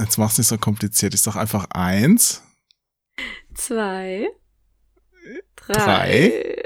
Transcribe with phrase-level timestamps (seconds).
[0.00, 1.14] Jetzt mach's nicht so kompliziert.
[1.14, 2.42] Ich sag einfach eins.
[3.54, 4.28] Zwei.
[5.56, 5.74] Drei.
[5.74, 6.62] Drei.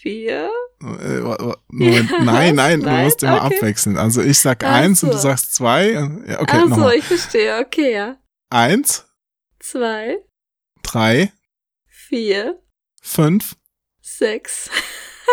[0.00, 0.50] Vier.
[0.80, 1.20] Äh,
[1.68, 3.56] Moment, nein, nein, du musst immer Okay.
[3.56, 3.96] abwechseln.
[3.96, 5.22] Also ich sag Ach eins und du so.
[5.22, 5.90] sagst zwei.
[5.90, 7.58] Ja, okay, Ach so, ich verstehe.
[7.58, 8.16] Okay, ja.
[8.50, 9.06] Eins,
[9.58, 10.18] Zwei.
[10.82, 11.32] drei,
[11.86, 12.62] Vier.
[13.02, 13.56] fünf.
[14.00, 14.70] Sechs.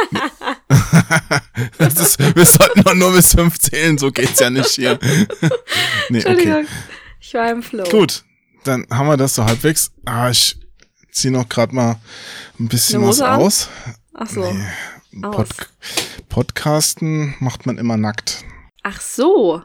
[1.77, 4.99] das ist, wir sollten doch nur bis fünf zählen, so geht's ja nicht hier.
[6.09, 6.29] nee, okay.
[6.29, 6.67] Entschuldigung.
[7.19, 7.83] Ich war im Flow.
[7.89, 8.23] Gut,
[8.63, 9.91] dann haben wir das so halbwegs.
[10.05, 10.57] Ah, ich
[11.11, 11.99] zieh noch gerade mal
[12.59, 13.41] ein bisschen was an?
[13.41, 13.69] aus.
[14.13, 14.51] Ach so.
[14.51, 15.21] Nee.
[15.21, 15.47] Pod
[16.29, 18.43] Podcasten macht man immer nackt.
[18.83, 19.63] Ach so.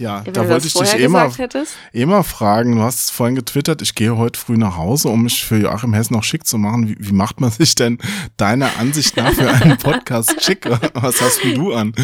[0.00, 2.74] Ja, Ja, da wollte ich dich eh mal fragen.
[2.74, 5.92] Du hast es vorhin getwittert, ich gehe heute früh nach Hause, um mich für Joachim
[5.92, 6.88] Hess noch schick zu machen.
[6.88, 7.98] Wie, wie macht man sich denn
[8.38, 10.64] deiner Ansicht nach für einen Podcast schick?
[10.94, 11.94] Was hast denn du an?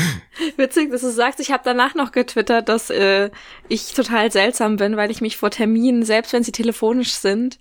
[0.59, 3.31] Witzig, dass du sagst, ich habe danach noch getwittert, dass äh,
[3.69, 7.59] ich total seltsam bin, weil ich mich vor Terminen, selbst wenn sie telefonisch sind,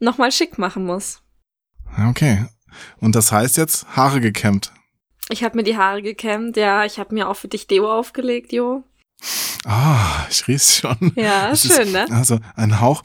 [0.00, 1.22] nochmal schick machen muss.
[2.08, 2.44] Okay.
[2.98, 4.72] Und das heißt jetzt Haare gekämmt.
[5.28, 8.52] Ich habe mir die Haare gekämmt, ja, ich habe mir auch für dich Deo aufgelegt,
[8.52, 8.82] Jo.
[9.66, 11.12] Ah, ich riech's schon.
[11.16, 12.06] Ja, Es schön, ist, ne?
[12.10, 13.02] Also ein Hauch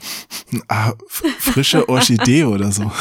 [0.69, 0.93] ah,
[1.37, 2.91] frische Orchidee oder so.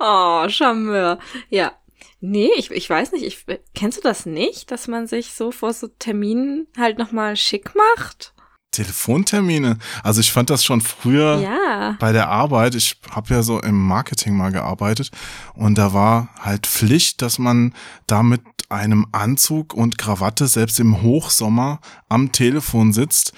[0.00, 1.18] Oh, Charmeur.
[1.50, 1.72] Ja.
[2.20, 5.72] Nee, ich, ich weiß nicht, ich, kennst du das nicht, dass man sich so vor
[5.74, 8.32] so Terminen halt nochmal schick macht?
[8.70, 9.78] Telefontermine.
[10.02, 11.96] Also ich fand das schon früher Ja.
[12.00, 12.74] bei der Arbeit.
[12.74, 15.10] Ich habe ja so im Marketing mal gearbeitet
[15.54, 17.72] und da war halt Pflicht, dass man
[18.06, 18.40] da mit
[18.74, 23.32] einem Anzug und Krawatte selbst im Hochsommer am Telefon sitzt,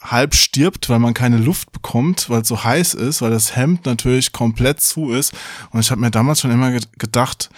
[0.00, 3.86] halb stirbt, weil man keine Luft bekommt, weil es so heiß ist, weil das Hemd
[3.86, 5.32] natürlich komplett zu ist.
[5.70, 7.50] Und ich habe mir damals schon immer ge gedacht,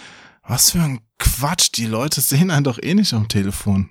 [0.46, 3.90] was für ein Quatsch, die Leute sehen einen doch eh nicht am Telefon.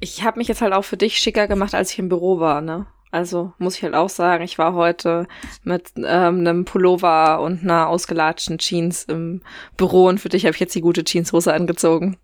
[0.00, 2.60] Ich habe mich jetzt halt auch für dich schicker gemacht, als ich im Büro war,
[2.60, 2.86] ne?
[3.12, 5.28] Also muss ich halt auch sagen, ich war heute
[5.64, 9.42] mit ähm, einem Pullover und einer ausgelatschten Jeans im
[9.76, 12.16] Büro und für dich habe ich jetzt die gute Jeanshose angezogen.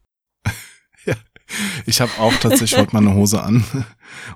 [1.87, 3.65] Ich habe auch tatsächlich heute mal eine Hose an.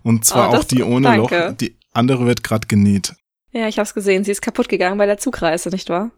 [0.03, 1.47] Und zwar Oh, auch die ohne danke.
[1.49, 1.57] Loch.
[1.57, 3.15] Die andere wird gerade genäht.
[3.53, 6.11] Ja, ich habe es gesehen, sie ist kaputt gegangen bei der Zugreise, nicht wahr?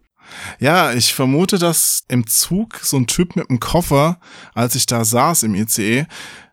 [0.58, 4.20] Ja, ich vermute, dass im Zug so ein Typ mit einem Koffer,
[4.54, 6.06] als ich da saß im ICE,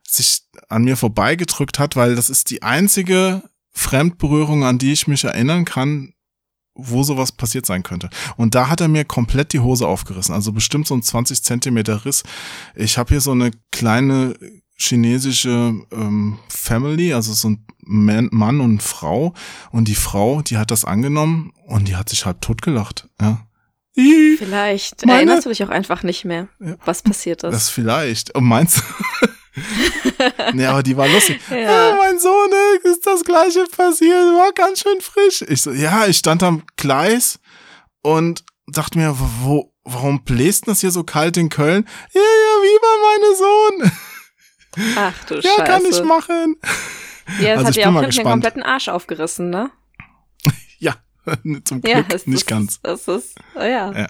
[0.08, 5.24] sich an mir vorbeigedrückt hat, weil das ist die einzige Fremdberührung, an die ich mich
[5.24, 6.14] erinnern kann,
[6.74, 8.10] wo sowas passiert sein könnte.
[8.38, 12.06] Und da hat er mir komplett die Hose aufgerissen, also bestimmt so ein 20 Zentimeter
[12.06, 12.24] Riss.
[12.76, 14.36] Ich habe hier so eine kleine
[14.78, 19.34] chinesische ähm, Family, also so ein Man, Mann und Frau.
[19.72, 23.08] Und die Frau, die hat das angenommen und die hat sich halb totgelacht.
[23.22, 23.46] Ja.
[24.38, 26.76] Vielleicht Meine- erinnerst du dich auch einfach nicht mehr, Ja.
[26.86, 27.52] was passiert ist.
[27.52, 28.34] Das vielleicht.
[28.36, 29.28] Und meinst du?
[30.54, 31.40] Nee, aber die war lustig.
[31.50, 31.58] Ja.
[31.90, 31.96] ja.
[31.98, 35.42] mein Sohn, äh, ist das gleiche passiert, war ganz schön frisch.
[35.48, 37.40] Ich so, ja, ich stand am Gleis
[38.02, 41.88] und dachte mir, wo, warum bläst denn das hier so kalt in Köln?
[42.14, 43.92] Ja, ja, wie bei meinem Sohn.
[44.98, 45.64] Ach du Ja, Scheiße.
[45.64, 46.56] kann ich machen.
[47.40, 49.70] Ja, das Also hat bin auch hinten den kompletten Arsch aufgerissen, ne?
[50.80, 50.96] Ja,
[51.66, 52.80] zum Glück Ja, es nicht ist, ganz.
[52.82, 53.92] Das ist, oh ja.
[53.92, 54.08] Ja.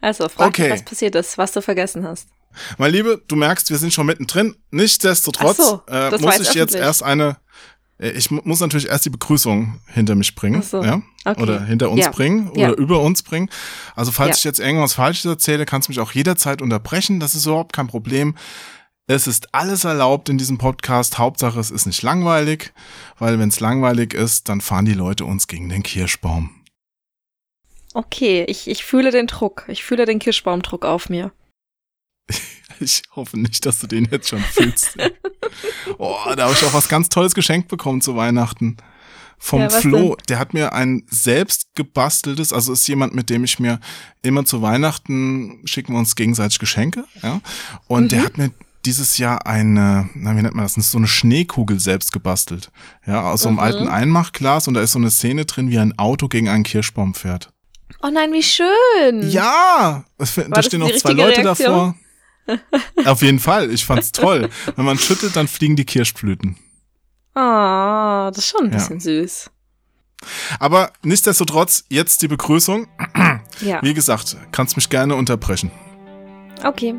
[0.00, 0.64] Also, frag Okay.
[0.64, 2.28] dich, was passiert ist, was du vergessen hast.
[2.78, 4.56] Mein Liebe, du merkst, wir sind schon mittendrin.
[4.70, 7.36] Nichtsdestotrotz so, äh, muss ich jetzt erst eine,
[7.98, 11.02] äh, ich mu- muss natürlich erst die Begrüßung hinter mich bringen, so, ja?
[11.24, 11.42] okay.
[11.42, 12.72] oder hinter uns Ja, bringen oder ja.
[12.72, 13.48] über uns bringen.
[13.94, 17.20] Also falls ich jetzt irgendwas Falsches erzähle, kannst du mich auch jederzeit unterbrechen.
[17.20, 18.36] Das ist überhaupt kein Problem.
[19.08, 21.18] Es ist alles erlaubt in diesem Podcast.
[21.18, 22.72] Hauptsache, es ist nicht langweilig,
[23.18, 26.50] weil wenn es langweilig ist, dann fahren die Leute uns gegen den Kirschbaum.
[27.94, 29.64] Okay, ich, ich fühle den Druck.
[29.68, 31.32] Ich fühle den Kirschbaumdruck auf mir.
[32.80, 34.96] Ich hoffe nicht, dass du den jetzt schon fühlst.
[35.98, 38.76] oh, da habe ich auch was ganz Tolles geschenkt bekommen zu Weihnachten.
[39.38, 40.16] Vom Ja, Flo.
[40.28, 43.78] Der hat mir ein selbst gebasteltes, also ist jemand, mit dem ich mir
[44.22, 47.40] immer zu Weihnachten schicken wir uns gegenseitig Geschenke, ja.
[47.88, 48.24] Und der Mhm.
[48.24, 48.50] hat mir
[48.84, 52.70] dieses Jahr eine, na, wie nennt man das, so eine Schneekugel selbst gebastelt.
[53.06, 53.62] Ja, aus so einem Mhm.
[53.62, 57.14] alten Einmachglas und da ist so eine Szene drin, wie ein Auto gegen einen Kirschbaum
[57.14, 57.52] fährt.
[58.02, 59.28] Oh nein, wie schön.
[59.30, 61.68] Ja, es- da stehen noch zwei Leute Reaktion?
[61.68, 61.94] davor.
[63.04, 64.48] Auf jeden Fall, ich fand's toll.
[64.76, 66.56] Wenn man schüttelt, dann fliegen die Kirschblüten.
[67.34, 68.78] Ah, das ist schon ein Ja.
[68.78, 69.50] bisschen süß.
[70.60, 72.86] Aber nichtsdestotrotz, jetzt die Begrüßung.
[73.60, 73.80] Ja.
[73.82, 75.70] Wie gesagt, kannst mich gerne unterbrechen.
[76.64, 76.94] Okay.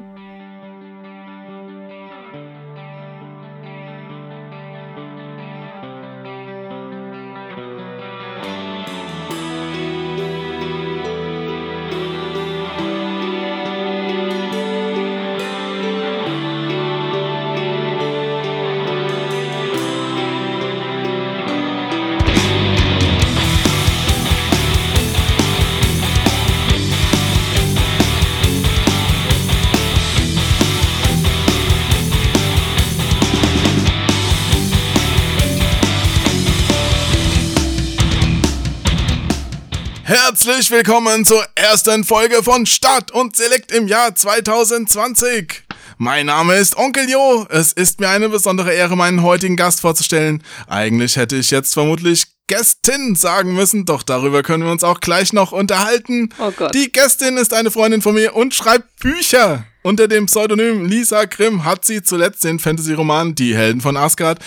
[40.45, 45.63] Herzlich willkommen zur ersten Folge von Start und Select im Jahr 2020.
[45.97, 47.47] Mein Name ist Onkel Jo.
[47.49, 50.43] Es ist mir eine besondere Ehre, meinen heutigen Gast vorzustellen.
[50.67, 55.31] Eigentlich hätte ich jetzt vermutlich Gästin sagen müssen, doch darüber können wir uns auch gleich
[55.31, 56.27] noch unterhalten.
[56.37, 56.75] Oh Gott.
[56.75, 59.63] Die Gästin ist eine Freundin von mir und schreibt Bücher.
[59.81, 64.39] Unter dem Pseudonym Lisa Grimm hat sie zuletzt den Fantasy-Roman Die Helden von Asgard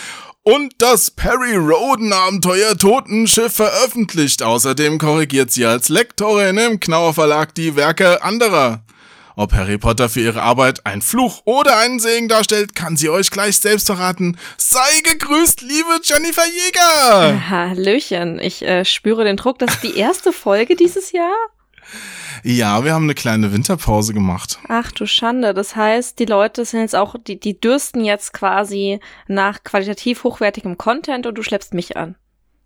[0.47, 4.45] und das Perry Roden Abenteuer Totenschiff veröffentlicht.
[4.45, 8.85] Außerdem korrigiert sie als Lektorin im Knauer Verlag die Werke anderer.
[9.35, 13.33] Ob Harry Potter für ihre Arbeit ein Fluch oder einen Segen darstellt, kann sie euch
[13.33, 14.39] gleich selbst verraten.
[14.57, 17.51] Sei gegrüßt, liebe Jennifer Jäger!
[17.51, 19.59] Hallöchen, ich äh, spüre den Druck.
[19.59, 21.35] Das ist die erste Folge dieses Jahr?
[22.43, 24.59] Ja, wir haben eine kleine Winterpause gemacht.
[24.69, 29.01] Ach du Schande, das heißt, die Leute sind jetzt auch, die, die dürsten jetzt quasi
[29.27, 32.17] nach qualitativ hochwertigem Content und du schleppst mich an.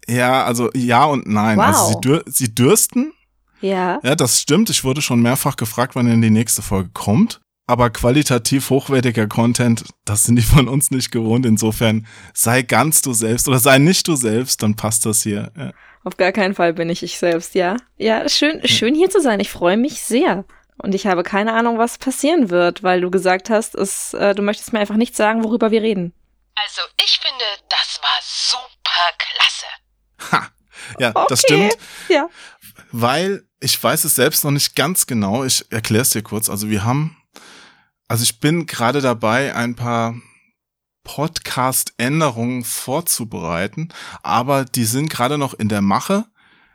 [0.08, 1.58] Ja, also ja und nein.
[1.58, 1.66] Wow.
[1.66, 3.12] Also sie, dür sie dürsten.
[3.60, 4.00] Ja.
[4.02, 4.70] Ja, das stimmt.
[4.70, 7.40] Ich wurde schon mehrfach gefragt, wann denn die nächste Folge kommt.
[7.66, 11.46] Aber qualitativ hochwertiger Content, das sind die von uns nicht gewohnt.
[11.46, 15.52] Insofern sei ganz du selbst oder sei nicht du selbst, dann passt das hier.
[15.56, 15.72] Ja.
[16.04, 17.76] Auf gar keinen Fall bin ich ich selbst, ja.
[17.98, 19.38] Ja, schön, schön hier zu sein.
[19.40, 20.44] Ich freue mich sehr.
[20.78, 24.40] Und ich habe keine Ahnung, was passieren wird, weil du gesagt hast, es, äh, du
[24.42, 26.14] möchtest mir einfach nicht sagen, worüber wir reden.
[26.54, 30.32] Also, ich finde, das war super klasse.
[30.32, 30.48] Ha.
[30.98, 31.26] Ja, Okay.
[31.28, 31.76] das stimmt.
[32.08, 32.28] Ja.
[32.92, 35.44] Weil ich weiß es selbst noch nicht ganz genau.
[35.44, 36.48] Ich erkläre es dir kurz.
[36.48, 37.16] Also wir haben,
[38.08, 40.14] also ich bin gerade dabei, ein paar
[41.04, 43.88] Podcast-Änderungen vorzubereiten,
[44.22, 46.24] aber die sind gerade noch in der Mache.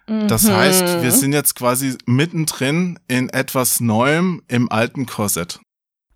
[0.07, 0.51] Das Mhm.
[0.55, 5.59] heißt, wir sind jetzt quasi mittendrin in etwas Neuem im alten Korsett.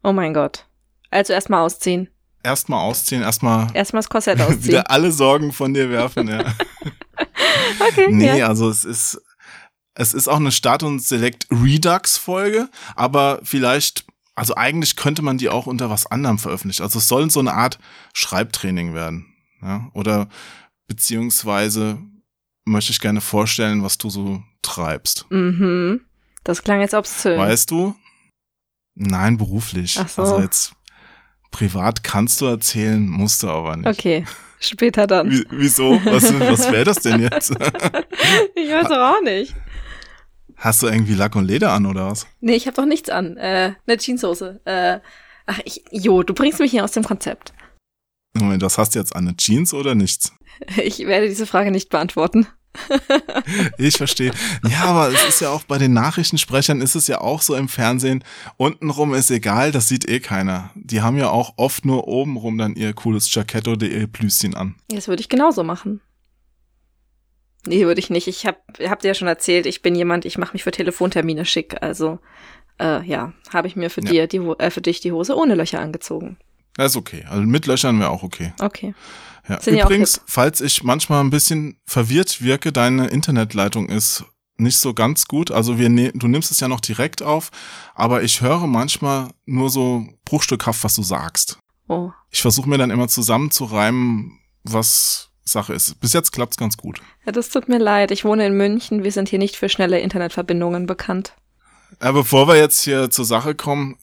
[0.04, 0.66] Oh mein Gott.
[1.10, 2.08] Also erstmal ausziehen.
[2.44, 4.64] Erstmal ausziehen, erstmal Erstmal das Korsett ausziehen.
[4.64, 6.28] wieder alle Sorgen von dir werfen.
[6.28, 6.44] Ja.
[7.90, 8.48] Okay, Nee, ja.
[8.48, 9.22] also es ist,
[9.94, 14.06] es ist auch eine Start- und Select-Redux-Folge, aber vielleicht,
[14.40, 16.82] also eigentlich könnte man die auch unter was anderem veröffentlichen.
[16.82, 17.78] Also es soll so eine Art
[18.14, 19.34] Schreibtraining werden.
[19.62, 19.90] Ja?
[19.94, 20.30] Oder
[20.88, 22.00] beziehungsweise
[22.64, 25.26] möchte ich gerne vorstellen, was du so treibst.
[25.30, 26.06] Mhm.
[26.46, 27.38] Das klang jetzt obszön.
[27.38, 27.96] Weißt du?
[28.96, 30.00] Nein, beruflich.
[30.00, 30.22] Ach so.
[30.22, 30.74] Also jetzt
[31.52, 33.88] privat kannst du erzählen, musst du aber nicht.
[33.88, 34.26] Okay,
[34.62, 35.30] später dann.
[35.30, 36.00] Wie, wieso?
[36.06, 37.52] Was, was wäre das denn jetzt?
[38.56, 39.54] ich weiß doch auch nicht.
[40.60, 42.28] Hast du irgendwie Lack und Leder an oder was?
[42.42, 43.38] Nee, ich habe doch nichts an.
[43.38, 44.60] Äh, eine Jeanshose.
[44.66, 45.00] Äh,
[45.46, 47.54] ach, ich, Jo, du bringst mich hier aus dem Konzept.
[48.34, 50.34] Moment, das hast du jetzt an eine Jeans oder nichts?
[50.84, 52.48] Ich werde diese Frage nicht beantworten.
[53.78, 54.32] Ich verstehe.
[54.70, 57.70] Ja, aber es ist ja auch bei den Nachrichtensprechern ist es ja auch so im
[57.70, 58.24] Fernsehen.
[58.58, 60.70] Untenrum ist egal, das sieht eh keiner.
[60.76, 64.76] Die haben ja auch oft nur obenrum dann ihr cooles Jackett oder ihr Blüschen an.
[64.90, 66.02] Das würde ich genauso machen.
[67.68, 68.28] Nee, würde ich nicht.
[68.28, 71.46] Ich hab, hab dir ja schon erzählt, ich bin jemand, ich mache mich für Telefontermine
[71.46, 71.82] schick.
[71.82, 72.20] Also,
[72.80, 74.12] äh, ja, habe ich mir für Ja.
[74.12, 76.38] dir, die, äh, für dich die Hose ohne Löcher angezogen.
[76.76, 77.26] Das ist okay.
[77.30, 78.54] Also mit Löchern wäre auch okay.
[78.62, 78.94] Okay.
[79.50, 79.60] Ja.
[79.60, 84.24] Sind Übrigens, falls ich manchmal ein bisschen verwirrt wirke, deine Internetleitung ist
[84.58, 85.52] nicht so ganz gut.
[85.52, 87.50] Also wir ne du nimmst es ja noch direkt auf,
[87.96, 91.58] aber ich höre manchmal nur so bruchstückhaft, was du sagst.
[91.88, 92.12] Oh.
[92.30, 96.00] Ich versuche mir dann immer zusammenzureimen, was Sache ist.
[96.00, 97.02] Bis jetzt klappt's ganz gut.
[97.26, 98.12] Ja, das tut mir leid.
[98.12, 99.04] Ich wohne in München.
[99.04, 101.34] Wir sind hier nicht für schnelle Internetverbindungen bekannt.
[102.00, 103.98] Aber bevor wir jetzt hier zur Sache kommen,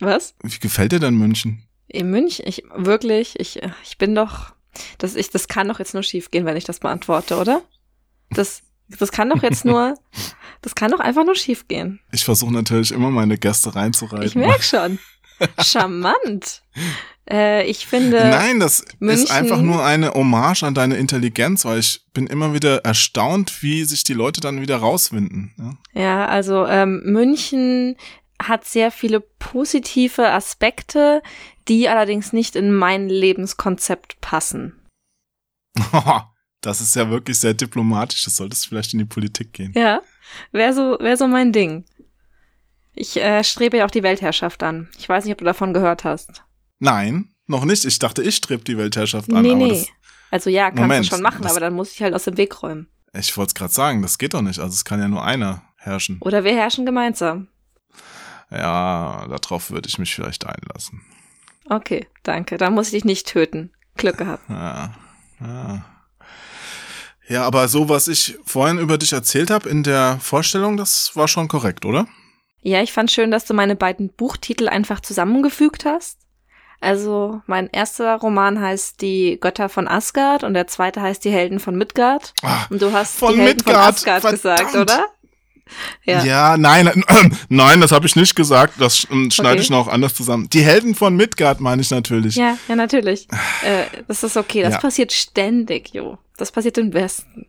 [0.00, 0.34] Was?
[0.42, 1.62] wie gefällt dir denn München?
[1.88, 2.46] In München?
[2.46, 3.38] Ich, wirklich?
[3.38, 4.52] Ich, äh, ich bin doch,
[4.98, 7.62] das, ich, das kann doch jetzt nur schief gehen, wenn ich das beantworte, oder?
[8.30, 9.94] Das, das kann doch jetzt nur,
[10.62, 12.00] das kann doch einfach nur schief gehen.
[12.12, 14.26] Ich versuche natürlich immer meine Gäste reinzureiten.
[14.26, 14.98] Ich merk schon.
[15.62, 16.62] Charmant.
[17.28, 21.80] Äh, ich finde, Nein, das München- ist einfach nur eine Hommage an deine Intelligenz, weil
[21.80, 25.52] ich bin immer wieder erstaunt, wie sich die Leute dann wieder rauswinden.
[25.58, 26.00] Ja?
[26.00, 27.96] ja, also ähm, München
[28.40, 31.22] hat sehr viele positive Aspekte,
[31.68, 34.80] die allerdings nicht in mein Lebenskonzept passen.
[36.62, 38.24] Das ist ja wirklich sehr diplomatisch.
[38.24, 39.72] Das solltest vielleicht in die Politik gehen.
[39.76, 40.00] Ja,
[40.50, 41.84] wäre so, wär so mein Ding.
[42.94, 44.88] Ich äh, strebe ja auch die Weltherrschaft an.
[44.98, 46.42] Ich weiß nicht, ob du davon gehört hast.
[46.78, 47.84] Nein, noch nicht.
[47.84, 49.42] Ich dachte, ich strebe die Weltherrschaft an.
[49.42, 49.86] nee, nee.
[50.30, 52.62] Also ja, kannst Moment, du schon machen, aber dann muss ich halt aus dem Weg
[52.62, 52.88] räumen.
[53.16, 54.58] ich wollte es gerade sagen, das geht doch nicht.
[54.58, 56.18] Also es kann ja nur einer herrschen.
[56.20, 57.48] Oder wir herrschen gemeinsam.
[58.50, 61.02] Ja, darauf würde ich mich vielleicht einlassen.
[61.68, 62.58] Okay, danke.
[62.58, 63.72] Dann muss ich dich nicht töten.
[63.96, 64.42] Glück gehabt.
[64.50, 64.94] Ja,
[65.40, 65.84] ja.
[67.28, 71.26] Ja, aber so, was ich vorhin über dich erzählt habe in der Vorstellung, das war
[71.26, 72.06] schon korrekt, oder?
[72.62, 76.20] Ja, ich fand schön, dass du meine beiden Buchtitel einfach zusammengefügt hast.
[76.80, 81.58] Also, mein erster Roman heißt Die Götter von Asgard und der zweite heißt Die Helden
[81.60, 82.34] von Midgard.
[82.42, 84.58] Ah, Und du hast Von die Helden Midgard, von Asgard verdammt.
[84.72, 85.06] gesagt, oder?
[86.04, 86.22] Ja.
[86.24, 88.74] Ja, nein, äh, nein, das habe ich nicht gesagt.
[88.78, 89.62] Das ähm, schneide Okay.
[89.62, 90.48] ich noch anders zusammen.
[90.50, 92.36] Die Helden von Midgard meine ich natürlich.
[92.36, 93.26] Ja, ja, natürlich.
[93.64, 94.62] Äh, das ist okay.
[94.62, 94.78] Das Ja.
[94.80, 96.18] passiert ständig, Jo.
[96.36, 97.46] Das passiert im Westen.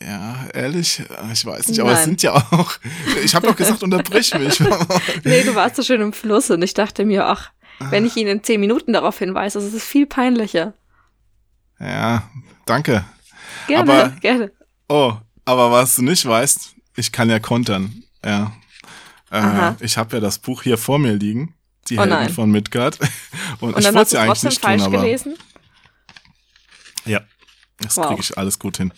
[0.00, 2.04] Ja, ehrlich, äh, ich weiß nicht, aber es Nein.
[2.06, 2.72] sind ja auch.
[3.24, 4.60] Ich habe doch gesagt, unterbrich mich.
[5.24, 8.26] Nee, du warst so schön im Fluss und ich dachte mir, ach, wenn ich ihn
[8.26, 10.74] in zehn Minuten darauf hinweise, das ist viel peinlicher.
[11.80, 12.28] ja,
[12.66, 13.04] danke.
[13.66, 14.52] Gerne, Aber- gerne.
[14.88, 18.02] Oh, aber was du nicht weißt, ich kann ja kontern.
[18.24, 18.52] Ja.
[19.30, 21.54] Äh, ich habe ja das Buch hier vor mir liegen.
[21.88, 22.28] Die Oh Helden nein.
[22.30, 22.98] von Midgard.
[23.60, 25.36] Und, Und ich dann wollte du eigentlich nicht falsch tun, aber gelesen?
[27.04, 27.20] ja,
[27.80, 28.08] das Wow.
[28.08, 28.92] kriege ich alles gut hin.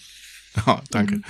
[0.67, 1.17] Ja, danke.
[1.17, 1.25] Mhm.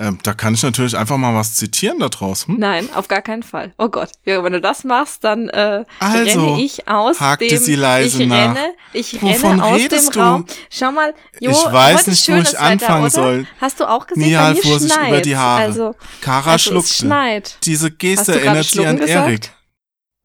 [0.00, 2.46] Ähm, da kann ich natürlich einfach mal was zitieren da draus.
[2.46, 2.56] Hm?
[2.58, 3.74] Nein, auf gar keinen Fall.
[3.76, 7.58] Oh Gott, ja, wenn du das machst, dann äh, Also, renne ich aus hakte dem.
[7.58, 8.36] sie leise ich nach.
[8.56, 10.20] renne, ich Wovon renne aus redest dem du?
[10.20, 10.44] Raum.
[10.70, 13.46] Schau mal, Jo, Ich weiß nicht, wo ich anfangen Wetter, soll.
[13.60, 15.08] Hast du auch gesehen, Nihal bei mir fuhr sich schneit's.
[15.08, 15.60] über die Haare.
[15.62, 16.94] Also, Kara also schluckte.
[16.94, 17.56] schneit.
[17.64, 19.26] Diese Geste erinnert sie an gesagt?
[19.28, 19.50] Erik.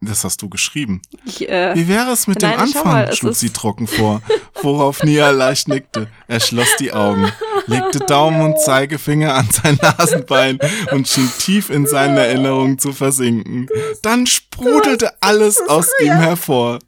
[0.02, 1.02] Das hast du geschrieben.
[1.26, 2.84] Ich, äh, Wie wäre es mit Nein, dem Anfang?
[2.86, 4.22] mal, schlug sie trocken vor,
[4.62, 6.08] worauf Nia leicht nickte.
[6.28, 7.32] Er schloss die Augen,
[7.66, 10.60] legte Daumen und Zeigefinger an sein Nasenbein
[10.92, 13.68] und schien tief in seinen Erinnerungen zu versinken.
[14.02, 16.80] Dann sprudelte alles aus ihm hervor.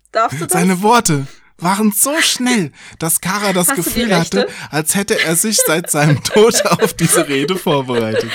[0.50, 1.28] Seine Worte
[1.60, 6.24] waren so schnell, dass Kara das Hast Gefühl hatte, als hätte er sich seit seinem
[6.24, 8.30] Tod auf diese Rede vorbereitet.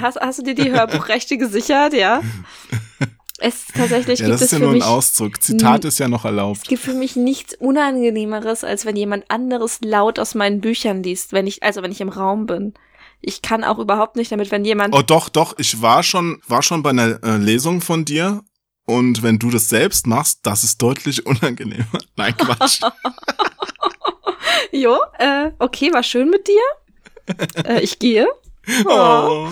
[0.00, 2.22] hast, hast du dir die Hörbuchrechte gesichert, ja?
[3.38, 5.42] Es tatsächlich Ja, gibt das ist ja nur ein Auszug.
[5.42, 6.62] Zitat ist ja noch erlaubt.
[6.62, 11.32] Es gibt für mich nichts Unangenehmeres, als wenn jemand anderes laut aus meinen Büchern liest,
[11.32, 12.74] wenn ich, also wenn ich im Raum bin.
[13.20, 14.94] Ich kann auch überhaupt nicht damit, wenn jemand.
[14.94, 18.42] Oh doch, doch, ich war schon, war schon bei einer äh, Lesung von dir
[18.86, 21.86] und wenn du das selbst machst, das ist deutlich unangenehmer.
[22.16, 22.80] Nein, Quatsch.
[24.72, 26.62] Jo, äh, okay, war schön mit dir.
[27.64, 28.26] äh, ich gehe.
[28.86, 29.48] oh,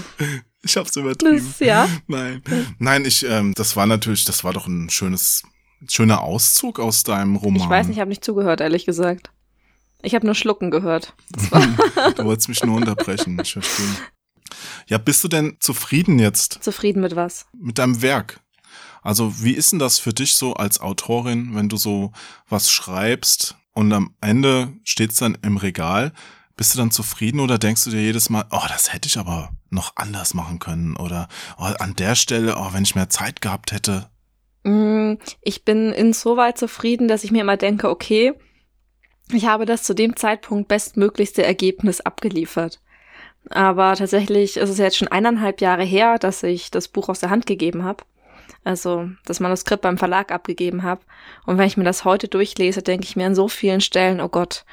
[0.65, 1.37] ich hab's übertrieben.
[1.37, 1.89] Das, ja.
[2.07, 2.43] Nein,
[2.79, 5.43] nein, ich, ähm, das war natürlich, das war doch ein schönes,
[5.89, 7.63] schöner Auszug aus deinem Roman.
[7.63, 9.31] Ich weiß nicht, ich habe nicht zugehört, ehrlich gesagt.
[10.03, 11.15] Ich habe nur Schlucken gehört.
[11.31, 11.67] Das war
[12.17, 13.87] Du wolltest mich nur unterbrechen, ich verstehe.
[14.87, 17.47] Ja, bist du denn zufrieden jetzt zufrieden mit was?
[17.59, 18.41] mit deinem Werk?
[19.03, 22.13] Also, wie ist denn das für dich so als Autorin, wenn du so
[22.49, 26.13] was schreibst und am Ende steht's dann im Regal?
[26.57, 29.51] Bist du dann zufrieden oder denkst du dir jedes Mal, oh, das hätte ich aber
[29.75, 31.29] noch anders machen können oder
[31.59, 34.09] oh, an der Stelle, oh, wenn ich mehr Zeit gehabt hätte?
[34.63, 38.33] Mm, Ich bin insoweit zufrieden, dass ich mir immer denke, okay,
[39.33, 42.81] ich habe das zu dem Zeitpunkt bestmöglichste Ergebnis abgeliefert.
[43.51, 47.31] Aber tatsächlich ist es jetzt schon eineinhalb Jahre her, dass ich das Buch aus der
[47.31, 48.05] Hand gegeben habe.
[48.63, 51.03] Also das Manuskript beim Verlag abgegeben habe.
[51.45, 54.29] Und wenn ich mir das heute durchlese, denke ich mir an so vielen Stellen, oh
[54.29, 54.65] Gott,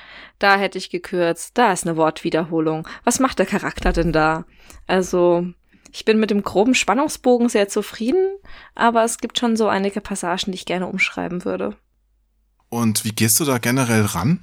[0.41, 2.87] da hätte ich gekürzt, da ist eine Wortwiederholung.
[3.03, 4.45] Was macht der Charakter denn da?
[4.87, 5.45] Also
[5.91, 8.37] ich bin mit dem groben Spannungsbogen sehr zufrieden,
[8.75, 11.75] aber es gibt schon so einige Passagen, die ich gerne umschreiben würde.
[12.69, 14.39] Und wie gehst du da generell ran?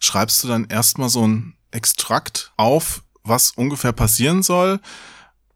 [0.00, 4.80] Schreibst du dann erstmal so ein Extrakt auf, was ungefähr passieren soll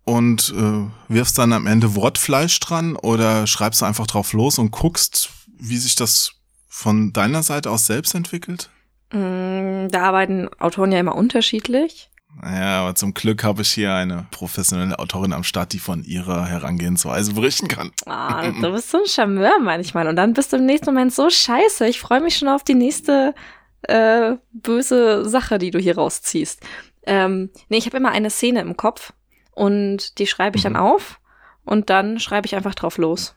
[0.04, 4.72] und äh, wirfst dann am Ende Wortfleisch dran oder schreibst du einfach drauf los und
[4.72, 6.32] guckst, wie sich das
[6.68, 8.70] von deiner Seite aus selbst entwickelt?
[9.12, 12.08] Mm, Da arbeiten Autoren ja immer unterschiedlich.
[12.42, 16.46] Ja, aber zum Glück habe ich hier eine professionelle Autorin am Start, die von ihrer
[16.46, 17.92] Herangehensweise berichten kann.
[18.06, 20.08] Ah, du bist so ein Charmeur manchmal.
[20.08, 21.86] Und dann bist du im nächsten Moment so scheiße.
[21.88, 23.34] Ich freue mich schon auf die nächste
[23.82, 26.60] äh, böse Sache, die du hier rausziehst.
[27.04, 29.12] Ähm, nee, ich habe immer eine Szene im Kopf
[29.50, 30.78] und die schreibe ich dann Mhm.
[30.78, 31.20] auf
[31.64, 33.34] und dann schreibe ich einfach drauf los.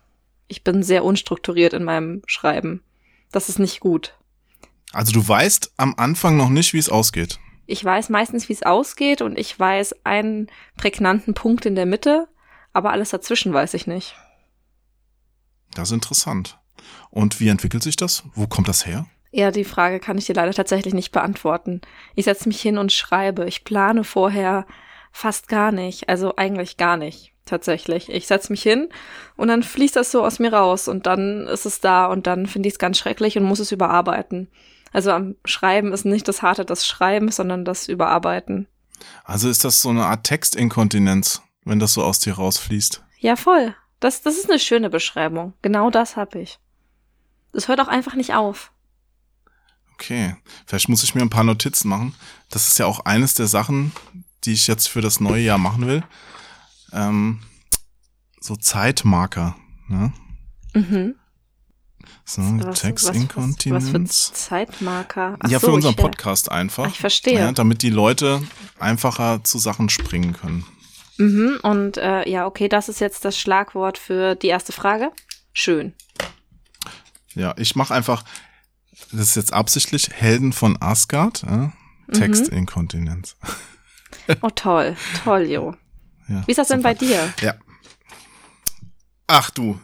[0.47, 2.81] Ich bin sehr unstrukturiert in meinem Schreiben.
[3.31, 4.15] Das ist nicht gut.
[4.95, 7.37] Also du weißt am Anfang noch nicht, wie es ausgeht.
[7.65, 10.47] Ich weiß meistens, wie es ausgeht und ich weiß einen
[10.77, 12.29] prägnanten Punkt in der Mitte,
[12.71, 14.15] aber alles dazwischen weiß ich nicht.
[15.73, 16.59] Das ist interessant.
[17.09, 18.23] Und wie entwickelt sich das?
[18.35, 19.05] Wo kommt das her?
[19.31, 21.81] Ja, die Frage kann ich dir leider tatsächlich nicht beantworten.
[22.15, 23.45] Ich setze mich hin und schreibe.
[23.47, 24.65] Ich plane vorher
[25.11, 26.07] fast gar nicht.
[26.07, 27.33] Also eigentlich gar nicht.
[27.43, 28.09] Tatsächlich.
[28.09, 28.87] Ich setze mich hin
[29.35, 32.47] und dann fließt das so aus mir raus und dann ist es da und dann
[32.47, 34.47] finde ich es ganz schrecklich und muss es überarbeiten.
[34.95, 38.65] Also am Schreiben ist nicht das Harte das Schreiben, sondern das Überarbeiten.
[39.25, 43.03] Also ist das so eine Art Textinkontinenz, wenn das so aus dir rausfließt?
[43.19, 43.75] Ja, voll.
[43.99, 45.51] Das, das ist eine schöne Beschreibung.
[45.61, 46.59] Genau das habe ich.
[47.51, 48.71] Es hört auch einfach nicht auf.
[49.95, 52.15] Okay, vielleicht muss ich mir ein paar Notizen machen.
[52.49, 53.91] Das ist ja auch eines der Sachen,
[54.45, 56.05] die ich jetzt für das neue Jahr machen will.
[56.93, 57.41] Ähm,
[58.39, 59.57] so Zeitmarker.
[59.89, 60.13] Ne?
[60.73, 61.15] Mhm.
[62.25, 64.33] So, Was- was- was für Textinkontinenz.
[64.33, 65.37] Zeitmarker?
[65.39, 66.85] Ach Ja, so, für unseren ich, Podcast einfach.
[66.85, 67.39] Ah, ich verstehe.
[67.39, 68.41] Ja, damit die Leute
[68.79, 70.65] einfacher zu Sachen springen können.
[71.17, 75.11] Mhm, und äh, ja, okay, das ist jetzt das Schlagwort für die erste Frage.
[75.53, 75.93] Schön.
[77.35, 78.23] Ja, ich mache einfach,
[79.11, 81.69] das ist jetzt absichtlich, Helden von Asgard, äh?
[82.11, 83.35] Textinkontinenz.
[84.41, 84.95] Oh, toll.
[85.23, 85.75] Toll, Jo.
[86.27, 86.89] Ja, Wie ist das denn super.
[86.89, 87.31] bei dir?
[87.41, 87.53] Ja.
[89.27, 89.79] Ach du,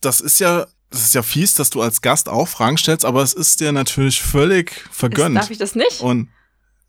[0.00, 3.22] das ist ja, das ist ja fies, dass du als Gast auch Fragen stellst, aber
[3.22, 5.36] es ist dir natürlich völlig Ist, vergönnt.
[5.36, 6.00] darf ich das nicht?
[6.00, 6.28] Und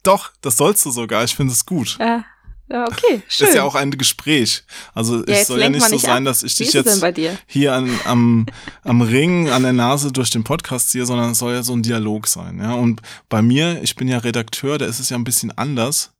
[0.03, 1.23] doch, das sollst du sogar.
[1.23, 1.97] Ich finde es gut.
[1.99, 2.25] Ja,
[2.67, 3.45] ja okay, schön.
[3.45, 4.63] Das ist ja auch ein Gespräch.
[4.95, 6.31] Also Ja, es soll ja nicht so nicht sein, ab.
[6.31, 7.03] dass ich dich ist jetzt
[7.45, 8.47] hier an, am,
[8.83, 11.83] am Ring, an der Nase durch den Podcast ziehe, sondern es soll ja so ein
[11.83, 12.57] Dialog sein.
[12.57, 12.73] Ja?
[12.73, 16.13] Und bei mir, ich bin ja Redakteur, da ist es ja ein bisschen anders.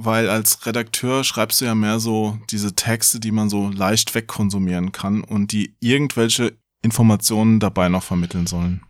[0.00, 4.92] Weil als Redakteur schreibst du ja mehr so diese Texte, die man so leicht wegkonsumieren
[4.92, 8.82] kann und die irgendwelche Informationen dabei noch vermitteln sollen.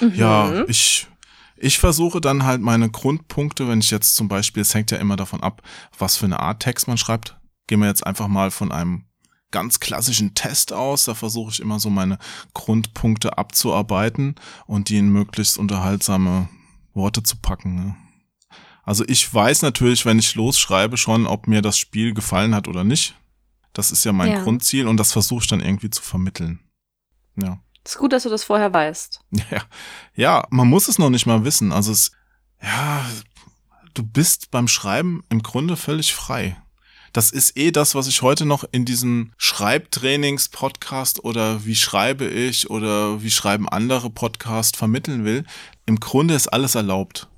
[0.00, 0.14] Mhm.
[0.14, 1.06] Ja, ich,
[1.56, 5.16] ich versuche dann halt meine Grundpunkte, wenn ich jetzt zum Beispiel, es hängt ja immer
[5.16, 5.62] davon ab,
[5.98, 7.38] was für eine Art Text man schreibt.
[7.66, 9.04] Gehen wir jetzt einfach mal von einem
[9.50, 11.04] ganz klassischen Test aus.
[11.04, 12.18] Da versuche ich immer so meine
[12.54, 16.48] Grundpunkte abzuarbeiten und die in möglichst unterhaltsame
[16.94, 17.74] Worte zu packen.
[17.74, 17.96] Ne?
[18.82, 22.84] Also ich weiß natürlich, wenn ich losschreibe, schon, ob mir das Spiel gefallen hat oder
[22.84, 23.14] nicht.
[23.72, 24.42] Das ist ja mein Ja.
[24.42, 26.60] Grundziel und das versuche ich dann irgendwie zu vermitteln.
[27.36, 27.58] Ja.
[27.84, 29.20] Ist gut, dass du das vorher weißt.
[29.50, 29.62] Ja,
[30.14, 31.72] ja, man muss es noch nicht mal wissen.
[31.72, 32.12] Also es,
[32.62, 33.04] ja,
[33.94, 36.56] du bist beim Schreiben im Grunde völlig frei.
[37.12, 42.70] Das ist eh das, was ich heute noch in diesem Schreibtrainings-Podcast oder wie schreibe ich
[42.70, 45.44] oder wie schreiben andere Podcast vermitteln will.
[45.86, 47.28] Im Grunde ist alles erlaubt.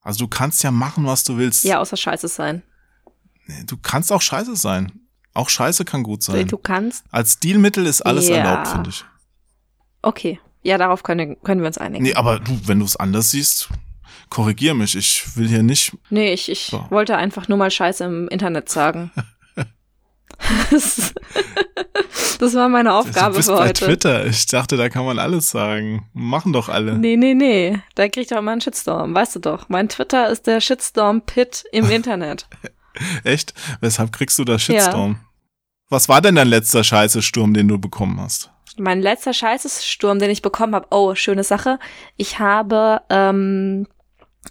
[0.00, 1.62] Also du kannst ja machen, was du willst.
[1.64, 2.62] Ja, außer Scheiße sein.
[3.66, 5.00] Du kannst auch scheiße sein.
[5.34, 6.46] Auch scheiße kann gut sein.
[6.48, 7.04] Du kannst.
[7.10, 8.36] Als Stilmittel ist alles Ja.
[8.36, 9.04] erlaubt, finde ich.
[10.02, 10.40] Okay.
[10.62, 12.04] Ja, darauf können, können wir uns einigen.
[12.04, 13.68] Nee, aber du, wenn du es anders siehst,
[14.30, 14.94] korrigier mich.
[14.96, 15.96] Ich will hier nicht.
[16.10, 16.86] Nee, ich, ich So.
[16.90, 19.10] wollte einfach nur mal Scheiße im Internet sagen.
[20.70, 21.14] das,
[22.38, 23.86] das war meine Aufgabe du bist für bei heute.
[23.86, 24.26] Twitter.
[24.26, 26.08] Ich dachte, da kann man alles sagen.
[26.12, 26.98] Machen doch alle.
[26.98, 27.80] Nee, nee, nee.
[27.94, 29.14] Da krieg ich doch immer einen Shitstorm.
[29.14, 29.68] Weißt du doch.
[29.68, 32.46] Mein Twitter ist der Shitstorm-Pit im Internet.
[33.24, 33.54] Echt?
[33.80, 35.20] Weshalb kriegst du da Shitstorm?
[35.88, 38.50] Was war denn dein letzter Scheiße-Sturm, den du bekommen hast?
[38.78, 40.86] Mein letzter Scheißesturm, den ich bekommen habe.
[40.90, 41.78] Oh, schöne Sache.
[42.16, 43.86] Ich habe ähm,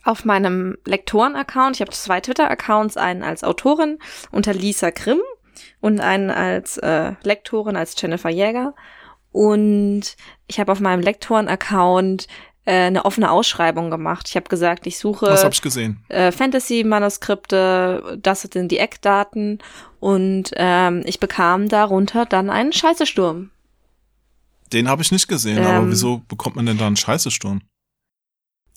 [0.03, 3.97] auf meinem Lektoren-Account, ich habe zwei Twitter-Accounts, einen als Autorin
[4.31, 5.21] unter Lisa Grimm
[5.79, 8.75] und einen als äh, Lektorin als Jennifer Jäger.
[9.31, 10.15] Und
[10.47, 12.27] ich habe auf meinem Lektoren-Account
[12.65, 14.27] eine offene Ausschreibung gemacht.
[14.29, 16.03] Ich habe gesagt, ich suche Was hab ich gesehen?
[16.09, 19.59] äh, Fantasy-Manuskripte, das sind die Eckdaten
[19.99, 23.49] und ähm, ich bekam darunter dann einen Scheißesturm.
[24.73, 25.91] Den habe ich nicht gesehen, aber Ähm.
[25.91, 27.61] wieso bekommt man denn da einen Scheiße-Sturm?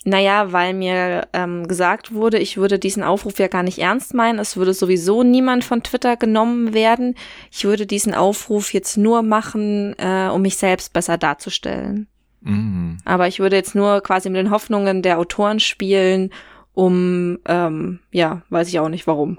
[0.06, 4.38] Naja, weil mir ähm, gesagt wurde, ich würde diesen Aufruf ja gar nicht ernst meinen.
[4.38, 7.14] Es würde sowieso niemand von Twitter genommen werden.
[7.50, 12.06] Ich würde diesen Aufruf jetzt nur machen, äh, um mich selbst besser darzustellen.
[12.44, 12.98] Mhm.
[13.04, 16.30] Aber ich würde jetzt nur quasi mit den Hoffnungen der Autoren spielen,
[16.72, 19.38] um, ähm, ja, weiß ich auch nicht warum.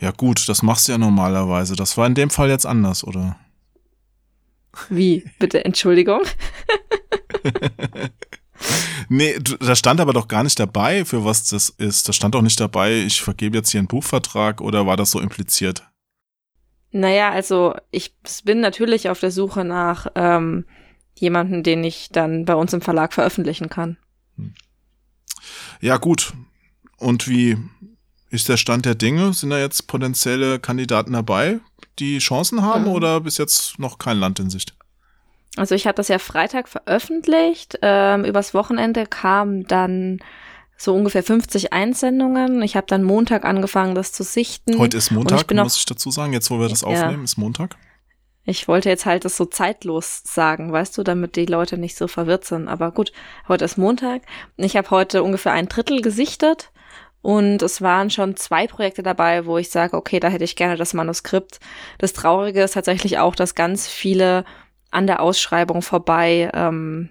[0.00, 1.76] Ja gut, das machst du ja normalerweise.
[1.76, 3.36] Das war in dem Fall jetzt anders, oder?
[4.88, 5.24] Wie?
[5.38, 6.22] Bitte, Entschuldigung.
[9.08, 12.08] Nee, da stand aber doch gar nicht dabei, für was das ist.
[12.08, 15.20] Da stand doch nicht dabei, ich vergebe jetzt hier einen Buchvertrag oder war das so
[15.20, 15.86] impliziert?
[16.90, 18.14] Naja, also ich
[18.44, 20.64] bin natürlich auf der Suche nach ähm,
[21.18, 23.96] jemanden, den ich dann bei uns im Verlag veröffentlichen kann.
[25.80, 26.32] Ja, gut.
[26.98, 27.56] Und wie
[28.30, 29.32] ist der Stand der Dinge?
[29.32, 31.60] Sind da jetzt potenzielle Kandidaten dabei,
[31.98, 32.92] die Chancen haben Ähm.
[32.92, 34.74] oder bis jetzt noch kein Land in Sicht?
[35.56, 37.78] Also ich habe das ja Freitag veröffentlicht.
[37.80, 40.18] Ähm, übers Wochenende kamen dann
[40.76, 42.60] so ungefähr 50 Einsendungen.
[42.62, 44.78] Ich habe dann Montag angefangen, das zu sichten.
[44.78, 45.16] Heute ist Hm.
[45.16, 46.34] Ich Montag, bin auch- muss ich dazu sagen.
[46.34, 46.88] Jetzt, wo wir das Ja.
[46.88, 47.76] aufnehmen, ist Montag.
[48.48, 52.06] Ich wollte jetzt halt das so zeitlos sagen, weißt du, damit die Leute nicht so
[52.06, 52.68] verwirrt sind.
[52.68, 53.12] Aber gut,
[53.48, 54.22] heute ist Montag.
[54.56, 56.70] Ich habe heute ungefähr ein Drittel gesichtet
[57.22, 60.76] und es waren schon zwei Projekte dabei, wo ich sage, okay, da hätte ich gerne
[60.76, 61.58] das Manuskript.
[61.98, 64.44] Das Traurige ist tatsächlich auch, dass ganz viele
[64.92, 67.08] an der Ausschreibung vorbei ähm,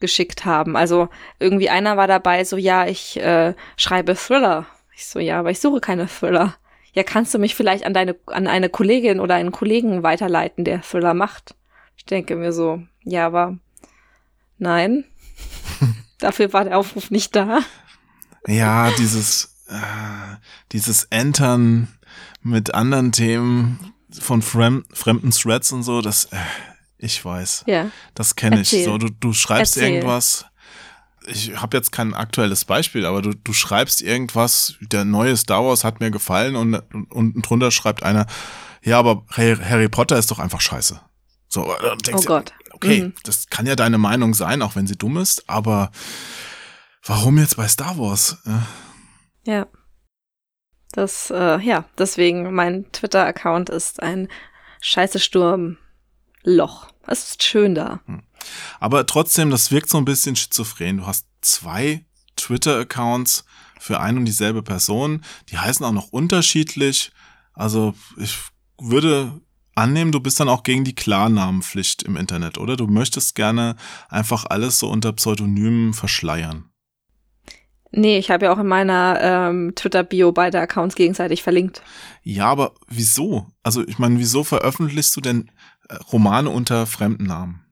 [0.00, 0.76] geschickt haben.
[0.78, 4.64] Also irgendwie einer war dabei, so ja, ich äh, schreibe Thriller.
[4.96, 6.54] Ich so, ja, aber ich suche keine Thriller.
[6.94, 10.80] Ja, kannst du mich vielleicht an deine, an eine Kollegin oder einen Kollegen weiterleiten, der
[10.82, 11.54] Thriller macht?
[11.96, 13.58] Ich denke mir so, ja, aber
[14.58, 15.04] nein.
[16.18, 17.60] Dafür war der Aufruf nicht da.
[18.46, 20.36] Ja, dieses, äh,
[20.70, 21.88] dieses Entern
[22.42, 26.36] mit anderen Themen von fremd, fremden Threads und so, das, äh,
[26.98, 27.64] ich weiß.
[27.66, 27.90] Ja.
[28.14, 28.70] Das kenne ich.
[28.70, 29.94] So, du, du schreibst Erzähl.
[29.94, 30.46] irgendwas.
[31.26, 35.84] Ich habe jetzt kein aktuelles Beispiel, aber du, du schreibst irgendwas, der neue Star Wars
[35.84, 36.74] hat mir gefallen und,
[37.10, 38.26] unten drunter schreibt einer,
[38.82, 41.00] ja, aber Harry Potter ist doch einfach scheiße.
[41.48, 42.52] So, oh Gott.
[42.72, 43.14] Okay, mhm.
[43.22, 45.90] das kann ja deine Meinung sein, auch wenn sie dumm ist, aber
[47.04, 48.38] warum jetzt bei Star Wars?
[48.44, 48.66] Ja.
[49.44, 49.66] ja.
[50.92, 54.28] Das, äh, ja, deswegen mein Twitter-Account ist ein
[54.80, 56.88] scheiße Sturmloch.
[57.06, 58.00] Es ist schön da.
[58.06, 58.22] Hm.
[58.80, 60.98] Aber trotzdem, das wirkt so ein bisschen schizophren.
[60.98, 62.04] Du hast zwei
[62.36, 63.44] Twitter-Accounts
[63.78, 65.22] für ein und dieselbe Person.
[65.50, 67.12] Die heißen auch noch unterschiedlich.
[67.52, 68.36] Also ich
[68.80, 69.40] würde
[69.74, 72.76] annehmen, du bist dann auch gegen die Klarnamenpflicht im Internet, oder?
[72.76, 73.76] Du möchtest gerne
[74.08, 76.70] einfach alles so unter Pseudonymen verschleiern.
[77.96, 81.82] Nee, ich habe ja auch in meiner ähm, Twitter-Bio beide Accounts gegenseitig verlinkt.
[82.24, 83.46] Ja, aber wieso?
[83.62, 85.50] Also ich meine, wieso veröffentlichst du denn
[85.88, 87.63] äh, Romane unter fremden Namen?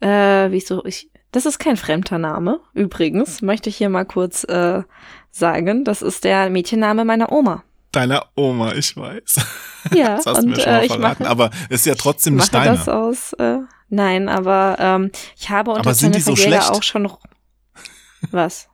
[0.00, 0.84] Äh, wieso?
[0.84, 4.82] Ich, das ist kein fremder Name, übrigens, möchte ich hier mal kurz äh,
[5.30, 5.84] sagen.
[5.84, 7.62] Das ist der Mädchenname meiner Oma.
[7.92, 9.40] Deiner Oma, ich weiß.
[9.94, 11.22] Ja, das hast und, du mir schon mal äh, verraten.
[11.22, 12.76] Mache, aber ist ja trotzdem nicht mache deine.
[12.78, 16.70] das aus, äh, nein, aber ähm, ich habe unter aber sind die so schlecht?
[16.70, 17.10] auch schon
[18.30, 18.68] was?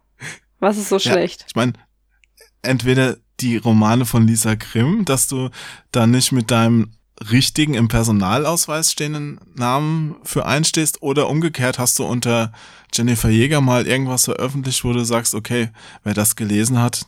[0.58, 1.44] Was ist so ja, schlecht?
[1.48, 1.72] Ich meine,
[2.62, 5.50] entweder die Romane von Lisa Grimm, dass du
[5.90, 6.92] da nicht mit deinem
[7.30, 12.52] richtigen im Personalausweis stehenden Namen für einstehst oder umgekehrt hast du unter
[12.92, 15.70] Jennifer Jäger mal irgendwas veröffentlicht, wo du sagst, okay,
[16.04, 17.06] wer das gelesen hat,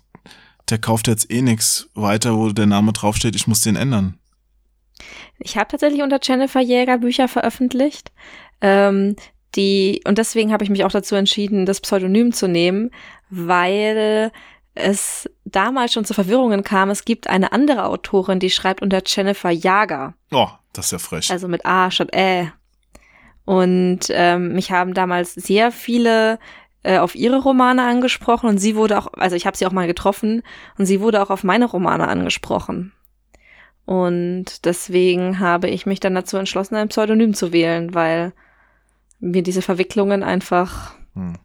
[0.70, 4.18] der kauft jetzt eh nichts weiter, wo der Name draufsteht, ich muss den ändern.
[5.38, 8.12] Ich habe tatsächlich unter Jennifer Jäger Bücher veröffentlicht.
[8.60, 9.16] Ähm,
[9.56, 12.90] die, und deswegen habe ich mich auch dazu entschieden, das Pseudonym zu nehmen,
[13.30, 14.32] weil
[14.74, 16.90] es damals schon zu Verwirrungen kam.
[16.90, 20.14] Es gibt eine andere Autorin, die schreibt unter Jennifer Jager.
[20.32, 21.30] Oh, das ist ja frech.
[21.30, 22.50] Also mit A statt Ä.
[23.44, 26.38] Und ähm, mich haben damals sehr viele
[26.82, 29.86] äh, auf ihre Romane angesprochen und sie wurde auch, also ich habe sie auch mal
[29.86, 30.42] getroffen
[30.78, 32.92] und sie wurde auch auf meine Romane angesprochen.
[33.84, 38.32] Und deswegen habe ich mich dann dazu entschlossen, ein Pseudonym zu wählen, weil
[39.20, 41.36] mir diese Verwicklungen einfach hm.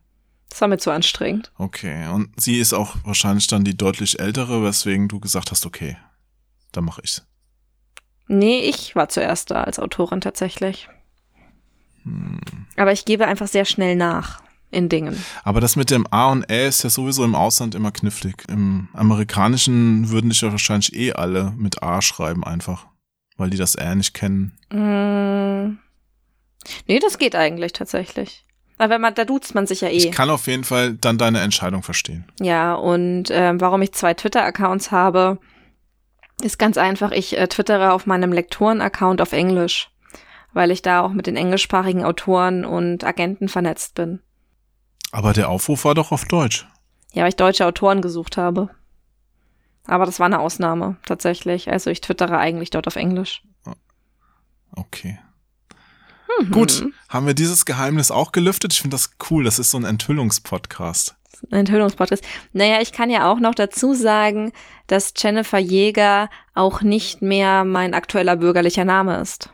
[0.50, 1.52] Das war mir zu anstrengend.
[1.58, 5.98] Okay, und sie ist auch wahrscheinlich dann die deutlich ältere, weswegen du gesagt hast, okay,
[6.72, 7.26] dann mache ich's.
[8.28, 10.88] Nee, ich war zuerst da als Autorin tatsächlich.
[12.04, 12.40] Hm.
[12.78, 15.24] Aber ich gebe einfach sehr schnell nach in Dingen.
[15.44, 18.44] Aber das mit dem A und Ä ist ja sowieso im Ausland immer knifflig.
[18.48, 22.86] Im amerikanischen würden dich ja wahrscheinlich eh alle mit A schreiben einfach,
[23.38, 24.58] weil die das Ä nicht kennen.
[24.72, 25.80] Mm.
[26.88, 28.46] Nee, das geht eigentlich tatsächlich.
[28.80, 29.98] Weil wenn man, da duzt man sich ja eh.
[29.98, 32.24] Ich kann auf jeden Fall dann deine Entscheidung verstehen.
[32.40, 35.38] Ja, und ähm, warum ich zwei Twitter-Accounts habe,
[36.42, 37.12] ist ganz einfach.
[37.12, 39.92] Ich äh, twittere auf meinem Lektoren-Account auf Englisch,
[40.54, 44.22] weil ich da auch mit den englischsprachigen Autoren und Agenten vernetzt bin.
[45.12, 46.66] Aber der Aufruf war doch auf Deutsch.
[47.12, 48.70] Ja, weil ich deutsche Autoren gesucht habe.
[49.88, 51.70] Aber das war eine Ausnahme, tatsächlich.
[51.70, 53.44] Also ich twittere eigentlich dort auf Englisch.
[54.74, 55.20] Okay.
[56.38, 56.52] Mhm.
[56.52, 58.74] Gut, haben wir dieses Geheimnis auch gelüftet?
[58.74, 59.44] Ich finde das cool.
[59.44, 61.16] Das ist so ein Enthüllungspodcast.
[61.52, 62.24] Ein Enthüllungspodcast.
[62.54, 64.52] Naja, ich kann ja auch noch dazu sagen,
[64.88, 69.50] dass Jennifer Jäger auch nicht mehr mein aktueller bürgerlicher Name ist.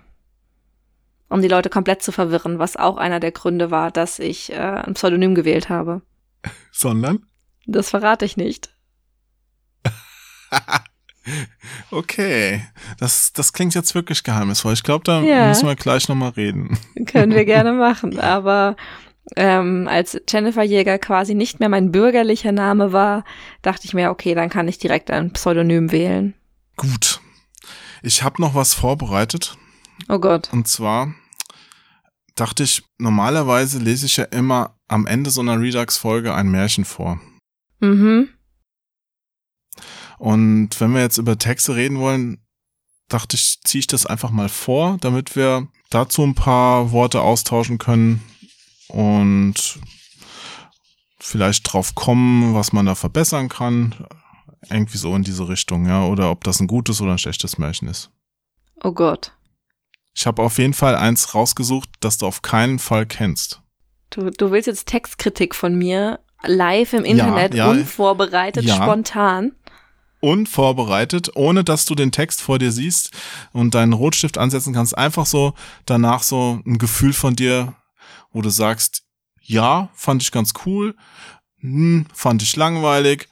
[1.29, 4.57] Um die Leute komplett zu verwirren, was auch einer der Gründe war, dass ich äh,
[4.57, 6.01] ein Pseudonym gewählt habe.
[6.71, 7.25] Sondern?
[7.65, 8.73] Das verrate ich nicht.
[11.91, 12.61] Okay,
[12.99, 14.73] das, das klingt jetzt wirklich geheimnisvoll.
[14.73, 15.47] Ich glaube, da ja.
[15.47, 16.77] müssen wir gleich nochmal reden.
[17.07, 18.75] Können wir gerne machen, aber
[19.35, 23.23] ähm, als Jennifer Jäger quasi nicht mehr mein bürgerlicher Name war,
[23.61, 26.35] dachte ich mir, okay, dann kann ich direkt ein Pseudonym wählen.
[26.77, 27.19] Gut.
[28.03, 29.57] Ich habe noch was vorbereitet.
[30.09, 30.49] Oh Gott.
[30.51, 31.15] Und zwar
[32.35, 37.19] dachte ich, normalerweise lese ich ja immer am Ende so einer Redux-Folge ein Märchen vor.
[37.79, 38.29] Mhm.
[40.17, 42.39] Und wenn wir jetzt über Texte reden wollen,
[43.07, 47.77] dachte ich, ziehe ich das einfach mal vor, damit wir dazu ein paar Worte austauschen
[47.77, 48.23] können
[48.87, 49.79] und
[51.19, 53.95] vielleicht drauf kommen, was man da verbessern kann.
[54.69, 56.05] Irgendwie so in diese Richtung, ja.
[56.05, 58.09] Oder ob das ein gutes oder ein schlechtes Märchen ist.
[58.83, 59.31] Oh Gott.
[60.15, 63.61] Ich habe auf jeden Fall eins rausgesucht, das du auf keinen Fall kennst.
[64.09, 68.75] Du, du willst jetzt Textkritik von mir live im Internet, ja, ja, unvorbereitet, ja.
[68.75, 69.51] spontan
[70.19, 73.11] unvorbereitet, ohne dass du den Text vor dir siehst
[73.53, 75.53] und deinen Rotstift ansetzen kannst, einfach so
[75.85, 77.75] danach so ein Gefühl von dir,
[78.31, 79.03] wo du sagst,
[79.41, 80.95] ja, fand ich ganz cool,
[81.59, 83.29] hm, fand ich langweilig,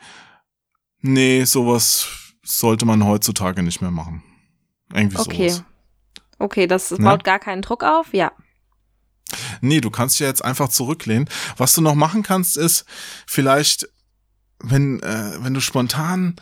[1.01, 2.07] nee, sowas
[2.43, 4.23] sollte man heutzutage nicht mehr machen.
[4.93, 5.49] Irgendwie okay.
[5.49, 5.63] sowas.
[6.39, 7.17] Okay, das baut ja?
[7.17, 8.31] gar keinen Druck auf, ja.
[9.61, 11.29] Nee, du kannst dich ja jetzt einfach zurücklehnen.
[11.57, 12.85] Was du noch machen kannst, ist
[13.25, 13.87] vielleicht,
[14.59, 16.35] wenn, äh, wenn du spontan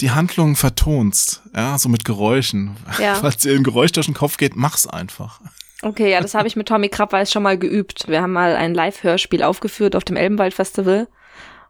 [0.00, 2.76] die Handlungen vertonst, ja, so mit Geräuschen.
[2.98, 3.14] Ja.
[3.20, 5.40] Falls dir ein Geräusch durch den Kopf geht, mach's einfach.
[5.82, 8.08] Okay, ja, das habe ich mit Tommy Krabweis schon mal geübt.
[8.08, 11.08] Wir haben mal ein Live-Hörspiel aufgeführt auf dem Elbenwald-Festival.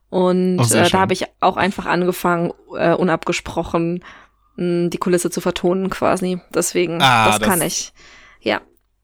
[0.08, 4.04] Und Oh, äh, da habe ich auch einfach angefangen, äh, unabgesprochen
[4.56, 6.40] mh, die Kulisse zu vertonen quasi.
[6.54, 7.92] Deswegen, Ah, das, das- kann ich.
[8.40, 8.60] Ja,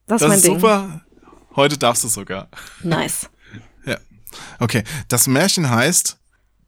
[0.07, 0.55] das, Das ist mein ist Ding.
[0.61, 1.01] super.
[1.57, 2.49] Heute darfst du sogar.
[2.83, 3.29] Nice.
[4.61, 6.19] Okay, das Märchen heißt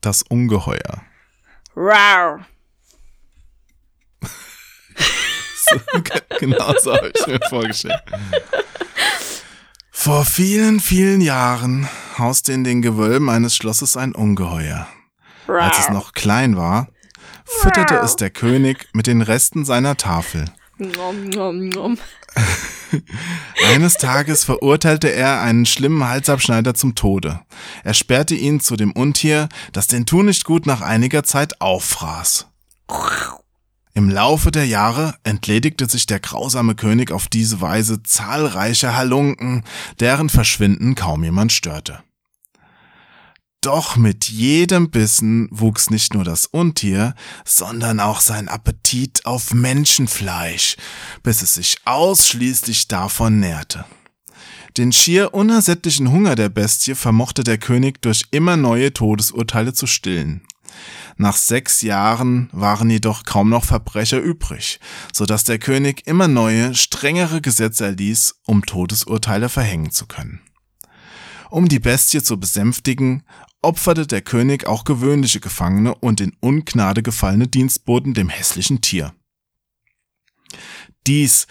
[0.03, 1.01] Das Ungeheuer.
[1.77, 2.47] Rar.
[5.67, 5.81] So,
[6.41, 8.03] genau so habe ich mir vorgestellt.
[9.91, 14.87] Vor vielen, vielen Jahren hauste in den Gewölben eines Schlosses ein Ungeheuer.
[15.47, 16.89] Als es noch klein war,
[17.47, 20.45] fütterte es der König mit den Resten seiner Tafel.
[20.77, 21.99] Nom, nom, nom.
[23.67, 27.41] Eines Tages verurteilte er einen schlimmen Halsabschneider zum Tode.
[27.83, 32.47] Er sperrte ihn zu dem Untier, das den Tunichtgut nach einiger Zeit auffraß.
[33.97, 39.63] Im Laufe der Jahre entledigte sich der grausame König auf diese Weise zahlreicher Halunken,
[40.01, 42.03] deren Verschwinden kaum jemand störte.
[43.65, 47.15] Doch mit jedem Bissen wuchs nicht nur das Untier,
[47.47, 50.77] sondern auch sein Appetit auf Menschenfleisch,
[51.23, 53.87] bis es sich ausschließlich davon nährte.
[54.77, 60.43] Den schier unersättlichen Hunger der Bestie vermochte der König durch immer neue Todesurteile zu stillen.
[61.17, 64.79] Nach sechs Jahren waren jedoch kaum noch Verbrecher übrig,
[65.11, 70.43] so dass der König immer neue, strengere Gesetze erließ, um Todesurteile verhängen zu können.
[71.51, 73.23] Um die Bestie zu besänftigen,
[73.65, 79.13] opferte der König auch gewöhnliche Gefangene und in Ungnade gefallene Dienstboten dem hässlichen Tier.
[81.07, 81.47] Dies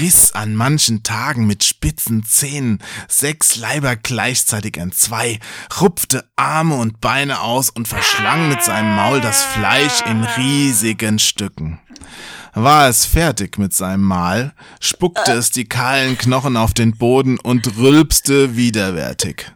[0.00, 2.78] riss an manchen Tagen mit spitzen Zähnen
[3.08, 5.38] sechs Leiber gleichzeitig entzwei,
[5.80, 11.80] rupfte Arme und Beine aus und verschlang mit seinem Maul das Fleisch in riesigen Stücken.
[12.52, 17.78] War es fertig mit seinem Mahl, spuckte es die kahlen Knochen auf den Boden und
[17.78, 19.52] rülpste widerwärtig.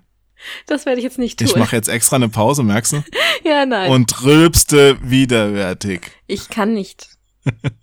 [0.67, 1.49] Das werde ich jetzt nicht tun.
[1.49, 3.05] Ich mache jetzt extra eine Pause, merkst du?
[3.45, 3.91] ja, nein.
[3.91, 6.11] Und rülpste widerwärtig.
[6.27, 7.09] ich kann nicht.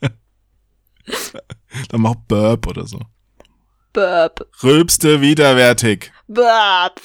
[1.89, 3.00] Dann mach Burp oder so.
[3.93, 4.48] Burp.
[4.62, 6.12] Rülpste widerwärtig.
[6.28, 7.02] Burp.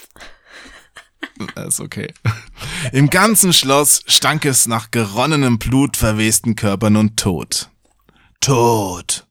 [1.55, 2.13] Das ist okay.
[2.93, 7.71] Im ganzen Schloss stank es nach geronnenem Blut, verwesten Körpern und Tod.
[8.41, 9.27] Tod.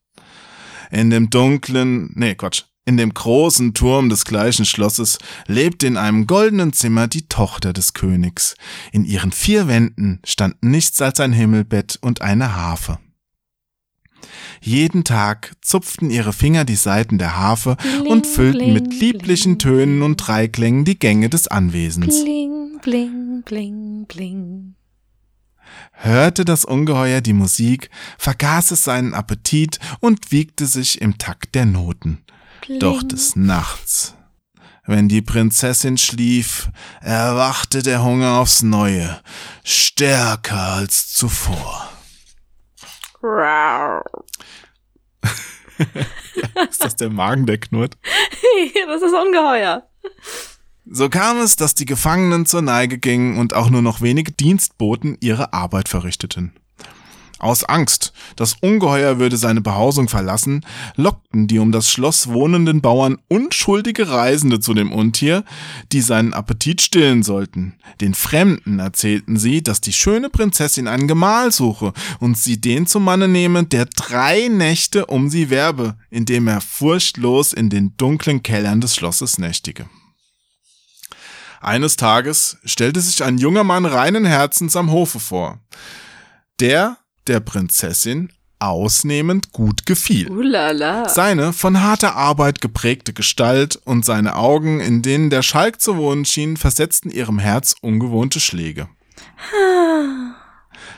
[0.91, 5.17] In dem dunklen, nee, Quatsch, in dem großen Turm des gleichen Schlosses
[5.47, 8.55] lebte in einem goldenen Zimmer die Tochter des Königs.
[8.91, 12.99] In ihren vier Wänden stand nichts als ein Himmelbett und eine Harfe.
[14.61, 19.57] Jeden Tag zupften ihre Finger die Saiten der Harfe und Bling, füllten mit bling, lieblichen
[19.57, 19.75] bling.
[19.75, 22.23] Tönen und Dreiklängen die Gänge des Anwesens.
[25.91, 31.65] Hörte das Ungeheuer die Musik, vergaß es seinen Appetit und wiegte sich im Takt der
[31.65, 32.19] Noten.
[32.65, 32.79] Bling.
[32.79, 34.15] Doch des Nachts,
[34.85, 36.69] wenn die Prinzessin schlief,
[37.01, 39.21] erwachte der Hunger aufs Neue,
[39.63, 41.89] stärker als zuvor.
[43.21, 44.03] Rar.
[46.69, 47.97] Ist das der Magen, der knurrt?
[48.87, 49.87] das ist ungeheuer.
[50.85, 55.17] So kam es, dass die Gefangenen zur Neige gingen und auch nur noch wenige Dienstboten
[55.21, 56.53] ihre Arbeit verrichteten.
[57.43, 63.17] Aus Angst, das Ungeheuer würde seine Behausung verlassen, lockten die um das Schloss wohnenden Bauern
[63.27, 65.43] unschuldige Reisende zu dem Untier,
[65.91, 67.75] die seinen Appetit stillen sollten.
[67.99, 73.03] Den Fremden erzählten sie, dass die schöne Prinzessin einen Gemahl suche und sie den zum
[73.03, 78.79] Manne nehme, der drei Nächte um sie werbe, indem er furchtlos in den dunklen Kellern
[78.79, 79.85] des Schlosses nächtige.
[81.59, 85.59] Eines Tages stellte sich ein junger Mann reinen Herzens am Hofe vor,
[86.61, 90.29] der der Prinzessin ausnehmend gut gefiel.
[90.29, 91.09] Ulala.
[91.09, 96.23] Seine von harter Arbeit geprägte Gestalt und seine Augen, in denen der Schalk zu wohnen
[96.23, 98.87] schien, versetzten ihrem Herz ungewohnte Schläge.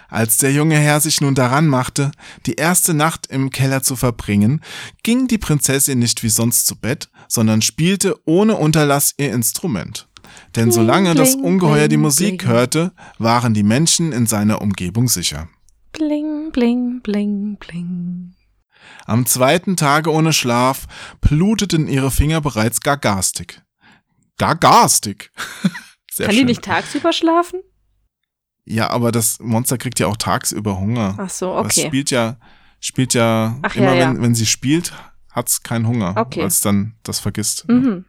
[0.07, 2.11] Als der junge Herr sich nun daran machte,
[2.45, 4.61] die erste Nacht im Keller zu verbringen,
[5.01, 10.07] ging die Prinzessin nicht wie sonst zu Bett, sondern spielte ohne Unterlass ihr Instrument.
[10.55, 15.49] Denn solange das Ungeheuer die Musik hörte, waren die Menschen in seiner Umgebung sicher.
[15.97, 18.35] Bling, bling, bling, bling.
[19.05, 20.87] Am zweiten Tage ohne Schlaf
[21.21, 23.61] bluteten ihre Finger bereits gar garstig.
[24.37, 25.31] Gar garstig.
[26.11, 26.45] Sehr Kann schön.
[26.47, 27.61] die nicht tagsüber schlafen?
[28.65, 31.15] Ja, aber das Monster kriegt ja auch tagsüber Hunger.
[31.17, 31.87] Ach so, Das okay.
[31.87, 32.37] spielt ja,
[32.79, 34.21] spielt ja Ach, immer, ja, wenn, ja.
[34.21, 34.91] wenn sie spielt,
[35.31, 36.41] hat's keinen Hunger, Okay.
[36.41, 37.67] weil es dann das vergisst.
[37.69, 38.05] Mhm.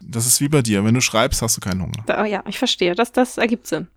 [0.00, 0.84] Das ist wie bei dir.
[0.84, 2.02] Wenn du schreibst, hast du keinen Hunger.
[2.06, 2.94] Da, ja, ich verstehe.
[2.94, 3.88] Das, das ergibt Sinn.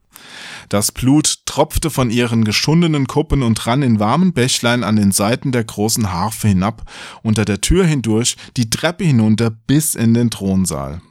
[0.69, 5.51] Das Blut tropfte von ihren geschundenen Kuppen und rann in warmen Bächlein an den Seiten
[5.51, 6.83] der großen Harfe hinab,
[7.23, 11.01] unter der Tür hindurch, die Treppe hinunter bis in den Thronsaal.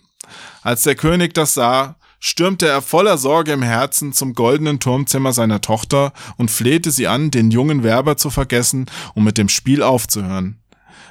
[0.62, 5.60] Als der König das sah, stürmte er voller Sorge im Herzen zum goldenen Turmzimmer seiner
[5.60, 10.58] Tochter und flehte sie an, den jungen Werber zu vergessen und mit dem Spiel aufzuhören.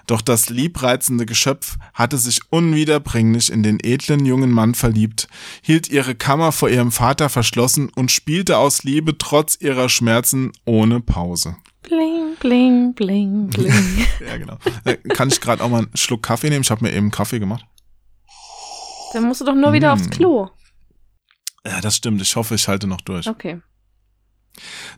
[0.08, 5.28] Doch das liebreizende Geschöpf hatte sich unwiederbringlich in den edlen jungen Mann verliebt,
[5.62, 11.00] hielt ihre Kammer vor ihrem Vater verschlossen und spielte aus Liebe trotz ihrer Schmerzen ohne
[11.02, 11.56] Pause.
[11.84, 13.74] Bling, bling, bling, bling.
[14.28, 14.58] ja, genau.
[14.86, 16.62] Äh, Kann ich gerade auch mal einen Schluck Kaffee nehmen?
[16.64, 17.66] Ich habe mir eben Kaffee gemacht.
[19.14, 20.00] Dann musst du doch nur wieder Mm.
[20.00, 20.50] aufs Klo.
[21.66, 22.22] Ja, das stimmt.
[22.22, 23.28] Ich hoffe, ich halte noch durch.
[23.28, 23.60] Okay.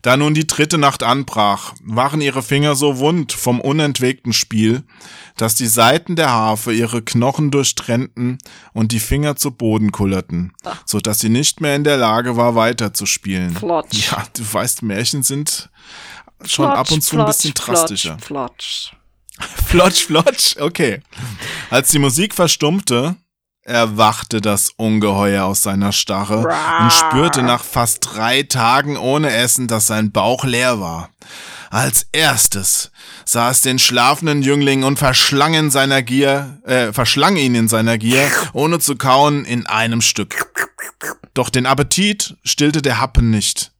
[0.01, 4.83] Da nun die dritte Nacht anbrach, waren ihre Finger so wund vom unentwegten Spiel,
[5.35, 8.37] dass die Saiten der Harfe ihre Knochen durchtrennten
[8.73, 10.81] und die Finger zu Boden kullerten, Ach.
[10.85, 13.55] so dass sie nicht mehr in der Lage war, weiterzuspielen.
[13.55, 14.11] Flotsch.
[14.11, 15.69] Ja, du weißt, Märchen sind
[16.45, 18.17] schon ab und zu ein bisschen drastischer.
[18.19, 18.91] Flotsch,
[19.65, 21.01] Flotsch, flotsch, okay.
[21.69, 23.15] Als die Musik verstummte,
[23.67, 26.47] erwachte das Ungeheuer aus seiner Starre
[26.81, 31.09] und spürte nach fast drei Tagen ohne Essen, dass sein Bauch leer war.
[31.69, 32.91] Als erstes
[33.25, 37.97] sah es den schlafenden Jüngling und verschlang in seiner Gier, äh, verschlang ihn in seiner
[37.97, 40.49] Gier, ohne zu kauen, in einem Stück.
[41.33, 43.73] Doch den Appetit stillte der Happen nicht.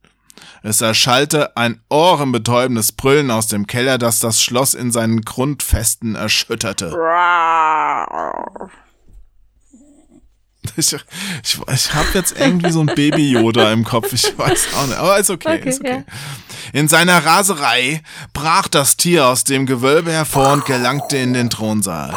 [0.63, 6.91] Es erschallte ein ohrenbetäubendes Brüllen aus dem Keller, das das Schloss in seinen Grundfesten erschütterte.
[10.77, 14.97] Ich, ich, ich habe jetzt irgendwie so ein Baby-Yoda im Kopf, ich weiß auch nicht,
[14.97, 16.03] aber ist okay, Okay, ist okay.
[16.73, 18.01] In seiner Raserei
[18.34, 22.13] brach das Tier aus dem Gewölbe hervor und gelangte in den Thronsaal.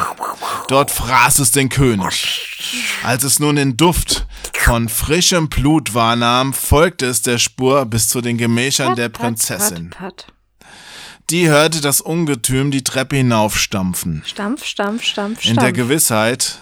[0.69, 2.59] Dort fraß es den König.
[3.05, 4.27] Als es nun den Duft
[4.59, 9.91] von frischem Blut wahrnahm, folgte es der Spur bis zu den Gemächern der Prinzessin.
[9.91, 10.27] Pat, pat.
[11.31, 14.23] Die hörte das Ungetüm die Treppe hinaufstampfen.
[14.27, 15.77] Stampf, stampf, stampf, In der stampf.
[15.77, 16.59] Gewissheit,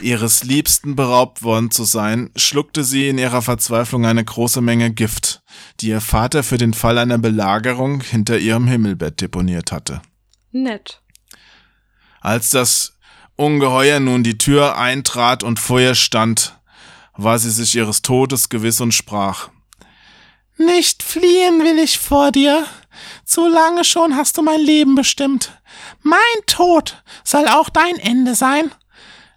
[0.00, 5.42] ihres Liebsten beraubt worden zu sein, schluckte sie in ihrer Verzweiflung eine große Menge Gift,
[5.80, 10.02] die ihr Vater für den Fall einer Belagerung hinter ihrem Himmelbett deponiert hatte.
[10.52, 11.02] Nett.
[12.20, 12.98] Als das
[13.36, 16.58] Ungeheuer nun die Tür eintrat und vor ihr stand,
[17.16, 19.50] war sie sich ihres Todes gewiss und sprach.
[20.56, 22.66] Nicht fliehen will ich vor dir.
[23.24, 25.52] Zu lange schon hast du mein Leben bestimmt.
[26.02, 28.72] Mein Tod soll auch dein Ende sein.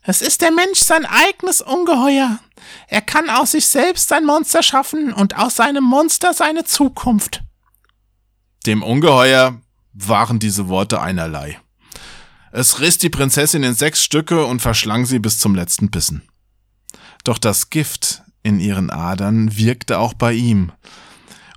[0.04, 2.40] Es ist der Mensch sein eigenes Ungeheuer.
[2.88, 7.44] Er kann aus sich selbst sein Monster schaffen und aus seinem Monster seine Zukunft.
[8.66, 9.62] Dem Ungeheuer
[9.94, 11.60] waren diese Worte einerlei.
[12.52, 16.28] Es riss die Prinzessin in sechs Stücke und verschlang sie bis zum letzten Bissen.
[17.24, 20.72] Doch das Gift in ihren Adern wirkte auch bei ihm,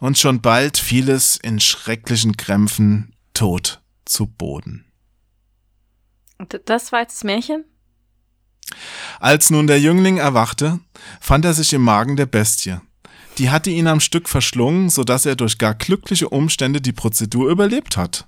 [0.01, 4.85] und schon bald fiel es in schrecklichen Krämpfen tot zu Boden.
[6.67, 7.65] Das war jetzt das Märchen?
[9.21, 10.81] Als nun der Jüngling erwachte,
[11.21, 12.77] fand er sich im Magen der Bestie.
[13.39, 17.51] Die hatte ihn am Stück verschlungen, so dass er durch gar glückliche Umstände die Prozedur
[17.51, 18.27] überlebt hat.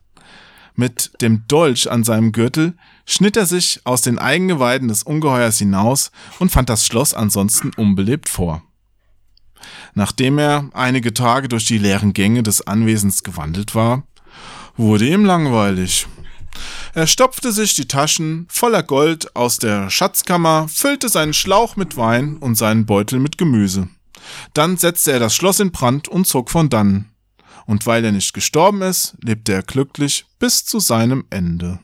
[0.74, 2.74] Mit dem Dolch an seinem Gürtel
[3.06, 8.28] schnitt er sich aus den Eigengeweiden des Ungeheuers hinaus und fand das Schloss ansonsten unbelebt
[8.28, 8.62] vor.
[9.94, 14.02] Nachdem er einige Tage durch die leeren Gänge des Anwesens gewandelt war,
[14.76, 16.06] wurde ihm langweilig.
[16.94, 22.36] Er stopfte sich die Taschen voller Gold aus der Schatzkammer, füllte seinen Schlauch mit Wein
[22.38, 23.88] und seinen Beutel mit Gemüse.
[24.54, 27.12] Dann setzte er das Schloss in Brand und zog von dannen.
[27.66, 31.80] Und weil er nicht gestorben ist, lebte er glücklich bis zu seinem Ende.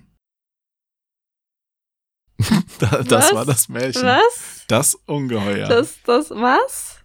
[2.78, 3.34] Da- das Was?
[3.34, 4.02] war das Märchen.
[4.02, 4.64] Was?
[4.68, 5.68] Das Ungeheuer.
[5.68, 6.96] Das, das, was?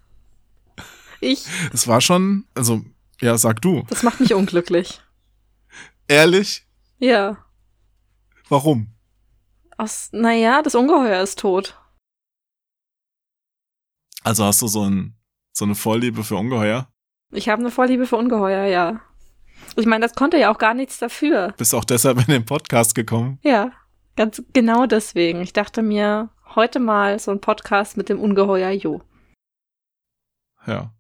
[1.20, 2.84] Ich, es war schon, also,
[3.22, 3.84] ja, sag du.
[3.90, 5.02] das macht mich unglücklich.
[6.08, 6.66] Ehrlich?
[7.00, 7.38] Ja.
[8.50, 8.96] Warum?
[9.78, 11.80] Aus, naja, das Ungeheuer ist tot.
[14.24, 15.18] Also hast du so, ein,
[15.54, 16.90] so eine Vorliebe für Ungeheuer?
[17.32, 19.02] Ich habe eine Vorliebe für Ungeheuer, ja.
[19.76, 21.54] Ich meine, das konnte ja auch gar nichts dafür.
[21.58, 23.40] Bist auch deshalb in den Podcast gekommen?
[23.44, 23.72] Ja,
[24.16, 25.42] ganz genau deswegen.
[25.42, 29.02] Ich dachte mir, heute mal so ein Podcast mit dem Ungeheuer Jo.
[30.66, 30.94] Ja.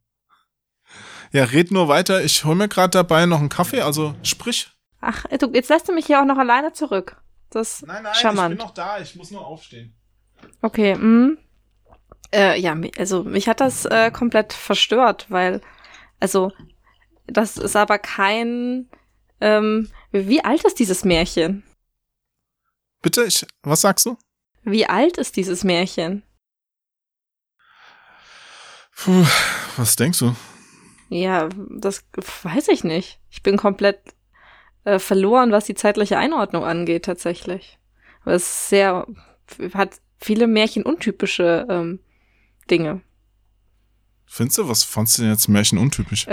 [1.32, 2.24] Ja, red nur weiter.
[2.24, 4.72] Ich hol mir gerade dabei noch einen Kaffee, also sprich.
[5.02, 7.22] Ach, du, jetzt lässt du mich hier auch noch alleine zurück.
[7.50, 8.58] Das ist charmant.
[8.58, 9.96] noch da, ich muss nur aufstehen.
[10.62, 11.38] Okay, mm.
[12.34, 15.62] Äh, ja, also mich hat das äh, komplett verstört, weil,
[16.20, 16.52] also,
[17.26, 18.90] das ist aber kein,
[19.40, 21.64] ähm, wie alt ist dieses Märchen?
[23.02, 24.18] Bitte, ich, was sagst du?
[24.64, 26.24] Wie alt ist dieses Märchen?
[28.96, 29.26] Puh,
[29.78, 30.36] was denkst du?
[31.10, 32.04] Ja, das
[32.44, 33.20] weiß ich nicht.
[33.30, 34.02] Ich bin komplett
[34.88, 37.78] äh, verloren, was die zeitliche Einordnung angeht, tatsächlich.
[38.24, 39.06] Aber es ist sehr,
[39.74, 42.00] hat viele märchenuntypische ähm,
[42.70, 43.02] Dinge.
[44.26, 46.28] Findest du, was fandst du denn jetzt märchenuntypisch?
[46.28, 46.32] Äh,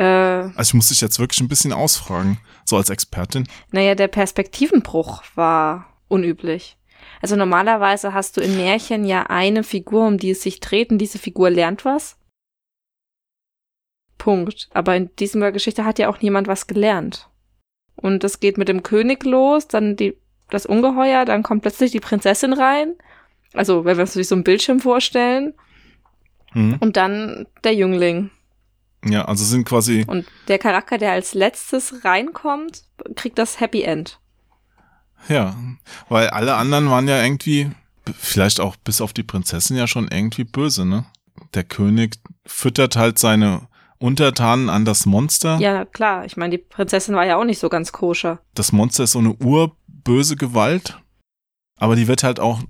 [0.57, 3.47] Also ich muss dich jetzt wirklich ein bisschen ausfragen, so als Expertin.
[3.71, 6.77] naja, der Perspektivenbruch war unüblich.
[7.23, 10.99] Also normalerweise hast du in Märchen ja eine Figur, um die es sich dreht, und
[10.99, 12.17] diese Figur lernt was.
[14.19, 14.69] Punkt.
[14.73, 17.29] Aber in dieser Geschichte hat ja auch niemand was gelernt.
[17.97, 20.17] Und das geht mit dem König los, dann die,
[20.51, 22.95] das Ungeheuer, dann kommt plötzlich die Prinzessin rein.
[23.53, 25.55] Also, wenn wir uns so einen Bildschirm vorstellen.
[26.53, 26.77] Hm?
[26.81, 28.31] Und dann der Jüngling.
[29.05, 32.85] Ja, also sind quasi, Und der Charakter, der als letztes reinkommt,
[33.17, 34.19] kriegt das Happy End.
[35.29, 35.57] ja,
[36.09, 37.71] weil alle anderen waren ja irgendwie,
[38.17, 41.05] vielleicht auch bis auf die Prinzessin ja schon irgendwie böse, ne?
[41.53, 42.17] Der König
[42.47, 43.69] füttert halt seine
[44.05, 45.57] Untertanen an das Monster.
[45.59, 46.25] Ja, klar.
[46.27, 48.41] Ich meine, die Prinzessin war ja auch nicht so ganz koscher.
[48.55, 51.01] Das Monster ist so eine urböse Gewalt,
[51.79, 52.61] aber die wird halt auch,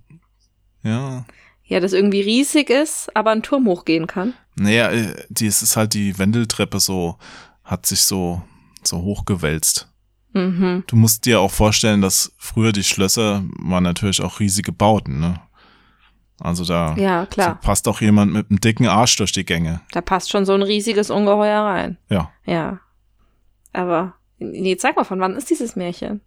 [0.82, 1.24] ja,
[1.64, 4.35] Ja, das irgendwie riesig ist, aber einen Turm hochgehen kann.
[4.55, 7.16] naja, äh, die, es ist halt die Wendeltreppe so,
[7.64, 8.43] hat sich so,
[8.85, 9.89] so hochgewälzt.
[10.35, 10.85] Mhm.
[10.87, 15.41] Du musst dir auch vorstellen, dass früher die Schlösser waren natürlich auch riesige Bauten, ne?
[16.45, 17.59] Also da Ja, klar.
[17.61, 19.81] passt auch jemand mit einem dicken Arsch durch die Gänge.
[19.93, 21.97] Da passt schon so ein riesiges Ungeheuer rein.
[22.11, 22.31] Ja.
[22.45, 22.81] Ja.
[23.73, 26.21] Aber, nee, zeig mal, von wann ist dieses Märchen?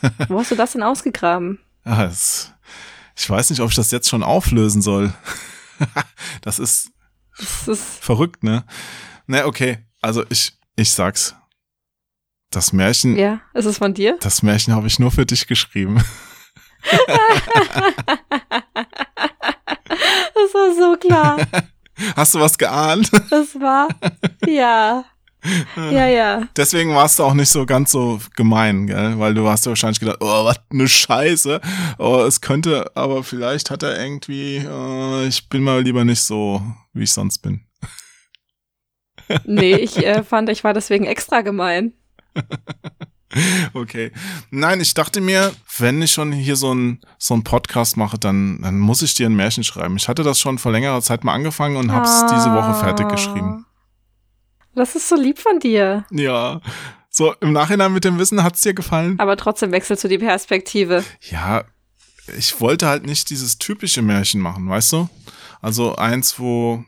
[0.28, 1.58] Wo hast du das denn ausgegraben?
[1.84, 2.52] ja es,
[3.14, 5.12] ich weiß nicht, ob ich das jetzt schon auflösen soll.
[6.40, 6.90] das ist
[7.38, 8.64] Das ist, verrückt, ne?
[9.26, 9.78] Ne, okay.
[10.00, 11.34] Also ich, ich sag's.
[12.50, 14.16] Das Märchen, ja, ist es von dir?
[14.20, 16.02] das Märchen habe ich nur für dich geschrieben.
[20.34, 21.38] Das war so klar.
[22.14, 23.10] Hast du was geahnt?
[23.30, 23.88] Das war,
[24.46, 25.04] ja.
[25.76, 26.48] Ja, ja.
[26.56, 29.18] Deswegen warst du auch nicht so ganz so gemein, gell?
[29.18, 31.60] Weil du hast ja wahrscheinlich gedacht, oh, was ne Scheiße.
[31.98, 36.62] Oh, es könnte, aber vielleicht hat er irgendwie, äh, ich bin mal lieber nicht so,
[36.92, 37.66] wie ich sonst bin.
[39.44, 41.92] Nee, ich äh, fand, ich war deswegen extra gemein.
[43.74, 44.12] Okay.
[44.50, 48.60] Nein, ich dachte mir, wenn ich schon hier so ein so ein Podcast mache, dann,
[48.62, 49.96] dann muss ich dir ein Märchen schreiben.
[49.96, 53.66] Ich hatte das schon vor längerer Zeit mal angefangen und hab's diese Woche fertig geschrieben.
[54.74, 56.04] Das ist so lieb von dir.
[56.10, 56.60] Ja.
[57.10, 59.18] So, im Nachhinein mit dem Wissen hat's dir gefallen?
[59.18, 61.02] Aber trotzdem wechselst du die Perspektive.
[61.30, 61.64] Ja,
[62.36, 65.08] ich wollte halt nicht dieses typische Märchen machen, weißt du?
[65.62, 66.84] Also eins, wo,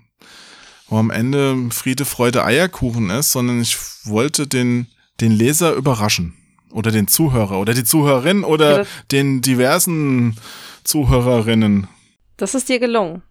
[0.89, 4.89] wo am Ende Friede, Freude, Eierkuchen ist, sondern ich wollte den,
[5.21, 6.35] den Leser überraschen.
[6.71, 10.37] Oder den Zuhörer oder die Zuhörerin oder das- den diversen
[10.85, 11.89] Zuhörerinnen.
[12.37, 13.23] Das ist dir gelungen.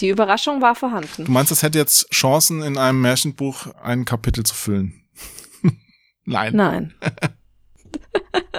[0.00, 1.24] Die Überraschung war Du vorhanden.
[1.28, 5.04] meinst, das hätte jetzt Chancen, in einem Märchenbuch ein Kapitel zu füllen?
[6.24, 6.94] Nein, Nein.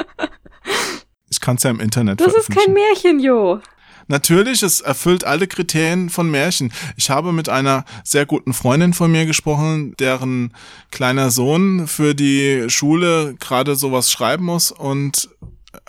[1.30, 2.74] ich kann es ja im Internet Das ist kein.
[2.74, 3.60] Märchen, Jo.
[4.08, 6.72] Natürlich, es erfüllt alle Kriterien von Märchen.
[6.96, 10.54] Ich habe mit einer sehr guten Freundin von mir gesprochen, deren
[10.92, 15.30] kleiner Sohn für die Schule gerade sowas schreiben muss und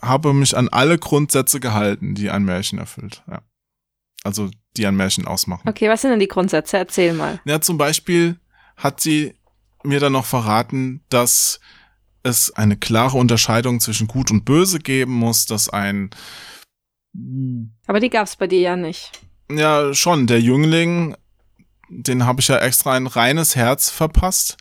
[0.02, 3.22] habe mich an alle Grundsätze gehalten, die ein Märchen erfüllt.
[3.30, 3.42] Ja.
[4.24, 5.68] Also, die ein Märchen ausmachen.
[5.68, 6.76] Okay, was sind denn die Grundsätze?
[6.78, 7.40] Erzähl mal.
[7.44, 8.40] Ja, zum Beispiel
[8.76, 9.34] hat sie
[9.84, 11.60] mir dann noch verraten, dass
[12.22, 16.10] es eine klare Unterscheidung zwischen Gut und Böse geben muss, dass ein
[17.86, 19.12] Aber die gab's bei dir ja nicht.
[19.50, 20.26] Ja, schon.
[20.26, 21.16] Der Jüngling,
[21.88, 24.56] den habe ich ja extra ein reines Herz verpasst.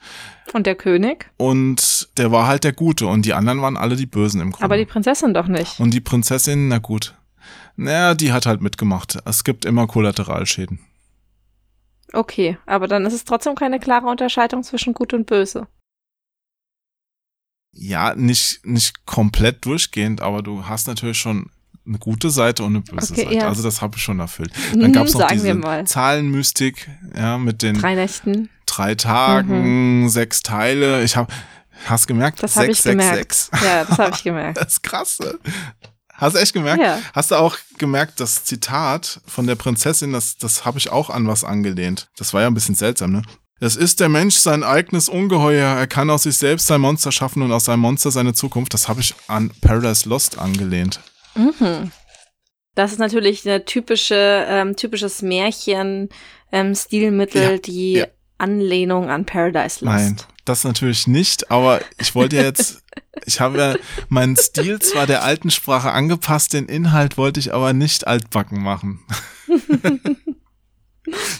[0.53, 1.32] Und der König?
[1.38, 4.66] Und der war halt der Gute und die anderen waren alle die Bösen im Grunde.
[4.66, 5.80] Aber die Prinzessin doch nicht.
[5.80, 7.16] und die Prinzessin, na gut.
[7.76, 9.18] Naja, die hat halt mitgemacht.
[9.26, 10.80] Es gibt immer Kollateralschäden.
[12.14, 15.68] Okay, aber dann ist es trotzdem keine klare Unterscheidung zwischen Gut und Böse.
[17.74, 21.49] Ja, nicht, nicht komplett durchgehend, aber du hast natürlich schon
[21.88, 23.36] eine gute Seite und eine böse Okay, Seite.
[23.36, 23.48] ja.
[23.48, 24.52] Also das habe ich schon erfüllt.
[24.74, 25.86] Dann gab's noch sagen diese wir mal.
[25.86, 28.50] Zahlenmystik, ja, mit den Drei Nächten.
[28.66, 31.04] drei Tagen, sechs Teile.
[31.04, 31.32] Ich habe,
[31.86, 32.40] hast gemerkt?
[32.40, 32.42] Mhm.
[32.42, 33.16] Das habe ich gemerkt.
[33.18, 33.52] sechs.
[33.64, 34.58] Ja, das habe ich gemerkt.
[34.58, 35.20] Das ist krass.
[35.20, 35.36] ne?
[36.14, 36.82] Hast du echt gemerkt?
[36.82, 37.00] Ja.
[37.14, 41.28] Hast du auch gemerkt, das Zitat von der Prinzessin, das, das habe ich auch an
[41.28, 42.08] was angelehnt.
[42.18, 43.22] Das war ja ein bisschen seltsam, ne?
[43.62, 45.76] Es ist der Mensch sein eigenes Ungeheuer.
[45.78, 48.74] Er kann aus sich selbst sein Monster schaffen und aus seinem Monster seine Zukunft.
[48.74, 51.00] Das habe ich an Paradise Lost angelehnt.
[51.36, 51.92] Mhm.
[52.76, 56.10] Das ist natürlich eine typische, ähm, typisches Märchen,
[56.52, 58.08] ähm, Stilmittel, Ja, die ja.
[58.38, 59.96] Anlehnung an Paradise Lost.
[59.98, 62.84] Nein, das natürlich nicht, aber ich wollte ja jetzt
[63.26, 63.76] ich habe ja
[64.10, 69.00] meinen Stil zwar der alten Sprache angepasst, den Inhalt wollte ich aber nicht altbacken machen.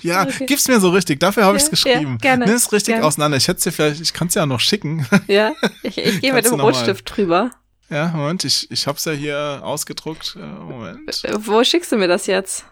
[0.02, 0.46] ja, Okay.
[0.46, 2.12] gib's mir so richtig, dafür habe Ja, ich's geschrieben.
[2.14, 3.06] ja, gerne, Nimm es richtig gerne.
[3.08, 3.38] auseinander.
[3.38, 5.06] Ich hätte es dir vielleicht, ich kann es ja noch schicken.
[5.28, 7.52] Ja, ich, ich gehe mit dem Rotstift drüber.
[7.90, 10.36] Ja, Moment, ich, ich hab's ja hier ausgedruckt.
[10.40, 11.24] Äh, Moment.
[11.24, 12.66] Äh, Wo schickst du mir das jetzt?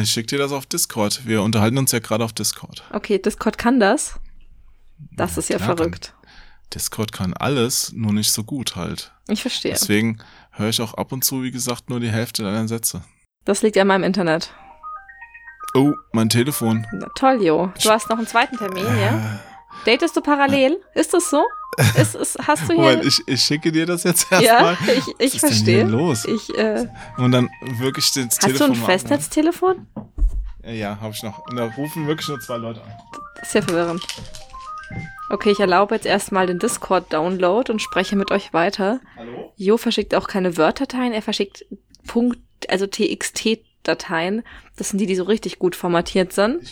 [0.00, 1.26] Ich schick dir das auf Discord.
[1.26, 2.82] Wir unterhalten uns ja gerade auf Discord.
[2.92, 4.14] Okay, Discord kann das.
[5.12, 6.14] Das ist ja klar, verrückt.
[6.74, 9.12] Discord kann alles, nur nicht so gut halt.
[9.28, 9.72] Ich verstehe.
[9.72, 10.18] Deswegen
[10.52, 13.02] höre ich auch ab und zu, wie gesagt, nur die Hälfte deiner Sätze.
[13.44, 14.52] Das liegt an meinem Internet.
[15.74, 16.86] Oh, mein Telefon.
[16.92, 17.72] Na, toll, Jo.
[17.82, 19.40] Du hast noch einen zweiten Termin, ja?
[19.84, 20.80] Datest du parallel?
[20.94, 21.44] Ist das so?
[21.96, 22.76] Ist, ist, hast du hier...
[22.76, 24.74] Moment, ich, ich schicke dir das jetzt erstmal.
[24.74, 25.76] ja, ich, Was ich ist denn verstehe.
[25.76, 26.24] hier los?
[26.24, 29.86] Ich, äh, Und dann wirklich das hast Telefon du ein mal Festnetztelefon?
[30.64, 31.46] Ja, ja habe ich noch.
[31.48, 32.92] Und da rufen wirklich nur zwei Leute an.
[33.40, 34.06] Das ist ja verwirrend.
[35.30, 39.00] Okay, ich erlaube jetzt erstmal den Discord-Download und spreche mit euch weiter.
[39.16, 39.52] Hallo?
[39.56, 41.64] Jo verschickt auch keine Word-Dateien, er verschickt
[42.06, 44.42] Punkt, also TXT-Dateien.
[44.76, 46.62] Das sind die, die so richtig gut formatiert sind.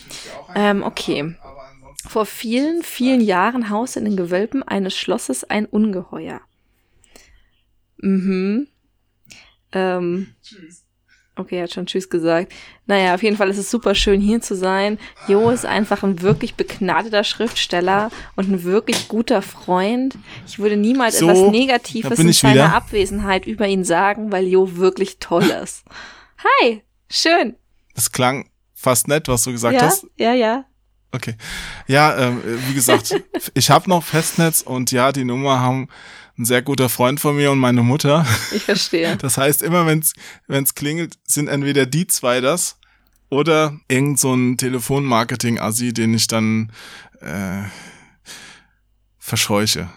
[0.55, 1.35] Ähm, okay.
[2.07, 6.41] Vor vielen, vielen Jahren haust in den Gewölben eines Schlosses ein Ungeheuer.
[7.97, 8.67] Mhm.
[9.71, 10.27] Ähm,
[11.35, 12.53] okay, er hat schon Tschüss gesagt.
[12.85, 14.99] Naja, auf jeden Fall ist es super schön hier zu sein.
[15.27, 20.17] Jo ist einfach ein wirklich begnadeter Schriftsteller und ein wirklich guter Freund.
[20.45, 22.75] Ich würde niemals So, etwas Negatives in seiner wieder.
[22.75, 25.85] Abwesenheit über ihn sagen, weil Jo wirklich toll ist.
[26.61, 27.55] Hi, schön.
[27.95, 30.05] Das klang fast nett, was du gesagt ja, hast.
[30.17, 30.65] ja, ja.
[31.13, 31.35] Okay.
[31.87, 33.15] Ja, ähm, wie gesagt,
[33.53, 35.87] ich habe noch Festnetz und ja, die Nummer haben
[36.39, 38.25] ein sehr guter Freund von mir und meine Mutter.
[38.51, 39.15] Ich verstehe.
[39.21, 40.13] Das heißt, immer wenn's
[40.47, 42.77] wenn's klingelt, sind entweder die zwei das
[43.29, 46.71] oder irgend so ein Telefonmarketing-Assi, den ich dann
[47.21, 47.63] äh,
[49.19, 49.89] verscheuche.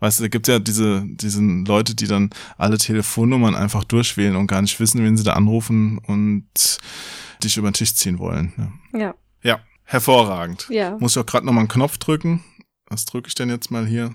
[0.00, 4.46] Weißt du, da gibt ja diese, diesen Leute, die dann alle Telefonnummern einfach durchwählen und
[4.46, 6.78] gar nicht wissen, wen sie da anrufen und
[7.44, 8.52] dich über den Tisch ziehen wollen.
[8.92, 10.66] Ja, Ja, ja hervorragend.
[10.70, 10.90] ja.
[10.98, 12.44] Muss ich auch gerade nochmal einen Knopf drücken.
[12.86, 14.14] Was drücke ich denn jetzt mal hier?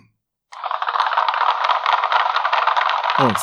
[3.19, 3.41] Oh, das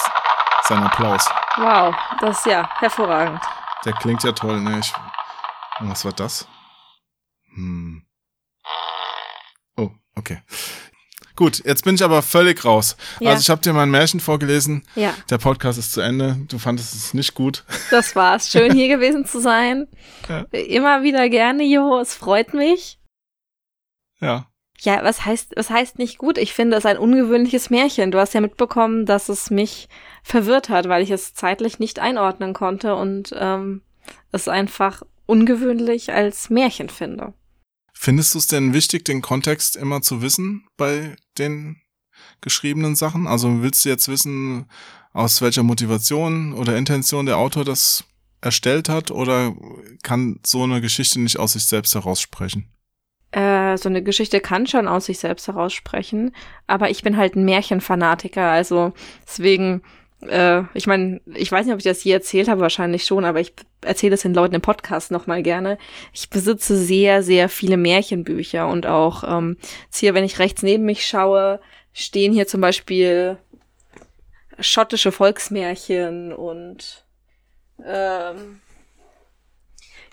[0.63, 1.29] ist ein Applaus.
[1.57, 3.41] Wow, das ist ja hervorragend.
[3.85, 4.79] Der klingt ja toll, ne?
[4.79, 4.93] Ich,
[5.81, 6.47] was war das?
[7.55, 8.07] Hm.
[9.77, 10.43] Oh, okay.
[11.37, 12.97] Gut, jetzt bin ich aber völlig raus.
[13.19, 13.31] Ja.
[13.31, 14.85] Also ich habe dir mein Märchen vorgelesen.
[14.95, 16.37] Ja, Der Podcast ist zu Ende.
[16.49, 17.65] Du fandest es nicht gut.
[17.91, 18.51] das war's.
[18.51, 19.89] Schön hier gewesen zu sein.
[20.29, 20.43] Ja.
[20.53, 21.99] Immer wieder gerne, Jo.
[21.99, 22.99] Es freut mich.
[24.21, 24.47] Ja.
[24.81, 26.37] Ja, was heißt, was heißt nicht gut?
[26.39, 28.11] Ich finde es ein ungewöhnliches Märchen.
[28.11, 29.89] Du hast ja mitbekommen, dass es mich
[30.23, 33.83] verwirrt hat, weil ich es zeitlich nicht einordnen konnte und ähm,
[34.31, 37.33] es einfach ungewöhnlich als Märchen finde.
[38.05, 41.81] Findest du es denn wichtig, den Kontext immer zu wissen bei den
[42.43, 43.27] geschriebenen Sachen?
[43.27, 44.67] Also willst du jetzt wissen,
[45.15, 48.05] aus welcher Motivation oder Intention der Autor das
[48.43, 49.55] erstellt hat oder
[50.03, 52.69] kann so eine Geschichte nicht aus sich selbst heraussprechen?
[53.31, 56.37] Äh, so eine Geschichte kann schon aus sich selbst heraussprechen,
[56.67, 58.93] aber ich bin halt ein Märchenfanatiker, also
[59.27, 59.81] deswegen,
[60.29, 63.41] äh, ich meine, ich weiß nicht, ob ich das je erzählt habe, wahrscheinlich schon, aber
[63.41, 63.53] ich
[63.83, 65.79] erzähle es den Leuten im Podcast nochmal gerne.
[66.13, 70.85] Ich besitze sehr, sehr viele Märchenbücher und auch ähm, jetzt hier, wenn ich rechts neben
[70.85, 71.61] mich schaue,
[71.93, 73.39] stehen hier zum Beispiel
[74.59, 77.05] schottische Volksmärchen und
[77.85, 78.61] ähm,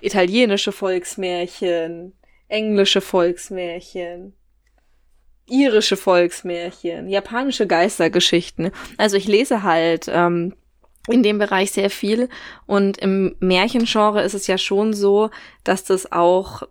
[0.01, 2.14] italienische Volksmärchen,
[2.47, 4.34] englische Volksmärchen,
[5.52, 8.72] irische Volksmärchen, japanische Geistergeschichten.
[8.97, 10.56] Also ich lese halt ähm,
[11.08, 12.30] in dem Bereich sehr viel
[12.66, 15.30] und im Märchengenre ist es ja schon so,
[15.64, 16.64] dass das auch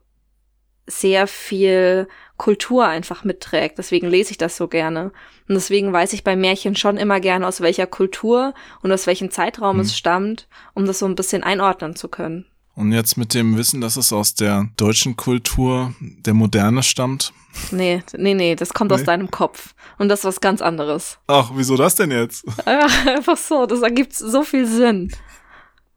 [0.86, 3.78] sehr viel Kultur einfach mitträgt.
[3.78, 5.12] Deswegen lese ich das so gerne.
[5.48, 9.30] Und deswegen weiß ich bei Märchen schon immer gerne, aus welcher Kultur und aus welchem
[9.30, 9.82] Zeitraum Mhm.
[9.82, 12.46] es stammt, um das so ein bisschen einordnen zu können.
[12.74, 17.32] Und jetzt mit dem Wissen, dass es aus der deutschen Kultur der Moderne stammt.
[17.72, 19.06] Nee, nee, nee, das kommt aus Nee.
[19.06, 19.74] deinem Kopf.
[19.98, 21.18] Und das ist was ganz anderes.
[21.26, 22.44] Ach, wieso das denn jetzt?
[22.64, 25.12] Ja, Einfach so, das ergibt so viel Sinn.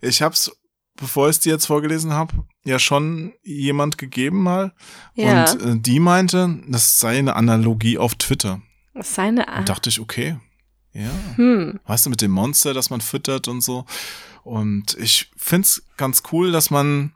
[0.01, 0.51] Ich hab's,
[0.97, 2.34] bevor ich es dir jetzt vorgelesen habe,
[2.65, 4.74] ja schon jemand gegeben mal.
[5.13, 8.61] Ja, Und äh, die meinte, das sei eine Analogie auf Twitter.
[8.93, 9.69] das seine Und Art.
[9.69, 10.38] dachte ich, okay.
[10.91, 11.09] Ja.
[11.38, 13.86] Hm, Weißt du, mit dem Monster, das man füttert und so.
[14.43, 17.13] Und ich find's ganz cool, dass man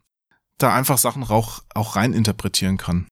[0.57, 3.07] da einfach Sachen auch, auch rein interpretieren kann.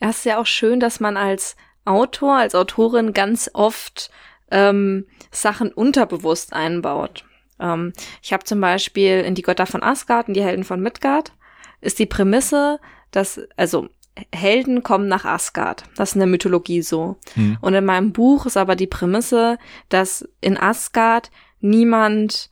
[0.00, 4.10] es ist ja auch schön, dass man als Autor, als Autorin ganz oft
[4.50, 7.24] ähm, Sachen unterbewusst einbaut.
[7.58, 7.92] Ähm,
[8.22, 11.32] ich habe zum Beispiel in die Götter von Asgard und die Helden von Midgard
[11.80, 12.78] ist die Prämisse,
[13.10, 13.88] dass, also
[14.32, 15.84] Helden kommen nach Asgard.
[15.96, 17.16] Das ist in der Mythologie so.
[17.34, 17.58] Hm.
[17.60, 21.30] Und in meinem Buch ist aber die Prämisse, dass in Asgard
[21.60, 22.50] niemand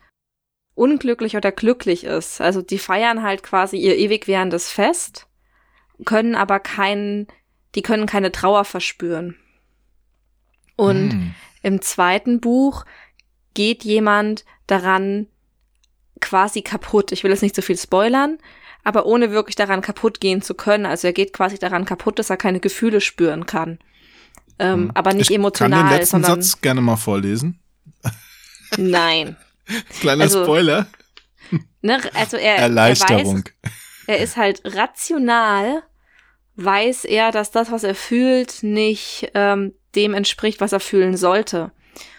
[0.75, 2.41] unglücklich oder glücklich ist.
[2.41, 5.27] Also die feiern halt quasi ihr ewig währendes Fest,
[6.05, 7.27] können aber keinen,
[7.75, 9.37] die können keine Trauer verspüren.
[10.77, 11.35] Und Hm.
[11.62, 12.85] im zweiten Buch
[13.55, 15.27] geht jemand daran
[16.21, 17.12] quasi kaputt.
[17.12, 18.39] Ich will jetzt nicht zu viel spoilern,
[18.85, 20.87] aber ohne wirklich daran kaputt gehen zu können.
[20.87, 23.79] Also er geht quasi daran kaputt, dass er keine Gefühle spüren kann.
[24.59, 24.91] Ähm, Hm.
[24.95, 27.59] aber nicht ich emotional, kann den letzten sondern Satz gerne mal vorlesen.
[28.79, 29.37] nein.
[30.01, 30.87] Kleiner Also, Spoiler.
[31.83, 31.99] Ne?
[32.14, 33.45] Also er, er Erleichterung.
[33.45, 33.73] weiß,
[34.07, 35.83] er ist halt rational,
[36.57, 41.73] weiß er, dass das, was er fühlt, nicht ähm, dem entspricht, was er fühlen sollte.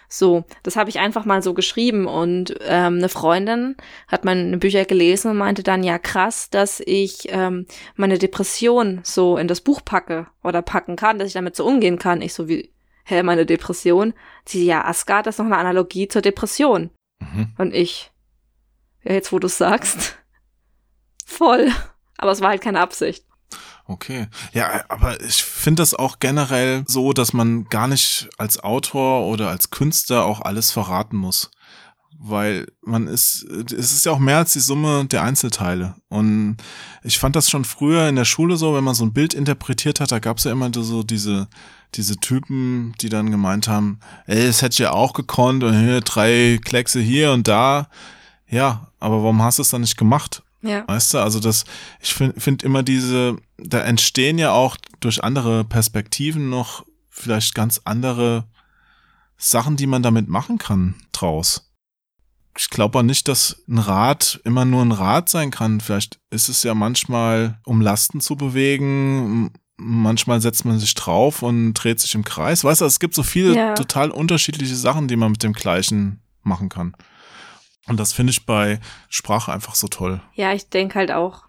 [0.08, 3.76] So, das habe ich einfach mal so geschrieben und ähm, eine Freundin
[4.08, 9.38] hat meine Bücher gelesen und meinte dann, ja krass, dass ich ähm, meine Depression so
[9.38, 12.20] in das Buch packe oder packen kann, dass ich damit so umgehen kann.
[12.20, 12.74] Ich so wie,
[13.04, 14.12] hä, meine Depression?
[14.44, 16.90] Sie, ja, Asgard ist noch eine Analogie zur Depression.
[17.22, 17.52] Mhm.
[17.58, 18.10] Und ich,
[19.02, 20.16] ja, jetzt wo du sagst,
[21.26, 21.70] voll.
[22.18, 23.24] Aber es war halt keine Absicht.
[23.86, 24.28] Okay.
[24.52, 29.48] Ja, aber ich finde das auch generell so, dass man gar nicht als Autor oder
[29.48, 31.50] als Künstler auch alles verraten muss.
[32.24, 35.96] Weil man ist, es ist ja auch mehr als die Summe der Einzelteile.
[36.08, 36.58] Und
[37.02, 39.98] ich fand das schon früher in der Schule so, wenn man so ein Bild interpretiert
[39.98, 41.48] hat, da gab es ja immer so diese,
[41.94, 46.00] diese Typen, die dann gemeint haben, ey, das hätte ich ja auch gekonnt und hier
[46.00, 47.88] drei Kleckse hier und da.
[48.48, 50.42] Ja, aber warum hast du es dann nicht gemacht?
[50.62, 50.86] Ja.
[50.86, 51.64] Weißt du, also das,
[52.00, 57.80] ich finde find immer diese, da entstehen ja auch durch andere Perspektiven noch vielleicht ganz
[57.84, 58.44] andere
[59.36, 61.72] Sachen, die man damit machen kann draus.
[62.56, 65.80] Ich glaube auch nicht, dass ein Rad immer nur ein Rad sein kann.
[65.80, 69.50] Vielleicht ist es ja manchmal, um Lasten zu bewegen.
[69.76, 72.62] Manchmal setzt man sich drauf und dreht sich im Kreis.
[72.62, 73.74] Weißt du, es gibt so viele Ja.
[73.74, 76.94] total unterschiedliche Sachen, die man mit dem Gleichen machen kann.
[77.88, 80.20] Und das finde ich bei Sprache einfach so toll.
[80.34, 81.44] Ja, ich denke halt auch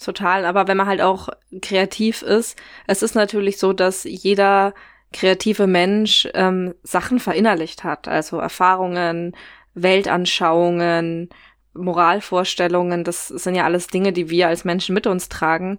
[0.00, 0.44] total.
[0.44, 1.28] Aber wenn man halt auch
[1.62, 2.56] kreativ ist,
[2.86, 4.74] es ist natürlich so, dass jeder
[5.12, 8.08] kreative Mensch ähm, Sachen verinnerlicht hat.
[8.08, 9.36] Also Erfahrungen,
[9.74, 11.28] Weltanschauungen,
[11.74, 13.04] Moralvorstellungen.
[13.04, 15.78] Das sind ja alles Dinge, die wir als Menschen mit uns tragen.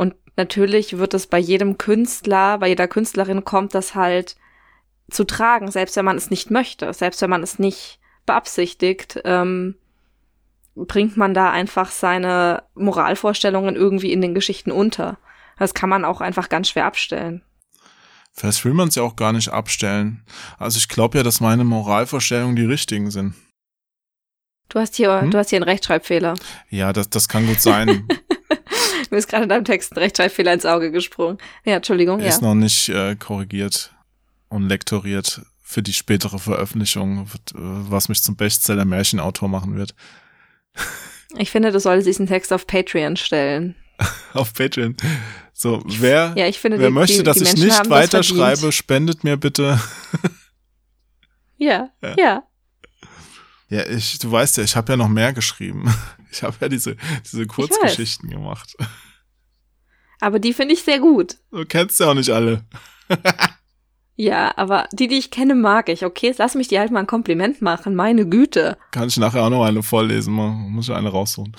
[0.00, 4.34] Und natürlich wird es bei jedem Künstler, bei jeder Künstlerin kommt das halt
[5.10, 9.20] zu tragen, selbst wenn man es nicht möchte, selbst wenn man es nicht beabsichtigt.
[9.26, 9.74] Ähm,
[10.74, 15.18] bringt man da einfach seine Moralvorstellungen irgendwie in den Geschichten unter.
[15.58, 17.42] Das kann man auch einfach ganz schwer abstellen.
[18.32, 20.24] Vielleicht will man es ja auch gar nicht abstellen.
[20.58, 23.34] Also ich glaube ja, dass meine Moralvorstellungen die richtigen sind.
[24.70, 25.30] Du hast hier, Hm?
[25.30, 26.36] du hast hier einen Rechtschreibfehler.
[26.70, 28.08] Ja, das, das kann gut sein.
[29.10, 31.38] Mir ist gerade in deinem Text ein Rechtschreibfehler ins Auge gesprungen.
[31.64, 32.26] Ja, Entschuldigung, ja.
[32.28, 33.92] Ist noch nicht äh, korrigiert
[34.48, 39.94] und lektoriert für die spätere Veröffentlichung, äh, was mich zum Bestseller-Märchenautor machen wird.
[41.36, 43.74] Ich finde, du solltest diesen Text auf Patreon stellen.
[44.32, 44.96] Auf Patreon.
[45.52, 49.24] So, wer, Ja, ich finde, wer die, möchte, die, dass die ich nicht weiterschreibe, spendet
[49.24, 49.78] mir bitte.
[51.58, 52.14] Ja, Ja.
[52.16, 52.42] ja.
[53.68, 55.94] Ja, ich, du weißt ja, ich habe ja noch mehr geschrieben.
[56.32, 58.76] Ich habe ja diese, diese Kurzgeschichten gemacht.
[60.20, 61.38] Aber die finde ich sehr gut.
[61.50, 62.64] Du kennst ja auch nicht alle.
[64.16, 66.04] Ja, aber die, die ich kenne, mag ich.
[66.04, 67.94] Okay, jetzt lass mich dir halt mal ein Kompliment machen.
[67.94, 68.76] Meine Güte.
[68.90, 71.56] Kann ich nachher auch noch eine vorlesen, mal, muss ich eine rausholen.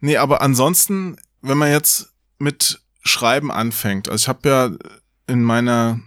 [0.00, 4.70] Nee, aber ansonsten, wenn man jetzt mit Schreiben anfängt, also ich habe ja
[5.26, 6.00] in meiner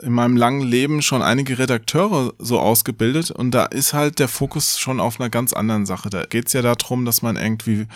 [0.00, 4.78] in meinem langen Leben schon einige Redakteure so ausgebildet und da ist halt der Fokus
[4.78, 6.10] schon auf einer ganz anderen Sache.
[6.10, 7.86] Da geht's ja darum, dass man irgendwie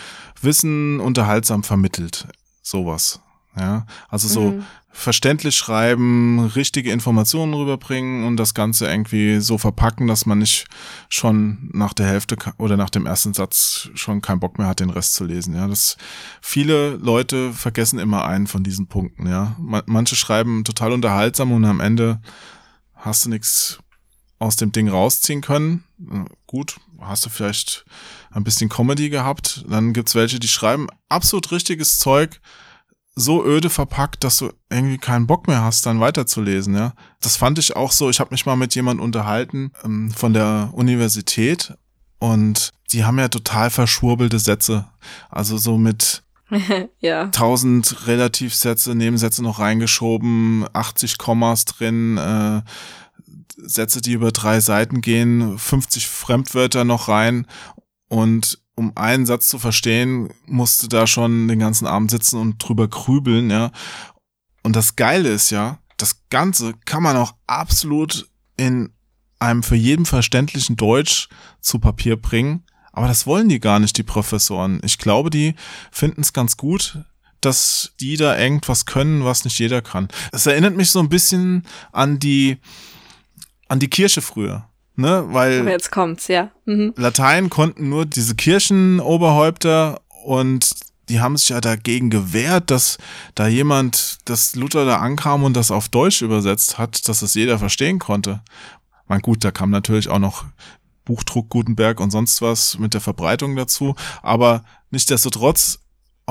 [0.41, 2.27] Wissen unterhaltsam vermittelt.
[2.61, 3.19] Sowas.
[3.57, 4.65] Ja, also so Mhm.
[4.93, 10.67] Verständlich schreiben, richtige Informationen rüberbringen und das Ganze irgendwie so verpacken, dass man nicht
[11.09, 14.89] schon nach der Hälfte oder nach dem ersten Satz schon keinen Bock mehr hat, den
[14.89, 15.55] Rest zu lesen.
[15.55, 15.97] Ja, das
[16.41, 19.27] viele Leute vergessen immer einen von diesen Punkten.
[19.27, 22.21] Ja, Ma- manche schreiben total unterhaltsam und am Ende
[22.95, 23.79] hast du nichts
[24.39, 25.83] aus dem Ding rausziehen können.
[26.47, 27.85] Gut, hast du vielleicht
[28.31, 29.63] ein bisschen Comedy gehabt.
[29.69, 32.41] Dann gibt's welche, die schreiben absolut richtiges Zeug,
[33.15, 36.93] so öde verpackt, dass du irgendwie keinen Bock mehr hast, dann weiterzulesen, ja.
[37.19, 38.09] Das fand ich auch so.
[38.09, 41.73] Ich habe mich mal mit jemandem unterhalten ähm, von der Universität
[42.19, 44.87] und die haben ja total verschwurbelte Sätze.
[45.29, 46.23] Also so mit
[46.99, 47.23] ja.
[47.23, 52.61] 1000 Relativsätze, Nebensätze noch reingeschoben, 80 Kommas drin, äh,
[53.57, 57.45] Sätze, die über drei Seiten gehen, 50 Fremdwörter noch rein
[58.07, 62.87] und um einen Satz zu verstehen, musste da schon den ganzen Abend sitzen und drüber
[62.87, 63.71] grübeln, ja.
[64.63, 68.93] Und das Geile ist ja, das Ganze kann man auch absolut in
[69.39, 71.29] einem für jeden verständlichen Deutsch
[71.61, 72.63] zu Papier bringen.
[72.93, 74.81] Aber das wollen die gar nicht, die Professoren.
[74.83, 75.55] Ich glaube, die
[75.91, 76.99] finden es ganz gut,
[77.39, 80.09] dass die da irgendwas können, was nicht jeder kann.
[80.31, 82.57] Es erinnert mich so ein bisschen an die,
[83.67, 84.69] an die Kirche früher.
[84.95, 86.51] Ne, weil Aber jetzt kommt's, ja.
[86.65, 86.93] Mhm.
[86.97, 90.69] Latein konnten nur diese Kirchenoberhäupter und
[91.09, 92.97] die haben sich ja dagegen gewehrt, dass
[93.35, 97.59] da jemand, dass Luther da ankam und das auf Deutsch übersetzt hat, dass es jeder
[97.59, 98.41] verstehen konnte.
[99.07, 100.45] Mein gut, da kam natürlich auch noch
[101.05, 105.79] Buchdruck Gutenberg und sonst was mit der Verbreitung dazu, aber nichtsdestotrotz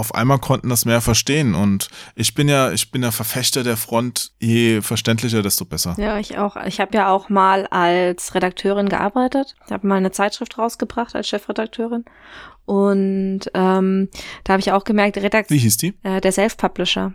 [0.01, 3.77] auf einmal konnten das mehr verstehen und ich bin ja ich bin ja Verfechter der
[3.77, 6.57] Front je verständlicher desto besser Ja, ich auch.
[6.65, 9.55] Ich habe ja auch mal als Redakteurin gearbeitet.
[9.67, 12.05] Ich habe mal eine Zeitschrift rausgebracht als Chefredakteurin.
[12.65, 14.09] Und ähm,
[14.45, 17.13] da habe ich auch gemerkt, Redakt wie hieß die äh, der Self-Publisher.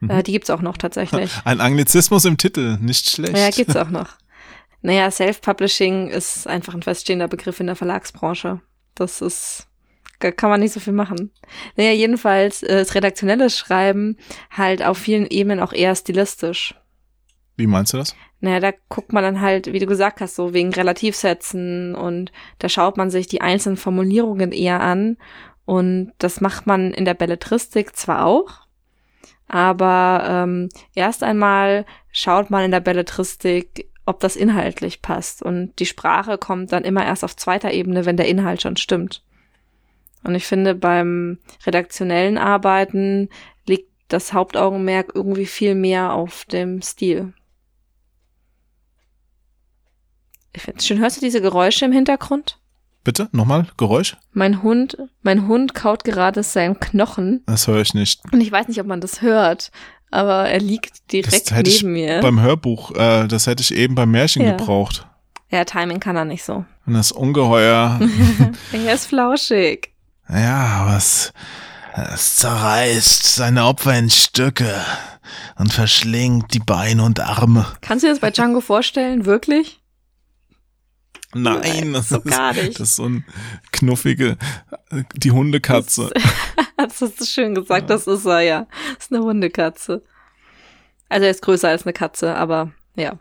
[0.00, 0.10] Mhm.
[0.10, 1.30] Äh, die gibt's auch noch tatsächlich.
[1.44, 4.08] ein Anglizismus im Titel nicht schlecht Ja, gibt's auch noch.
[4.82, 8.60] Naja, Self-Publishing ist einfach ein feststehender Begriff in der Verlagsbranche.
[8.94, 9.67] Das ist,
[10.18, 11.30] kann man nicht so viel machen.
[11.76, 14.16] Naja, jedenfalls äh, das redaktionelle Schreiben
[14.50, 16.74] halt auf vielen Ebenen auch eher stilistisch.
[17.56, 20.52] wie meinst du das Naja, da guckt man dann halt, wie du gesagt hast, so
[20.54, 25.16] wegen Relativsätzen und da schaut man sich die einzelnen Formulierungen eher an
[25.64, 28.66] und das macht man in der Belletristik zwar auch,
[29.46, 35.86] aber ähm, erst einmal schaut man in der Belletristik, ob das inhaltlich passt und die
[35.86, 39.22] Sprache kommt dann immer erst auf zweiter Ebene, wenn der Inhalt schon stimmt.
[40.24, 43.28] Und ich finde, beim redaktionellen Arbeiten
[43.66, 47.32] liegt das Hauptaugenmerk irgendwie viel mehr auf dem Stil.
[50.52, 50.98] Ich find's schön.
[50.98, 52.58] Hörst du diese Geräusche im Hintergrund?
[53.04, 58.20] bitte nochmal Geräusch Mein Hund, mein Hund kaut gerade seinen Knochen das höre ich nicht
[58.32, 59.70] und ich weiß nicht, ob man das hört,
[60.10, 62.20] aber er liegt direkt das hätte ich neben mir.
[62.20, 64.56] beim Hörbuch äh, das hätte ich eben beim Märchen Ja.
[64.56, 65.06] gebraucht
[65.50, 66.66] Ja, Timing kann er nicht so.
[66.84, 67.98] und das Ungeheuer
[68.72, 69.94] Er ist flauschig.
[70.28, 71.32] Ja, was
[72.12, 74.74] es zerreißt seine Opfer in Stücke
[75.56, 77.66] und verschlingt die Beine und Arme.
[77.80, 79.24] Kannst du dir das bei Django vorstellen?
[79.24, 79.80] Wirklich?
[81.34, 82.80] Nein, das, so ist, gar nicht.
[82.80, 83.24] das ist so ein
[83.72, 84.36] knuffige,
[85.14, 86.10] die Hundekatze.
[86.80, 88.68] Das hast du schön gesagt, das ist er, ja.
[88.94, 90.04] Das ist eine Hundekatze.
[91.08, 93.18] Also er ist größer als eine Katze, aber ja.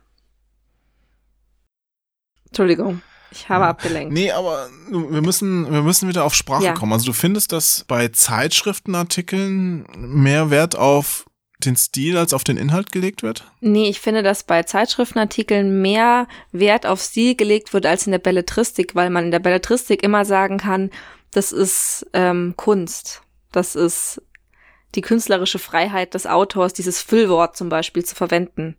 [2.45, 3.01] Entschuldigung,
[3.31, 4.13] ich habe abgelenkt.
[4.13, 6.73] Nee, aber wir müssen, wir müssen wieder auf Sprache Ja.
[6.73, 6.93] kommen.
[6.93, 11.25] Also du findest, dass bei Zeitschriftenartikeln mehr Wert auf
[11.59, 13.51] den Stil als auf den Inhalt gelegt wird?
[13.61, 18.19] Nee, ich finde, dass bei Zeitschriftenartikeln mehr Wert auf Stil gelegt wird als in der
[18.19, 20.91] Belletristik, weil man in der Belletristik immer sagen kann,
[21.31, 23.21] das ist ähm, Kunst.
[23.51, 24.21] Das ist
[24.95, 28.77] die künstlerische Freiheit des Autors, dieses Füllwort zum Beispiel zu verwenden.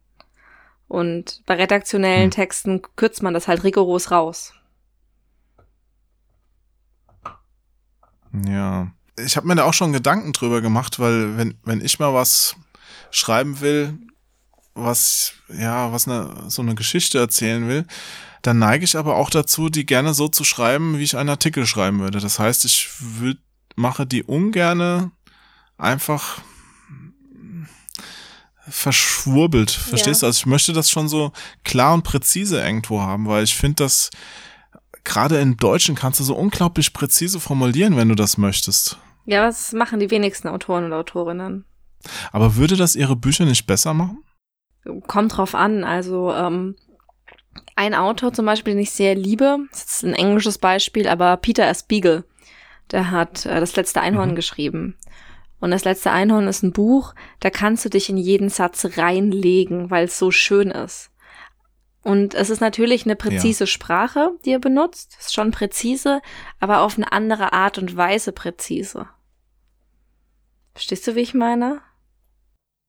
[0.88, 2.30] Und bei redaktionellen Hm.
[2.30, 4.54] Texten kürzt man das halt rigoros raus.
[8.46, 8.90] Ja.
[9.18, 12.56] Ich habe mir da auch schon Gedanken drüber gemacht, weil wenn, wenn ich mal was
[13.10, 13.98] schreiben will,
[14.74, 17.84] was, ja, was eine, so eine Geschichte erzählen will,
[18.42, 21.66] dann neige ich aber auch dazu, die gerne so zu schreiben, wie ich einen Artikel
[21.66, 22.20] schreiben würde.
[22.20, 23.38] Das heißt, ich will,
[23.74, 25.10] mache die ungerne
[25.76, 26.40] einfach
[28.70, 29.70] verschwurbelt.
[29.70, 30.26] Verstehst du?
[30.26, 31.32] Also ich möchte das schon so
[31.64, 34.10] klar und präzise irgendwo haben, weil ich finde, dass
[35.04, 38.98] gerade im Deutschen kannst du so unglaublich präzise formulieren, wenn du das möchtest.
[39.26, 41.64] Ja, das machen die wenigsten Autoren und Autorinnen.
[42.32, 44.22] Aber würde das ihre Bücher nicht besser machen?
[45.06, 45.84] Kommt drauf an.
[45.84, 46.76] Also ähm,
[47.76, 51.66] ein Autor zum Beispiel, den ich sehr liebe, das ist ein englisches Beispiel, aber Peter
[51.66, 51.82] S.
[51.82, 52.24] Beagle,
[52.90, 54.34] der hat äh, das letzte Einhorn Mhm.
[54.36, 54.96] geschrieben.
[55.60, 59.90] Und das letzte Einhorn ist ein Buch, da kannst du dich in jeden Satz reinlegen,
[59.90, 61.10] weil es so schön ist.
[62.02, 66.22] Und es ist natürlich eine präzise Sprache, die er benutzt, ist schon präzise,
[66.60, 69.08] aber auf eine andere Art und Weise präzise.
[70.74, 71.82] Verstehst du, wie ich meine?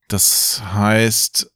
[0.10, 1.52] Das heißt,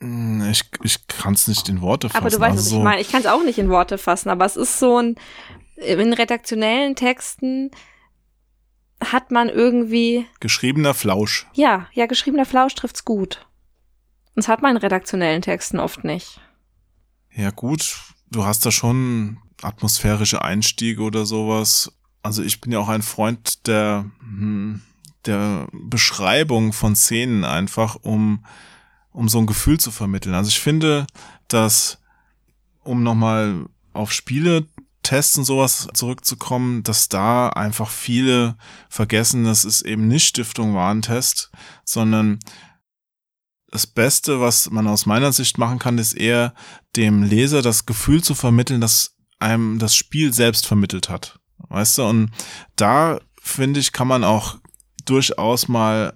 [0.00, 2.22] mh, ich, ich kann es nicht in Worte fassen.
[2.22, 3.00] Aber du weißt, was also ich meine.
[3.02, 5.16] Ich kann es auch nicht in Worte fassen, aber es ist so ein,
[5.76, 7.70] in redaktionellen Texten
[9.04, 11.46] hat man irgendwie, Geschriebener Flausch.
[11.54, 13.46] ja, ja, geschriebener Flausch trifft's gut.
[14.34, 16.40] Und das hat man in redaktionellen Texten oft nicht.
[17.34, 17.96] Ja gut,
[18.30, 21.92] du hast da schon atmosphärische Einstiege oder sowas.
[22.22, 24.82] Also ich bin ja auch ein Freund der, hm,
[25.26, 28.44] der Beschreibung von Szenen einfach, um,
[29.12, 30.34] um so ein Gefühl zu vermitteln.
[30.34, 31.06] Also ich finde,
[31.48, 31.98] dass,
[32.82, 34.66] um nochmal auf Spiele
[35.08, 38.58] Tests und sowas zurückzukommen, dass da einfach viele
[38.90, 41.50] vergessen, das ist eben nicht Stiftung Warentest,
[41.82, 42.40] sondern
[43.70, 46.52] das Beste, was man aus meiner Sicht machen kann, ist eher
[46.94, 51.38] dem Leser das Gefühl zu vermitteln, dass einem das Spiel selbst vermittelt hat.
[51.56, 52.30] Weißt du, und
[52.76, 54.58] da finde ich, kann man auch
[55.06, 56.12] durchaus mal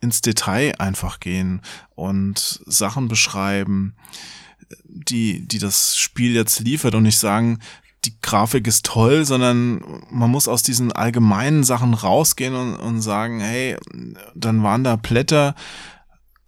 [0.00, 1.62] ins Detail einfach gehen
[1.94, 3.96] und Sachen beschreiben,
[4.84, 7.60] die, die das Spiel jetzt liefert und nicht sagen,
[8.04, 13.40] die Grafik ist toll, sondern man muss aus diesen allgemeinen Sachen rausgehen und, und sagen,
[13.40, 13.76] hey,
[14.34, 15.54] dann waren da Blätter,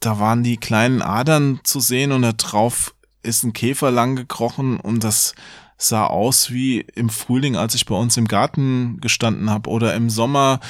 [0.00, 4.78] da waren die kleinen Adern zu sehen und da drauf ist ein Käfer lang gekrochen
[4.78, 5.34] und das
[5.78, 10.08] sah aus wie im Frühling, als ich bei uns im Garten gestanden habe oder im
[10.08, 10.60] Sommer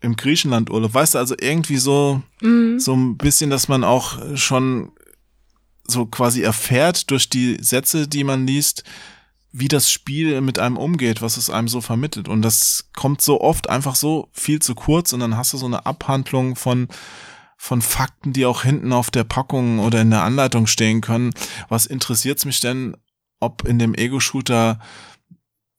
[0.00, 0.94] im Griechenlandurlaub.
[0.94, 2.78] Weißt du, also irgendwie so, mhm.
[2.78, 4.92] so ein bisschen, dass man auch schon
[5.84, 8.84] so quasi erfährt durch die Sätze, die man liest,
[9.58, 12.28] wie das Spiel mit einem umgeht, was es einem so vermittelt.
[12.28, 15.66] Und das kommt so oft einfach so viel zu kurz und dann hast du so
[15.66, 16.88] eine Abhandlung von
[17.58, 21.32] von Fakten, die auch hinten auf der Packung oder in der Anleitung stehen können.
[21.70, 22.98] Was interessiert's mich denn,
[23.40, 24.78] ob in dem Ego-Shooter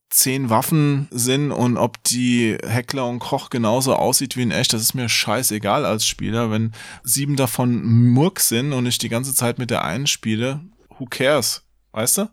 [0.10, 4.82] zehn Waffen sind und ob die Heckler und Koch genauso aussieht wie in echt, das
[4.82, 6.50] ist mir scheißegal als Spieler.
[6.50, 6.72] Wenn
[7.04, 10.62] sieben davon Murk sind und ich die ganze Zeit mit der einen spiele,
[10.98, 11.64] who cares?
[11.92, 12.30] Weißt du?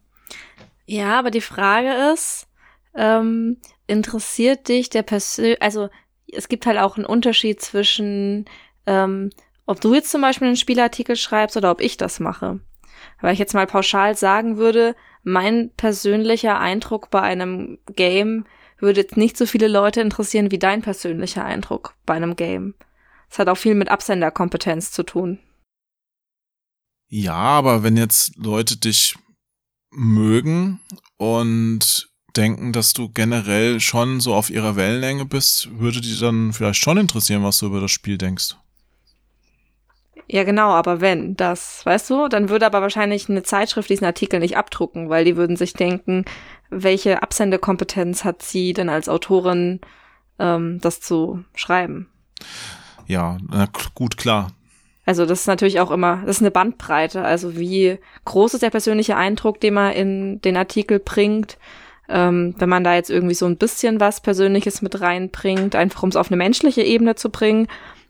[0.87, 2.47] Ja, aber die Frage ist,
[2.95, 5.89] ähm, interessiert dich der Persön, also
[6.33, 8.47] es gibt halt auch einen Unterschied zwischen,
[8.87, 9.31] ähm,
[9.67, 12.61] ob du jetzt zum Beispiel einen Spielartikel schreibst oder ob ich das mache.
[13.21, 18.47] Weil ich jetzt mal pauschal sagen würde, mein persönlicher Eindruck bei einem Game
[18.79, 22.75] würde jetzt nicht so viele Leute interessieren wie dein persönlicher Eindruck bei einem Game.
[23.31, 25.39] Es hat auch viel mit Absenderkompetenz zu tun.
[27.09, 29.17] Ja, aber wenn jetzt Leute dich
[29.95, 30.81] mögen
[31.17, 36.81] und denken, dass du generell schon so auf ihrer Wellenlänge bist, würde die dann vielleicht
[36.81, 38.57] schon interessieren, was du über das Spiel denkst.
[40.27, 44.41] Ja, genau, aber wenn das, weißt du, dann würde aber wahrscheinlich eine Zeitschrift diesen Artikel
[44.41, 46.25] nicht abdrucken, weil die würden sich denken,
[46.71, 49.81] welche Absendekompetenz hat sie denn als Autorin,
[50.39, 52.09] ähm, das zu schreiben?
[53.07, 54.51] Ja, na gut, klar.
[55.07, 57.23] Also das ist natürlich auch immer, das ist eine Bandbreite.
[57.23, 61.59] Also wie groß ist der persönliche Eindruck, den man in den Artikel bringt?
[62.09, 66.11] Ähm, wenn man da jetzt irgendwie so ein bisschen was Persönliches mit reinbringt, einfach um
[66.11, 67.67] es auf eine menschliche Ebene zu bringen,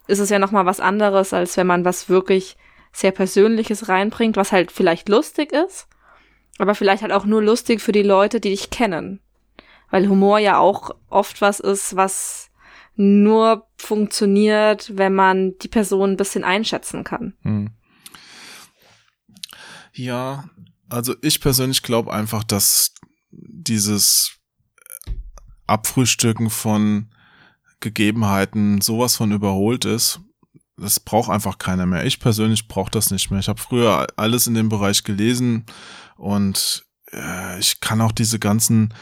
[0.07, 2.57] ist es ja nochmal was anderes, als wenn man was wirklich
[2.91, 5.87] sehr Persönliches reinbringt, was halt vielleicht lustig ist,
[6.59, 9.19] aber vielleicht halt auch nur lustig für die Leute, die dich kennen.
[9.91, 12.44] Weil Humor ja auch oft was ist, was
[12.95, 17.33] nur funktioniert, wenn man die Person ein bisschen einschätzen kann.
[17.41, 17.71] Hm.
[19.93, 20.45] Ja,
[20.89, 22.93] also ich persönlich glaube einfach, dass
[23.31, 24.37] dieses
[25.67, 27.09] Abfrühstücken von
[27.79, 30.19] Gegebenheiten sowas von überholt ist.
[30.77, 32.05] Das braucht einfach keiner mehr.
[32.05, 33.39] Ich persönlich brauche das nicht mehr.
[33.39, 35.65] Ich habe früher alles in dem Bereich gelesen
[36.17, 38.93] und äh, ich kann auch diese ganzen,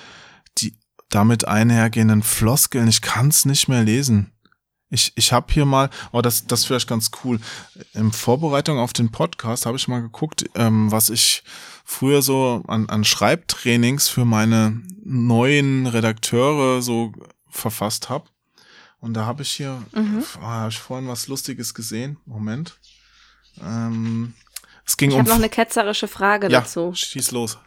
[1.14, 4.32] damit einhergehenden Floskeln, ich kann es nicht mehr lesen.
[4.90, 7.40] Ich, ich habe hier mal, oh, das, das vielleicht ganz cool.
[7.94, 11.44] In Vorbereitung auf den Podcast habe ich mal geguckt, ähm, was ich
[11.84, 17.12] früher so an, an Schreibtrainings für meine neuen Redakteure so
[17.50, 18.26] verfasst habe.
[19.00, 20.24] Und da habe ich hier, mhm.
[20.40, 22.18] oh, habe ich vorhin was Lustiges gesehen.
[22.26, 22.80] Moment.
[23.62, 24.34] Ähm,
[24.86, 25.22] es ging ich um.
[25.22, 26.94] habe noch eine ketzerische Frage ja, dazu.
[26.94, 27.58] Schieß los.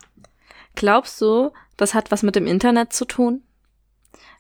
[0.77, 3.43] Glaubst du, das hat was mit dem Internet zu tun?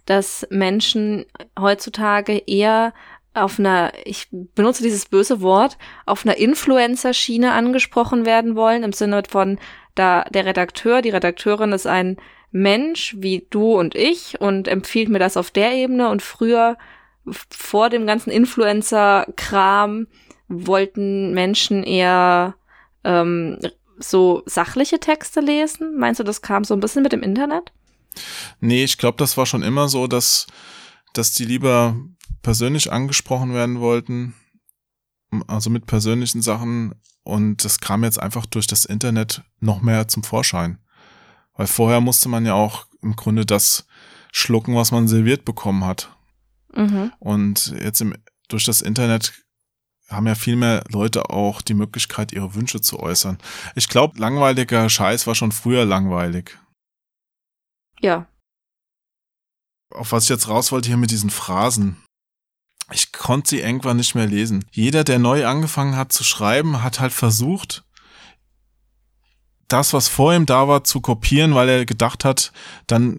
[0.04, 1.26] Dass Menschen
[1.58, 2.94] heutzutage eher
[3.34, 5.76] auf einer, ich benutze dieses böse Wort,
[6.06, 9.58] auf einer Influencer-Schiene angesprochen werden wollen, im Sinne von,
[9.94, 12.18] da der Redakteur, die Redakteurin ist ein
[12.52, 16.78] Mensch wie du und ich und empfiehlt mir das auf der Ebene und früher
[17.50, 20.06] vor dem ganzen Influencer-Kram
[20.48, 22.54] wollten Menschen eher
[23.04, 23.58] ähm,
[23.98, 25.96] so sachliche Texte lesen.
[25.98, 27.72] Meinst du, das kam so ein bisschen mit dem Internet?
[28.60, 30.46] Nee, ich glaube, das war schon immer so, dass,
[31.12, 31.96] dass die lieber
[32.42, 34.34] persönlich angesprochen werden wollten,
[35.46, 36.94] also mit persönlichen Sachen.
[37.22, 40.78] Und das kam jetzt einfach durch das Internet noch mehr zum Vorschein.
[41.54, 43.86] Weil vorher musste man ja auch im Grunde das
[44.32, 46.14] schlucken, was man serviert bekommen hat.
[46.74, 47.12] Mhm.
[47.18, 48.14] Und jetzt im,
[48.48, 49.32] durch das Internet
[50.08, 53.38] haben ja viel mehr Leute auch die Möglichkeit, ihre Wünsche zu äußern.
[53.74, 56.58] Ich glaube, langweiliger Scheiß war schon früher langweilig.
[58.00, 58.26] Ja.
[59.90, 61.96] Auf was ich jetzt raus wollte hier mit diesen Phrasen.
[62.92, 64.64] Ich konnte sie irgendwann nicht mehr lesen.
[64.70, 67.84] Jeder, der neu angefangen hat zu schreiben, hat halt versucht,
[69.68, 72.52] das, was vor ihm da war, zu kopieren, weil er gedacht hat,
[72.86, 73.18] dann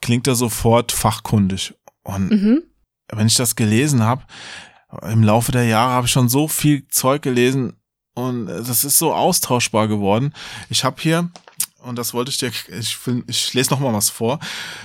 [0.00, 1.74] klingt er sofort fachkundig.
[2.04, 2.62] Und Mhm.
[3.08, 4.24] wenn ich das gelesen habe,
[5.10, 7.74] im Laufe der Jahre habe ich schon so viel Zeug gelesen
[8.14, 10.32] und das ist so austauschbar geworden.
[10.68, 11.30] Ich habe hier,
[11.82, 14.38] und das wollte ich dir, ich, ich lese noch mal was vor.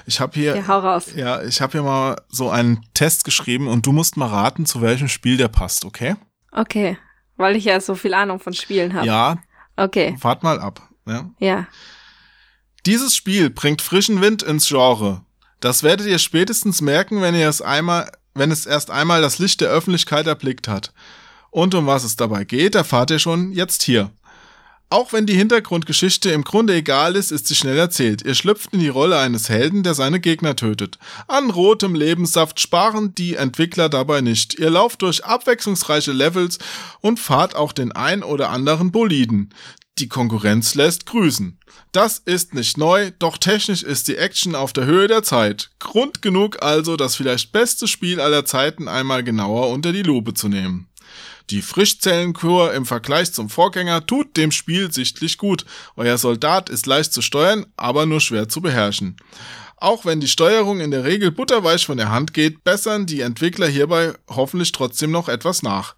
[0.06, 1.08] Ich habe hier, Ja, hau raus.
[1.16, 4.82] ja, ich habe hier mal so einen Test geschrieben und du musst mal raten, zu
[4.82, 6.16] welchem Spiel der passt, okay?
[6.51, 6.97] Okay.
[7.38, 9.06] Weil ich ja so viel Ahnung von Spielen habe.
[9.08, 9.38] Ja,
[9.76, 10.16] Okay.
[10.22, 10.82] wart mal ab.
[11.06, 11.30] Ja.
[11.39, 11.68] Ja.
[12.86, 15.22] Dieses Spiel bringt frischen Wind ins Genre.
[15.60, 19.62] Das werdet ihr spätestens merken, wenn ihr es einmal, wenn es erst einmal das Licht
[19.62, 20.94] der Öffentlichkeit erblickt hat.
[21.50, 24.12] Und um was es dabei geht, erfahrt ihr schon jetzt hier.
[24.90, 28.22] Auch wenn die Hintergrundgeschichte im Grunde egal ist, ist sie schnell erzählt.
[28.24, 31.00] Ihr schlüpft in die Rolle eines Helden, der seine Gegner tötet.
[31.28, 34.60] An rotem Lebenssaft sparen die Entwickler dabei nicht.
[34.60, 36.60] Ihr lauft durch abwechslungsreiche Levels
[37.02, 39.50] und fahrt auch den ein oder anderen Boliden.
[39.98, 41.58] Die Konkurrenz lässt grüßen.
[41.93, 45.70] Das ist nicht neu, doch technisch ist die Action auf der Höhe der Zeit.
[45.80, 50.50] Grund genug also, das vielleicht beste Spiel aller Zeiten einmal genauer unter die Lupe zu
[50.50, 50.89] nehmen.
[51.50, 55.66] Die Frischzellenkur im Vergleich zum Vorgänger tut dem Spiel sichtlich gut.
[55.96, 59.16] Euer Soldat ist leicht zu steuern, aber nur schwer zu beherrschen.
[59.78, 63.68] Auch wenn die Steuerung in der Regel butterweich von der Hand geht, bessern die Entwickler
[63.68, 65.96] hierbei hoffentlich trotzdem noch etwas nach.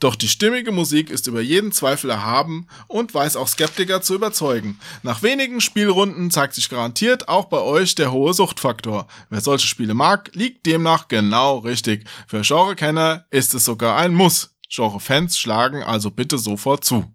[0.00, 4.78] Doch die stimmige Musik ist über jeden Zweifel erhaben und weiß auch Skeptiker zu überzeugen.
[5.02, 9.06] Nach wenigen Spielrunden zeigt sich garantiert auch bei euch der hohe Suchtfaktor.
[9.30, 12.08] Wer solche Spiele mag, liegt demnach genau richtig.
[12.26, 14.54] Für Genrekenner ist es sogar ein Muss.
[14.70, 17.12] Genre-Fans schlagen also bitte sofort zu.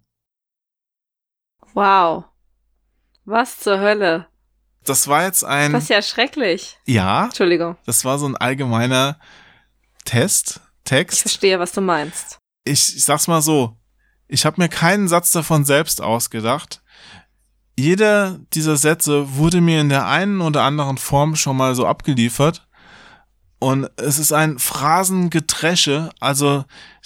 [1.73, 2.25] Wow.
[3.25, 4.27] Was zur Hölle?
[4.85, 6.77] Das war jetzt ein, Das ist ja schrecklich.
[6.85, 7.77] ja, Entschuldigung.
[7.85, 9.17] das war so ein allgemeiner
[10.03, 11.21] Test, Ich Text.
[11.21, 12.39] verstehe, was du meinst.
[12.63, 13.77] Ich, ich sag's mal so,
[14.27, 16.81] ich habe mir keinen Satz davon selbst ausgedacht.
[17.77, 22.67] Jeder dieser Sätze wurde mir in der einen oder anderen Form schon mal so abgeliefert.
[23.59, 26.65] Und es ist ein Phrasengedresche, also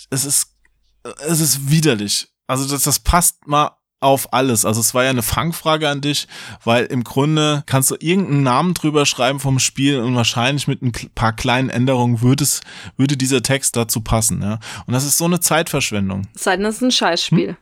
[0.09, 0.55] es ist,
[1.03, 2.29] es ist widerlich.
[2.47, 4.65] Also das, das passt mal auf alles.
[4.65, 6.27] Also es war ja eine Fangfrage an dich,
[6.63, 10.91] weil im Grunde kannst du irgendeinen Namen drüber schreiben vom Spiel und wahrscheinlich mit ein
[11.15, 12.61] paar kleinen Änderungen würde es,
[12.95, 14.59] würde dieser Text dazu passen, ja.
[14.85, 16.27] Und das ist so eine Zeitverschwendung.
[16.35, 17.57] Es sei denn, es ist ein Scheißspiel.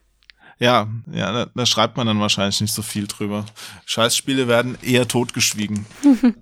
[0.57, 3.45] Ja, ja, da, da schreibt man dann wahrscheinlich nicht so viel drüber.
[3.85, 5.85] Scheißspiele werden eher totgeschwiegen.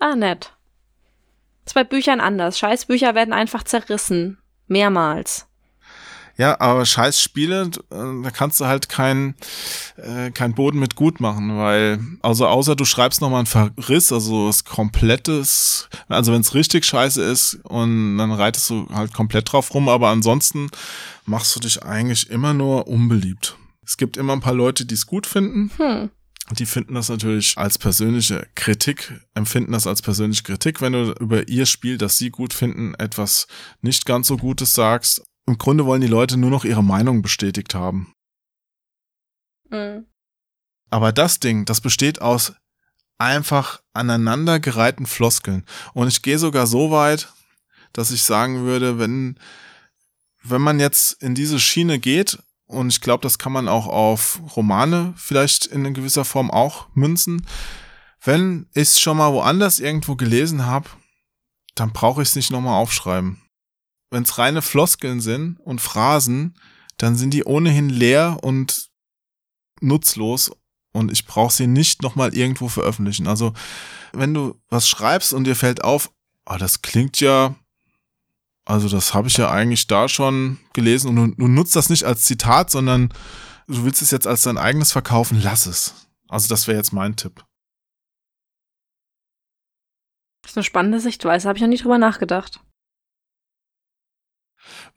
[0.00, 0.52] Ah, nett.
[1.72, 2.58] Bei Büchern anders.
[2.58, 4.36] Scheißbücher werden einfach zerrissen.
[4.66, 5.46] Mehrmals.
[6.36, 9.34] Ja, aber Scheißspiele, äh, da kannst du halt kein,
[9.96, 14.48] äh, kein Boden mit gut machen, weil, also außer du schreibst nochmal einen Verriss, also
[14.48, 19.72] das komplettes, also wenn es richtig scheiße ist und dann reitest du halt komplett drauf
[19.74, 20.70] rum, aber ansonsten
[21.24, 23.56] machst du dich eigentlich immer nur unbeliebt.
[23.86, 25.70] Es gibt immer ein paar Leute, die es gut finden.
[25.76, 26.10] Hm.
[26.50, 31.48] Die finden das natürlich als persönliche Kritik, empfinden das als persönliche Kritik, wenn du über
[31.48, 33.46] ihr Spiel, das sie gut finden, etwas
[33.80, 35.22] nicht ganz so Gutes sagst.
[35.46, 38.14] Im Grunde wollen die Leute nur noch ihre Meinung bestätigt haben.
[39.70, 40.06] Mhm.
[40.90, 42.54] Aber das Ding, das besteht aus
[43.18, 45.64] einfach aneinandergereihten Floskeln.
[45.92, 47.32] Und ich gehe sogar so weit,
[47.92, 49.38] dass ich sagen würde, wenn,
[50.42, 54.40] wenn man jetzt in diese Schiene geht, und ich glaube, das kann man auch auf
[54.56, 57.46] Romane vielleicht in gewisser Form auch münzen,
[58.22, 60.88] wenn ich es schon mal woanders irgendwo gelesen habe,
[61.74, 63.43] dann brauche ich es nicht nochmal aufschreiben.
[64.14, 66.54] Wenn es reine Floskeln sind und Phrasen,
[66.98, 68.88] dann sind die ohnehin leer und
[69.80, 70.52] nutzlos
[70.92, 73.26] und ich brauche sie nicht nochmal irgendwo veröffentlichen.
[73.26, 73.54] Also
[74.12, 76.12] wenn du was schreibst und dir fällt auf,
[76.44, 77.56] ah, das klingt ja,
[78.64, 82.04] also das habe ich ja eigentlich da schon gelesen und du, du nutzt das nicht
[82.04, 83.08] als Zitat, sondern
[83.66, 86.06] du willst es jetzt als dein eigenes verkaufen, lass es.
[86.28, 87.44] Also das wäre jetzt mein Tipp.
[90.42, 91.48] Das ist eine spannende Sichtweise.
[91.48, 92.60] Habe ich noch nie drüber nachgedacht.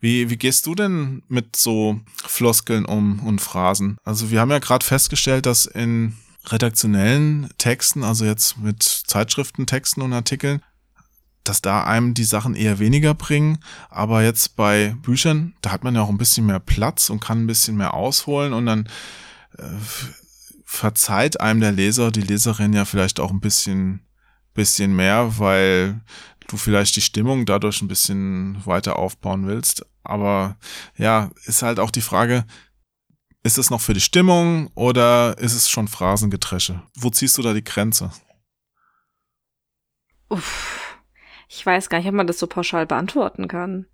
[0.00, 3.96] Wie, wie gehst du denn mit so Floskeln um und Phrasen?
[4.04, 6.14] Also wir haben ja gerade festgestellt, dass in
[6.46, 10.62] redaktionellen Texten, also jetzt mit Zeitschriftentexten und Artikeln,
[11.44, 13.58] dass da einem die Sachen eher weniger bringen.
[13.90, 17.42] Aber jetzt bei Büchern, da hat man ja auch ein bisschen mehr Platz und kann
[17.42, 18.88] ein bisschen mehr ausholen und dann
[19.56, 19.64] äh,
[20.64, 24.00] verzeiht einem der Leser, die Leserin ja vielleicht auch ein bisschen,
[24.54, 26.02] bisschen mehr, weil
[26.48, 29.86] du vielleicht die Stimmung dadurch ein bisschen weiter aufbauen willst.
[30.02, 30.56] Aber
[30.96, 32.44] ja, ist halt auch die Frage,
[33.42, 36.82] ist es noch für die Stimmung oder ist es schon Phrasengedresche?
[36.96, 38.10] Wo ziehst du da die Grenze?
[40.28, 40.98] Uff.
[41.48, 43.86] Ich weiß gar nicht, ob man das so pauschal beantworten kann.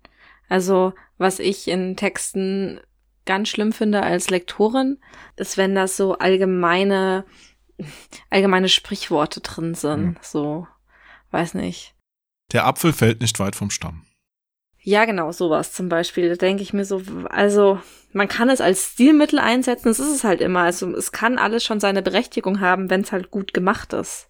[0.49, 2.81] Also, was ich in Texten
[3.25, 4.99] ganz schlimm finde als Lektorin,
[5.37, 7.25] ist, wenn das so allgemeine
[8.29, 10.15] allgemeine Sprichworte drin sind.
[10.15, 10.17] Hm.
[10.21, 10.67] So,
[11.31, 11.94] weiß nicht.
[12.51, 14.05] Der Apfel fällt nicht weit vom Stamm.
[14.79, 16.29] Ja, genau, sowas zum Beispiel.
[16.29, 17.79] Da denke ich mir so, also
[18.13, 20.61] man kann es als Stilmittel einsetzen, das ist es halt immer.
[20.61, 24.29] Also es kann alles schon seine Berechtigung haben, wenn es halt gut gemacht ist.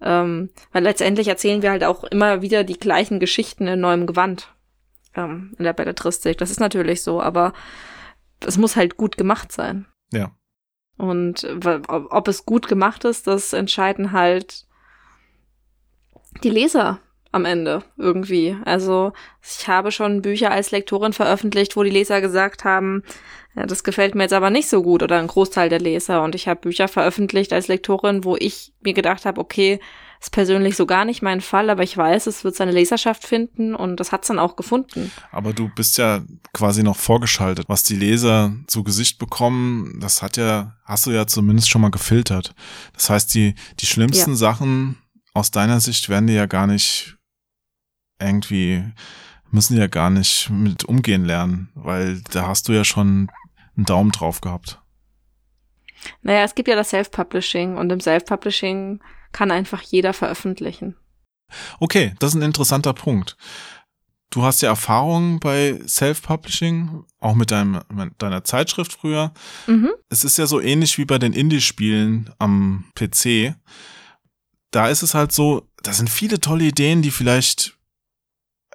[0.00, 4.52] Ähm, weil letztendlich erzählen wir halt auch immer wieder die gleichen Geschichten in neuem Gewand
[5.14, 6.38] ähm, in der Belletristik.
[6.38, 7.52] Das ist natürlich so, aber
[8.44, 9.86] es muss halt gut gemacht sein.
[10.12, 10.32] Ja.
[10.96, 11.46] Und
[11.88, 14.66] ob es gut gemacht ist, das entscheiden halt
[16.42, 17.00] die Leser
[17.32, 18.56] am Ende irgendwie.
[18.64, 19.12] Also
[19.42, 23.02] ich habe schon Bücher als Lektorin veröffentlicht, wo die Leser gesagt haben,
[23.54, 26.22] ja, das gefällt mir jetzt aber nicht so gut oder ein Großteil der Leser.
[26.22, 29.80] Und ich habe Bücher veröffentlicht als Lektorin, wo ich mir gedacht habe, okay,
[30.20, 33.74] ist persönlich so gar nicht mein Fall, aber ich weiß, es wird seine Leserschaft finden
[33.76, 35.12] und das hat's dann auch gefunden.
[35.30, 36.22] Aber du bist ja
[36.52, 37.66] quasi noch vorgeschaltet.
[37.68, 41.92] Was die Leser zu Gesicht bekommen, das hat ja, hast du ja zumindest schon mal
[41.92, 42.54] gefiltert.
[42.94, 44.36] Das heißt, die, die schlimmsten Ja.
[44.36, 44.98] Sachen
[45.34, 47.17] aus deiner Sicht werden dir ja gar nicht
[48.20, 48.84] irgendwie,
[49.50, 53.30] müssen die ja gar nicht mit umgehen lernen, weil da hast du ja schon
[53.76, 54.80] einen Daumen drauf gehabt.
[56.22, 59.00] Naja, es gibt ja das Self-Publishing und im Self-Publishing
[59.32, 60.96] kann einfach jeder veröffentlichen.
[61.80, 63.36] Okay, das ist ein interessanter Punkt.
[64.30, 69.32] Du hast ja Erfahrung bei Self-Publishing, auch mit deinem, mit deiner Zeitschrift früher.
[69.66, 69.90] Mhm.
[70.10, 73.54] es ist ja so ähnlich wie bei den Indie-Spielen am PC.
[74.70, 77.77] Da ist es halt so, da sind viele tolle Ideen, die vielleicht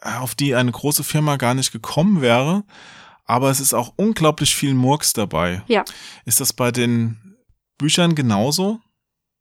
[0.03, 2.63] auf die eine große Firma gar nicht gekommen wäre.
[3.25, 5.63] Aber es ist auch unglaublich viel Murks dabei.
[5.67, 5.85] Ja.
[6.25, 7.37] Ist das bei den
[7.77, 8.79] Büchern genauso?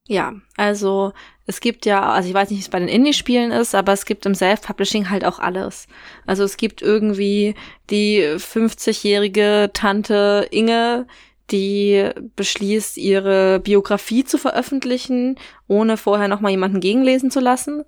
[0.09, 1.13] Ja, also
[1.47, 4.05] es gibt ja, also ich weiß nicht, wie es bei den Indie-Spielen ist, aber es
[4.05, 5.87] gibt im Self-Publishing halt auch alles.
[6.27, 7.55] Also es gibt irgendwie
[7.91, 11.07] die 50-jährige Tante Inge,
[11.51, 15.39] die beschließt, ihre Biografie zu veröffentlichen,
[15.69, 17.85] ohne vorher nochmal jemanden gegenlesen zu lassen.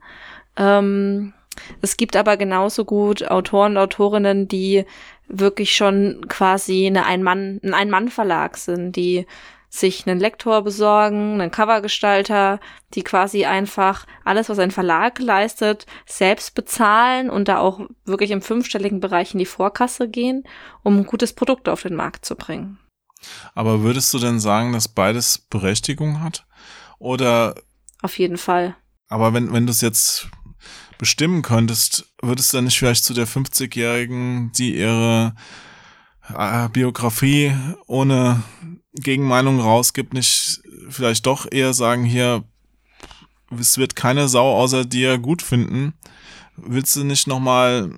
[0.56, 1.32] Ähm,
[1.80, 4.84] es gibt aber genauso gut Autoren und Autorinnen, die
[5.28, 9.26] wirklich schon quasi eine Ein-Mann, ein Ein-Mann-Verlag sind, die
[9.74, 12.60] sich einen Lektor besorgen, einen Covergestalter,
[12.94, 18.40] die quasi einfach alles, was ein Verlag leistet, selbst bezahlen und da auch wirklich im
[18.40, 20.44] fünfstelligen Bereich in die Vorkasse gehen,
[20.84, 22.78] um ein gutes Produkt auf den Markt zu bringen.
[23.54, 26.46] Aber würdest du denn sagen, dass beides Berechtigung hat?
[27.00, 27.56] Oder,
[28.00, 28.76] Auf jeden Fall.
[29.08, 30.28] aber wenn, wenn du es jetzt
[31.04, 35.34] bestimmen könntest, würdest du dann nicht vielleicht zu der 50-Jährigen, die ihre
[36.34, 37.52] äh, Biografie
[37.86, 38.42] ohne
[38.94, 42.44] Gegenmeinung rausgibt, nicht vielleicht doch eher sagen, hier,
[43.50, 45.92] es wird keine Sau außer dir gut finden.
[46.56, 47.90] Willst du nicht nochmal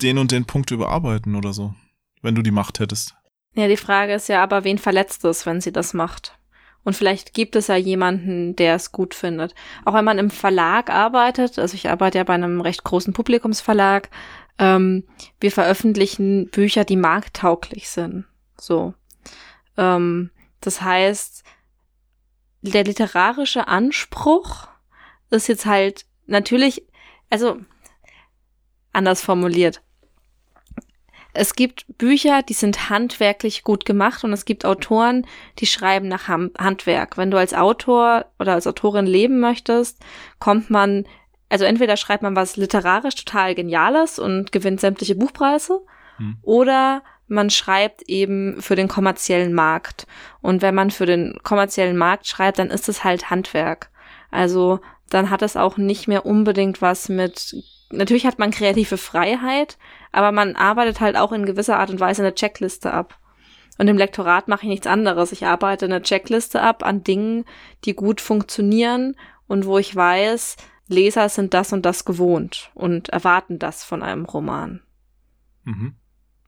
[0.00, 1.74] den und den Punkt überarbeiten oder so,
[2.22, 3.16] wenn du die Macht hättest?
[3.56, 6.38] Ja, die Frage ist ja aber, wen verletzt es, wenn sie das macht?
[6.84, 9.54] Und vielleicht gibt es ja jemanden, der es gut findet.
[9.84, 14.10] Auch wenn man im Verlag arbeitet, also ich arbeite ja bei einem recht großen Publikumsverlag,
[14.58, 15.04] ähm,
[15.40, 18.26] wir veröffentlichen Bücher, die markttauglich sind.
[18.58, 18.94] So.
[19.76, 20.30] Ähm,
[20.60, 21.42] das heißt,
[22.62, 24.68] der literarische Anspruch
[25.30, 26.86] ist jetzt halt natürlich,
[27.30, 27.58] also
[28.92, 29.82] anders formuliert.
[31.34, 35.26] Es gibt Bücher, die sind handwerklich gut gemacht und es gibt Autoren,
[35.58, 37.16] die schreiben nach Ham Handwerk.
[37.18, 39.98] Wenn du als Autor oder als Autorin leben möchtest,
[40.38, 41.06] kommt man,
[41.48, 45.80] also entweder schreibt man was literarisch total Geniales und gewinnt sämtliche Buchpreise,
[46.16, 46.36] Hm.
[46.42, 50.06] oder man schreibt eben für den kommerziellen Markt.
[50.40, 53.90] Und wenn man für den kommerziellen Markt schreibt, dann ist es halt Handwerk.
[54.30, 54.80] Also
[55.10, 57.56] dann hat es auch nicht mehr unbedingt was mit,
[57.90, 59.78] natürlich hat man kreative Freiheit,
[60.12, 63.18] aber man arbeitet halt auch in gewisser Art und Weise eine Checkliste ab.
[63.78, 65.32] Und im Lektorat mache ich nichts anderes.
[65.32, 67.44] Ich arbeite eine Checkliste ab an Dingen,
[67.84, 69.16] die gut funktionieren
[69.48, 70.56] und wo ich weiß,
[70.86, 74.82] Leser sind das und das gewohnt und erwarten das von einem Roman.
[75.64, 75.96] Mhm.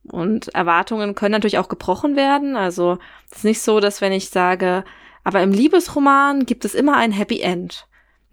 [0.04, 2.54] Und Erwartungen können natürlich auch gebrochen werden.
[2.54, 2.98] Also
[3.30, 4.84] es ist nicht so, dass wenn ich sage,
[5.24, 7.88] aber im Liebesroman gibt es immer ein Happy End.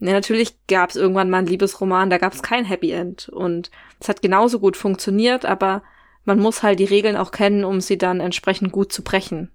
[0.05, 3.29] Ja, natürlich gab es irgendwann mal einen Liebesroman, da gab es kein Happy End.
[3.29, 5.81] Und es hat genauso gut funktioniert, aber
[6.25, 9.49] man muss halt die Regeln auch kennen, um sie dann entsprechend gut zu brechen.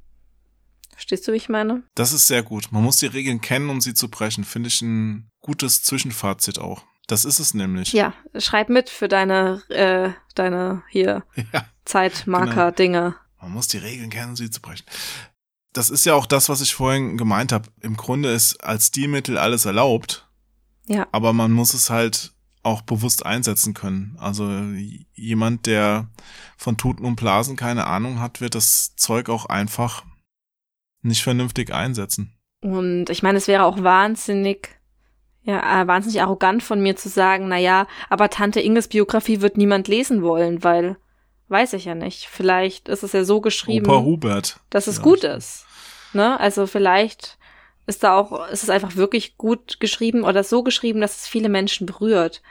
[0.92, 1.82] Verstehst du, wie ich meine?
[1.94, 2.72] Das ist sehr gut.
[2.72, 4.42] Man muss die Regeln kennen, um sie zu brechen.
[4.42, 6.82] Finde ich ein gutes Zwischenfazit auch.
[7.06, 7.92] Das ist es nämlich.
[7.92, 13.16] Ja, schreib mit für deine, äh, deine hier Ja, Zeitmarker-Dinge.
[13.40, 14.84] man muss die Regeln kennen, um sie zu brechen.
[15.72, 17.68] Das ist ja auch das, was ich vorhin gemeint habe.
[17.80, 20.27] Im Grunde ist als Stilmittel alles erlaubt,
[20.89, 21.06] Ja.
[21.12, 22.32] aber man muss es halt
[22.62, 24.16] auch bewusst einsetzen können.
[24.20, 24.51] Also
[25.15, 26.09] jemand, der
[26.56, 30.05] von Tuten und Blasen keine Ahnung hat, wird das Zeug auch einfach
[31.02, 32.35] nicht vernünftig einsetzen.
[32.60, 34.70] Und ich meine, es wäre auch wahnsinnig,
[35.43, 39.56] ja, äh, wahnsinnig arrogant von mir zu sagen, na ja, aber Tante Inges Biografie wird
[39.56, 40.97] niemand lesen wollen, weil,
[41.48, 42.27] weiß ich ja nicht.
[42.27, 44.60] Vielleicht ist es ja so geschrieben, Opa Hubert.
[44.70, 45.02] dass es Ja.
[45.05, 45.65] gut ist.
[46.12, 46.39] Ne?
[46.40, 47.38] Also vielleicht
[47.89, 51.48] ist da auch, ist es einfach wirklich gut geschrieben oder so geschrieben, dass es viele
[51.48, 52.43] Menschen berührt.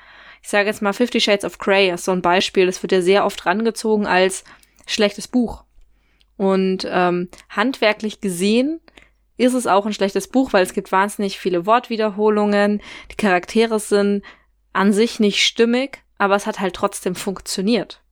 [0.41, 3.01] Ich sage jetzt mal Fifty Shades of Grey ist so ein Beispiel, das wird ja
[3.01, 4.43] sehr oft rangezogen als
[4.87, 5.63] schlechtes Buch.
[6.37, 8.81] Und ähm, handwerklich gesehen
[9.37, 12.81] ist es auch ein schlechtes Buch, weil es gibt wahnsinnig viele Wortwiederholungen,
[13.11, 14.23] die Charaktere sind
[14.73, 18.03] an sich nicht stimmig, aber es hat halt trotzdem funktioniert.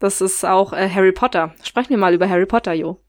[0.00, 1.54] Das ist auch äh, Harry Potter.
[1.62, 3.00] Sprechen wir mal über Harry Potter, Jo.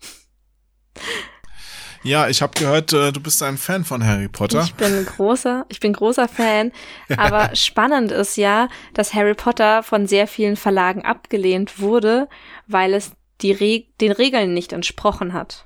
[2.05, 4.61] Ja, ich habe gehört, äh, du bist ein Fan von Harry Potter.
[4.63, 6.71] Ich bin ein großer, ich bin großer Fan.
[7.17, 12.29] Aber spannend ist ja, dass Harry Potter von sehr vielen Verlagen abgelehnt wurde,
[12.67, 15.65] weil es die Re den Regeln nicht entsprochen hat.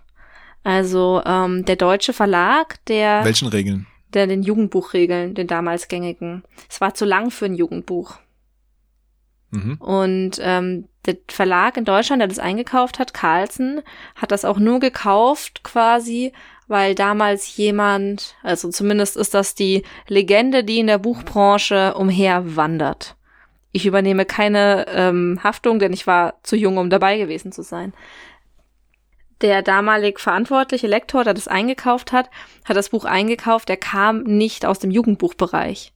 [0.63, 3.85] Also ähm, der deutsche Verlag, der, Welchen Regeln?
[4.13, 8.17] der den Jugendbuchregeln, den damals gängigen, es war zu lang für ein Jugendbuch.
[9.51, 9.75] Mhm.
[9.75, 13.81] Und ähm, der Verlag in Deutschland, der das eingekauft hat, Carlsen,
[14.15, 16.33] hat das auch nur gekauft quasi,
[16.67, 23.15] weil damals jemand, also zumindest ist das die Legende, die in der Buchbranche umherwandert.
[23.71, 27.93] Ich übernehme keine ähm, Haftung, denn ich war zu jung, um dabei gewesen zu sein.
[29.41, 32.29] Der damalig verantwortliche Lektor, der das eingekauft hat,
[32.65, 35.93] hat das Buch eingekauft, der kam nicht aus dem Jugendbuchbereich.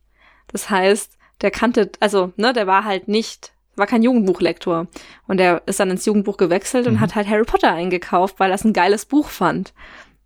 [0.48, 4.88] Das heißt, der kannte, also, ne, der war halt nicht, war kein Jugendbuchlektor.
[5.28, 7.00] Und der ist dann ins Jugendbuch gewechselt und Mhm.
[7.00, 9.74] hat halt Harry Potter eingekauft, weil er es ein geiles Buch fand.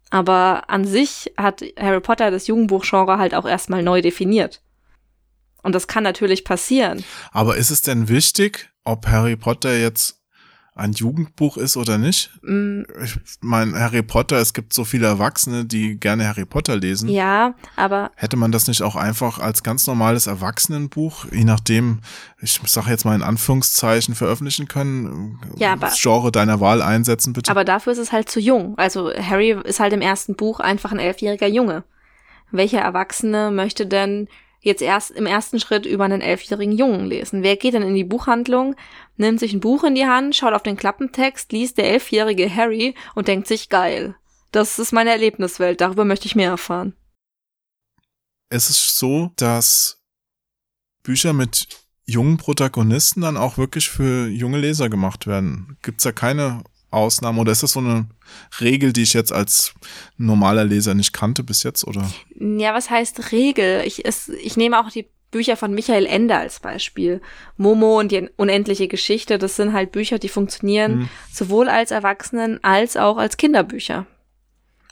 [0.10, 4.62] Aber an sich hat Harry Potter das Jugendbuchgenre halt auch erstmal neu definiert.
[5.64, 7.04] Und das kann natürlich passieren.
[7.32, 10.17] Aber ist es denn wichtig, ob Harry Potter jetzt
[10.78, 12.30] ein Jugendbuch ist oder nicht?
[12.44, 17.10] Mm, Ich meine, Harry Potter, es gibt so viele Erwachsene, die gerne Harry Potter lesen.
[17.10, 22.00] ja, aber Hätte man das nicht auch einfach als ganz normales Erwachsenenbuch, je nachdem,
[22.42, 25.40] ich sage jetzt mal in Anführungszeichen, veröffentlichen können?
[25.58, 27.50] Ja, aber- Das Genre deiner Wahl einsetzen, bitte.
[27.52, 28.78] Aber dafür ist es halt zu jung.
[28.78, 31.84] Also Harry ist halt im ersten Buch einfach ein elfjähriger Junge.
[32.52, 34.28] Welcher Erwachsene möchte denn
[34.62, 37.44] jetzt erst im ersten Schritt über einen elfjährigen Jungen lesen?
[37.44, 38.76] Wer geht denn in die Buchhandlung,
[39.18, 42.96] nimmt sich ein Buch in die Hand, schaut auf den Klappentext, liest der elfjährige Harry
[43.16, 44.16] und denkt sich geil.
[44.52, 46.94] Das ist meine Erlebniswelt, darüber möchte ich mehr erfahren.
[48.50, 50.02] es ist so, dass
[51.04, 51.68] Bücher mit
[52.06, 55.78] jungen Protagonisten dann auch wirklich für junge Leser gemacht werden.
[55.82, 58.08] Gibt's da keine Ausnahmen oder ist das so eine
[58.62, 59.74] Regel, die ich jetzt als
[60.18, 62.10] normaler Leser nicht kannte bis jetzt oder?
[62.40, 63.84] Ja, was heißt Regel?
[63.86, 67.22] Ich, es, ich nehme auch die Bücher von Michael Ende als Beispiel.
[67.58, 71.10] Momo und die unendliche Geschichte, das sind halt Bücher, die funktionieren Mhm.
[71.32, 74.06] sowohl als Erwachsenen als auch als Kinderbücher.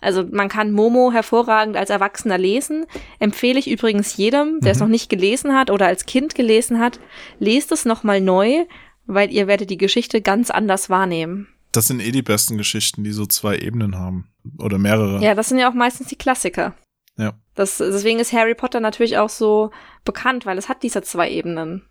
[0.01, 2.85] Also man kann Momo hervorragend als Erwachsener lesen.
[3.19, 4.83] Empfehle ich übrigens jedem, der es Mhm.
[4.83, 6.99] noch nicht gelesen hat oder als Kind gelesen hat,
[7.39, 8.65] lest es nochmal neu,
[9.07, 11.47] weil ihr werdet die Geschichte ganz anders wahrnehmen.
[11.71, 14.29] Das sind eh die besten Geschichten, die so zwei Ebenen haben
[14.59, 15.21] oder mehrere.
[15.23, 16.73] Ja, das sind ja auch meistens die Klassiker.
[17.17, 17.33] Ja.
[17.55, 19.71] Das, deswegen ist Harry Potter natürlich auch so
[20.03, 21.83] bekannt, weil es hat diese zwei Ebenen.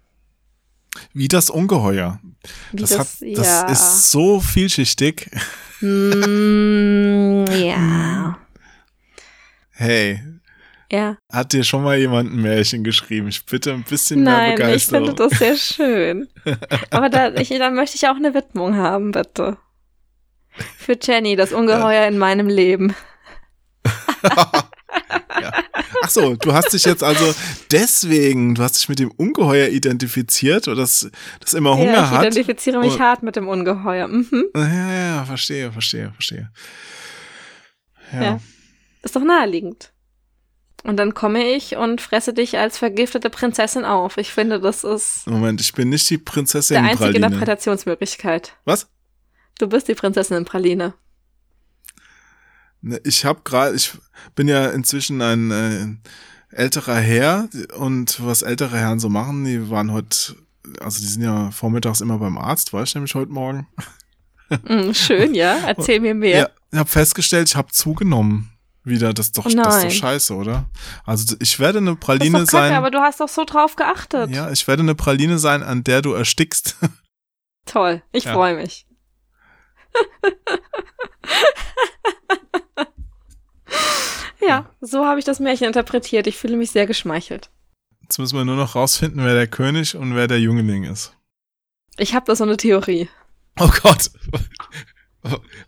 [1.12, 2.20] Wie das Ungeheuer.
[2.70, 3.69] Wie Das, hat, das ja.
[3.69, 5.31] ist so vielschichtig.
[5.81, 8.39] Mm, ja.
[9.77, 10.23] Hey,
[10.93, 11.16] Ja.
[11.32, 13.27] hat dir schon mal jemand ein Märchen geschrieben?
[13.27, 15.07] Ich bitte ein bisschen mehr Nein, ich Begeisterung.
[15.09, 16.28] finde das sehr schön.
[16.91, 19.57] Aber da, ich, da möchte ich auch eine Widmung haben, bitte.
[20.78, 22.95] Für Jenny, das Ungeheuer in meinem Leben.
[26.03, 27.35] Ach so, du hast dich jetzt also
[27.71, 31.11] deswegen, du hast dich mit dem Ungeheuer identifiziert oder das,
[31.41, 32.23] das immer Hunger ja, ich hat.
[32.27, 32.99] identifiziere mich Oh.
[32.99, 34.09] hart mit dem Ungeheuer.
[34.09, 34.45] Mhm.
[34.55, 36.51] Ja, ja, ja, verstehe, verstehe, verstehe.
[38.12, 38.23] Ja.
[38.23, 38.41] Ja.
[39.03, 39.93] Ist doch naheliegend.
[40.83, 44.19] Und dann komme ich und fresse dich als vergiftete Prinzessin auf.
[44.19, 47.27] Ich finde, das ist Moment, ich bin nicht die Prinzessin der einzige Praline.
[47.27, 48.57] Interpretationsmöglichkeit.
[48.66, 48.89] Was?
[49.59, 50.93] Du bist die Prinzessin in Praline.
[52.85, 53.93] Ne, Ich habe gerade, ich
[54.35, 55.86] bin ja inzwischen ein äh,
[56.55, 57.48] älterer Herr
[57.78, 60.36] und was ältere Herren so machen, die waren heute,
[60.81, 63.66] also die sind ja vormittags immer beim Arzt, war ich nämlich heute Morgen.
[64.69, 65.56] Mm, schön, ja.
[65.66, 66.39] Erzähl mir mehr.
[66.39, 68.51] Ja, ich habe festgestellt, ich habe zugenommen.
[68.85, 70.69] Wieder, das ist doch, das ist doch scheiße, oder?
[71.06, 72.74] Also ich werde eine das ist Praline doch kacke, sein.
[72.74, 74.31] aber du hast doch so drauf geachtet.
[74.31, 76.77] Ja, ich werde eine Praline sein, an der du erstickst.
[77.65, 78.35] Toll, ich Ja.
[78.35, 78.86] freue mich.
[84.41, 86.27] ja, so habe ich das Märchen interpretiert.
[86.27, 87.51] Ich fühle mich sehr geschmeichelt.
[88.03, 91.17] Jetzt müssen wir nur noch rausfinden, wer der König und wer der Jüngling ist.
[91.97, 93.09] Ich habe da so eine Theorie.
[93.59, 94.11] Oh Gott.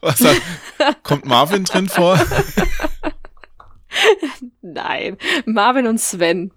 [0.00, 0.34] Was da,
[1.02, 2.20] kommt Marvin drin vor?
[4.60, 5.16] Nein,
[5.46, 6.52] Marvin und Sven.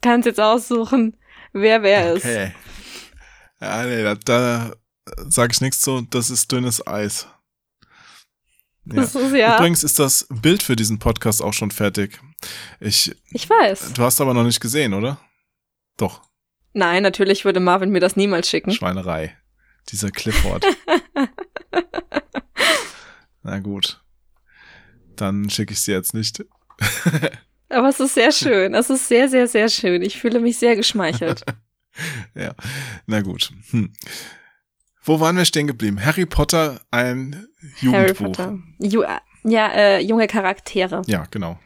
[0.00, 1.16] Kannst jetzt aussuchen,
[1.52, 2.24] wer wer ist.
[2.24, 2.52] Okay.
[3.60, 4.72] Ja, nee, da, da
[5.28, 7.28] sag ich nichts zu, das ist dünnes Eis.
[8.86, 9.02] Ja.
[9.02, 9.56] Ist ja.
[9.56, 12.20] Übrigens ist das Bild für diesen Podcast auch schon fertig.
[12.80, 13.92] Ich, Ich weiß.
[13.94, 15.18] du hast aber noch nicht gesehen, oder?
[15.96, 16.22] Doch,
[16.76, 18.72] Nein, natürlich würde Marvin mir das niemals schicken.
[18.72, 19.36] Schweinerei.
[19.90, 20.66] Dieser Clifford.
[23.42, 24.02] Na gut.
[25.14, 26.44] Dann schicke ich sie jetzt nicht.
[27.68, 28.74] Aber es ist sehr schön.
[28.74, 30.02] Es ist sehr, sehr, sehr schön.
[30.02, 31.44] Ich fühle mich sehr geschmeichelt.
[32.34, 32.56] Ja,
[33.06, 33.52] na gut.
[33.70, 33.92] Hm.
[35.04, 36.04] Wo waren wir stehen geblieben?
[36.04, 37.46] Harry Potter, ein
[37.82, 38.24] Harry Jugendbuch.
[38.26, 38.58] Potter.
[38.78, 39.04] Ju
[39.46, 41.02] ja, äh, junge Charaktere.
[41.06, 41.58] Ja, genau.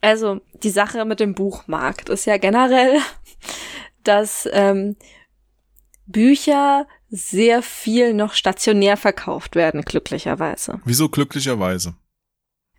[0.00, 2.98] Also die Sache mit dem Buchmarkt ist ja generell,
[4.04, 4.96] dass ähm,
[6.06, 10.80] Bücher sehr viel noch stationär verkauft werden, glücklicherweise.
[10.84, 11.94] Wieso glücklicherweise?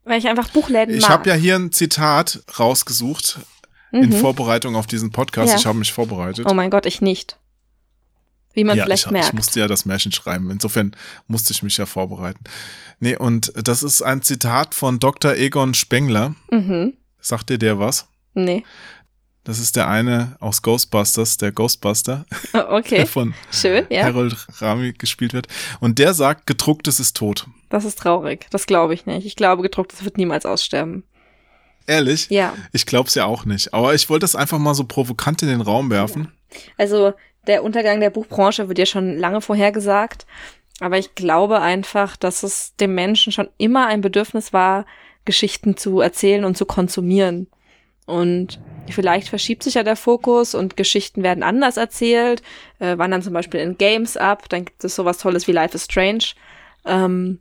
[0.04, 1.10] Weil ich einfach Buchläden Ich mag.
[1.12, 3.40] habe ja hier ein Zitat rausgesucht
[3.92, 4.14] in Mhm.
[4.14, 5.52] Vorbereitung auf diesen Podcast.
[5.54, 5.58] Ja.
[5.58, 6.46] Ich habe mich vorbereitet.
[6.50, 7.40] Oh mein Gott, ich nicht.
[8.56, 9.27] Wie man ja, vielleicht ich, merkt.
[9.27, 10.49] ich musste ja das Märchen schreiben.
[10.49, 10.95] Insofern
[11.27, 12.44] musste ich mich ja vorbereiten.
[12.99, 15.36] Nee, und das ist ein Zitat von Dr.
[15.36, 16.34] Egon Spengler.
[16.49, 16.94] mhm.
[17.19, 18.07] Sagt dir der was?
[18.34, 18.64] Nee.
[19.44, 22.95] Das ist der eine aus Ghostbusters, der Ghostbuster, Okay.
[22.98, 24.03] der von Schön, ja.
[24.03, 25.48] Harold Rami gespielt wird.
[25.80, 27.45] Und der sagt, gedrucktes ist tot.
[27.69, 28.48] Das ist traurig.
[28.49, 29.26] Das glaube ich nicht.
[29.26, 31.03] Ich glaube, gedrucktes wird niemals aussterben.
[31.88, 32.30] Ehrlich?
[32.30, 32.56] Ja.
[32.72, 33.73] Ich glaub's ja auch nicht.
[33.73, 36.32] Aber ich wollte das einfach mal so provokant in den Raum werfen.
[36.77, 37.14] Also
[37.47, 40.26] der Untergang der Buchbranche wird ja schon lange vorhergesagt.
[40.80, 44.85] Aber ich glaube einfach, dass es dem Menschen schon immer ein Bedürfnis war,
[45.23, 47.47] Geschichten zu erzählen und zu konsumieren.
[48.05, 48.59] Und
[48.89, 52.43] vielleicht verschiebt sich ja der Fokus und Geschichten werden anders erzählt,
[52.80, 55.85] äh, wandern zum Beispiel in Games ab, dann gibt es sowas Tolles wie Life is
[55.85, 56.26] Strange.
[56.85, 57.39] Ähm,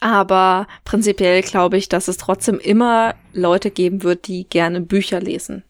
[0.00, 5.62] aber prinzipiell glaube ich, dass es trotzdem immer Leute geben wird, die gerne Bücher lesen.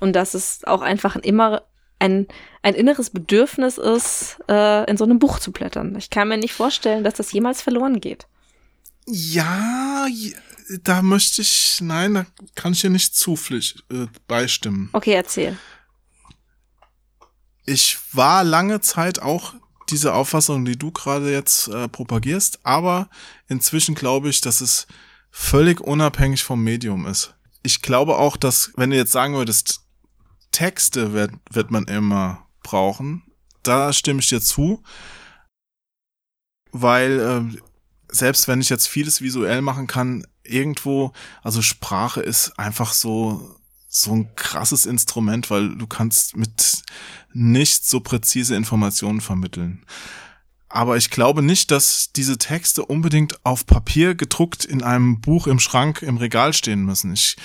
[0.00, 1.62] Und dass es auch einfach ein immer
[2.00, 2.26] ein,
[2.62, 5.94] ein inneres Bedürfnis ist, äh, in so einem Buch zu blättern.
[5.96, 8.26] Ich kann mir nicht vorstellen, dass das jemals verloren geht.
[9.06, 10.06] Ja,
[10.82, 14.88] da möchte ich, nein, da kann ich dir nicht zupflicht, äh, beistimmen.
[14.92, 15.56] Okay, erzähl.
[17.66, 19.54] Ich war lange Zeit auch
[19.90, 23.10] diese Auffassung, die du gerade jetzt äh, propagierst, aber
[23.48, 24.86] inzwischen glaube ich, dass es
[25.30, 27.34] völlig unabhängig vom Medium ist.
[27.62, 29.80] Ich glaube auch, dass, wenn du jetzt sagen würdest,
[30.52, 33.22] Texte wird, wird man immer brauchen,
[33.62, 34.82] da stimme ich dir zu,
[36.72, 37.58] weil äh,
[38.08, 41.12] selbst wenn ich jetzt vieles visuell machen kann, irgendwo,
[41.42, 43.56] also Sprache ist einfach so
[43.92, 46.84] so ein krasses Instrument, weil du kannst mit
[47.32, 49.84] nicht so präzise Informationen vermitteln.
[50.68, 55.58] Aber ich glaube nicht, dass diese Texte unbedingt auf Papier gedruckt in einem Buch im
[55.58, 57.12] Schrank im Regal stehen müssen.
[57.12, 57.36] Ich,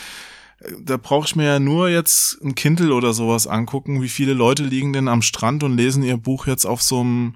[0.83, 4.01] da brauche ich mir ja nur jetzt ein Kindle oder sowas angucken.
[4.01, 7.35] Wie viele Leute liegen denn am Strand und lesen ihr Buch jetzt auf so einem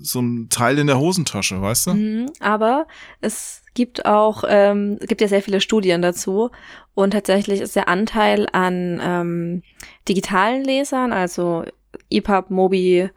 [0.00, 1.94] so einem Teil in der Hosentasche, weißt du?
[1.94, 2.86] Mhm, aber
[3.20, 6.50] es gibt auch, ähm, es gibt ja sehr viele Studien dazu
[6.94, 9.62] und tatsächlich ist der Anteil an ähm,
[10.08, 11.64] digitalen Lesern, also
[12.10, 13.10] EPUB, Mobi,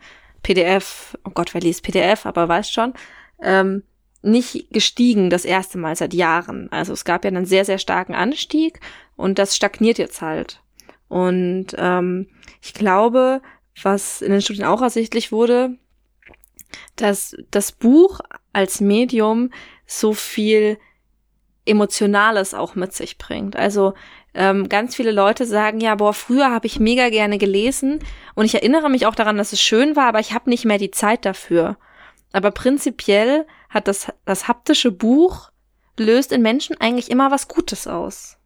[0.44, 2.94] PDF, oh Gott, wer liest PDF, aber weiß schon,
[3.42, 3.84] ähm,
[4.26, 6.72] nicht gestiegen das erste Mal seit Jahren.
[6.72, 8.80] Also es gab ja einen sehr, sehr starken Anstieg
[9.16, 10.62] und das stagniert jetzt halt.
[11.08, 12.28] Und ähm,
[12.62, 13.42] ich glaube,
[13.82, 15.78] was in den Studien auch ersichtlich wurde,
[16.96, 18.20] dass das Buch
[18.54, 19.52] als Medium
[19.86, 20.78] so viel
[21.66, 23.56] Emotionales auch mit sich bringt.
[23.56, 23.94] Also
[24.34, 28.00] ähm, ganz viele Leute sagen ja, boah, früher habe ich mega gerne gelesen
[28.34, 30.78] und ich erinnere mich auch daran, dass es schön war, aber ich habe nicht mehr
[30.78, 31.78] die Zeit dafür.
[32.34, 33.46] Aber prinzipiell
[33.76, 35.52] hat das, das haptische Buch
[35.98, 38.38] löst in Menschen eigentlich immer was Gutes aus.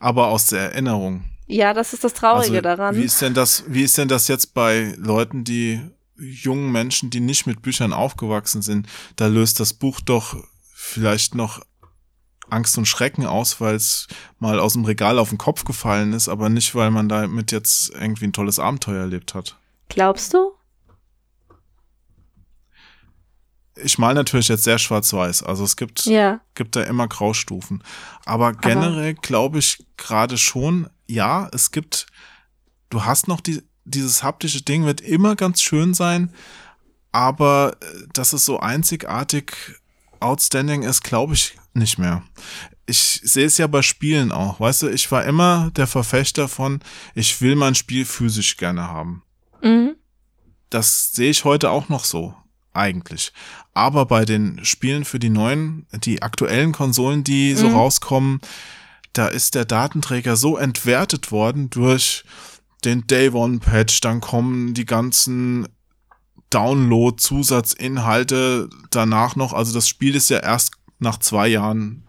[0.00, 1.24] Aber aus der Erinnerung.
[1.46, 2.96] Ja, das ist das Traurige Also, daran.
[2.96, 5.80] Wie ist denn das, wie ist denn das jetzt bei Leuten, die
[6.16, 8.88] jungen Menschen, die nicht mit Büchern aufgewachsen sind?
[9.16, 10.36] Da löst das Buch doch
[10.74, 11.62] vielleicht noch
[12.50, 14.08] Angst und Schrecken aus, weil es
[14.38, 17.90] mal aus dem Regal auf den Kopf gefallen ist, aber nicht, weil man damit jetzt
[17.90, 19.56] irgendwie ein tolles Abenteuer erlebt hat.
[19.88, 20.57] Glaubst du?
[23.82, 25.42] Ich mal natürlich jetzt sehr schwarz-weiß.
[25.42, 26.40] Also es gibt, Ja.
[26.54, 27.82] gibt da immer Graustufen.
[28.24, 32.06] Aber generell glaube ich gerade schon, ja, es gibt,
[32.90, 36.32] du hast noch die, dieses haptische Ding wird immer ganz schön sein,
[37.12, 39.52] aber äh, dass es so einzigartig
[40.20, 42.22] outstanding ist, glaube ich nicht mehr.
[42.86, 44.60] Ich sehe es ja bei Spielen auch.
[44.60, 46.80] Weißt du, ich war immer der Verfechter von,
[47.14, 49.22] ich will mein Spiel physisch gerne haben.
[49.62, 49.94] Mhm.
[50.70, 52.34] Das sehe ich heute auch noch so.
[52.78, 53.32] Eigentlich.
[53.74, 57.74] Aber bei den Spielen für die neuen, die aktuellen Konsolen, die so Mhm.
[57.74, 58.40] rauskommen,
[59.12, 62.24] da ist der Datenträger so entwertet worden durch
[62.84, 65.66] den Day One Patch, dann kommen die ganzen
[66.50, 69.52] Download-Zusatzinhalte danach noch.
[69.52, 72.04] Also das Spiel ist ja erst nach zwei Jahren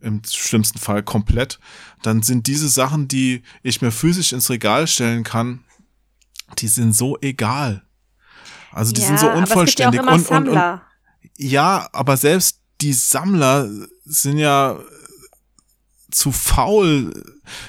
[0.00, 1.58] im schlimmsten Fall komplett.
[2.02, 5.64] Dann sind diese Sachen, die ich mir physisch ins Regal stellen kann,
[6.58, 7.82] die sind so egal.
[8.72, 10.82] Also die sind so unvollständig aber es gibt ja auch und, immer und, und Sammler.
[11.36, 13.68] ja, aber selbst die Sammler
[14.04, 14.78] sind ja
[16.10, 17.12] zu faul,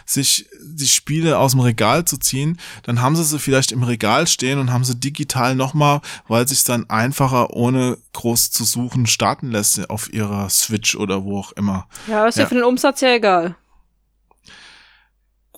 [0.05, 2.59] sich die Spiele aus dem Regal zu ziehen.
[2.83, 6.63] Dann haben sie sie vielleicht im Regal stehen und haben sie digital nochmal, weil sich
[6.63, 11.87] dann einfacher ohne groß zu suchen starten lässt auf ihrer Switch oder wo auch immer.
[12.07, 12.43] ja, ist ja.
[12.43, 12.49] ja.
[12.49, 13.55] für den Umsatz ja egal.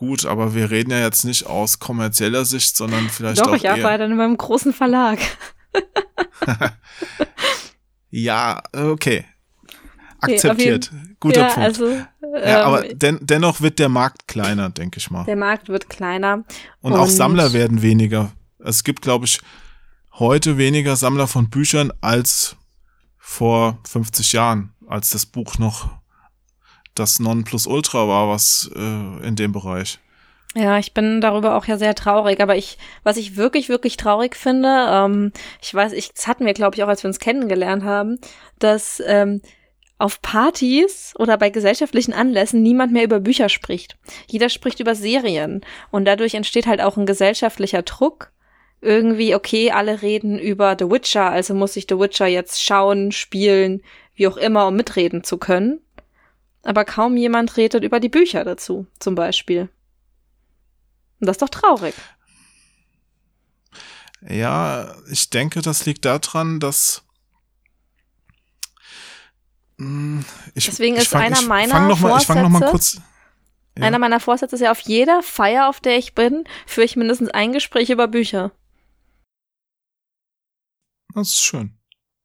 [0.06, 3.64] Gut, aber wir reden ja jetzt nicht aus kommerzieller Sicht, sondern vielleicht Doch, auch ich
[3.64, 3.76] eher.
[3.76, 5.18] arbeite in meinem großen Verlag.
[8.16, 9.26] Ja, okay.
[10.20, 10.92] Akzeptiert.
[11.20, 11.60] Guter ja, Punkt.
[11.60, 12.06] also ja,
[12.62, 15.24] ähm, aber den, dennoch wird der Markt kleiner, denke ich mal.
[15.26, 16.44] der Markt wird kleiner.
[16.82, 18.32] Und, auch und- Sammler werden weniger.
[18.60, 19.40] Es gibt, glaube ich,
[20.20, 22.56] heute weniger Sammler von Büchern als
[23.18, 25.90] vor 50 Jahren, als das Buch noch
[26.96, 30.00] das Nonplusultra war, was äh, in dem Bereich.
[30.56, 32.40] Ja, ich bin darüber auch ja sehr traurig.
[32.40, 36.54] Aber ich, was ich wirklich, wirklich traurig finde, ähm, ich weiß, ich, das hatten wir,
[36.54, 38.20] glaube ich, auch, als wir uns kennengelernt haben,
[38.60, 39.42] dass ähm,
[39.98, 43.98] auf Partys oder bei gesellschaftlichen Anlässen niemand mehr über Bücher spricht.
[44.28, 45.62] Jeder spricht über Serien.
[45.92, 48.32] Und dadurch entsteht halt auch ein gesellschaftlicher Druck.
[48.82, 53.82] Irgendwie, okay, alle reden über The Witcher, also muss ich The Witcher jetzt schauen, spielen,
[54.14, 55.80] wie auch immer, um mitreden zu können.
[56.64, 59.70] Aber kaum jemand redet über die Bücher dazu, zum Beispiel.
[61.20, 61.94] Und das ist doch traurig.
[64.22, 67.04] Ja, ich denke, das liegt daran, dass
[69.78, 70.24] Mh,
[70.54, 72.72] ich, Deswegen ich ist fang, einer ich meiner fang mal, Ich fange noch mal Vorsätze-
[72.72, 73.02] kurz.
[73.78, 73.86] Ja.
[73.88, 77.30] Einer meiner Vorsätze ist ja auf jeder Feier, auf der ich bin, führe ich mindestens
[77.32, 78.52] ein Gespräch über Bücher.
[81.16, 81.76] Das ist schön.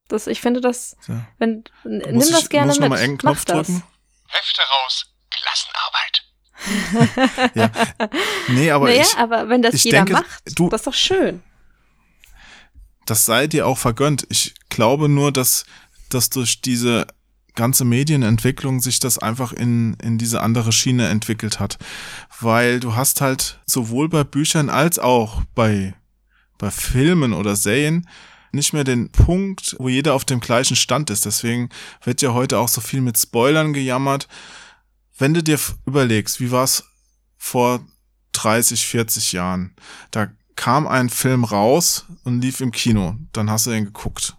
[0.07, 1.27] Das, ich finde das, Ja.
[1.39, 2.89] wenn, nimm Muss das ich, gerne muss ich mit.
[2.89, 3.67] mal Mach das.
[3.67, 3.83] drücken?
[4.29, 6.25] Hefte raus, Klassenarbeit.
[7.55, 7.71] Ja.
[8.49, 10.93] Nee, aber naja, ich, aber wenn das ich jeder denke, macht, du- das ist doch
[10.93, 11.41] schön.
[13.05, 14.25] das sei dir auch vergönnt.
[14.29, 15.65] Ich glaube nur, dass,
[16.09, 17.07] dass durch diese
[17.55, 21.77] ganze Medienentwicklung sich das einfach in, in diese andere Schiene entwickelt hat.
[22.39, 25.93] Weil du hast halt sowohl bei Büchern als auch bei,
[26.57, 28.07] bei Filmen oder Serien
[28.51, 31.25] nicht mehr den Punkt, wo jeder auf dem gleichen Stand ist.
[31.25, 31.69] Deswegen
[32.03, 34.27] wird ja heute auch so viel mit Spoilern gejammert.
[35.17, 36.83] Wenn du dir überlegst, wie war es
[37.37, 37.85] vor
[38.33, 39.75] 30, 40 Jahren?
[40.11, 43.15] Da kam ein Film raus und lief im Kino.
[43.33, 44.35] Dann hast du den geguckt.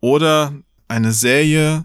[0.00, 0.54] Oder
[0.88, 1.84] eine Serie,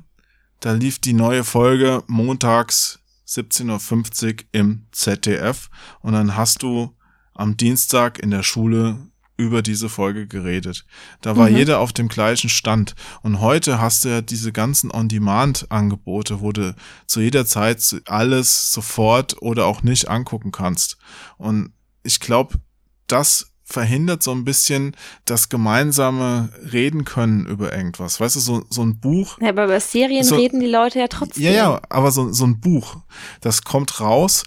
[0.60, 5.70] da lief die neue Folge montags 17.50 Uhr im ZDF
[6.02, 6.96] und dann hast du
[7.34, 8.98] am Dienstag in der Schule
[9.38, 10.86] über diese Folge geredet.
[11.22, 11.58] Da war Mhm.
[11.58, 12.96] jeder auf dem gleichen Stand.
[13.22, 19.42] Und heute hast du ja diese ganzen On-Demand-Angebote, wo du zu jeder Zeit alles sofort
[19.42, 20.98] oder auch nicht angucken kannst.
[21.38, 21.72] Und
[22.04, 22.56] ich glaube,
[23.08, 24.96] das verhindert so ein bisschen
[25.26, 28.18] das gemeinsame Reden können über irgendwas.
[28.22, 31.10] Weißt du, so, so ein Buch, Ja, aber über Serien So- reden die Leute ja
[31.10, 31.44] trotzdem.
[31.44, 32.96] ja, ja, aber so, so ein Buch,
[33.42, 34.46] das kommt raus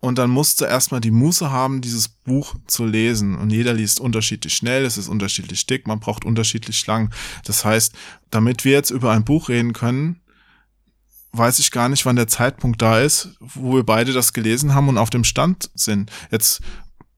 [0.00, 3.36] und dann musst du erstmal die Muße haben, dieses Buch zu lesen.
[3.36, 7.12] Und jeder liest unterschiedlich schnell, es ist unterschiedlich dick, man braucht unterschiedlich lang.
[7.44, 7.94] Das heißt,
[8.30, 10.20] damit wir jetzt über ein Buch reden können,
[11.32, 14.88] weiß ich gar nicht, wann der Zeitpunkt da ist, wo wir beide das gelesen haben
[14.88, 16.10] und auf dem Stand sind.
[16.30, 16.60] Jetzt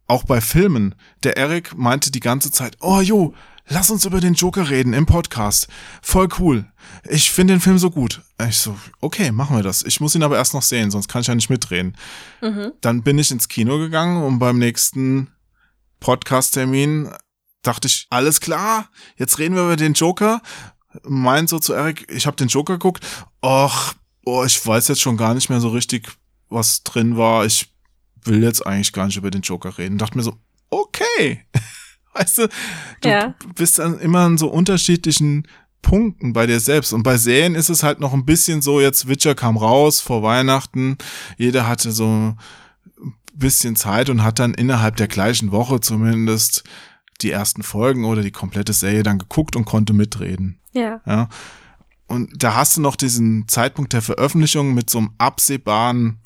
[0.06, 0.94] auch bei Filmen.
[1.22, 3.34] Der Eric meinte die ganze Zeit, oh jo,
[3.70, 5.68] lass uns über den Joker reden im Podcast.
[6.02, 6.70] Voll cool.
[7.08, 8.20] Ich finde den Film so gut.
[8.46, 9.82] Ich so, okay, machen wir das.
[9.82, 11.96] Ich muss ihn aber erst noch sehen, sonst kann ich ja nicht mitreden.
[12.42, 12.72] Mhm.
[12.80, 15.28] Dann bin ich ins Kino gegangen und beim nächsten
[16.00, 17.10] Podcast-Termin
[17.62, 20.42] dachte ich, alles klar, jetzt reden wir über den Joker.
[21.04, 23.06] Meint so zu Eric, ich habe den Joker geguckt.
[23.42, 23.94] Och,
[24.24, 26.08] oh, ich weiß jetzt schon gar nicht mehr so richtig,
[26.48, 27.46] was drin war.
[27.46, 27.72] Ich
[28.24, 29.98] will jetzt eigentlich gar nicht über den Joker reden.
[29.98, 30.36] Dachte mir so,
[30.70, 31.46] okay.
[32.14, 32.48] Weißt du,
[33.02, 33.34] du Ja.
[33.54, 35.46] bist dann immer an so unterschiedlichen
[35.82, 36.92] Punkten bei dir selbst.
[36.92, 40.22] Und bei Serien ist es halt noch ein bisschen so, jetzt Witcher kam raus vor
[40.22, 40.98] Weihnachten,
[41.38, 42.38] jeder hatte so ein
[43.32, 46.64] bisschen Zeit und hat dann innerhalb der gleichen Woche zumindest
[47.22, 50.58] die ersten Folgen oder die komplette Serie dann geguckt und konnte mitreden.
[50.72, 51.00] Ja.
[51.06, 51.28] Ja.
[52.06, 56.20] Und da hast du noch diesen Zeitpunkt der Veröffentlichung mit so einem absehbaren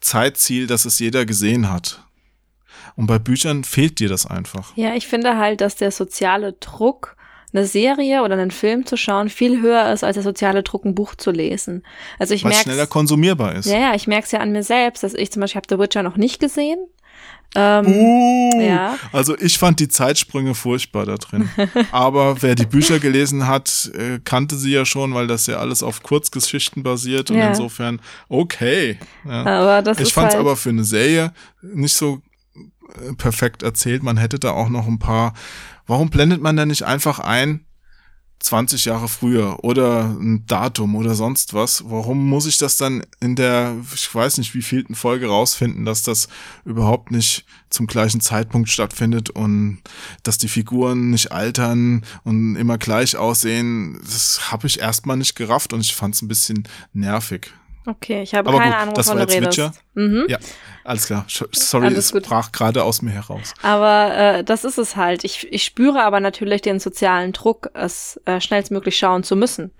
[0.00, 2.03] Zeitziel, dass es jeder gesehen hat.
[2.96, 4.72] Und bei Büchern fehlt dir das einfach.
[4.76, 7.16] Ja, ich finde halt, dass der soziale Druck
[7.52, 10.94] eine Serie oder einen Film zu schauen viel höher ist, als der soziale Druck, ein
[10.94, 11.84] Buch zu lesen.
[12.18, 13.66] Also ich Weil es merke schneller konsumierbar ist.
[13.66, 15.78] ja, ja, ich merke es ja an mir selbst, dass ich zum Beispiel habe The
[15.80, 16.78] Witcher noch nicht gesehen.
[17.54, 18.98] Ähm, Uh, Ja.
[19.12, 21.48] Also ich fand die Zeitsprünge furchtbar da drin.
[21.92, 25.84] Aber wer die Bücher gelesen hat, äh, kannte sie ja schon, weil das ja alles
[25.84, 27.48] auf Kurzgeschichten basiert und Ja.
[27.48, 28.98] insofern okay.
[29.24, 29.44] Ja.
[29.46, 32.20] aber das Ich fand es halt, aber für eine Serie nicht so
[33.18, 34.02] perfekt erzählt.
[34.02, 35.34] Man hätte da auch noch ein paar.
[35.86, 37.66] Warum blendet man da nicht einfach ein?
[38.44, 41.82] 20 Jahre früher oder ein Datum oder sonst was.
[41.86, 46.02] Warum muss ich das dann in der, ich weiß nicht, wie vielten Folge rausfinden, dass
[46.02, 46.28] das
[46.66, 49.80] überhaupt nicht zum gleichen Zeitpunkt stattfindet und
[50.24, 53.98] dass die Figuren nicht altern und immer gleich aussehen?
[54.04, 57.50] Das habe ich erstmal nicht gerafft und ich fand es ein bisschen nervig.
[57.86, 59.58] Okay, ich habe Aber keine gut, Ahnung, das war jetzt redest.
[59.58, 59.72] Witcher.
[59.94, 60.26] Mhm.
[60.28, 60.38] Ja,
[60.84, 61.26] alles klar.
[61.28, 62.24] Sorry, Alles es gut.
[62.24, 63.54] brach gerade aus mir heraus.
[63.62, 65.24] Aber äh, das ist es halt.
[65.24, 69.72] Ich, ich spüre aber natürlich den sozialen Druck, es äh, schnellstmöglich schauen zu müssen.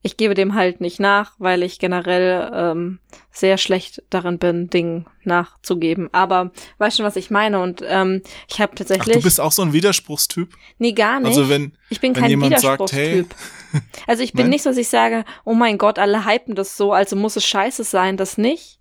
[0.00, 3.00] Ich gebe dem halt nicht nach, weil ich generell ähm,
[3.32, 6.08] sehr schlecht darin bin, Dingen nachzugeben.
[6.12, 7.60] Aber weißt schon, was ich meine?
[7.60, 9.16] Und ähm, ich habe Ach, tatsächlich.
[9.16, 10.54] du bist auch so ein Widerspruchstyp?
[10.78, 11.28] nee, gar nicht.
[11.28, 13.34] Also wenn, ich bin wenn kein jemand sagt, Widerspruchstyp.
[14.06, 14.50] also ich bin Nein?
[14.50, 17.44] nicht so, dass ich sage, oh mein Gott, alle hypen das so, also muss es
[17.44, 18.78] scheiße sein, das nicht.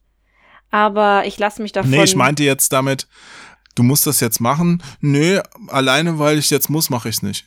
[0.70, 1.90] Aber ich lasse mich davon.
[1.92, 3.08] nee, ich meinte jetzt damit,
[3.76, 4.84] du musst das jetzt machen.
[5.00, 7.46] Nö, alleine weil ich jetzt muss, mache ich es nicht.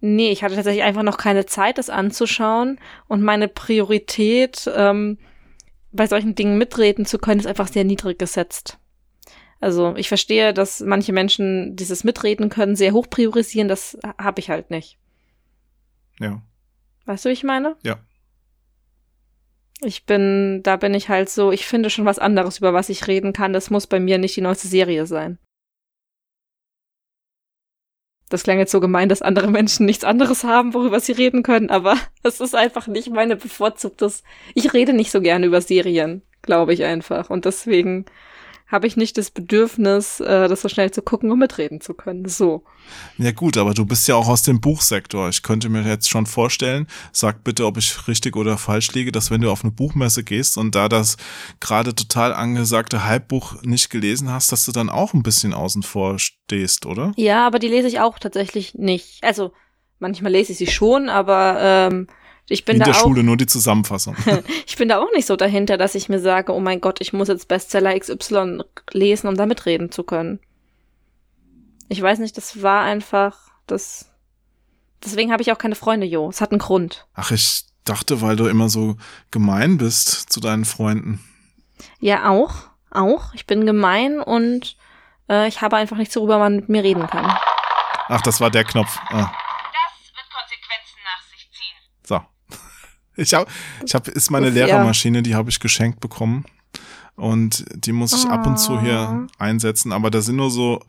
[0.00, 2.78] Nee, ich hatte tatsächlich einfach noch keine Zeit, das anzuschauen.
[3.08, 5.18] Und meine Priorität, ähm,
[5.92, 8.78] bei solchen Dingen mitreden zu können, ist einfach sehr niedrig gesetzt.
[9.60, 14.50] Also ich verstehe, dass manche Menschen dieses Mitreden können sehr hoch priorisieren, das habe ich
[14.50, 14.98] halt nicht.
[16.20, 16.42] Ja.
[17.06, 17.76] Weißt du, wie ich meine?
[17.82, 17.98] Ja.
[19.80, 23.06] Ich bin, da bin ich halt so, ich finde schon was anderes, über was ich
[23.06, 23.52] reden kann.
[23.52, 25.38] Das muss bei mir nicht die neueste Serie sein.
[28.28, 31.70] Das klang jetzt so gemein, dass andere Menschen nichts anderes haben, worüber sie reden können,
[31.70, 34.22] aber es ist einfach nicht meine bevorzugtes.
[34.54, 37.30] Ich rede nicht so gerne über Serien, glaube ich einfach.
[37.30, 38.06] Und deswegen
[38.66, 42.28] habe ich nicht das Bedürfnis, äh, das so schnell zu gucken, um mitreden zu können.
[42.28, 42.64] So.
[43.16, 45.28] Ja gut, aber du bist ja auch aus dem Buchsektor.
[45.28, 49.30] Ich könnte mir jetzt schon vorstellen, sag bitte, ob ich richtig oder falsch liege, dass
[49.30, 51.16] wenn du auf eine Buchmesse gehst und da das
[51.60, 56.18] gerade total angesagte Halbbuch nicht gelesen hast, dass du dann auch ein bisschen außen vor
[56.18, 57.12] stehst, oder?
[57.16, 59.22] Ja, aber die lese ich auch tatsächlich nicht.
[59.22, 59.52] Also
[60.00, 62.08] manchmal lese ich sie schon, aber ähm,
[62.48, 63.00] ich bin In da der auch.
[63.00, 64.16] Schule nur die Zusammenfassung.
[64.66, 67.12] Ich bin da auch nicht so dahinter, dass ich mir sage, oh mein Gott, ich
[67.14, 68.62] muss jetzt Bestseller XY
[68.92, 70.38] lesen, um da mitreden zu können.
[71.88, 74.10] Ich weiß nicht, das war einfach, das.
[75.04, 76.28] Deswegen habe ich auch keine Freunde, Jo.
[76.28, 77.06] Es hat einen Grund.
[77.14, 78.96] Ach, ich dachte, weil du immer so
[79.30, 81.24] gemein bist zu deinen Freunden.
[82.00, 82.54] Ja, auch.
[82.90, 83.32] Auch.
[83.34, 84.76] Ich bin gemein und
[85.30, 87.26] äh, ich habe einfach nichts, worüber man mit mir reden kann.
[88.08, 88.98] Ach, das war der Knopf.
[89.08, 91.76] Ah, Das wird Konsequenzen nach sich ziehen.
[92.04, 92.20] so.
[93.16, 93.50] Ich habe,
[93.84, 94.50] ich habe, ist meine.
[94.50, 96.44] Lehrermaschine, die habe ich geschenkt bekommen.
[97.16, 99.26] Und die muss ich ab und zu hier Ah.
[99.38, 100.82] einsetzen, aber da sind nur so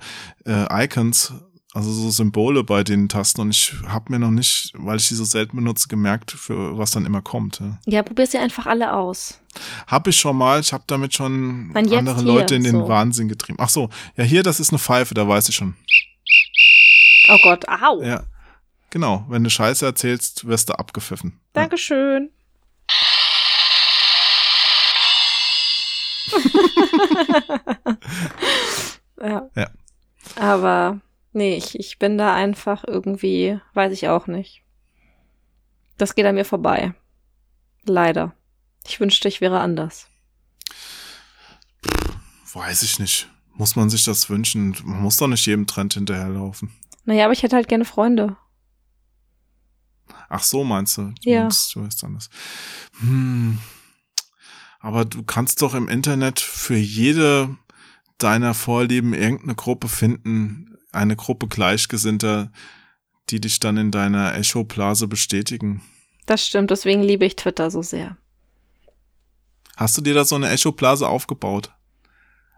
[0.46, 1.34] äh, Icons,
[1.74, 5.14] also so Symbole bei den Tasten und ich habe mir noch nicht, weil ich die
[5.16, 7.62] so selten benutze, gemerkt, für was dann immer kommt.
[7.62, 7.80] Ja.
[7.86, 9.40] Ja, probier sie einfach alle aus.
[9.88, 12.88] Hab ich schon mal, ich habe damit schon andere hier, Leute in den so.
[12.90, 13.58] Wahnsinn getrieben.
[13.62, 15.76] Ach so, ja hier, das ist eine Pfeife, da weiß ich schon.
[17.30, 18.02] Oh Gott, au.
[18.04, 18.24] Ja,
[18.90, 21.40] genau, wenn du Scheiße erzählst, wirst du abgepfiffen.
[21.54, 22.32] Dankeschön.
[29.22, 29.50] ja.
[29.56, 29.70] Ja.
[30.36, 31.00] Aber
[31.34, 34.64] nee, ich, ich bin da einfach irgendwie, weiß ich auch nicht.
[35.98, 36.94] Das geht an mir vorbei.
[37.86, 38.34] Leider.
[38.86, 40.08] Ich wünschte, ich wäre anders.
[42.54, 43.28] Weiß ich nicht.
[43.54, 44.76] Muss man sich das wünschen?
[44.84, 46.72] Man muss doch nicht jedem Trend hinterherlaufen.
[47.06, 48.38] Naja, aber ich hätte halt gerne Freunde.
[50.30, 51.14] Ach so, meinst du?
[51.24, 51.42] Du Ja.
[51.44, 52.30] meinst, Du weißt anders.
[53.00, 53.58] Hm.
[54.80, 57.56] Aber du kannst doch im Internet für jede
[58.18, 62.52] deiner Vorlieben irgendeine Gruppe finden, eine Gruppe Gleichgesinnter,
[63.30, 65.82] die dich dann in deiner Echo-Blase bestätigen.
[66.26, 68.18] Das stimmt, deswegen liebe ich Twitter so sehr.
[69.76, 71.72] Hast du dir da so eine Echo-Blase aufgebaut?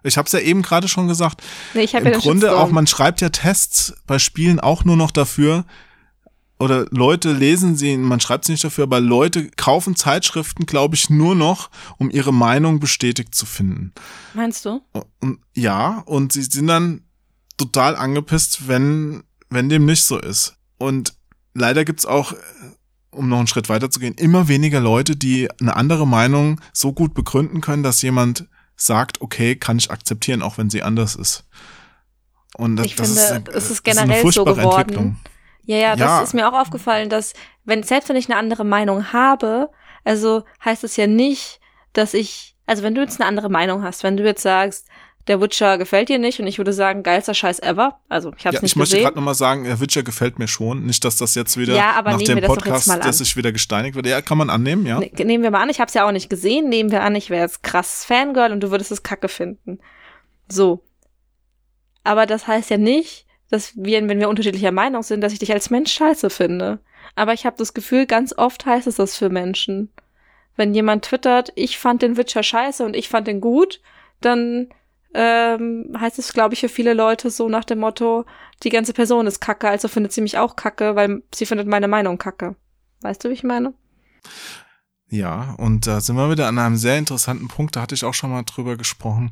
[0.03, 1.43] Ich habe es ja eben gerade schon gesagt.
[1.73, 2.67] Nee, ich habe Im ja Grunde Shitstorm.
[2.69, 5.65] auch, man schreibt ja Tests bei Spielen auch nur noch dafür,
[6.59, 11.09] oder Leute lesen sie, man schreibt sie nicht dafür, aber Leute kaufen Zeitschriften, glaube ich,
[11.09, 13.93] nur noch, um ihre Meinung bestätigt zu finden.
[14.33, 14.81] Meinst du?
[15.21, 17.01] Und, ja, und sie sind dann
[17.57, 20.57] total angepisst, wenn, wenn dem nicht so ist.
[20.77, 21.13] Und
[21.53, 22.35] leider gibt's auch, äh,
[23.11, 26.91] um noch einen Schritt weiter zu gehen, immer weniger Leute, die eine andere Meinung so
[26.91, 31.45] gut begründen können, dass jemand sagt, okay, kann ich akzeptieren, auch wenn sie anders ist.
[32.55, 35.17] Und das, Ich das finde, ist, es ist generell so furchtbare geworden.
[35.69, 36.21] Ja, ja, das Ja.
[36.23, 37.33] ist mir auch aufgefallen, dass,
[37.63, 39.69] wenn, selbst wenn ich eine andere Meinung habe,
[40.03, 41.59] also heißt es ja nicht,
[41.93, 44.87] dass ich, also wenn du jetzt eine andere Meinung hast, wenn du jetzt sagst,
[45.27, 48.55] der Witcher gefällt dir nicht und ich würde sagen, geilster Scheiß ever, also ich habe
[48.55, 49.03] Ja, es nicht ich möchte gesehen.
[49.03, 50.87] gerade nochmal sagen, äh, Witcher gefällt mir schon.
[50.87, 53.01] Nicht, dass das jetzt wieder Ja, aber nach nehmen dem das Podcast, an.
[53.01, 54.09] dass ich wieder gesteinigt werde.
[54.09, 54.99] Ja, kann man annehmen, ja.
[54.99, 56.67] Ne- Nehmen wir mal an, ich habe es ja auch nicht gesehen.
[56.69, 59.77] Nehmen wir an, ich wäre jetzt krass Fangirl und du würdest es kacke finden.
[60.47, 60.83] So.
[62.03, 65.51] Aber das heißt ja nicht, dass wir, wenn wir unterschiedlicher Meinung sind, dass ich dich
[65.51, 66.79] als Mensch scheiße finde.
[67.15, 69.89] Aber ich habe das Gefühl, ganz oft heißt es das für Menschen.
[70.55, 73.81] Wenn jemand twittert, ich fand den Witcher scheiße und ich fand den gut,
[74.21, 74.67] dann
[75.13, 78.25] ähm, heißt es, glaube ich, für viele Leute so nach dem Motto,
[78.63, 81.87] die ganze Person ist kacke, also findet sie mich auch kacke, weil sie findet meine
[81.87, 82.55] Meinung kacke.
[83.01, 83.73] Weißt du, wie ich meine?
[85.09, 88.13] Ja, und da sind wir wieder an einem sehr interessanten Punkt, da hatte ich auch
[88.13, 89.31] schon mal drüber gesprochen.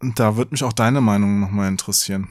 [0.00, 2.28] Und da würde mich auch deine Meinung nochmal interessieren.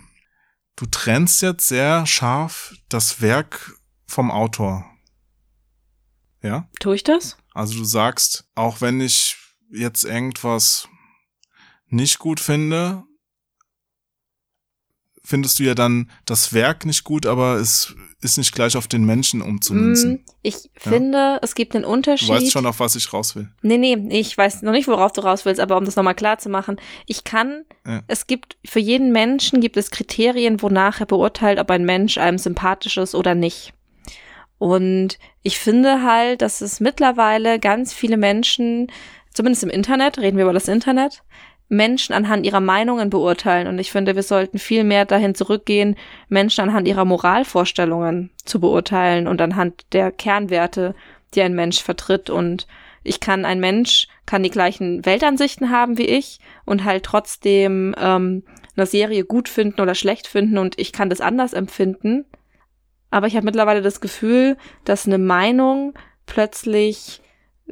[0.76, 4.86] Du trennst jetzt sehr scharf das Werk vom Autor.
[6.42, 6.70] Ja?
[6.80, 7.38] Tue ich das?
[7.54, 9.38] Also du sagst, auch wenn ich
[9.72, 10.88] jetzt irgendwas
[11.88, 13.04] nicht gut finde,
[15.26, 19.06] findest du ja dann das Werk nicht gut, aber es ist nicht gleich auf den
[19.06, 20.14] Menschen umzumünzen.
[20.14, 22.30] Mm, Ich finde, es gibt einen Du Unterschied.
[22.30, 23.50] weißt schon, auf was ich raus will.
[23.62, 26.38] nee, nee, ich weiß noch nicht, worauf du raus willst, aber um das nochmal klar
[26.38, 26.78] zu machen,
[27.08, 28.02] ich kann, Ja.
[28.08, 32.38] es gibt, für jeden Menschen gibt es Kriterien, wonach er beurteilt, ob ein Mensch einem
[32.38, 33.74] sympathisch ist oder nicht.
[34.58, 38.92] Und ich finde halt, dass es mittlerweile ganz viele Menschen,
[39.34, 41.24] zumindest im Internet, reden wir über das Internet,
[41.68, 43.68] Menschen anhand ihrer Meinungen beurteilen.
[43.68, 45.96] Und ich finde, wir sollten viel mehr dahin zurückgehen,
[46.30, 50.96] Menschen anhand ihrer Moralvorstellungen zu beurteilen und anhand der Kernwerte,
[51.34, 52.30] die ein Mensch vertritt.
[52.30, 52.68] Und
[53.04, 58.44] ich kann, ein Mensch kann die gleichen Weltansichten haben wie ich und halt trotzdem ähm,
[58.76, 62.26] eine Serie gut finden oder schlecht finden und ich kann das anders empfinden.
[63.10, 65.94] Aber ich habe mittlerweile das Gefühl, dass eine Meinung
[66.26, 67.22] plötzlich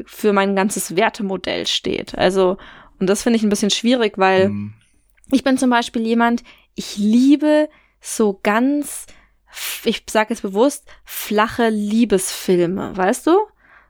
[0.05, 2.17] für mein ganzes Wertemodell steht.
[2.17, 2.57] Also,
[3.03, 4.73] und das finde ich ein bisschen schwierig, weil Hm.
[5.31, 6.43] ich bin zum Beispiel jemand,
[6.75, 7.69] ich liebe
[8.01, 9.05] so ganz,
[9.83, 13.37] ich sage es bewusst, flache Liebesfilme, weißt du?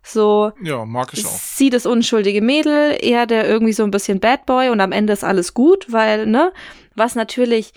[0.05, 1.29] So, Ja, mag ich auch.
[1.31, 5.13] sie das unschuldige Mädel, er der irgendwie so ein bisschen Bad Boy und am Ende
[5.13, 6.51] ist alles gut, weil, ne,
[6.95, 7.71] was natürlich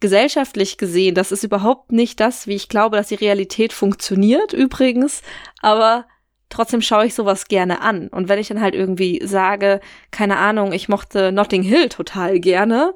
[0.00, 5.22] gesellschaftlich gesehen, das ist überhaupt nicht das, wie ich glaube, dass die Realität funktioniert übrigens,
[5.60, 6.06] aber
[6.48, 8.08] trotzdem schaue ich sowas gerne an.
[8.08, 12.94] Und wenn ich dann halt irgendwie sage, keine Ahnung, ich mochte Notting Hill total gerne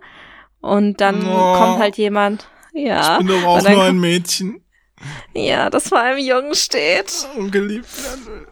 [0.60, 1.54] und dann Oh.
[1.54, 4.64] kommt halt jemand, ja, Ich bin doch auch und dann nur kommt- ein Mädchen.
[5.34, 7.26] ja, das vor einem Jungen steht.
[7.36, 8.46] Und geliebt werden will.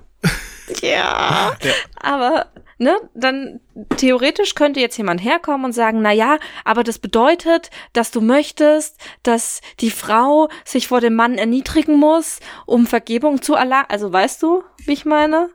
[0.82, 1.56] Ja.
[1.62, 1.72] Ja.
[2.00, 2.46] Aber,
[2.78, 3.60] ne, dann
[3.96, 8.96] theoretisch könnte jetzt jemand herkommen und sagen, na ja, aber das bedeutet, dass du möchtest,
[9.22, 13.86] dass die Frau sich vor dem Mann erniedrigen muss, um Vergebung zu erlangen.
[13.88, 15.50] Also weißt du, wie ich meine?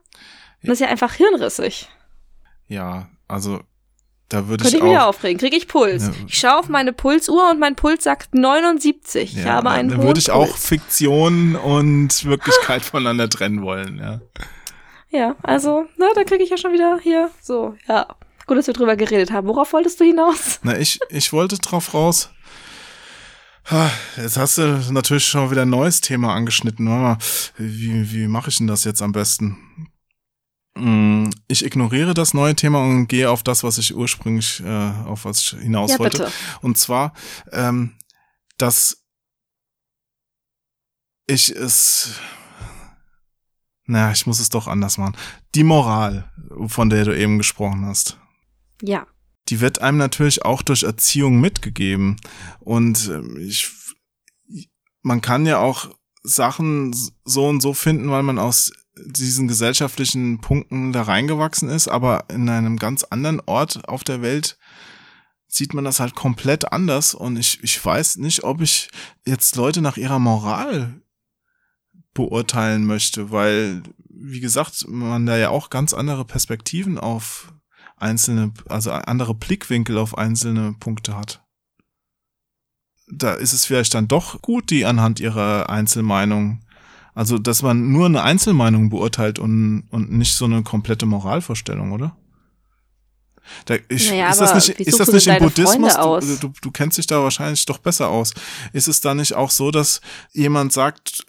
[0.61, 1.89] Das ist ja einfach hirnrissig.
[2.67, 3.59] Ja, also
[4.29, 5.07] da würde Könnte ich ich mich auch.
[5.07, 5.37] aufregen.
[5.37, 6.03] Krieg ich Puls.
[6.07, 6.13] Ja.
[6.27, 9.37] Ich schaue auf meine Pulsuhr und mein Puls sagt 79.
[9.37, 10.65] ich Ja, habe einen dann würde ich auch Puls.
[10.65, 14.21] Fiktion und Wirklichkeit voneinander trennen wollen, ja.
[15.13, 18.07] Ja, also, na, da kriege ich ja schon wieder hier so, ja.
[18.45, 19.47] Gut, dass wir drüber geredet haben.
[19.47, 20.59] Worauf wolltest du hinaus?
[20.63, 22.29] Na, ich, ich wollte drauf raus.
[24.17, 26.87] Jetzt hast du natürlich schon wieder ein neues Thema angeschnitten.
[27.55, 29.89] Wie, wie mache ich denn das jetzt am besten?
[30.77, 35.23] Hm, Ich ignoriere das neue Thema und gehe auf das, was ich ursprünglich, äh, auf
[35.23, 36.17] was ich hinaus ja, wollte.
[36.17, 36.31] bitte.
[36.61, 37.13] Und zwar,
[37.53, 37.93] ähm,
[38.57, 39.05] dass
[41.27, 42.19] ich es,
[43.85, 45.15] na, ich muss es doch anders machen.
[45.55, 46.31] Die Moral,
[46.67, 48.17] von der du eben gesprochen hast,
[48.81, 49.05] Ja.
[49.49, 52.15] die wird einem natürlich auch durch Erziehung mitgegeben.
[52.59, 53.69] Und ähm, ich,
[55.01, 55.89] man kann ja auch
[56.23, 56.95] Sachen
[57.25, 62.47] so und so finden, weil man aus diesen gesellschaftlichen Punkten da reingewachsen ist, aber in
[62.47, 64.57] einem ganz anderen Ort auf der Welt
[65.47, 68.89] sieht man das halt komplett anders und ich, ich weiß nicht, ob ich
[69.25, 71.01] jetzt Leute nach ihrer Moral
[72.13, 77.53] beurteilen möchte, weil, wie gesagt, man da ja auch ganz andere Perspektiven auf
[77.97, 81.43] einzelne, also andere Blickwinkel auf einzelne Punkte hat.
[83.07, 86.63] Da ist es vielleicht dann doch gut, die anhand ihrer Einzelmeinung,
[87.13, 92.15] also dass man nur eine Einzelmeinung beurteilt und, und nicht so eine komplette Moralvorstellung, oder?
[93.65, 95.95] Da, ich, Naja, ist das nicht, ist das nicht im Buddhismus?
[95.95, 98.33] Du, du, du kennst dich da wahrscheinlich doch besser aus.
[98.71, 99.99] Ist es da nicht auch so, dass
[100.31, 101.25] jemand sagt,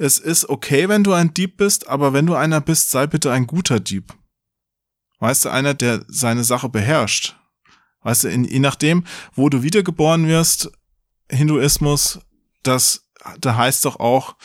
[0.00, 3.30] es ist okay, wenn du ein Dieb bist, aber wenn du einer bist, sei bitte
[3.30, 4.14] ein guter Dieb.
[5.18, 7.36] Weißt du, einer, der seine Sache beherrscht.
[8.00, 9.04] Weißt du, in, je nachdem,
[9.34, 10.72] wo du wiedergeboren wirst,
[11.30, 12.18] Hinduismus,
[12.62, 13.10] das,
[13.40, 14.36] da heißt doch auch,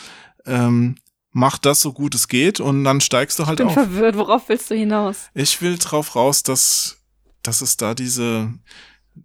[0.46, 0.98] ähm,
[1.32, 3.74] mach das so gut es geht und dann steigst du halt Ich bin auf.
[3.76, 5.30] verwirrt, worauf willst du hinaus?
[5.34, 6.98] Ich will drauf raus, dass,
[7.44, 8.54] dass es da diese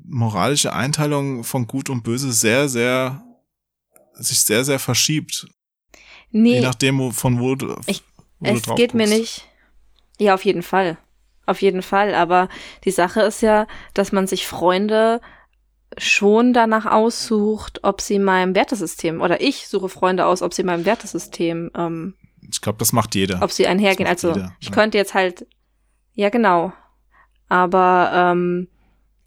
[0.05, 3.21] moralische Einteilung von Gut und Böse sehr, sehr,
[4.15, 5.49] sich sehr, sehr verschiebt.
[6.33, 8.03] Je Nee, nachdem, wo, von wo du, Ich-
[8.39, 9.19] wo du es drauf geht mir guckst.
[9.19, 9.49] nicht.
[10.19, 10.97] Ja, auf jeden Fall.
[11.47, 12.15] Auf jeden Fall.
[12.15, 12.49] Aber
[12.85, 15.21] die Sache ist ja, dass man sich Freunde
[15.99, 20.85] schon danach aussucht, ob sie meinem Wertesystem, oder ich suche Freunde aus, ob sie meinem
[20.85, 22.15] Wertesystem, ähm,
[22.49, 23.43] Ich glaube, das macht jeder.
[23.43, 24.09] ob sie einhergehen.
[24.09, 24.73] Also jeder, ich ja.
[24.75, 25.47] könnte jetzt halt,
[26.15, 26.73] ja genau.
[27.49, 28.69] Aber ähm,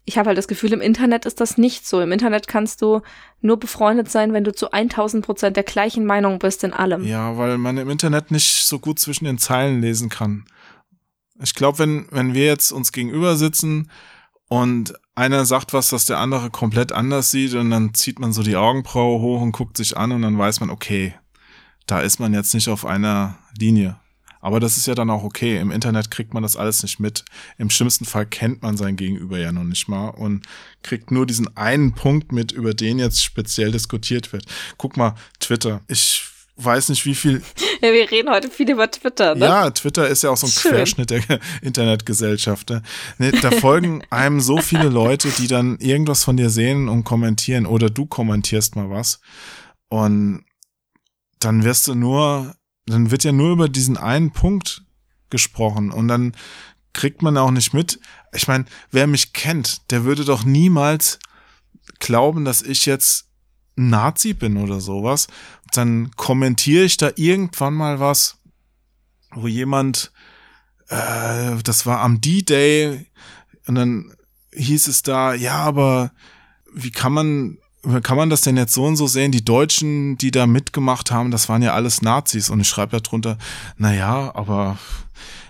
[0.06, 2.00] ich habe halt das Gefühl, im Internet ist das nicht so.
[2.00, 3.00] Im Internet kannst du
[3.40, 7.04] nur befreundet sein, wenn du zu 1000 Prozent der gleichen Meinung bist in allem.
[7.04, 10.44] Ja, weil man im Internet nicht so gut zwischen den Zeilen lesen kann.
[11.42, 13.90] Ich glaube, wenn, wenn wir jetzt uns gegenüber sitzen
[14.48, 18.42] und einer sagt was, das der andere komplett anders sieht und dann zieht man so
[18.42, 21.14] die Augenbraue hoch und guckt sich an und dann weiß man, okay,
[21.86, 23.96] da ist man jetzt nicht auf einer Linie.
[24.44, 25.58] Aber das ist ja dann auch okay.
[25.58, 27.24] Im Internet kriegt man das alles nicht mit.
[27.56, 30.44] Im schlimmsten Fall kennt man sein Gegenüber ja noch nicht mal und
[30.82, 34.44] kriegt nur diesen einen Punkt mit, über den jetzt speziell diskutiert wird.
[34.76, 35.80] Guck mal, Twitter.
[35.88, 36.24] Ich
[36.56, 37.42] weiß nicht, wie viel.
[37.80, 39.44] Ja, wir reden heute viel über Twitter, ne?
[39.44, 40.72] Ja, Twitter ist ja auch so ein Schön.
[40.72, 41.22] Querschnitt der
[41.62, 42.70] Internetgesellschaft.
[42.70, 42.82] Ne?
[43.18, 47.66] Ne, da folgen einem so viele Leute, die dann irgendwas von dir sehen und kommentieren
[47.66, 49.20] oder du kommentierst mal was.
[49.88, 50.44] Und
[51.40, 52.54] dann wirst du nur,
[52.86, 54.84] dann wird ja nur über diesen einen Punkt
[55.30, 56.34] gesprochen und dann
[56.92, 57.98] kriegt man auch nicht mit.
[58.32, 61.18] Ich meine, wer mich kennt, der würde doch niemals
[61.98, 63.26] glauben, dass ich jetzt
[63.76, 65.26] Nazi bin oder sowas.
[65.72, 68.38] Dann kommentiere ich da irgendwann mal was,
[69.32, 70.12] wo jemand,
[70.88, 73.06] äh, das war am D-Day,
[73.66, 74.14] und dann
[74.52, 76.12] hieß es da, ja, aber
[76.72, 77.58] wie kann man,
[78.02, 79.32] kann man das denn jetzt so und so sehen?
[79.32, 82.50] Die Deutschen, die da mitgemacht haben, das waren ja alles Nazis.
[82.50, 83.38] Und ich schreibe da drunter,
[83.76, 84.78] na ja, aber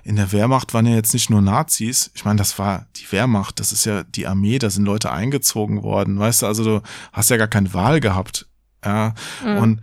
[0.02, 2.10] in der Wehrmacht waren ja jetzt nicht nur Nazis.
[2.14, 5.82] Ich meine, das war die Wehrmacht, das ist ja die Armee, da sind Leute eingezogen
[5.82, 6.18] worden.
[6.18, 6.82] Weißt du, also du
[7.12, 8.46] hast ja gar keine Wahl gehabt.
[8.84, 9.56] Ja, Mhm.
[9.58, 9.80] und,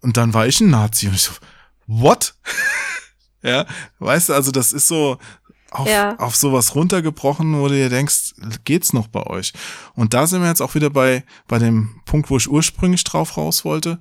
[0.00, 1.06] und dann war ich ein Nazi.
[1.06, 1.32] Und ich so,
[1.86, 2.34] what?
[3.42, 3.66] ja,
[3.98, 5.18] weißt du, also das ist so
[5.74, 6.16] auf, Ja.
[6.18, 8.34] auf sowas runtergebrochen, wo du dir denkst,
[8.64, 9.52] geht's noch bei euch?
[9.94, 13.36] Und da sind wir jetzt auch wieder bei, bei dem Punkt, wo ich ursprünglich drauf
[13.36, 13.98] raus wollte.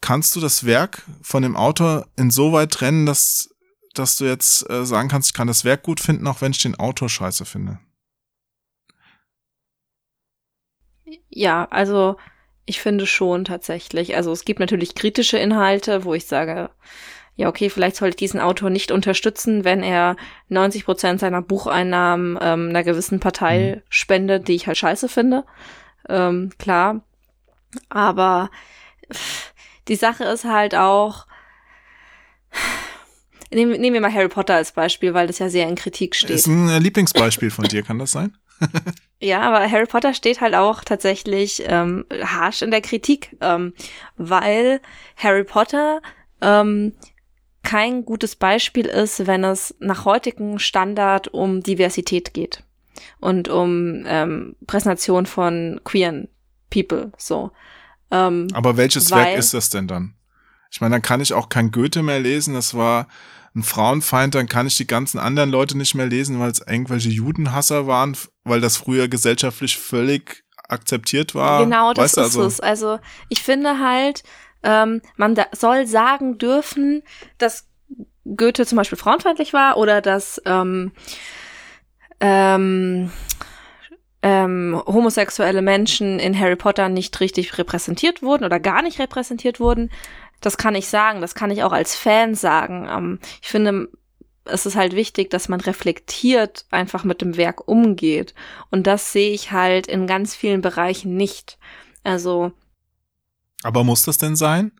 [0.00, 3.48] Kannst du das Werk von dem Autor insoweit trennen, dass,
[3.94, 6.62] dass du jetzt äh, sagen kannst, ich kann das Werk gut finden, auch wenn ich
[6.62, 7.78] den Autor scheiße finde?
[11.28, 12.16] Ja, also
[12.64, 14.16] ich finde schon tatsächlich.
[14.16, 16.70] Also es gibt natürlich kritische Inhalte, wo ich sage,
[17.36, 20.16] ja, okay, vielleicht sollte ich diesen Autor nicht unterstützen, wenn er
[20.48, 25.44] 90 Prozent seiner Bucheinnahmen ähm, einer gewissen Partei spendet, die ich halt scheiße finde.
[26.08, 27.02] Ähm, klar.
[27.90, 28.50] Aber
[29.12, 29.52] pff,
[29.88, 31.26] die Sache ist halt auch,
[33.52, 36.30] nehmen, nehmen wir mal Harry Potter als Beispiel, weil das ja sehr in Kritik steht.
[36.30, 38.36] Ist ein äh, Lieblingsbeispiel von dir, kann das sein?
[39.18, 43.72] Ja, aber Harry Potter steht halt auch tatsächlich ähm, harsch in der Kritik, ähm,
[44.16, 44.80] weil
[45.16, 46.02] Harry Potter
[46.42, 46.92] ähm,
[47.66, 52.62] kein gutes Beispiel ist, wenn es nach heutigem Standard um Diversität geht
[53.18, 56.28] und um ähm, Präsentation von queeren
[56.70, 57.10] People.
[57.18, 57.50] So.
[58.12, 60.14] Ähm, Aber welches Weil- Werk ist das denn dann?
[60.70, 62.54] Ich meine, dann kann ich auch kein Goethe mehr lesen.
[62.54, 63.08] Das war
[63.54, 64.36] ein Frauenfeind.
[64.36, 68.16] Dann kann ich die ganzen anderen Leute nicht mehr lesen, weil es irgendwelche Judenhasser waren,
[68.44, 71.64] weil das früher gesellschaftlich völlig akzeptiert war.
[71.64, 72.60] Genau, das weißt du, ist also, es.
[72.60, 72.98] Also
[73.28, 74.22] ich finde halt,
[74.66, 77.02] ähm, man da soll sagen dürfen,
[77.38, 77.68] dass
[78.24, 80.90] Goethe zum Beispiel frauenfeindlich war oder dass ähm,
[82.18, 83.12] ähm,
[84.22, 89.90] ähm, homosexuelle Menschen in Harry Potter nicht richtig repräsentiert wurden oder gar nicht repräsentiert wurden.
[90.40, 92.88] Das kann ich sagen, das kann ich auch als Fan sagen.
[92.90, 93.88] Ähm, ich finde,
[94.44, 98.34] es ist halt wichtig, dass man reflektiert einfach mit dem Werk umgeht.
[98.70, 101.58] Und das sehe ich halt in ganz vielen Bereichen nicht.
[102.02, 102.52] Also,
[103.62, 104.72] Aber muss das denn sein?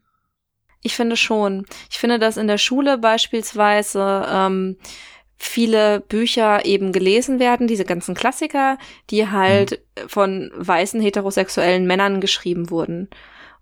[0.87, 1.67] ich finde schon.
[1.91, 4.77] Ich finde, dass in der Schule beispielsweise ähm,
[5.37, 8.79] viele Bücher eben gelesen werden, diese ganzen Klassiker,
[9.11, 13.11] die halt von weißen heterosexuellen Männern geschrieben wurden.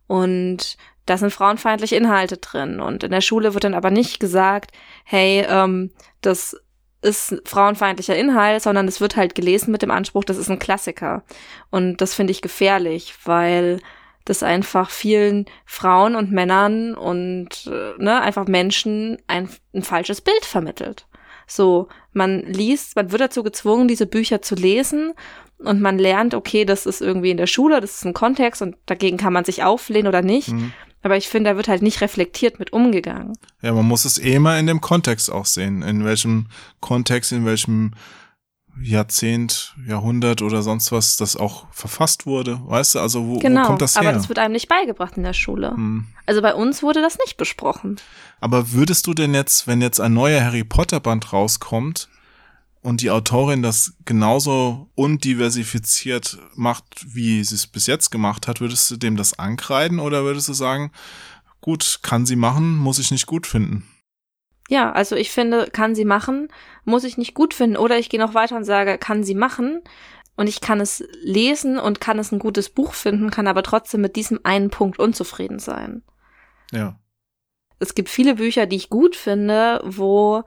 [0.06, 0.76] Und
[1.06, 2.78] da sind frauenfeindliche Inhalte drin.
[2.78, 4.72] Und in der Schule wird dann aber nicht gesagt,
[5.04, 6.56] hey, ähm, das
[7.00, 11.22] ist frauenfeindlicher Inhalt, sondern es wird halt gelesen mit dem Anspruch, das ist ein Klassiker.
[11.70, 13.80] Und das finde ich gefährlich, weil
[14.24, 20.44] das einfach vielen Frauen und Männern und äh, ne, einfach Menschen ein, ein falsches Bild
[20.44, 21.06] vermittelt.
[21.46, 25.12] So, man liest, man wird dazu gezwungen, diese Bücher zu lesen
[25.58, 28.76] und man lernt, okay, das ist irgendwie in der Schule, das ist ein Kontext und
[28.86, 30.48] dagegen kann man sich auflehnen oder nicht.
[30.48, 30.72] Mhm.
[31.02, 33.36] Aber ich finde, da wird halt nicht reflektiert mit umgegangen.
[33.60, 35.82] Ja, man muss es eh immer in dem Kontext auch sehen.
[35.82, 36.46] In welchem
[36.80, 37.92] Kontext, in welchem
[38.82, 42.60] Jahrzehnt, Jahrhundert oder sonst was das auch verfasst wurde.
[42.64, 44.02] Weißt du, also wo, Genau, wo kommt das her?
[44.02, 45.70] aber das wird einem nicht beigebracht in der Schule.
[45.70, 46.06] Hm.
[46.26, 47.96] Also bei uns wurde das nicht besprochen.
[48.40, 52.08] Aber würdest du denn jetzt, wenn jetzt ein neuer Harry Potter Band rauskommt
[52.82, 56.84] und die Autorin das genauso undiversifiziert macht,
[57.14, 60.52] wie sie es bis jetzt gemacht hat, würdest du dem das ankreiden oder würdest du
[60.52, 60.90] sagen,
[61.60, 63.84] gut, kann sie machen, muss ich nicht gut finden?
[64.68, 66.48] Ja, also ich finde, kann sie machen,
[66.84, 67.76] muss ich nicht gut finden.
[67.76, 69.82] Oder ich gehe noch weiter und sage, kann sie machen.
[70.36, 74.00] Und ich kann es lesen und kann es ein gutes Buch finden, kann aber trotzdem
[74.00, 76.02] mit diesem einen Punkt unzufrieden sein.
[76.72, 76.98] Ja.
[77.78, 80.42] Es gibt viele Bücher, die ich gut finde, wo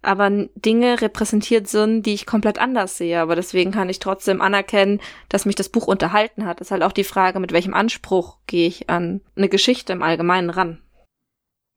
[0.00, 3.20] aber Dinge repräsentiert sind, die ich komplett anders sehe.
[3.20, 6.60] Aber deswegen kann ich trotzdem anerkennen, dass mich das Buch unterhalten hat.
[6.60, 10.02] Das ist halt auch die Frage, mit welchem Anspruch gehe ich an eine Geschichte im
[10.02, 10.82] Allgemeinen ran.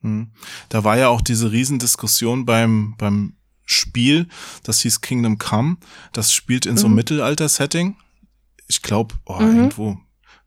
[0.05, 0.31] Hm.
[0.69, 3.33] Da war ja auch diese Riesendiskussion beim, beim
[3.65, 4.27] Spiel,
[4.63, 5.77] das hieß Kingdom Come.
[6.13, 6.97] Das spielt in so einem Mhm.
[6.97, 7.95] Mittelalter-Setting.
[8.67, 9.57] Ich glaube, oh, Mhm.
[9.57, 9.97] irgendwo,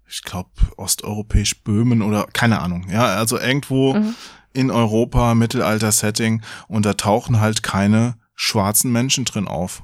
[0.08, 2.88] ich glaube, osteuropäisch Böhmen oder keine Ahnung.
[2.90, 4.14] Ja, also irgendwo Mhm.
[4.52, 9.82] in Europa, Mittelalter-Setting und da tauchen halt keine schwarzen Menschen drin auf.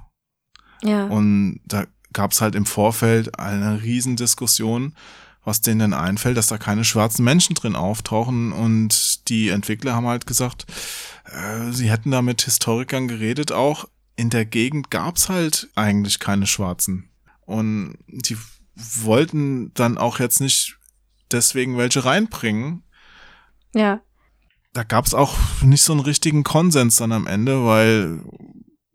[0.83, 1.07] Ja.
[1.07, 4.95] Und da gab's halt im Vorfeld eine Riesendiskussion,
[5.45, 8.53] was denen denn einfällt, dass da keine schwarzen Menschen drin auftauchen.
[8.53, 10.67] Und die Entwickler haben halt gesagt,
[11.27, 13.87] äh, sie hätten da mit Historikern geredet auch.
[14.17, 17.11] In der Gegend gab's halt eigentlich keine Schwarzen.
[17.47, 18.37] Und die
[18.75, 20.79] wollten dann auch jetzt nicht
[21.31, 22.83] deswegen welche reinbringen.
[23.75, 24.01] ja.
[24.73, 28.25] Da gab's auch nicht so einen richtigen Konsens dann am Ende, weil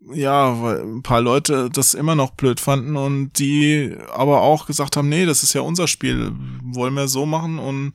[0.00, 4.96] ja, weil ein paar Leute das immer noch blöd fanden und die aber auch gesagt
[4.96, 6.32] haben, nee, das ist ja unser Spiel,
[6.62, 7.92] wollen wir so machen und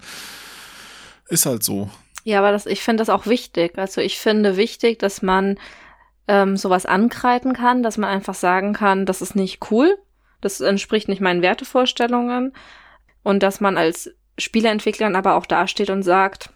[1.28, 1.90] ist halt so.
[2.24, 3.78] Ja, aber das, ich finde das auch wichtig.
[3.78, 5.58] Also ich finde wichtig, dass man
[6.28, 9.98] ähm, sowas ankreiden kann, dass man einfach sagen kann, das ist nicht cool,
[10.42, 12.54] das entspricht nicht meinen Wertevorstellungen
[13.24, 16.50] und dass man als Spieleentwickler aber auch dasteht und sagt,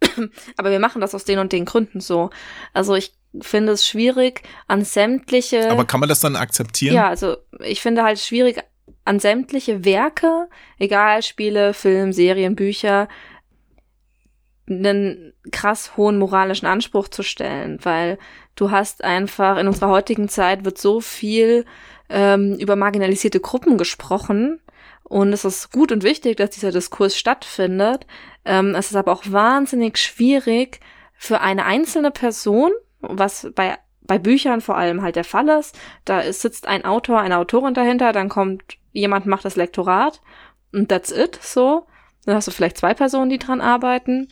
[0.56, 2.30] aber wir machen das aus den und den Gründen so.
[2.72, 6.94] Also ich finde es schwierig, an sämtliche Aber kann man das dann akzeptieren?
[6.94, 8.62] ja, also ich finde halt schwierig,
[9.04, 10.48] an sämtliche Werke,
[10.78, 13.08] egal Spiele, Film, Serien, Bücher,
[14.68, 18.18] einen krass hohen moralischen Anspruch zu stellen, weil
[18.56, 21.64] du hast einfach in unserer heutigen Zeit wird so viel
[22.08, 24.60] ähm, über marginalisierte Gruppen gesprochen
[25.08, 28.06] und es ist gut und wichtig, dass dieser Diskurs stattfindet.
[28.44, 30.80] Ähm, es ist aber auch wahnsinnig schwierig
[31.14, 35.76] für eine einzelne Person, was bei bei Büchern vor allem halt der Fall ist.
[36.04, 38.62] Da ist, sitzt ein Autor, eine Autorin dahinter, dann kommt
[38.92, 40.20] jemand, macht das Lektorat
[40.72, 41.86] und that's it, so.
[42.24, 44.28] Dann hast du vielleicht zwei Personen, die dran arbeiten.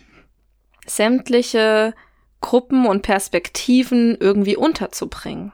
[0.87, 1.95] Sämtliche
[2.41, 5.53] Gruppen und Perspektiven irgendwie unterzubringen.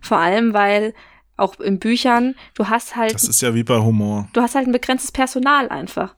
[0.00, 0.94] Vor allem, weil
[1.36, 4.28] auch in Büchern, du hast halt Das ist ja wie bei Humor.
[4.32, 6.14] du hast halt ein begrenztes Personal einfach.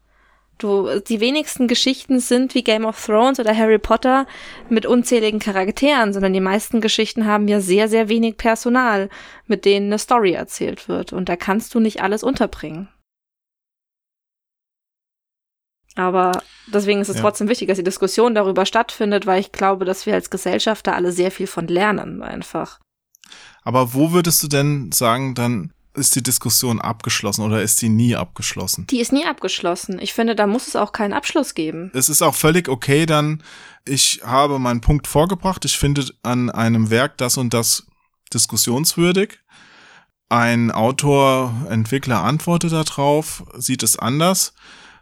[0.58, 4.26] Du, die wenigsten Geschichten sind wie Game of Thrones oder Harry Potter
[4.70, 9.10] mit unzähligen Charakteren, sondern die meisten Geschichten haben ja sehr, sehr wenig Personal,
[9.46, 11.12] mit denen eine Story erzählt wird.
[11.12, 12.88] Und da kannst du nicht alles unterbringen.
[15.94, 17.22] Aber deswegen ist es Ja.
[17.22, 20.92] trotzdem wichtig, dass die Diskussion darüber stattfindet, weil ich glaube, dass wir als Gesellschaft da
[20.92, 22.80] alle sehr viel von lernen, einfach.
[23.62, 28.16] Aber wo würdest du denn sagen, dann ist die Diskussion abgeschlossen oder ist die nie
[28.16, 28.86] abgeschlossen?
[28.88, 29.98] Die ist nie abgeschlossen.
[30.00, 31.90] Ich finde, da muss es auch keinen Abschluss geben.
[31.94, 33.42] Es ist auch völlig okay, dann,
[33.84, 37.86] ich habe meinen Punkt vorgebracht, ich finde an einem Werk das und das
[38.32, 39.38] diskussionswürdig.
[40.28, 44.54] Ein Autor, Entwickler antwortet darauf, sieht es anders.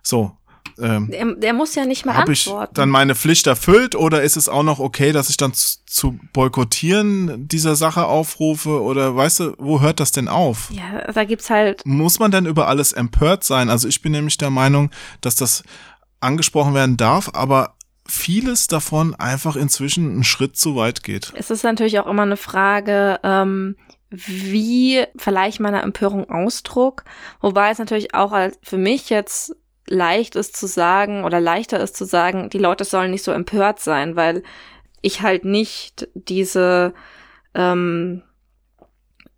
[0.02, 0.36] So,
[0.80, 2.74] ähm, Der, der muss ja nicht mal habe ich antworten.
[2.74, 6.18] dann meine Pflicht erfüllt oder ist es auch noch okay, dass ich dann zu, zu
[6.32, 10.70] boykottieren dieser Sache aufrufe oder weißt du, wo hört das denn auf?
[10.70, 13.68] Ja, da gibt's halt, Muss man denn über alles empört sein?
[13.70, 15.62] Also ich bin nämlich der Meinung, dass das
[16.20, 17.74] angesprochen werden darf, aber
[18.06, 21.32] vieles davon einfach inzwischen einen Schritt zu weit geht.
[21.36, 23.76] es ist natürlich auch immer eine Frage, ähm,
[24.10, 27.04] wie verleihe ich meiner Empörung Ausdruck?
[27.40, 29.54] Wobei es natürlich auch als- für mich jetzt
[29.86, 33.80] leicht ist zu sagen oder leichter ist zu sagen, die Leute sollen nicht so empört
[33.80, 34.42] sein, weil
[35.02, 36.94] ich halt nicht diese
[37.54, 38.22] ähm,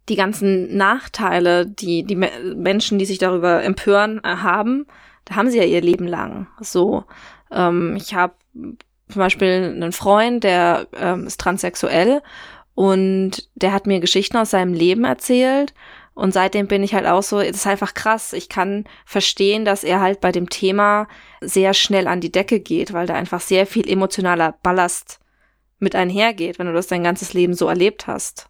[0.09, 4.86] die ganzen Nachteile, die die Me Menschen, die sich darüber empören, äh, haben,
[5.24, 6.47] da haben sie ja ihr Leben lang.
[6.60, 7.05] So,
[7.51, 12.23] ähm, ich habe zum Beispiel einen Freund, der ähm, ist transsexuell
[12.74, 15.74] und der hat mir Geschichten aus seinem Leben erzählt.
[16.16, 18.32] Und seitdem bin ich halt auch so, es ist einfach krass.
[18.32, 21.09] Ich kann verstehen, dass er halt bei dem Thema
[21.43, 25.20] sehr schnell an die Decke geht, weil da einfach sehr viel emotionaler Ballast
[25.78, 28.48] mit einhergeht, wenn du das dein ganzes Leben so erlebt hast.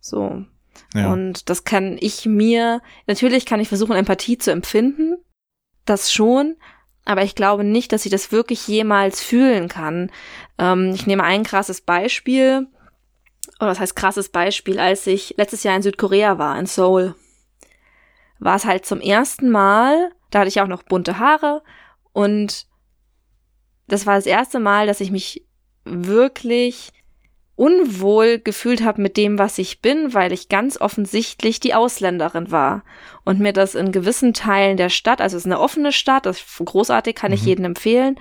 [0.00, 0.44] So.
[0.92, 1.12] Ja.
[1.12, 5.18] Und das kann ich mir, natürlich kann ich versuchen, Empathie zu empfinden.
[5.84, 6.56] Das schon.
[7.04, 10.10] Aber ich glaube nicht, dass ich das wirklich jemals fühlen kann.
[10.58, 12.66] Ähm, ich nehme ein krasses Beispiel.
[13.58, 17.14] Oder das heißt krasses Beispiel, als ich letztes Jahr in Südkorea war, in Seoul.
[18.38, 21.62] War es halt zum ersten Mal, da hatte ich auch noch bunte Haare
[22.12, 22.66] und
[23.88, 25.44] das war das erste Mal, dass ich mich
[25.84, 26.92] wirklich
[27.56, 32.84] unwohl gefühlt habe mit dem, was ich bin, weil ich ganz offensichtlich die Ausländerin war
[33.24, 36.38] und mir das in gewissen Teilen der Stadt, also es ist eine offene Stadt, das
[36.38, 37.34] ist großartig, kann mhm.
[37.34, 38.20] ich jedem empfehlen,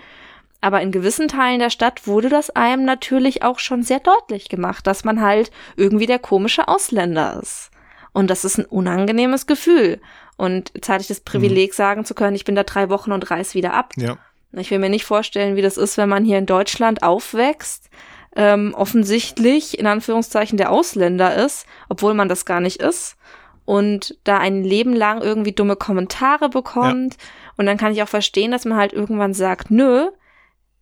[0.61, 4.87] aber in gewissen Teilen der Stadt wurde das einem natürlich auch schon sehr deutlich gemacht,
[4.87, 7.69] dass man halt irgendwie der komische Ausländer ist.
[8.13, 10.01] Und das ist ein unangenehmes Gefühl.
[10.37, 11.75] Und jetzt hatte ich das Privileg, mhm.
[11.75, 13.93] sagen zu können, ich bin da drei Wochen und reiß wieder ab.
[13.97, 14.17] Ja.
[14.53, 17.89] Ich will mir nicht vorstellen, wie das ist, wenn man hier in Deutschland aufwächst,
[18.35, 23.17] ähm, offensichtlich in Anführungszeichen der Ausländer ist, obwohl man das gar nicht ist
[23.65, 27.15] und da ein Leben lang irgendwie dumme Kommentare bekommt.
[27.15, 27.19] Ja.
[27.57, 30.09] Und dann kann ich auch verstehen, dass man halt irgendwann sagt, nö,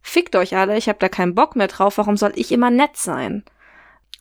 [0.05, 2.95] fickt euch alle, ich habe da keinen Bock mehr drauf, warum soll ich immer nett
[2.95, 3.43] sein?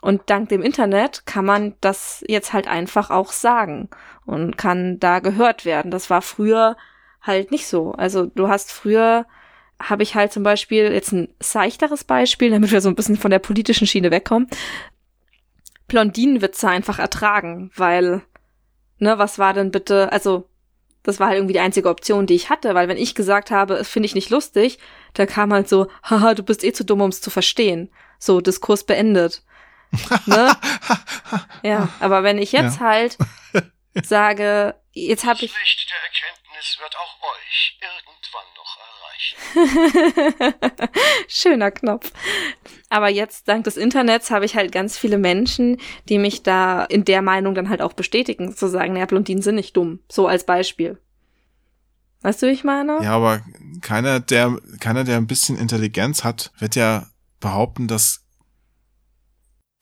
[0.00, 3.90] Und dank dem Internet kann man das jetzt halt einfach auch sagen
[4.24, 5.90] und kann da gehört werden.
[5.90, 6.76] Das war früher
[7.20, 7.92] halt nicht so.
[7.92, 9.26] Also du hast früher
[9.78, 13.30] habe ich halt zum Beispiel jetzt ein seichteres Beispiel, damit wir so ein bisschen von
[13.30, 14.48] der politischen Schiene wegkommen.
[15.86, 18.22] Blondinenwitze einfach ertragen, weil,
[18.98, 20.48] ne, was war denn bitte, also,
[21.04, 23.74] das war halt irgendwie die einzige Option, die ich hatte, weil wenn ich gesagt habe,
[23.74, 24.78] es finde ich nicht lustig,
[25.12, 27.92] da kam halt so, haha, du bist eh zu dumm, um es zu verstehen.
[28.18, 29.42] So, Diskurs beendet.
[30.26, 30.50] ne?
[31.62, 32.86] Ja, aber wenn ich jetzt ja.
[32.86, 33.18] halt
[34.02, 35.52] sage, jetzt habe ich.
[35.52, 38.53] Das Licht der Erkenntnis wird auch euch irgendwann
[39.56, 40.44] noch
[41.28, 42.12] Schöner Knopf.
[42.88, 45.78] Aber jetzt, dank des Internets, habe ich halt ganz viele Menschen,
[46.08, 49.56] die mich da in der Meinung dann halt auch bestätigen, zu sagen, naja, Blondinen sind
[49.56, 50.00] nicht dumm.
[50.10, 50.98] So als Beispiel.
[52.22, 53.02] Weißt du, wie ich meine?
[53.02, 53.42] Ja, aber
[53.82, 57.06] keiner, der, keiner, der ein bisschen Intelligenz hat, wird ja
[57.40, 58.24] behaupten, dass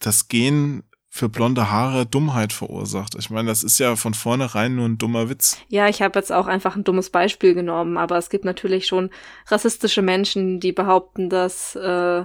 [0.00, 0.82] das Gen
[1.14, 3.16] für blonde Haare Dummheit verursacht.
[3.16, 5.58] Ich meine, das ist ja von vornherein nur ein dummer Witz.
[5.68, 9.10] Ja, ich habe jetzt auch einfach ein dummes Beispiel genommen, aber es gibt natürlich schon
[9.46, 12.24] rassistische Menschen, die behaupten, dass äh,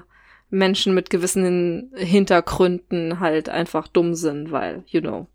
[0.49, 5.27] Menschen mit gewissen Hintergründen halt einfach dumm sind, weil, you know.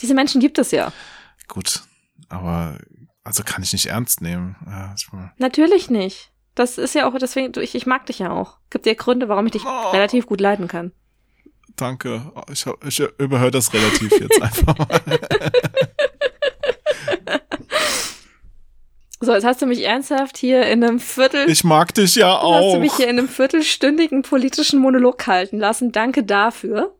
[0.00, 0.92] Diese Menschen gibt es ja.
[1.48, 1.82] Gut,
[2.28, 2.78] aber
[3.24, 4.54] also kann ich nicht ernst nehmen.
[4.64, 4.94] Ja,
[5.38, 6.30] Natürlich nicht.
[6.54, 8.58] Das ist ja auch, deswegen, ich, ich mag dich ja auch.
[8.70, 9.90] Gibt dir Gründe, warum ich dich oh.
[9.90, 10.92] relativ gut leiden kann
[11.76, 12.32] danke.
[12.50, 15.00] Ich, ich überhöre das relativ jetzt einfach mal.
[19.24, 21.48] So, jetzt hast du mich ernsthaft hier in einem Viertel.
[21.48, 22.56] Ich mag dich ja auch.
[22.56, 25.92] Hast du mich hier in einem viertelstündigen politischen Monolog halten lassen.
[25.92, 26.94] Danke dafür.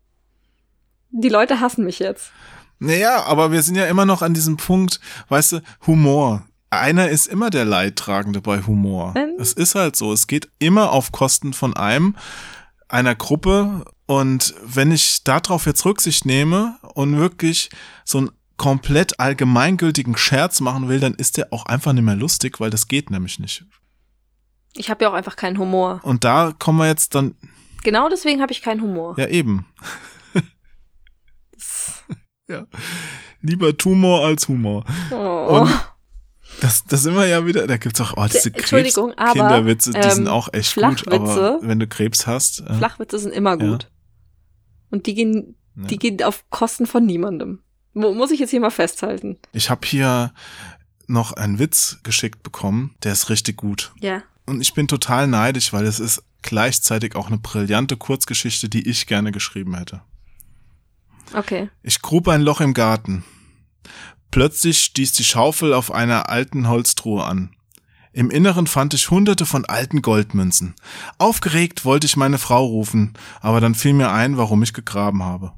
[1.11, 2.33] Die Leute hassen mich jetzt.
[2.79, 6.47] Naja, aber wir sind ja immer noch an diesem Punkt, weißt du, Humor.
[6.71, 9.15] Einer ist immer der Leidtragende bei Humor.
[9.17, 9.35] Ähm?
[9.39, 10.13] Es ist halt so.
[10.13, 12.17] Es geht immer auf Kosten von einem,
[12.89, 17.70] einer Gruppe und wenn ich darauf jetzt Rücksicht nehme und wirklich
[18.05, 22.60] so einen komplett allgemeingültigen Scherz machen will, dann ist der auch einfach nicht mehr lustig,
[22.60, 23.64] weil das geht nämlich nicht.
[24.74, 26.01] Ich habe ja auch einfach keinen Humor.
[26.02, 27.35] Und da kommen wir jetzt dann.
[27.82, 29.14] Genau deswegen habe ich keinen Humor.
[29.18, 29.66] Ja, eben.
[32.48, 32.66] ja.
[33.40, 34.85] Lieber Tumor als Humor.
[35.10, 35.60] Oh.
[35.60, 35.70] Und
[36.60, 40.10] das, das sind wir ja wieder, da gibt's auch, oh, diese Krebs Kinderwitze, die ähm,
[40.10, 42.60] sind auch echt gut, aber wenn du Krebs hast.
[42.60, 43.85] Äh, Flachwitze sind immer gut.
[43.85, 43.89] Ja.
[44.95, 45.87] Und die gehen, ja.
[45.87, 47.59] die gehen auf Kosten von niemandem.
[47.95, 49.39] Muss ich jetzt hier mal festhalten.
[49.53, 50.33] Ich habe hier
[51.09, 53.93] noch einen Witz geschickt bekommen, der ist richtig gut.
[54.01, 54.23] Ja.
[54.47, 59.09] Und ich bin total neidisch, weil es ist gleichzeitig auch eine brillante Kurzgeschichte, die ich
[59.09, 60.03] gerne geschrieben hätte.
[61.35, 61.71] Okay.
[61.83, 63.25] Ich grub ein Loch im Garten.
[64.31, 67.57] Plötzlich stieß die Schaufel auf einer alten Holztruhe an.
[68.15, 70.77] Im Inneren fand ich hunderte von alten Goldmünzen.
[71.19, 75.53] Aufgeregt wollte ich meine Frau rufen, aber dann fiel mir ein, warum ich gegraben habe.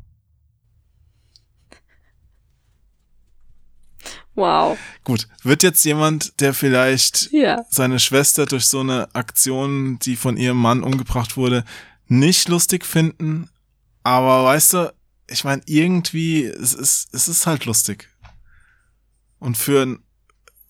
[4.35, 4.79] Wow.
[5.05, 7.63] Gut, wird jetzt jemand, der vielleicht ja.
[7.69, 11.63] seine Schwester durch so eine Aktion, die von ihrem Mann umgebracht wurde,
[12.07, 13.51] nicht lustig finden,
[14.03, 14.95] aber weißt du,
[15.29, 18.09] ich meine, irgendwie, es ist, es ist halt lustig.
[19.39, 20.06] Und für ein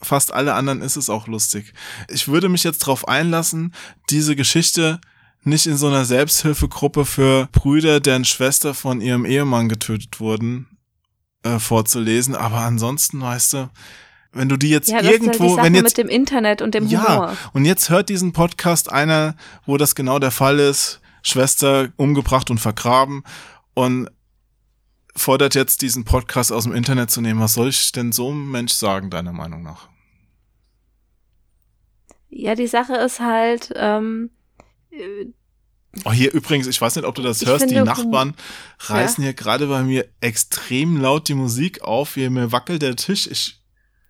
[0.02, 1.72] fast alle anderen ist es auch lustig.
[2.08, 3.74] Ich würde mich jetzt darauf einlassen,
[4.10, 5.00] diese Geschichte
[5.42, 10.66] nicht in so einer Selbsthilfegruppe für Brüder, deren Schwester von ihrem Ehemann getötet wurden,
[11.44, 12.34] äh, vorzulesen.
[12.34, 13.70] Aber ansonsten, weißt du,
[14.32, 16.86] wenn du die jetzt Ja, irgendwo, halt die wenn jetzt mit dem Internet und dem
[16.88, 17.36] ja, Humor.
[17.52, 22.58] und jetzt hört diesen Podcast einer, wo das genau der Fall ist, Schwester umgebracht und
[22.58, 23.22] vergraben
[23.74, 24.08] und
[25.16, 27.40] fordert jetzt diesen Podcast aus dem Internet zu nehmen.
[27.40, 29.88] Was soll ich denn so einem Mensch sagen, deiner Meinung nach?
[32.28, 34.30] Ja, die Sache ist halt, ähm,
[34.90, 35.26] äh,
[36.04, 38.34] Oh, hier übrigens, ich weiß nicht, ob du das Ich hörst, die Nachbarn
[38.80, 42.14] reißen hier gerade bei mir extrem laut die Musik auf.
[42.14, 43.26] Hier mir wackelt der Tisch.
[43.26, 43.62] Ich,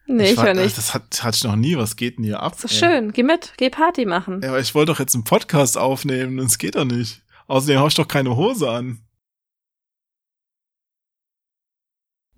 [0.09, 0.77] nee, ich war- höre nicht.
[0.77, 1.77] Das hat, hatte ich noch nie.
[1.77, 2.57] Was geht denn hier ab?
[2.61, 2.78] Das ey?
[2.78, 3.12] schön.
[3.12, 4.41] Geh mit, geh Party machen.
[4.43, 7.23] Ja, aber ich wollte doch jetzt einen Podcast aufnehmen und es geht doch nicht.
[7.47, 9.06] Außerdem habe ich doch keine Hose an.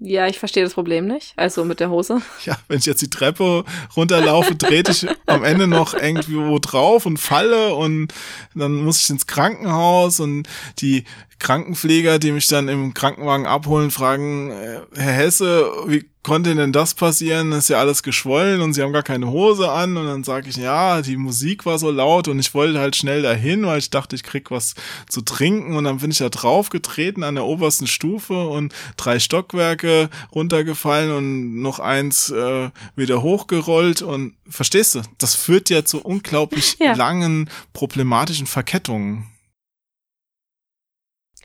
[0.01, 1.33] Ja, ich verstehe das Problem nicht.
[1.37, 2.23] Also mit der Hose.
[2.45, 3.65] Ja, wenn ich jetzt die Treppe
[3.97, 8.13] runterlaufe, trete ich am Ende noch irgendwo drauf und falle und
[8.55, 10.49] dann muss ich ins Krankenhaus und
[10.79, 11.05] die
[11.39, 16.95] Krankenpfleger, die mich dann im Krankenwagen abholen, fragen, äh, Herr Hesse, wie konnte denn das
[16.95, 17.53] passieren?
[17.53, 20.51] Das ist ja alles geschwollen und Sie haben gar keine Hose an und dann sage
[20.51, 23.89] ich, ja, die Musik war so laut und ich wollte halt schnell dahin, weil ich
[23.91, 24.75] dachte, ich krieg was
[25.09, 30.11] zu trinken und dann bin ich da draufgetreten an der obersten Stufe und drei Stockwerke
[30.35, 36.77] runtergefallen und noch eins äh, wieder hochgerollt und verstehst du, das führt ja zu unglaublich
[36.81, 36.95] Ja.
[36.95, 39.27] langen problematischen Verkettungen.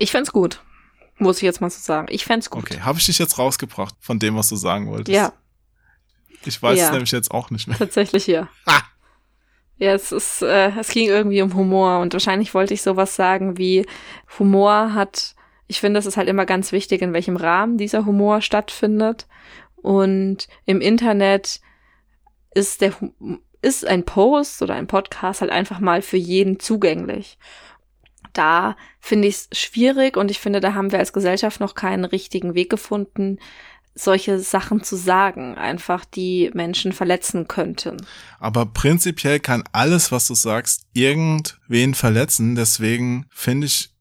[0.04, 0.62] Ich fänd's gut.
[1.18, 2.08] Muss ich jetzt mal so sagen.
[2.10, 2.64] Ich fänd's gut.
[2.64, 5.16] Okay, habe ich dich jetzt rausgebracht von dem, was du sagen wolltest?
[5.16, 5.32] Ja,
[6.46, 6.86] Ich weiß Ja.
[6.88, 7.78] es nämlich jetzt auch nicht mehr.
[7.78, 8.50] tatsächlich ja.
[8.68, 8.82] Ha!
[9.78, 13.58] Ja, es ist, äh, es ging irgendwie um Humor und wahrscheinlich wollte ich sowas sagen
[13.58, 13.86] wie
[14.40, 15.36] Humor hat,
[15.68, 19.26] ich finde, es ist halt immer ganz wichtig, in welchem Rahmen dieser Humor stattfindet.
[19.78, 21.62] Und im Internet
[22.54, 22.94] ist der
[23.62, 27.38] ist ein Post oder ein Podcast halt einfach mal für jeden zugänglich.
[28.34, 32.06] Da finde ich es schwierig und ich finde, da haben wir als Gesellschaft noch keinen
[32.06, 33.40] richtigen Weg gefunden,
[33.96, 37.98] solche Sachen zu sagen, einfach die Menschen verletzen könnten.
[38.40, 42.56] Aber prinzipiell kann alles, was du sagst, irgendwen verletzen.
[42.56, 43.92] Deswegen finde ich,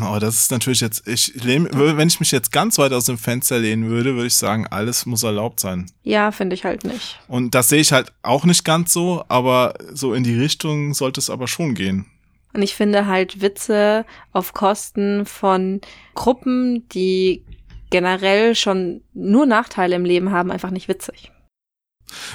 [0.00, 3.18] aber das ist natürlich jetzt, ich lehne, wenn ich mich jetzt ganz weit aus dem
[3.18, 5.90] Fenster lehnen würde, würde ich sagen, alles muss erlaubt sein.
[6.04, 7.18] Ja, finde ich halt nicht.
[7.26, 11.18] Und das sehe ich halt auch nicht ganz so, aber so in die Richtung sollte
[11.18, 12.06] es aber schon gehen.
[12.54, 15.80] Und ich finde halt Witze auf Kosten von
[16.14, 17.44] Gruppen, die
[17.90, 21.32] generell schon nur Nachteile im Leben haben, einfach nicht witzig.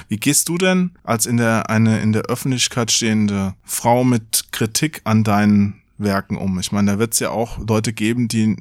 [0.08, 5.00] Wie gehst du denn als in der eine in der Öffentlichkeit stehende Frau mit Kritik
[5.04, 6.58] an deinen Werken um?
[6.58, 8.56] Ich meine, da wird es ja auch Leute geben, die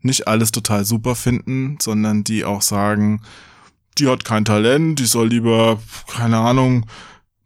[0.00, 3.22] nicht alles total super finden, sondern die auch sagen,
[3.98, 6.86] die hat kein Talent, die soll lieber, keine Ahnung,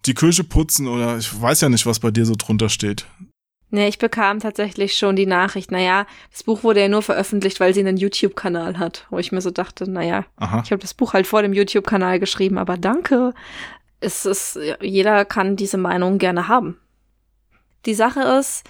[0.06, 3.06] die Küche putzen oder ich weiß ja nicht, was bei dir so drunter steht.
[3.70, 7.74] Nee, ich bekam tatsächlich schon die Nachricht, naja, das Buch wurde ja nur veröffentlicht, weil
[7.74, 9.06] sie einen YouTube-Kanal hat.
[9.10, 10.62] Wo ich mir so dachte, naja, Aha.
[10.64, 13.34] ich habe das Buch halt vor dem YouTube-Kanal geschrieben, aber danke.
[14.00, 16.78] Es ist, jeder kann diese Meinung gerne haben.
[17.84, 18.64] Die Sache ist,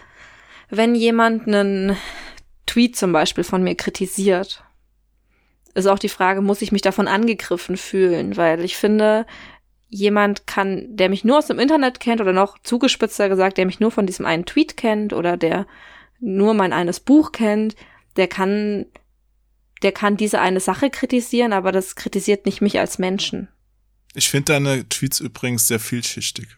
[0.69, 1.97] wenn jemand einen
[2.67, 4.65] Tweet zum Beispiel von mir kritisiert,
[5.75, 8.37] ist auch die Frage, muss ich mich davon angegriffen fühlen?
[8.37, 9.27] Weil ich finde,
[9.89, 13.81] jemand kann, der mich nur aus dem Internet kennt oder noch zugespitzter gesagt, der mich
[13.81, 15.67] nur von diesem einen Tweet kennt oder der
[16.21, 17.75] nur mein eines Buch kennt,
[18.17, 18.87] der kann,
[19.83, 23.49] der kann diese eine Sache kritisieren, aber das kritisiert nicht mich als Menschen.
[24.15, 26.49] Ich finde deine Tweets übrigens sehr vielschichtig.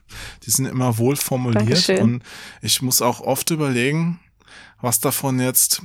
[0.45, 2.01] Die sind immer wohl formuliert Dankeschön.
[2.01, 2.23] und
[2.63, 4.19] ich muss auch oft überlegen,
[4.81, 5.83] was davon jetzt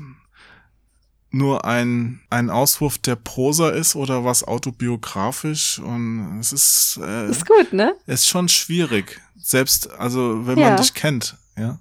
[1.35, 7.45] nur ein, ein Auswurf der Prosa ist oder was autobiografisch und es ist, äh, Ist
[7.45, 7.93] gut, ne?
[8.07, 9.21] ist schon schwierig.
[9.37, 10.69] Selbst, also wenn Ja.
[10.69, 11.79] man dich kennt, ja.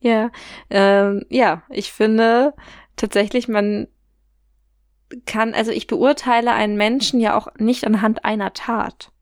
[0.00, 0.30] Ja,
[0.68, 2.54] ähm, ja, ich finde
[2.96, 3.86] tatsächlich, man
[5.26, 9.12] kann, also ich beurteile einen Menschen ja auch nicht anhand einer Tat.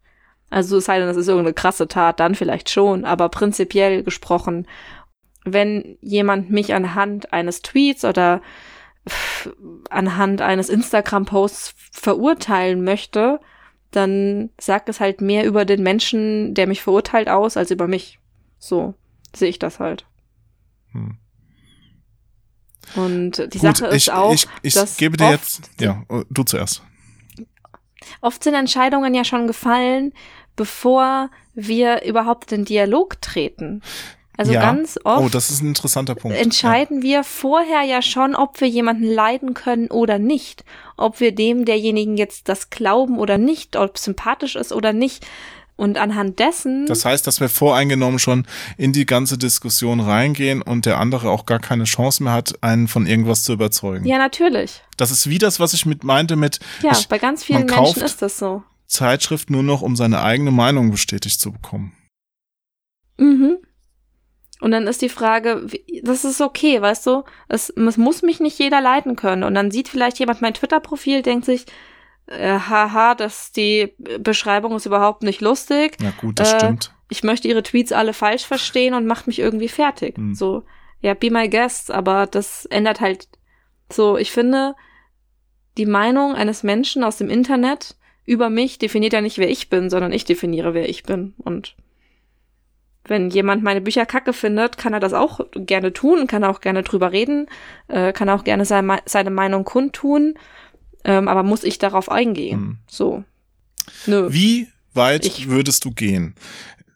[0.48, 4.66] Also es sei denn, das ist irgendeine krasse Tat, dann vielleicht schon, aber prinzipiell gesprochen,
[5.44, 8.40] wenn jemand mich anhand eines Tweets oder
[9.89, 13.40] anhand eines Instagram-Posts verurteilen möchte,
[13.90, 18.18] dann sagt es halt mehr über den Menschen, der mich verurteilt, aus, als über mich.
[18.59, 18.94] So
[19.35, 20.06] sehe ich das halt.
[20.93, 21.18] Hm.
[22.97, 26.43] Und die Gut, Sache ist ich, auch, ich, ich dass gebe dir jetzt, ja, du
[26.43, 26.82] zuerst.
[28.20, 30.12] oft sind Entscheidungen ja schon gefallen,
[30.56, 33.82] bevor wir überhaupt in den Dialog treten.
[34.41, 34.62] Also Ja.
[34.62, 36.35] ganz oft Oh, das ist ein interessanter Punkt.
[36.39, 40.65] entscheiden wir vorher ja schon, ob wir jemanden leiden können oder nicht.
[40.97, 45.27] Ob wir dem derjenigen jetzt das glauben oder nicht, ob sympathisch ist oder nicht.
[45.77, 46.87] Und anhand dessen, Ja.
[46.89, 48.47] Das heißt, dass wir voreingenommen schon
[48.79, 52.89] in die ganze Diskussion reingehen und der andere auch gar keine Chance mehr hat, einen
[52.89, 54.07] von irgendwas zu überzeugen.
[54.07, 54.83] ja natürlich.
[54.97, 57.67] Das ist wie das, was ich mit meinte mit Ja, ich, bei ganz vielen man
[57.67, 58.62] Menschen kauft- ist das so.
[58.87, 61.93] Zeitschrift nur noch, um seine eigene Meinung bestätigt zu bekommen.
[63.19, 63.59] Mhm.
[64.61, 65.66] Und dann ist die Frage,
[66.03, 67.24] das ist okay, weißt du?
[67.49, 69.43] Es, es muss mich nicht jeder leiten können.
[69.43, 71.66] Und dann sieht vielleicht jemand mein Twitter-Profil, denkt sich,
[72.27, 75.97] äh, haha, das, die Beschreibung ist überhaupt nicht lustig.
[76.01, 76.95] Ja gut, das Äh, stimmt.
[77.09, 80.16] Ich möchte ihre Tweets alle falsch verstehen und macht mich irgendwie fertig.
[80.16, 80.35] Hm.
[80.35, 80.62] So,
[81.01, 83.28] ja, be my guest, aber das ändert halt
[83.91, 84.77] so, ich finde,
[85.77, 87.97] die Meinung eines Menschen aus dem Internet
[88.27, 91.35] über mich definiert ja nicht, wer ich bin, sondern ich definiere, wer ich bin.
[91.39, 91.74] Und
[93.05, 96.82] wenn jemand meine Bücher kacke findet, kann er das auch gerne tun, kann auch gerne
[96.82, 97.47] drüber reden,
[97.89, 100.35] äh, kann auch gerne seine, seine Meinung kundtun,
[101.05, 102.59] ähm, aber muss ich darauf eingehen?
[102.60, 102.78] Hm.
[102.86, 103.24] So.
[104.06, 104.28] Nö.
[104.31, 106.35] Wie weit Ich- würdest du gehen?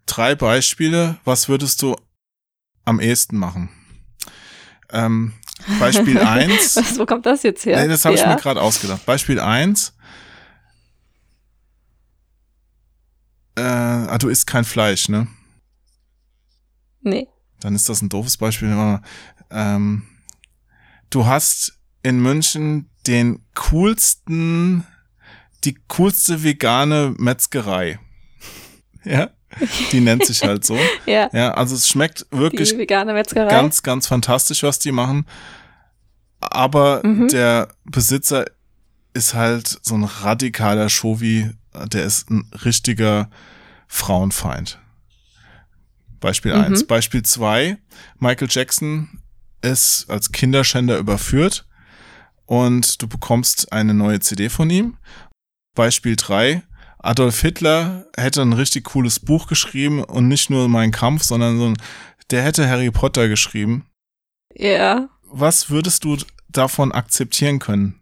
[0.07, 1.17] Drei Beispiele.
[1.25, 1.97] Was würdest du
[2.85, 3.71] am ehesten machen?
[4.93, 5.33] Ähm,
[5.81, 6.77] Beispiel eins.
[6.77, 7.81] Was, wo kommt das jetzt her?
[7.81, 8.29] Nee, das habe ich Ja.
[8.29, 9.07] mir gerade ausgedacht.
[9.07, 9.95] Beispiel eins.
[13.57, 15.27] Äh, ah, du isst kein Fleisch, ne?
[17.05, 17.29] Nee.
[17.61, 19.01] Dann ist das ein doofes Beispiel.
[19.51, 20.03] Ähm,
[21.11, 24.85] du hast in München den coolsten,
[25.65, 27.99] die coolste vegane Metzgerei.
[29.07, 29.29] Ja,
[29.93, 30.79] die nennt sich halt so.
[31.07, 31.29] Ja.
[31.35, 33.51] Ja, also es schmeckt wirklich die vegane Metzgerei.
[33.51, 35.27] ganz, ganz fantastisch, was die machen.
[36.41, 37.29] Aber Mhm.
[37.29, 38.47] der Besitzer
[39.13, 41.51] ist halt so ein radikaler Chauvi,
[41.93, 43.29] der ist ein richtiger
[43.89, 44.79] Frauenfeind.
[46.25, 46.61] Beispiel Mhm.
[46.65, 46.87] eins.
[46.87, 47.77] Beispiel zwei:
[48.19, 49.21] Michael Jackson
[49.63, 51.67] ist als Kinderschänder überführt
[52.47, 54.97] und du bekommst eine neue CD von ihm.
[55.75, 56.63] Beispiel drei:
[56.99, 61.67] Adolf Hitler hätte ein richtig cooles Buch geschrieben und nicht nur Mein Kampf, sondern so
[61.67, 61.77] ein,
[62.31, 63.87] der hätte Harry Potter geschrieben.
[64.55, 65.09] ja.
[65.37, 66.17] Was würdest du
[66.49, 68.01] davon akzeptieren können?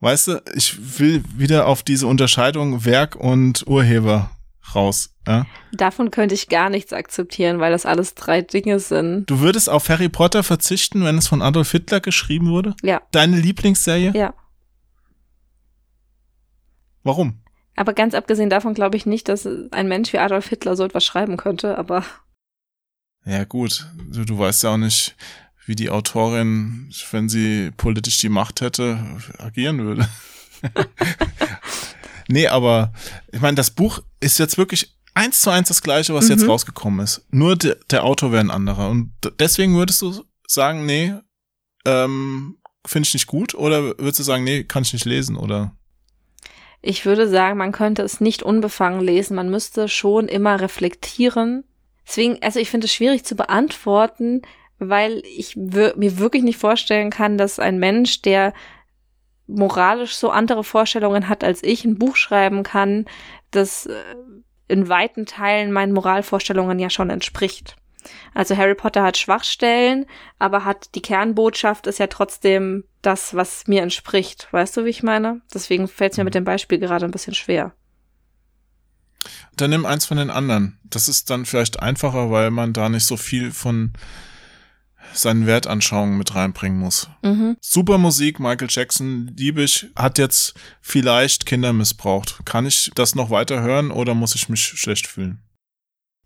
[0.00, 4.30] Weißt du, ich will wieder auf diese Unterscheidung Werk und Urheber
[4.74, 5.14] raus.
[5.26, 5.46] Ja?
[5.72, 9.28] Davon könnte ich gar nichts akzeptieren, weil das alles drei Dinge sind.
[9.28, 12.74] Du würdest auf Harry Potter verzichten, wenn es von Adolf Hitler geschrieben wurde?
[12.82, 13.02] Ja.
[13.12, 14.12] Deine Lieblingsserie?
[14.14, 14.34] Ja.
[17.02, 17.40] Warum?
[17.76, 21.04] Aber ganz abgesehen davon glaube ich nicht, dass ein Mensch wie Adolf Hitler so etwas
[21.04, 22.04] schreiben könnte, aber
[23.24, 23.86] Ja, gut.
[24.10, 25.16] Du, du weißt ja auch nicht,
[25.66, 28.98] wie die Autorin, wenn sie politisch die Macht hätte,
[29.38, 30.08] agieren würde.
[32.30, 32.92] nee, aber
[33.32, 36.30] ich meine, das Buch ist jetzt wirklich eins zu eins das gleiche, was Mhm.
[36.32, 37.24] jetzt rausgekommen ist.
[37.30, 38.88] Nur de, der Autor wäre ein anderer.
[38.88, 41.14] Und deswegen würdest du sagen, nee,
[41.84, 43.54] ähm, finde ich nicht gut?
[43.54, 45.36] Oder würdest du sagen, nee, kann ich nicht lesen?
[45.36, 45.74] Oder
[46.82, 49.34] ich würde sagen, man könnte es nicht unbefangen lesen.
[49.36, 51.64] Man müsste schon immer reflektieren.
[52.06, 54.42] Deswegen, also ich finde es schwierig zu beantworten,
[54.78, 58.54] weil ich mir wirklich nicht vorstellen kann, dass ein Mensch, der
[59.54, 63.06] moralisch so andere Vorstellungen hat als ich, ein Buch schreiben kann,
[63.50, 63.94] das äh,
[64.68, 67.76] in weiten Teilen meinen Moralvorstellungen ja schon entspricht.
[68.34, 70.06] Also Harry Potter hat Schwachstellen,
[70.38, 74.48] aber hat die Kernbotschaft ist ja trotzdem das, was mir entspricht.
[74.52, 75.42] Weißt du, wie ich meine?
[75.52, 77.72] Deswegen fällt es mir mit dem Beispiel gerade ein bisschen schwer.
[79.56, 80.78] dann nimm eins von den anderen.
[80.84, 83.92] Das ist dann vielleicht einfacher, weil man da nicht so viel von
[85.12, 87.08] seinen Wertanschauungen mit reinbringen muss.
[87.22, 87.56] Mhm.
[87.60, 92.40] Super Musik, Michael Jackson, liebe ich, hat jetzt vielleicht Kinder missbraucht.
[92.44, 95.42] Kann ich das noch weiter hören oder muss ich mich schlecht fühlen?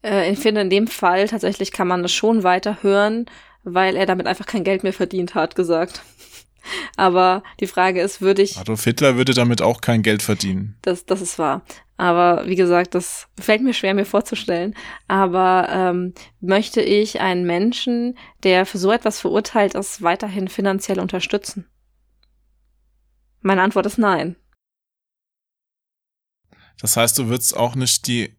[0.02, 3.26] Äh, ich finde, in dem Fall tatsächlich kann man das schon weiter hören,
[3.62, 6.02] weil er damit einfach kein Geld mehr verdient hat, gesagt.
[6.96, 10.76] Aber die Frage ist, würde ich, Adolf Hitler würde damit auch kein Geld verdienen.
[10.82, 11.62] das, das ist wahr.
[11.96, 14.74] Aber wie gesagt, das fällt mir schwer, mir vorzustellen.
[15.06, 21.66] Aber ähm, möchte ich einen Menschen, der für so etwas verurteilt ist, weiterhin finanziell unterstützen?
[23.40, 24.36] Meine Antwort ist nein.
[26.80, 28.36] Das heißt, du würdest auch nicht die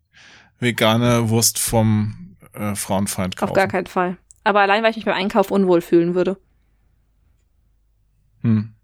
[0.59, 3.51] vegane Wurst vom äh, Frauenfeind kaufen.
[3.51, 4.17] Auf gar keinen Fall.
[4.43, 6.37] Aber allein, weil ich mich beim Einkauf unwohl fühlen würde.
[8.41, 8.75] Hm.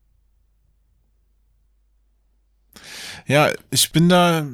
[3.32, 4.45] Ja, ich bin da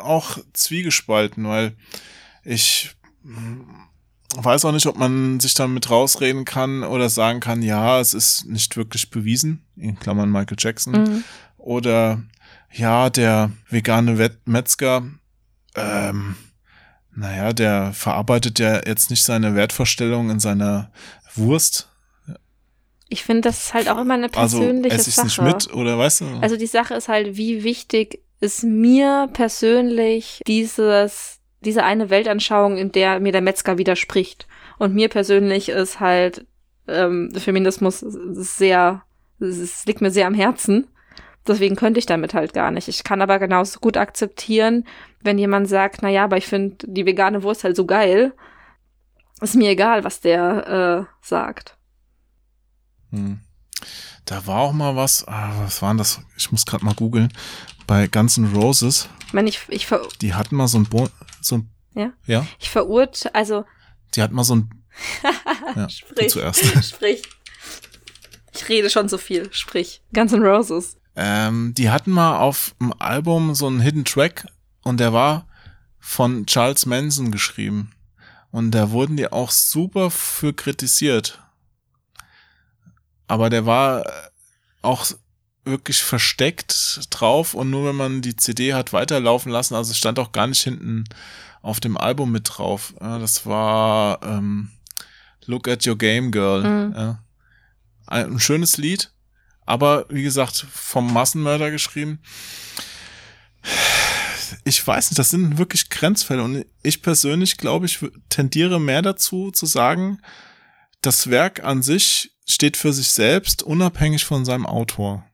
[0.00, 1.74] auch zwiegespalten, weil
[2.44, 2.96] ich
[4.34, 8.46] weiß auch nicht, ob man sich damit rausreden kann oder sagen kann, ja, es ist
[8.46, 11.24] nicht wirklich bewiesen, in Klammern Michael Jackson, Mhm.
[11.58, 12.22] oder
[12.72, 15.02] ja, der vegane Wet Metzger,
[15.74, 16.36] ähm,
[17.14, 20.90] Naja, der verarbeitet ja jetzt nicht seine Wertvorstellung in seiner
[21.34, 21.91] Wurst.
[23.12, 25.26] Ich finde, das ist halt auch immer eine Also persönliche ich Sache.
[25.26, 26.24] nicht mit oder weißt du?
[26.40, 32.90] Also die Sache ist halt, wie wichtig ist mir persönlich dieses, diese eine Weltanschauung, in
[32.90, 34.46] der mir der Metzger widerspricht.
[34.78, 36.46] Und mir persönlich ist halt
[36.88, 39.02] ähm, Feminismus sehr,
[39.38, 40.88] es liegt mir sehr am Herzen.
[41.46, 42.88] Deswegen könnte ich damit halt gar nicht.
[42.88, 44.86] Ich kann aber genauso gut akzeptieren,
[45.20, 48.32] wenn jemand sagt, na ja, aber ich finde die vegane Wurst halt so geil.
[49.42, 51.76] Ist mir egal, was der äh, sagt.
[53.12, 53.40] Hm.
[54.24, 56.20] Da war auch mal was, ah, was war denn das?
[56.36, 57.32] Ich muss gerade mal googeln.
[57.86, 61.08] Bei Guns N' Roses, Ich meine, ich, ich, ver, die hatten mal so ein, Bo
[61.40, 62.12] so ein Ja?
[62.26, 63.64] ja, ich verurte, also
[64.14, 64.70] die hatten mal so ein,
[65.76, 66.30] ja, Sprich.
[66.30, 66.64] zuerst.
[66.88, 67.22] Sprich.
[68.54, 69.52] Ich rede schon so viel.
[69.52, 70.02] Sprich.
[70.14, 70.96] Guns N' Roses.
[71.16, 74.46] Ähm, die hatten mal auf dem Album so einen Hidden Track
[74.82, 75.46] und der war
[75.98, 77.92] von Charles Manson geschrieben.
[78.50, 81.41] Und da wurden die auch super für kritisiert.
[83.32, 84.10] Aber der war äh,
[84.82, 85.06] auch
[85.64, 90.32] wirklich versteckt drauf und nur wenn man die CD hat weiterlaufen lassen, also stand auch
[90.32, 91.04] gar nicht hinten
[91.62, 92.92] auf dem Album mit drauf.
[93.00, 94.72] Das war ähm,
[95.46, 96.62] Look at Your Game Girl.
[96.62, 96.94] Mhm.
[96.94, 97.22] Ja.
[98.06, 99.10] Ein schönes Lied,
[99.64, 102.20] aber wie gesagt, vom Massenmörder geschrieben.
[104.64, 107.98] Ich weiß nicht, das sind wirklich Grenzfälle und ich persönlich glaube, ich
[108.28, 110.20] tendiere mehr dazu zu sagen,
[111.02, 115.24] das Werk an sich steht für sich selbst, unabhängig von seinem Autor.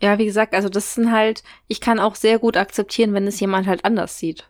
[0.00, 3.38] Ja, wie gesagt, also das sind halt, ich kann auch sehr gut akzeptieren, wenn es
[3.38, 4.48] jemand halt anders sieht.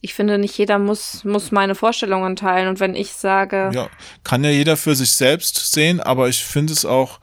[0.00, 2.68] Ich finde, nicht jeder muss, muss meine Vorstellungen teilen.
[2.68, 3.88] Und wenn ich sage, Ja,
[4.22, 7.20] kann ja jeder für sich selbst sehen, aber ich finde es auch,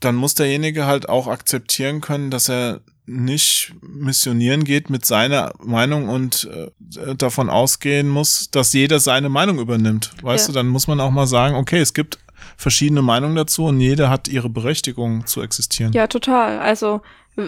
[0.00, 6.08] dann muss derjenige halt auch akzeptieren können, dass er nicht missionieren geht mit seiner Meinung
[6.08, 10.12] und äh, davon ausgehen muss, dass jeder seine Meinung übernimmt.
[10.22, 10.52] Weißt Ja.
[10.52, 12.18] du, dann muss man auch mal sagen, okay, es gibt
[12.56, 15.92] verschiedene Meinungen dazu und jede hat ihre Berechtigung zu existieren.
[15.92, 16.58] ja, total.
[16.58, 17.00] Also,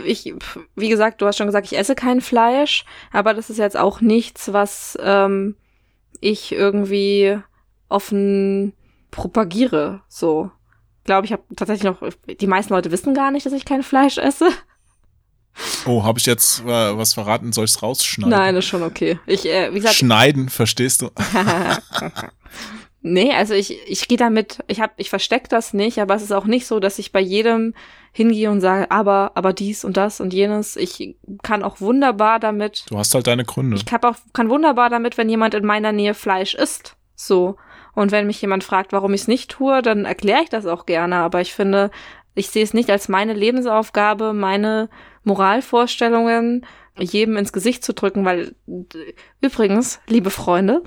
[0.04, 0.34] ich,
[0.76, 4.00] wie gesagt, du hast schon gesagt, ich esse kein Fleisch, aber das ist jetzt auch
[4.00, 5.56] nichts, was ähm,
[6.20, 7.38] ich irgendwie
[7.88, 8.74] offen
[9.10, 10.02] propagiere.
[10.08, 10.50] So.
[11.04, 12.02] Glaube, ich habe tatsächlich noch,
[12.40, 14.48] die meisten Leute wissen gar nicht, dass ich kein Fleisch esse.
[15.86, 17.52] Oh, habe ich jetzt äh, was verraten?
[17.52, 18.30] Soll ich's rausschneiden?
[18.30, 19.18] Nein, ist schon okay.
[19.26, 21.10] Ich, äh, wie gesagt, Schneiden, verstehst du?
[23.02, 26.32] nee, also ich, ich gehe damit, ich hab, ich versteck das nicht, aber es ist
[26.32, 27.74] auch nicht so, dass ich bei jedem
[28.12, 30.76] hingehe und sage, aber, aber dies und das und jenes.
[30.76, 33.76] Ich kann auch wunderbar damit, Du hast halt deine Gründe.
[33.76, 36.96] ich kann auch, kann wunderbar damit, wenn jemand in meiner Nähe Fleisch isst.
[37.14, 37.56] So.
[37.94, 40.86] Und wenn mich jemand fragt, warum ich es nicht tue, dann erkläre ich das auch
[40.86, 41.16] gerne.
[41.16, 41.90] Aber ich finde,
[42.38, 44.88] ich sehe es nicht als meine Lebensaufgabe, meine
[45.24, 46.64] Moralvorstellungen
[46.98, 48.54] jedem ins Gesicht zu drücken, weil
[49.40, 50.82] übrigens, liebe Freunde,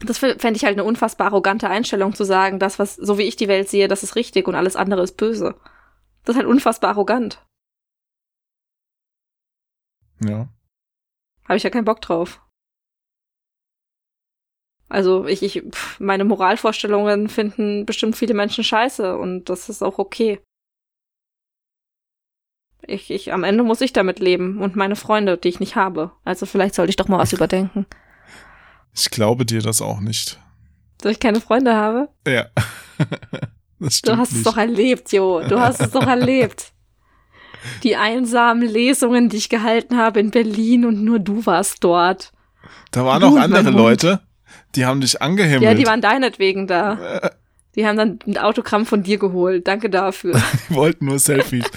[0.00, 3.36] das fände ich halt eine unfassbar arrogante Einstellung zu sagen, das, was, so wie ich
[3.36, 5.54] die Welt sehe, das ist richtig und alles andere ist böse.
[6.24, 7.44] Das ist halt unfassbar arrogant.
[10.20, 10.48] ja.
[11.44, 12.40] Habe ich ja keinen Bock drauf.
[14.88, 15.62] Also ich, ich,
[15.98, 20.40] meine Moralvorstellungen finden bestimmt viele Menschen scheiße und das ist auch okay.
[22.86, 26.12] Ich, ich, am Ende muss ich damit leben und meine Freunde, die ich nicht habe.
[26.24, 27.86] Also vielleicht sollte ich doch mal was überdenken.
[28.94, 30.38] Ich glaube dir das auch nicht.
[30.98, 32.08] Dass ich keine Freunde habe?
[32.26, 32.46] Ja.
[33.80, 34.46] das stimmt Du hast es nicht.
[34.46, 35.42] doch erlebt, Jo.
[35.48, 36.72] Du hast es doch erlebt.
[37.82, 42.32] Die einsamen Lesungen, die ich gehalten habe in Berlin und nur du warst dort.
[42.90, 43.70] Da waren Du auch andere.
[43.70, 44.20] Leute,
[44.74, 45.62] die haben dich angehimmelt.
[45.62, 47.30] Ja, die waren deinetwegen da.
[47.76, 49.66] Die haben dann ein Autogramm von dir geholt.
[49.66, 50.40] Danke dafür.
[50.70, 51.64] Die wollten nur Selfies.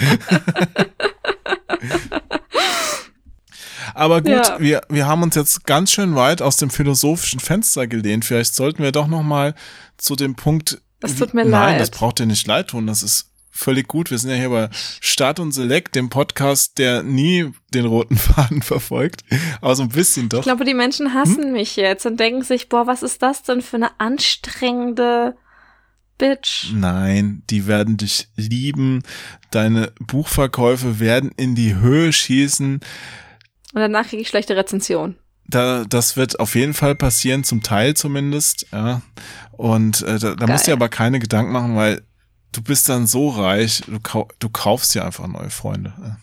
[3.94, 4.58] Aber gut, Ja.
[4.60, 8.26] wir, wir haben uns jetzt ganz schön weit aus dem philosophischen Fenster gelehnt.
[8.26, 9.56] Vielleicht sollten wir doch noch mal
[9.98, 10.82] zu dem Punkt.
[11.00, 11.80] Das tut mir Nein, leid.
[11.82, 12.86] das braucht dir nicht leid tun.
[12.88, 14.12] Das ist völlig gut.
[14.12, 14.70] Wir sind ja hier bei
[15.02, 19.24] Start und Select, dem Podcast, der nie den roten Faden verfolgt.
[19.62, 20.40] Aber so ein bisschen doch.
[20.40, 21.20] Ich glaube, die Menschen Hm?
[21.20, 25.36] hassen mich jetzt und denken sich, boah, was ist das denn für eine anstrengende
[26.18, 26.72] Bitch?
[26.74, 29.04] Nein, die werden dich lieben.
[29.52, 32.76] Deine Buchverkäufe werden in die Höhe schießen.
[33.74, 35.16] Und danach kriege ich schlechte Rezension.
[35.48, 38.68] Da, das wird auf jeden Fall passieren, zum Teil zumindest.
[38.72, 39.02] Ja.
[39.52, 42.02] Und äh, da, da musst du dir aber keine Gedanken machen, weil
[42.52, 45.94] du bist dann so reich, du, kau du kaufst dir einfach neue Freunde.
[46.02, 46.18] Ja.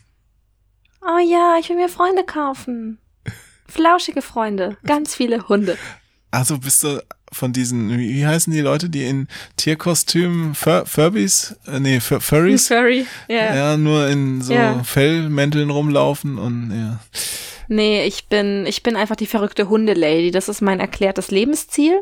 [1.02, 2.98] Oh ja, ich will mir Freunde kaufen.
[3.66, 4.76] Flauschige Freunde.
[4.84, 5.78] Ganz viele Hunde.
[6.30, 7.02] Also bist du
[7.34, 12.68] von diesen, wie heißen die Leute, die in Tierkostümen, Fur Furbies, äh, nee, Fur Furries,
[12.68, 13.06] Furry.
[13.28, 13.54] Ja.
[13.54, 14.82] ja, nur in so Ja.
[14.84, 17.00] Fellmänteln rumlaufen und ja.
[17.68, 20.30] Nee, ich bin, ich bin einfach die verrückte Hundelady.
[20.30, 22.00] Das ist mein erklärtes Lebensziel.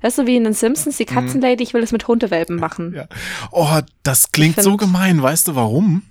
[0.00, 2.90] Weißt du, wie in den Simpsons, die Katzenlady, ich will es mit Hundewelpen machen.
[2.90, 2.94] Mhm.
[2.96, 3.08] Ja.
[3.50, 5.22] Oh, das klingt so gemein.
[5.22, 6.02] Weißt du warum?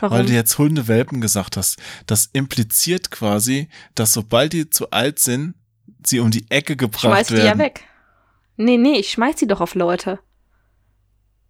[0.00, 0.16] Warum?
[0.16, 1.78] Weil du jetzt Hundewelpen gesagt hast.
[2.06, 5.54] Das impliziert quasi, dass sobald die zu alt sind,
[6.04, 7.46] sie um die Ecke gebracht Schmeiß die werden.
[7.46, 7.84] ja weg.
[8.56, 10.18] Nee, nee, ich schmeiß die doch auf Leute.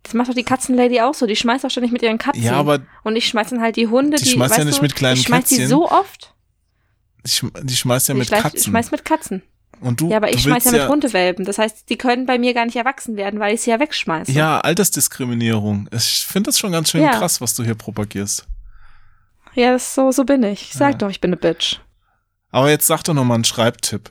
[0.03, 1.27] Das macht doch die Katzenlady auch so.
[1.27, 2.43] Die schmeißt auch ständig mit ihren Katzen.
[2.43, 4.31] Ja, aber Und ich schmeiß dann halt die Hunde, Die die.
[4.31, 5.69] schmeißt ja nicht du, mit kleinen Ich schmeiß die Kätzchen.
[5.69, 6.35] so oft.
[7.25, 8.61] die, schm- die schmeißt ja ich mit schmeiß, Katzen.
[8.63, 9.43] schmeiß mit Katzen.
[9.81, 11.45] Und du, ja, aber ich schmeiß ja mit Hundewelpen.
[11.45, 14.31] Das heißt, die können bei mir gar nicht erwachsen werden, weil ich sie ja wegschmeiße.
[14.33, 15.89] Ja, Altersdiskriminierung.
[15.93, 17.11] Ich finde das schon ganz schön Ja.
[17.13, 18.47] krass, was du hier propagierst.
[19.55, 20.63] Ja, so, so bin ich.
[20.63, 20.99] Ich sag Ja.
[20.99, 21.79] doch, ich bin eine Bitch.
[22.51, 24.11] Aber jetzt sag doch noch mal einen Schreibtipp.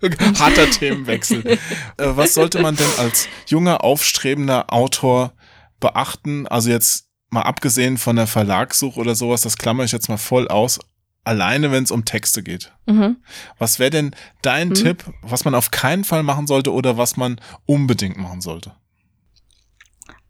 [0.38, 1.46] Harter Themenwechsel.
[1.46, 1.58] äh,
[1.98, 5.32] was sollte man denn als junger, aufstrebender Autor
[5.78, 6.48] beachten?
[6.48, 10.48] Also jetzt mal abgesehen von der Verlagssuche oder sowas, das klammer ich jetzt mal voll
[10.48, 10.80] aus.
[11.24, 12.72] Alleine, wenn es um Texte geht.
[12.86, 13.18] Mhm.
[13.58, 14.74] Was wäre denn dein Hm.
[14.74, 18.74] Tipp, was man auf keinen Fall machen sollte oder was man unbedingt machen sollte?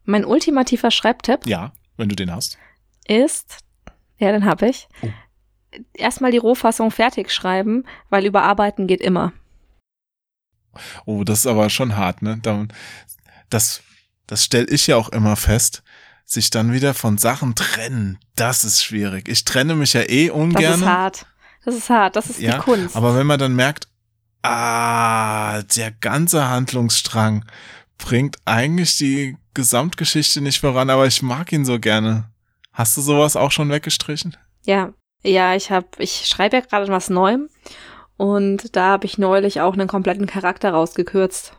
[0.05, 2.59] Mein ultimativer Schreibtipp Ja, wenn du den hast.
[3.09, 3.57] ist,
[4.19, 4.87] ja, den habe ich.
[5.01, 5.09] Oh.
[5.94, 9.32] Erstmal die Rohfassung fertig schreiben, weil überarbeiten geht immer.
[11.05, 12.39] Oh, das ist aber schon hart, ne?
[12.43, 12.66] Da-
[13.51, 13.82] Das,
[14.27, 15.82] das stelle ich ja auch immer fest.
[16.24, 19.28] Sich dann wieder von Sachen trennen, das ist schwierig.
[19.28, 20.81] Ich trenne mich ja eh Das ungern.
[20.81, 21.27] ist hart.
[21.65, 22.16] Das ist hart.
[22.16, 22.97] Das ist Ja, die Kunst.
[22.97, 23.89] Aber wenn man dann merkt,
[24.43, 27.44] ah, der ganze Handlungsstrang
[27.99, 32.31] bringt eigentlich die Gesamtgeschichte nicht voran, aber ich mag ihn so gerne.
[32.73, 34.36] Hast du sowas auch schon weggestrichen?
[34.65, 34.93] Ja,
[35.23, 37.49] ja, ich habe, ich schreibe ja gerade was Neuem
[38.16, 41.55] und da habe ich neulich auch einen kompletten Charakter rausgekürzt.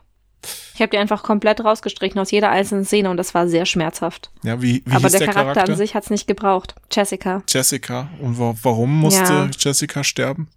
[0.74, 4.30] Ich habe die einfach komplett rausgestrichen aus jeder einzelnen Szene und das war sehr schmerzhaft.
[4.42, 5.72] Ja, wie, wie Aber der, der, Charakter, Charakter?
[5.72, 6.74] an sich hat's nicht gebraucht.
[6.90, 7.42] Jessica.
[7.48, 8.08] Jessica.
[8.20, 9.50] Und wa warum musste Ja.
[9.58, 10.48] Jessica sterben?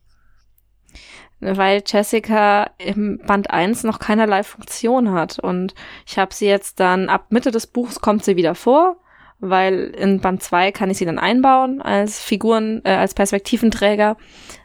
[1.39, 5.38] Weil Jessica im Band 1 noch keinerlei Funktion hat.
[5.39, 5.75] Und
[6.07, 8.97] ich habe sie jetzt dann, ab Mitte des Buchs kommt sie wieder vor,
[9.39, 14.18] weil in Band 2 kann ich sie dann einbauen als Figuren, äh, als Perspektiventräger.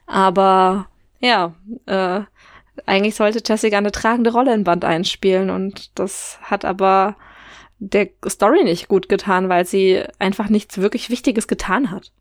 [0.07, 0.89] Aber
[1.20, 1.55] ja,
[1.86, 2.20] äh,
[2.86, 7.16] eigentlich sollte Jessica eine tragende Rolle in Band 1 spielen und das hat aber
[7.78, 12.12] der Story nicht gut getan, weil sie einfach nichts wirklich Wichtiges getan hat.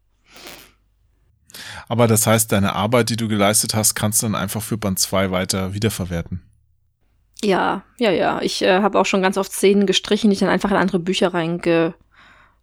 [1.88, 5.00] Aber das heißt, deine Arbeit, die du geleistet hast, kannst du dann einfach für Band
[5.00, 6.42] 2 weiter wiederverwerten.
[7.44, 8.42] Ja, ja, ja.
[8.42, 11.00] Ich äh, habe auch schon ganz oft Szenen gestrichen, die ich dann einfach in andere
[11.00, 11.34] Bücher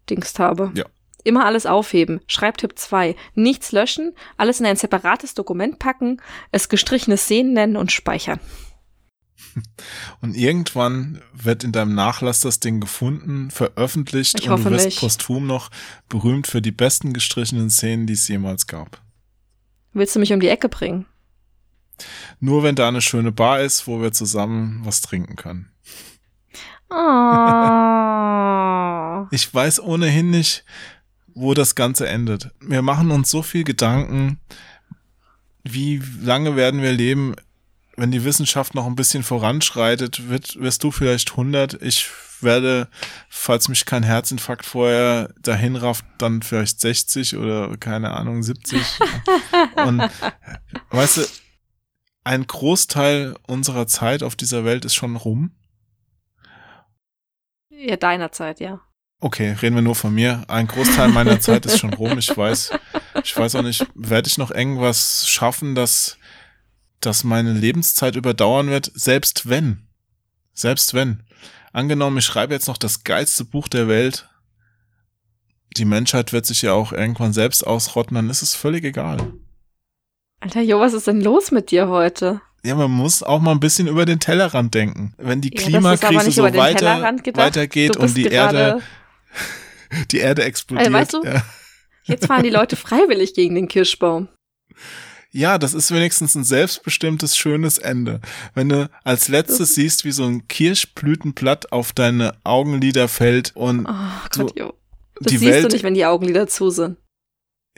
[0.09, 0.71] reingedingst habe.
[0.75, 0.85] Ja.
[1.23, 2.21] Immer alles aufheben.
[2.27, 3.15] Schreibtipp 2.
[3.35, 6.21] Nichts löschen, alles in ein separates Dokument packen,
[6.51, 8.39] es gestrichene Szenen nennen und speichern.
[10.21, 14.99] Und irgendwann wird in deinem Nachlass das Ding gefunden, veröffentlicht Ich und du wirst nicht.
[14.99, 15.69] posthum noch
[16.07, 19.01] berühmt für die besten gestrichenen Szenen, die es jemals gab.
[19.93, 21.05] Willst du mich um die Ecke bringen?
[22.39, 25.71] Nur wenn da eine schöne Bar ist, wo wir zusammen was trinken können.
[26.89, 26.95] Oh.
[29.31, 30.63] Ich weiß ohnehin nicht,
[31.33, 32.49] wo das Ganze endet.
[32.59, 34.39] Wir machen uns so viel Gedanken,
[35.63, 37.35] wie lange werden wir leben,
[37.99, 42.09] wenn die Wissenschaft noch ein bisschen voranschreitet, wird, wirst du vielleicht 100, ich
[42.41, 42.87] werde,
[43.27, 48.81] falls mich kein Herzinfarkt vorher dahin rafft, dann vielleicht 60 oder keine Ahnung, 70.
[49.85, 50.09] Und
[50.91, 51.21] weißt du,
[52.23, 55.51] ein Großteil unserer Zeit auf dieser Welt ist schon rum.
[57.81, 58.81] Ja, deiner Zeit, ja.
[59.21, 60.43] Okay, reden wir nur von mir.
[60.47, 62.17] Ein Großteil meiner Zeit ist schon rum.
[62.17, 62.71] Ich weiß,
[63.23, 66.17] ich weiß auch nicht, werde ich noch irgendwas schaffen, dass,
[66.99, 68.91] dass meine Lebenszeit überdauern wird?
[68.93, 69.87] Selbst wenn.
[70.53, 71.23] Selbst wenn.
[71.71, 74.27] Angenommen, ich schreibe jetzt noch das geilste Buch der Welt.
[75.77, 79.33] Die Menschheit wird sich ja auch irgendwann selbst ausrotten, dann ist es völlig egal.
[80.41, 82.41] Alter, Jo, was ist denn los mit dir heute?
[82.63, 85.13] Ja, man muss auch mal ein bisschen über den Tellerrand denken.
[85.17, 87.01] Wenn die Ja, Klimakrise so weiter,
[87.35, 88.81] weitergeht und die Erde,
[90.11, 90.87] die Erde explodiert.
[90.87, 91.43] Ey, weißt du- ja.
[92.03, 94.27] Jetzt fahren die Leute freiwillig gegen den Kirschbaum.
[95.31, 98.19] Ja, das ist wenigstens ein selbstbestimmtes, schönes Ende.
[98.55, 103.93] Wenn du als letztes siehst, wie so ein Kirschblütenblatt auf deine Augenlider fällt und Oh
[104.33, 104.73] So, Gott, Jo.
[105.21, 106.97] Das die siehst Welt, du nicht, wenn die Augenlider zu sind.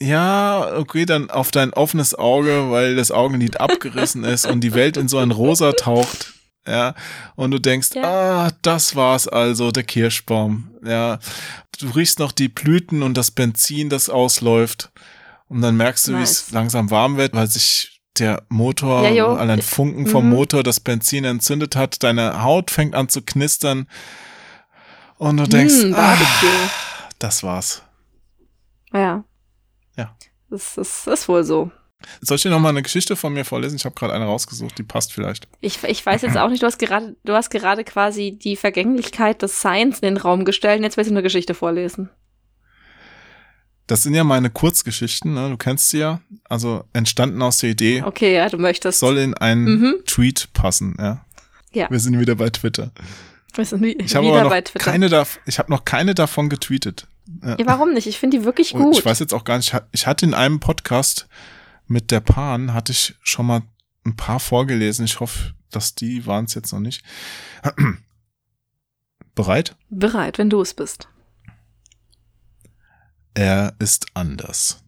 [0.01, 4.97] Ja, okay, dann auf dein offenes Auge, weil das Augenlid abgerissen ist und die Welt
[4.97, 6.33] in so ein Rosa taucht.
[6.67, 6.93] Ja,
[7.35, 8.03] und du denkst, Ja.
[8.47, 10.69] ah, das war's also, der Kirschbaum.
[10.85, 11.17] Ja,
[11.79, 14.91] du riechst noch die Blüten und das Benzin, das ausläuft.
[15.47, 16.51] Und dann merkst du, wie es Nice.
[16.51, 19.33] langsam warm wird, weil sich der Motor, Ja, jo.
[19.35, 20.29] allein Funken vom Mhm.
[20.35, 22.03] Motor das Benzin entzündet hat.
[22.03, 23.87] Deine Haut fängt an zu knistern.
[25.17, 26.15] Und du denkst, Hm, ah,
[27.19, 27.81] das war's.
[28.93, 29.23] Ja.
[30.51, 30.57] Ja.
[30.57, 31.71] Das ist, ist wohl so.
[32.21, 33.75] Soll ich dir noch mal eine Geschichte von mir vorlesen?
[33.75, 35.47] Ich habe gerade eine rausgesucht, die passt vielleicht.
[35.59, 39.41] Ich, ich weiß jetzt auch nicht, du hast gerade, du hast gerade quasi die Vergänglichkeit
[39.43, 40.81] des Science in den Raum gestellt.
[40.81, 42.09] Jetzt willst du eine Geschichte vorlesen.
[43.87, 45.49] Das sind ja meine Kurzgeschichten, ne?
[45.49, 46.21] du kennst sie ja.
[46.45, 48.99] Also entstanden aus der Idee, Okay, ja, du möchtest.
[48.99, 49.95] soll in einen Mhm.
[50.05, 50.95] Tweet passen.
[50.97, 51.25] Ja.
[51.73, 51.89] Ja.
[51.91, 52.91] Wir sind wieder bei Twitter.
[53.53, 54.49] Wir sind wie, Ich habe noch
[54.79, 57.07] keine, ich habe noch keine davon getweetet.
[57.43, 57.57] Ja.
[57.65, 58.07] warum nicht?
[58.07, 58.97] Ich finde die wirklich Und gut.
[58.97, 61.27] ich weiß jetzt auch gar nicht, ich hatte in einem Podcast
[61.87, 63.61] mit der Pan, hatte ich schon mal
[64.05, 65.05] ein paar vorgelesen.
[65.05, 67.03] Ich hoffe, dass die waren es jetzt noch nicht.
[69.35, 69.75] Bereit?
[69.89, 71.07] Bereit, wenn du es bist.
[73.33, 74.83] Er ist anders.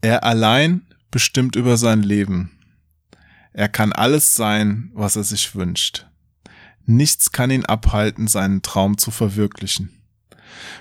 [0.00, 2.52] Er allein bestimmt über sein Leben.
[3.52, 6.06] Er kann alles sein, was er sich wünscht.
[6.86, 9.99] Nichts kann ihn abhalten, seinen Traum zu verwirklichen.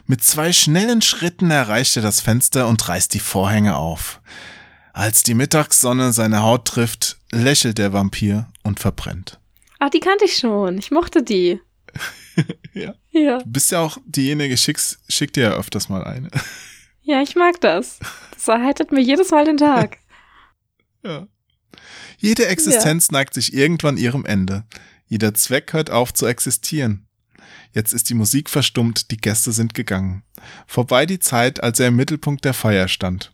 [0.06, 4.22] Mit zwei schnellen Schritten erreicht er das Fenster und reißt die Vorhänge auf.
[4.94, 9.40] Als die Mittagssonne seine Haut trifft, lächelt der Vampir und verbrennt.
[9.80, 10.78] Ah, die kannte ich schon.
[10.78, 11.60] Ich mochte die.
[12.74, 12.94] Ja.
[13.10, 13.40] Ja.
[13.40, 16.30] Du bist ja auch diejenige, schickst, schick dir ja öfters mal eine.
[17.02, 17.98] Ja, ich mag das.
[18.36, 19.98] Das erheitert mir jedes Mal den Tag.
[21.04, 21.28] Ja.
[22.18, 24.66] Jede Existenz neigt sich irgendwann ihrem Ende.
[25.08, 27.08] Jeder Zweck hört auf zu existieren.
[27.72, 30.24] Jetzt ist die Musik verstummt, die Gäste sind gegangen.
[30.68, 33.34] Vorbei die Zeit, als er im Mittelpunkt der Feier stand.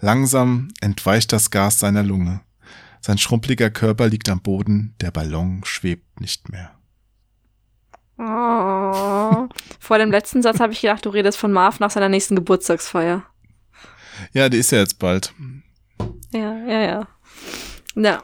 [0.00, 2.40] Langsam entweicht das Gas seiner Lunge.
[3.00, 6.72] Sein schrumpeliger Körper liegt am Boden, der Ballon schwebt nicht mehr.
[8.18, 9.48] Oh.
[9.80, 13.24] Vor dem letzten Satz habe ich gedacht, du redest von Marv nach seiner nächsten Geburtstagsfeier.
[14.32, 15.34] Ja, die ist ja jetzt bald.
[16.30, 17.08] Ja, ja, ja.
[17.96, 18.22] Ja.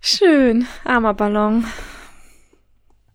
[0.00, 1.64] Schön, armer Ballon.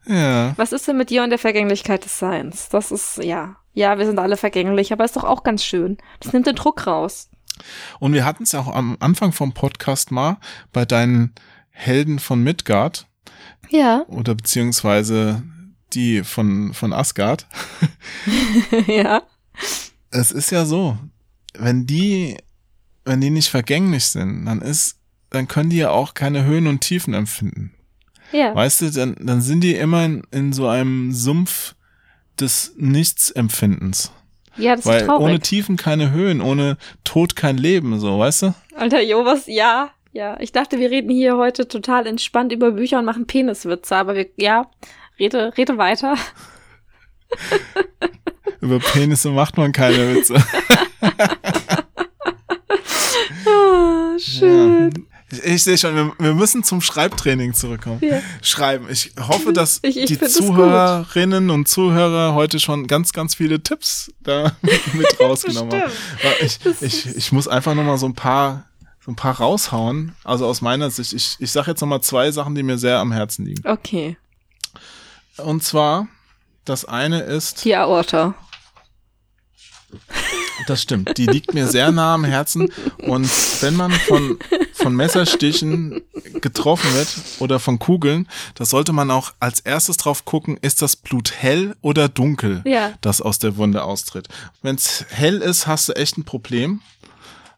[0.09, 0.53] Ja.
[0.57, 2.67] Was ist denn mit dir und der Vergänglichkeit des Seins?
[2.69, 3.55] Das ist, ja.
[3.73, 5.97] Ja, wir sind alle vergänglich, aber ist doch auch ganz schön.
[6.19, 7.29] Das nimmt den Druck raus.
[7.99, 10.37] Und wir hatten es ja auch am Anfang vom Podcast mal
[10.73, 11.35] bei deinen
[11.69, 13.07] Helden von Midgard
[13.69, 14.03] Ja.
[14.07, 15.43] oder beziehungsweise
[15.93, 17.45] die von, von Asgard.
[18.87, 19.21] ja.
[20.11, 20.97] Es ist ja so,
[21.53, 22.37] wenn die,
[23.05, 24.97] wenn die nicht vergänglich sind, dann ist,
[25.29, 27.73] dann können die ja auch keine Höhen und Tiefen empfinden.
[28.31, 28.53] Ja.
[28.55, 31.75] Weißt du, dann, dann sind die immer in, in so einem Sumpf
[32.39, 34.11] des Nichtsempfindens.
[34.57, 35.23] Ja, das ist Weil traurig.
[35.25, 38.53] ohne Tiefen keine Höhen, ohne Tod kein Leben, so, weißt du?
[38.75, 39.47] Alter, Jo, was?
[39.47, 39.91] Ja.
[40.11, 40.37] Ja.
[40.39, 44.27] Ich dachte, wir reden hier heute total entspannt über Bücher und machen Peniswitze, aber wir,
[44.37, 44.69] ja.
[45.19, 46.15] Rede, rede weiter.
[48.61, 50.35] Über Penisse macht man keine Witze.
[53.45, 54.91] Ah, schön.
[54.95, 55.08] Ja.
[55.31, 57.99] Ich, ich sehe schon, wir, wir müssen zum Schreibtraining zurückkommen.
[58.01, 58.21] Ja.
[58.41, 58.87] Schreiben.
[58.89, 64.11] Ich hoffe, dass Ich- ich die Zuhörerinnen und Zuhörer heute schon ganz, ganz viele Tipps
[64.21, 64.51] da
[64.93, 65.91] mit rausgenommen haben.
[66.41, 68.65] Ich, ich, ich muss einfach nochmal so ein paar
[69.05, 70.13] so ein paar raushauen.
[70.23, 73.11] Also aus meiner Sicht, ich, ich sage jetzt nochmal zwei Sachen, die mir sehr am
[73.11, 73.65] Herzen liegen.
[73.67, 74.17] Okay.
[75.37, 76.07] Und zwar,
[76.65, 78.35] das eine ist, Die Aorta.
[80.67, 82.71] Das stimmt, die liegt mir sehr nah am Herzen.
[82.99, 83.29] Und
[83.61, 84.37] wenn man von,
[84.73, 86.01] von Messerstichen
[86.41, 87.07] getroffen wird
[87.39, 91.75] oder von Kugeln, da sollte man auch als erstes drauf gucken, ist das Blut hell
[91.81, 92.93] oder dunkel, Ja.
[93.01, 94.27] das aus der Wunde austritt.
[94.61, 96.81] Wenn es hell ist, hast du echt ein Problem,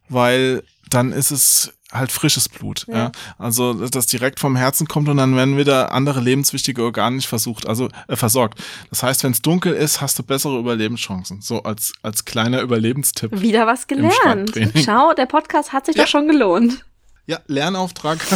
[0.09, 2.85] weil dann ist es halt frisches Blut.
[2.87, 2.95] Ja.
[2.97, 3.11] Ja.
[3.37, 7.67] Also das direkt vom Herzen kommt und dann werden wieder andere lebenswichtige Organe nicht versucht,
[7.67, 8.59] also äh, versorgt.
[8.89, 11.41] Das heißt, wenn es dunkel ist, hast du bessere Überlebenschancen.
[11.41, 13.41] So als als kleiner Überlebenstipp.
[13.41, 14.53] Wieder was gelernt.
[14.85, 16.03] Schau, der Podcast hat sich Ja.
[16.03, 16.85] doch schon gelohnt.
[17.27, 18.19] Ja, Lernauftrag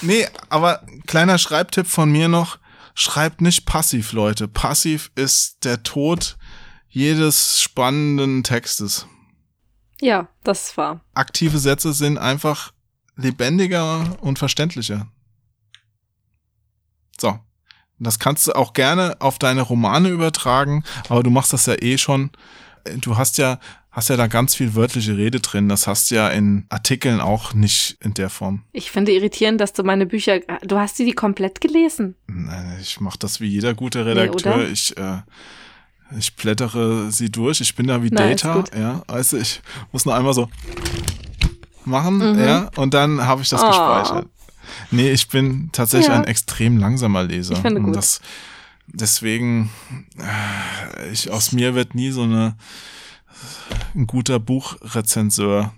[0.00, 2.58] nee, aber kleiner Schreibtipp von mir noch.
[2.94, 4.48] Schreibt nicht passiv, Leute.
[4.48, 6.36] Passiv ist der Tod
[6.88, 9.06] jedes spannenden Textes.
[10.00, 11.00] Ja, das war.
[11.14, 12.72] Aktive Sätze sind einfach
[13.16, 15.08] lebendiger und verständlicher.
[17.18, 17.38] So.
[18.02, 21.98] Das kannst du auch gerne auf deine Romane übertragen, aber du machst das ja eh
[21.98, 22.30] schon.
[23.02, 23.60] Du hast ja,
[23.90, 25.68] hast ja da ganz viel wörtliche Rede drin.
[25.68, 28.64] Das hast du ja in Artikeln auch nicht in der Form.
[28.72, 30.40] Ich finde irritierend, dass du meine Bücher.
[30.62, 32.14] Du hast sie die komplett gelesen.
[32.26, 34.54] Nein, ich mache das wie jeder gute Redakteur.
[34.54, 34.68] oder?
[34.70, 35.18] ich, äh,
[36.18, 37.60] ich blättere sie durch.
[37.60, 38.64] Ich bin da wie ist Data.
[38.76, 39.60] Ja, du, ich
[39.92, 40.48] muss nur einmal so
[41.84, 42.38] machen, Mhm.
[42.38, 43.68] ja, und dann habe ich das Oh.
[43.68, 44.26] gespeichert.
[44.90, 46.14] Nee, ich bin tatsächlich Ja.
[46.16, 47.54] ein extrem langsamer Leser.
[47.54, 47.96] Ich finde Und gut.
[47.96, 48.20] Das,
[48.86, 49.70] deswegen,
[50.18, 52.56] äh, ich, aus mir wird nie so eine,
[53.94, 55.72] ein guter Buchrezenseur.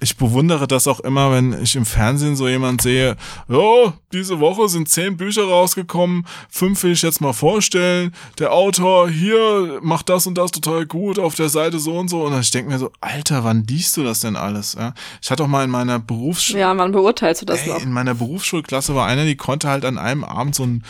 [0.00, 3.16] Ich bewundere das auch immer, wenn ich im Fernsehen so jemand sehe,
[3.48, 9.10] ja, diese Woche sind zehn Bücher rausgekommen, fünf will ich jetzt mal vorstellen, der Autor
[9.10, 12.24] hier macht das und das total gut, auf der Seite so und so.
[12.24, 14.74] Und ich denke mir so, Alter, wann liest du das denn alles?
[14.78, 14.94] Ja?
[15.20, 16.60] Ich hatte auch mal in meiner Berufsschule.
[16.60, 17.82] Ja, wann beurteilst du das Ey, noch?
[17.82, 20.84] in meiner Berufsschulklasse war einer, die konnte halt an einem Abend so ein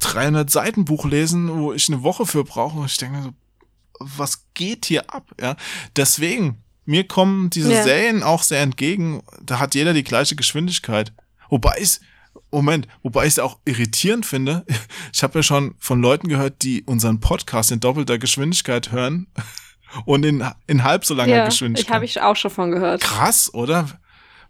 [0.00, 2.78] 300 Seiten Buch lesen, wo ich eine Woche für brauche.
[2.78, 3.30] Und ich denke mir so,
[3.98, 5.24] was geht hier ab?
[5.40, 5.56] Ja,
[5.96, 7.82] deswegen mir kommen diese Ja.
[7.82, 9.22] Serien auch sehr entgegen.
[9.42, 11.12] Da hat jeder die gleiche Geschwindigkeit.
[11.50, 12.00] Wobei ich
[12.52, 14.64] Moment, wobei ich es auch irritierend finde.
[15.12, 19.26] Ich habe ja schon von Leuten gehört, die unseren Podcast in doppelter Geschwindigkeit hören
[20.04, 21.94] und in, in halb so langer Ja, ich Geschwindigkeit.
[21.94, 23.00] habe ich auch schon von gehört.
[23.02, 23.88] Krass, oder?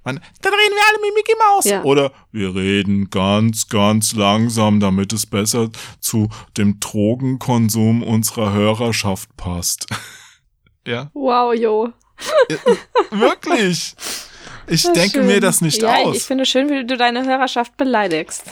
[0.05, 1.65] Man, dann reden wir alle mit Mickey Mouse.
[1.65, 1.83] Ja.
[1.85, 9.87] Oder wir reden ganz, ganz langsam, damit es besser zu dem Drogenkonsum unserer Hörerschaft passt.
[10.87, 11.93] ja, Wow, jo.
[13.11, 13.95] wirklich.
[14.69, 15.27] Ich Das denke schön.
[15.27, 16.17] mir das nicht ja, aus.
[16.17, 18.45] Ich finde schön, wie du deine Hörerschaft beleidigst.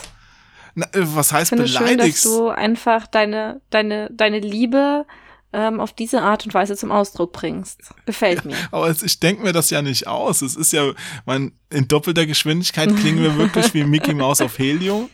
[0.75, 2.25] Na, äh, was Ich heißt finde schön, dass beleidigst?
[2.25, 5.05] du einfach deine, deine, deine Liebe
[5.53, 7.79] ähm, auf diese Art und Weise zum Ausdruck bringst.
[8.05, 8.55] Gefällt mir.
[8.71, 10.41] Aber es- ich denke mir das ja nicht aus.
[10.41, 10.91] Es ist ja,
[11.25, 15.09] man, in doppelter Geschwindigkeit klingen wir wirklich wie Mickey Mouse auf Helium.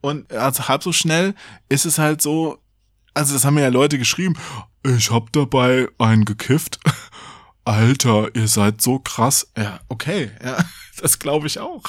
[0.00, 1.34] Und also halb so schnell
[1.68, 2.58] ist es halt so,
[3.14, 4.36] also das haben mir ja Leute geschrieben,
[4.84, 6.78] ich hab dabei einen gekifft.
[7.66, 9.50] Alter, ihr seid so krass.
[9.56, 10.56] Ja, okay, ja,
[11.00, 11.82] das glaube ich auch.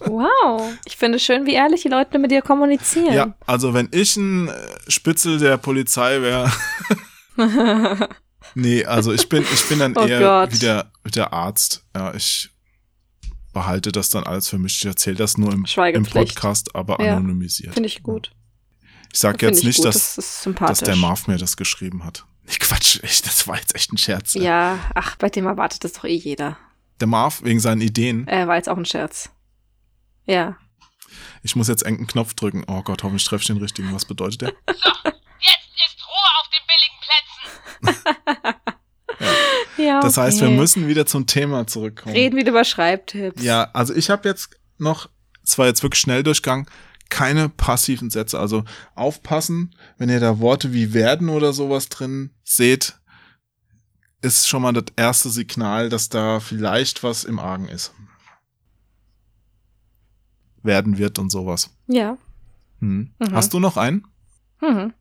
[0.00, 0.72] Wow.
[0.84, 3.14] Ich finde schön, wie ehrlich die Leute mit dir kommunizieren.
[3.14, 4.52] Ja, also wenn ich ein äh,
[4.88, 6.50] Spitzel der Polizei wäre,
[8.56, 10.52] nee, also ich bin, ich bin dann Oh eher Gott.
[10.52, 11.84] wie der, wie der Arzt.
[11.94, 12.50] Ja, ich
[13.52, 14.76] behalte das dann alles für mich.
[14.78, 15.64] Ich erzähle das nur im,
[15.94, 16.04] im.
[16.04, 17.74] Podcast, aber Ja, anonymisiert.
[17.74, 18.32] Finde ich gut.
[19.12, 19.86] Ich sage jetzt ich nicht, gut.
[19.86, 22.26] dass, das dass der Marv mir das geschrieben hat.
[22.46, 24.34] Nee, Quatsch, ich, das war jetzt echt ein Scherz.
[24.34, 26.58] Ja, ach, bei dem erwartet das doch eh jeder.
[27.00, 28.28] Der Marv wegen seinen Ideen.
[28.28, 29.30] Äh, war jetzt auch ein Scherz.
[30.26, 30.56] Ja.
[31.42, 32.64] Ich muss jetzt irgendeinen Knopf drücken.
[32.66, 33.92] Oh Gott, hoffentlich treffe ich den richtigen.
[33.94, 34.48] Was bedeutet der?
[34.66, 36.98] Jetzt ist Ruhe auf den billigen
[38.40, 38.54] Plätzen.
[39.76, 40.00] Ja.
[40.00, 40.56] Das heißt, wir okay.
[40.56, 42.14] müssen wieder zum Thema zurückkommen.
[42.14, 43.42] Reden wieder über Schreibtipps.
[43.42, 45.08] Ja, also ich habe jetzt noch,
[45.42, 46.68] zwar jetzt wirklich Schnelldurchgang,
[47.10, 48.38] keine passiven Sätze.
[48.38, 48.64] Also
[48.94, 52.98] aufpassen, wenn ihr da Worte wie werden oder sowas drin seht,
[54.22, 57.92] ist schon mal das erste Signal, dass da vielleicht was im Argen ist.
[60.62, 61.70] Werden wird und sowas.
[61.86, 62.16] Ja.
[62.80, 63.12] Hm.
[63.18, 63.32] Mhm.
[63.32, 64.06] Hast du noch einen?
[64.62, 64.94] Mhm.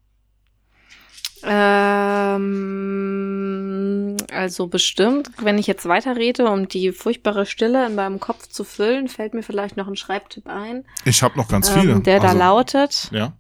[2.44, 8.64] Ähm, also bestimmt, wenn ich jetzt weiterrede, um die furchtbare Stille in meinem Kopf zu
[8.64, 11.94] füllen, fällt mir vielleicht noch ein Schreibtipp ein, Ich habe noch ganz viele.
[11.94, 13.10] ähm, der da Also, lautet.
[13.12, 13.34] Ja.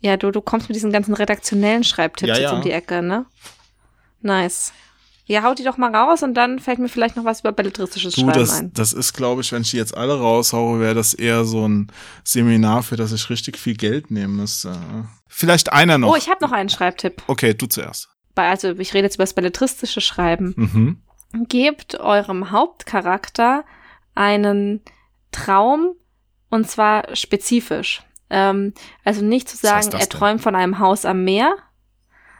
[0.00, 2.56] Ja, du, du kommst mit diesen ganzen redaktionellen Schreibtipps Ja, jetzt ja.
[2.56, 3.24] um die Ecke, ne?
[4.20, 4.72] Nice.
[5.28, 8.14] Ja, haut die doch mal raus und dann fällt mir vielleicht noch was über belletristisches
[8.14, 8.72] Du, Schreiben das, ein.
[8.74, 11.88] das ist, glaube ich, wenn ich die jetzt alle raushaue, wäre das eher so ein
[12.22, 14.78] Seminar, für das ich richtig viel Geld nehmen müsste.
[15.26, 16.12] Vielleicht einer noch.
[16.12, 17.22] Oh, ich habe noch einen Schreibtipp.
[17.26, 18.08] okay, du zuerst.
[18.36, 20.54] Bei, also ich rede jetzt über das belletristische Schreiben.
[20.56, 21.02] Mhm.
[21.48, 23.64] Gebt eurem Hauptcharakter
[24.14, 24.80] einen
[25.32, 25.94] Traum
[26.50, 28.02] und zwar spezifisch.
[28.30, 28.74] Ähm,
[29.04, 31.54] also nicht zu sagen, er träumt von einem Haus am Meer,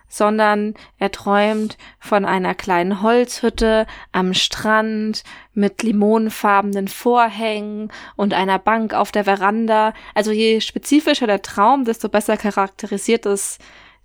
[0.08, 8.94] sondern er träumt von einer kleinen Holzhütte am Strand mit limonenfarbenen Vorhängen und einer Bank
[8.94, 9.92] auf der Veranda.
[10.14, 13.58] Also je spezifischer der Traum, desto besser charakterisiert es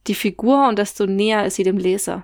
[0.07, 2.23] die Figur und desto näher ist sie dem Leser.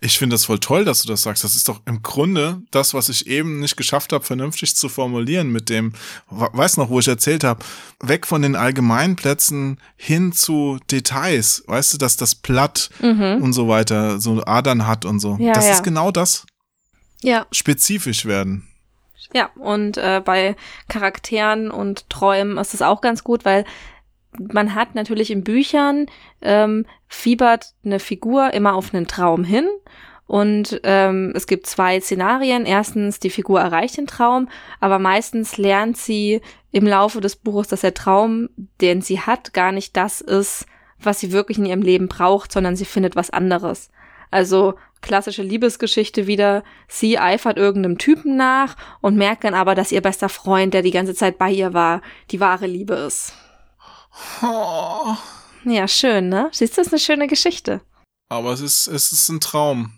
[0.00, 1.44] Ich finde das voll toll, dass du das sagst.
[1.44, 5.50] Das ist doch im Grunde das, was ich eben nicht geschafft habe, vernünftig zu formulieren
[5.52, 5.92] mit dem,
[6.28, 7.64] we- weiß noch, wo ich erzählt habe,
[8.00, 11.62] weg von den Allgemeinplätzen hin zu Details.
[11.66, 13.38] Weißt du, dass das Blatt Mhm.
[13.40, 15.36] und so weiter so Adern hat und so.
[15.40, 15.72] Ja, das ja.
[15.74, 16.44] ist genau das.
[17.22, 18.66] Ja, Spezifisch werden.
[19.32, 20.56] Ja, und äh, bei
[20.88, 23.64] Charakteren und Träumen ist es auch ganz gut, weil
[24.38, 26.06] man hat natürlich in Büchern
[26.40, 29.68] ähm, fiebert eine Figur immer auf einen Traum hin.
[30.26, 32.64] Und ähm, es gibt zwei Szenarien.
[32.64, 34.48] Erstens, die Figur erreicht den Traum,
[34.80, 38.48] aber meistens lernt sie im Laufe des Buches, dass der Traum,
[38.80, 40.64] den sie hat, gar nicht das ist,
[40.98, 43.90] was sie wirklich in ihrem Leben braucht, sondern sie findet was anderes.
[44.30, 50.00] Also klassische Liebesgeschichte wieder, sie eifert irgendeinem Typen nach und merkt dann aber, dass ihr
[50.00, 53.34] bester Freund, der die ganze Zeit bei ihr war, die wahre Liebe ist.
[54.42, 55.16] Oh,
[55.64, 56.48] Ja, schön, ne?
[56.52, 57.80] Siehst du, das ist eine schöne Geschichte.
[58.28, 59.92] aber es ist, es ist ein Traum.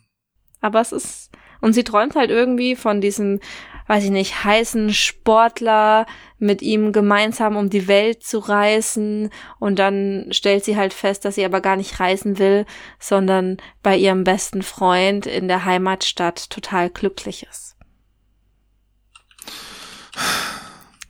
[0.60, 3.40] Aber es ist, Und sie träumt halt irgendwie von diesem,
[3.86, 6.06] weiß ich nicht, heißen Sportler
[6.38, 9.30] mit ihm gemeinsam um die Welt zu reisen.
[9.58, 12.66] Und dann stellt sie halt fest, dass sie aber gar nicht reisen will,
[12.98, 17.76] sondern bei ihrem besten Freund in der Heimatstadt total glücklich ist.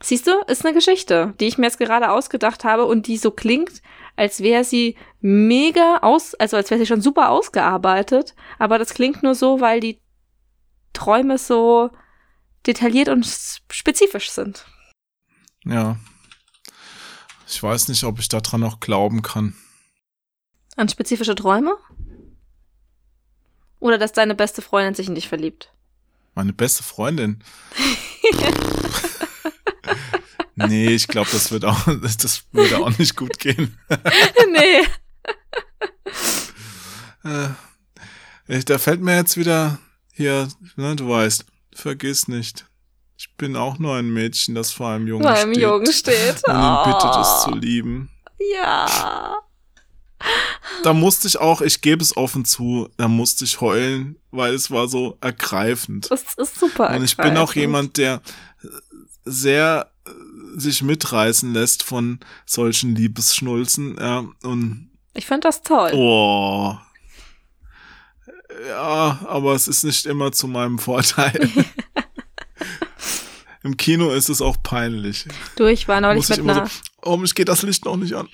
[0.05, 3.31] Siehst du, ist eine Geschichte, die ich mir jetzt gerade ausgedacht habe und die so
[3.31, 3.81] klingt,
[4.15, 9.23] als wäre sie mega aus, also als wäre sie schon super ausgearbeitet, aber das klingt
[9.23, 9.99] nur so, weil die
[10.93, 11.89] Träume so
[12.67, 13.25] detailliert und
[13.71, 14.67] spezifisch sind.
[15.63, 15.97] Ja.
[17.47, 19.55] Ich weiß nicht, ob ich daran noch glauben kann.
[20.75, 21.77] An spezifische Träume?
[23.79, 25.73] Oder dass deine beste Freundin sich in dich verliebt?
[26.35, 27.43] Meine beste Freundin.
[30.55, 31.79] nee, ich glaube, das wird auch,
[32.21, 33.77] das würde auch nicht gut gehen.
[34.51, 34.81] nee.
[37.23, 39.79] äh, da fällt mir jetzt wieder
[40.13, 42.65] hier, ne, du weißt, vergiss nicht.
[43.17, 45.63] Ich bin auch nur ein Mädchen, das vor einem Jungen Vor einem steht.
[45.63, 46.43] Jungen steht.
[46.47, 47.43] Und ihn bittet, es Oh.
[47.45, 48.09] zu lieben.
[48.53, 49.37] Ja.
[50.83, 54.71] Da musste ich auch, ich gebe es offen zu, da musste ich heulen, weil es
[54.71, 56.09] war so ergreifend.
[56.11, 56.89] Das ist super.
[56.95, 57.55] Und ich bin auch ergreifend.
[57.55, 58.21] jemand, der
[59.25, 63.97] sehr äh, sich mitreißen lässt von solchen Liebesschnulzen.
[63.99, 65.91] Ja, und Ich finde das toll.
[65.93, 66.75] oh.
[68.69, 71.49] Ja, aber es ist nicht immer zu meinem Vorteil.
[73.63, 75.25] Im Kino ist es auch peinlich.
[75.55, 76.71] Du, ich war neulich mit einer, so,
[77.01, 78.29] oh, mich geht das Licht noch nicht an.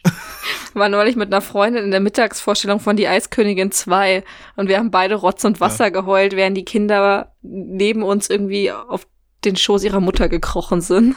[0.74, 4.26] war neulich mit einer Freundin in der Mittagsvorstellung von Die Eiskönigin 2
[4.58, 9.08] und wir haben beide Rotz und Wasser geheult, während die Kinder neben uns irgendwie auf
[9.46, 11.16] den Schoß ihrer Mutter gekrochen sind.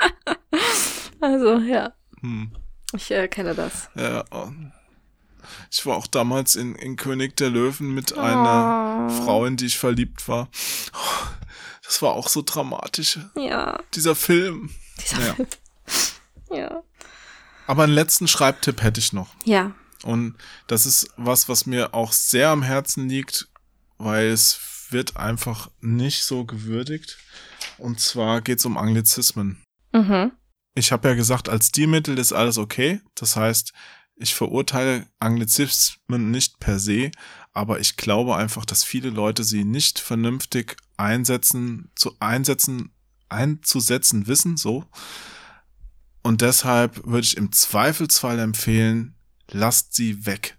[1.20, 2.50] also, ja, Hm.
[2.94, 3.88] ich äh, kenne das.
[3.94, 4.48] Ja, oh.
[5.70, 9.22] ich war auch damals in, in König der Löwen mit einer Oh.
[9.24, 10.48] Frau, in die ich verliebt war.
[11.88, 14.70] Das war auch so dramatisch, Ja, dieser Film.
[15.00, 15.34] dieser Ja.
[15.34, 15.48] Film.
[16.50, 16.82] Ja.
[17.68, 19.28] Aber einen letzten Schreibtipp hätte ich noch.
[19.44, 19.70] Ja.
[20.02, 20.34] Und
[20.66, 23.48] das ist was, was mir auch sehr am Herzen liegt,
[23.98, 24.52] weil es
[24.92, 27.18] wird einfach nicht so gewürdigt.
[27.78, 29.62] Und zwar geht es um Anglizismen.
[29.92, 30.32] Mhm.
[30.74, 33.00] Ich habe ja gesagt, als Stilmittel ist alles okay.
[33.14, 33.72] Das heißt,
[34.16, 37.10] ich verurteile Anglizismen nicht per se,
[37.52, 42.90] aber ich glaube einfach, dass viele Leute sie nicht vernünftig einsetzen, zu einsetzen,
[43.28, 44.84] einzusetzen wissen, so.
[46.22, 49.14] Und deshalb würde ich im Zweifelsfall empfehlen,
[49.50, 50.58] lasst sie weg.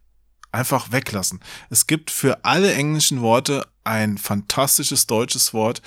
[0.52, 1.42] Einfach weglassen.
[1.70, 5.82] Es gibt für alle englischen Worte ein fantastisches deutsches Wort.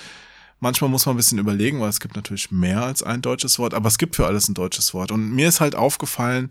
[0.58, 3.74] Manchmal muss man ein bisschen überlegen, weil es gibt natürlich mehr als ein deutsches Wort,
[3.74, 5.12] aber es gibt für alles ein deutsches Wort.
[5.12, 6.50] Und mir ist halt aufgefallen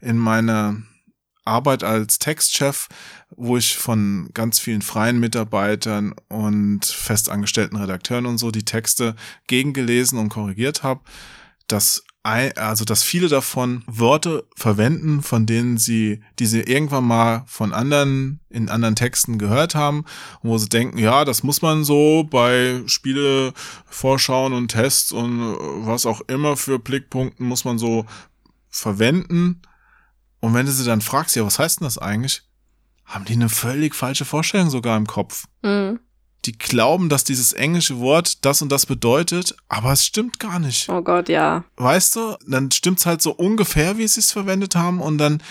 [0.00, 0.76] in meiner
[1.44, 2.88] Arbeit als Textchef,
[3.30, 10.18] wo ich von ganz vielen freien Mitarbeitern und festangestellten Redakteuren und so die Texte gegengelesen
[10.18, 11.00] und korrigiert habe,
[11.66, 17.72] dass also dass viele davon Worte verwenden, von denen sie, die sie irgendwann mal von
[17.72, 20.04] anderen in anderen Texten gehört haben,
[20.42, 25.56] wo sie denken, ja, das muss man so bei Spielevorschauen und Tests und äh,
[25.86, 28.04] was auch immer für Blickpunkten muss man so
[28.68, 29.62] verwenden.
[30.40, 32.42] Und wenn du sie dann fragst, ja, was heißt denn das eigentlich?
[33.04, 35.46] Haben die eine völlig falsche Vorstellung sogar im Kopf.
[35.62, 36.00] Mhm.
[36.44, 40.88] Die glauben, dass dieses englische Wort das und das bedeutet, aber es stimmt gar nicht.
[40.88, 41.64] Oh Gott, ja.
[41.76, 45.42] Weißt du, dann stimmt's halt so ungefähr, wie sie es verwendet haben und dann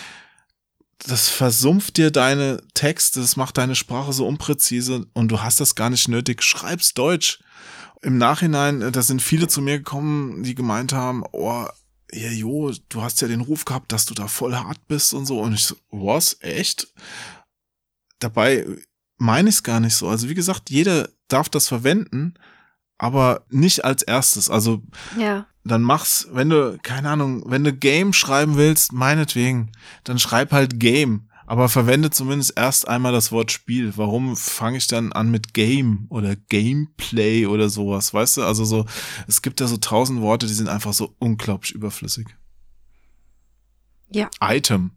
[1.00, 5.76] das versumpft dir deine Texte, das macht deine Sprache so unpräzise und du hast das
[5.76, 6.42] gar nicht nötig.
[6.44, 7.40] Schreib's Deutsch.
[8.02, 11.66] Im Nachhinein, äh, da sind viele zu mir gekommen, die gemeint haben, oh,
[12.12, 15.26] ja, jo, du hast ja den Ruf gehabt, dass du da voll hart bist und
[15.26, 15.40] so.
[15.40, 16.38] Und ich so, was?
[16.42, 16.94] Echt?
[18.20, 18.66] Dabei
[19.18, 20.08] meine ich es gar nicht so.
[20.08, 22.36] Also wie gesagt, jeder darf das verwenden,
[22.98, 24.50] aber nicht als erstes.
[24.50, 24.82] Also
[25.18, 25.46] Ja.
[25.64, 29.72] dann mach's, wenn du, keine Ahnung, wenn du Game schreiben willst, meinetwegen,
[30.04, 31.24] dann schreib halt Game.
[31.50, 33.94] Aber verwende zumindest erst einmal das Wort Spiel.
[33.96, 38.14] Warum fange ich dann an mit Game oder Gameplay oder sowas?
[38.14, 38.86] Weißt du, also so,
[39.28, 42.28] es gibt ja so tausend Worte, die sind einfach so unglaublich überflüssig.
[44.10, 44.30] Ja.
[44.42, 44.92] Item.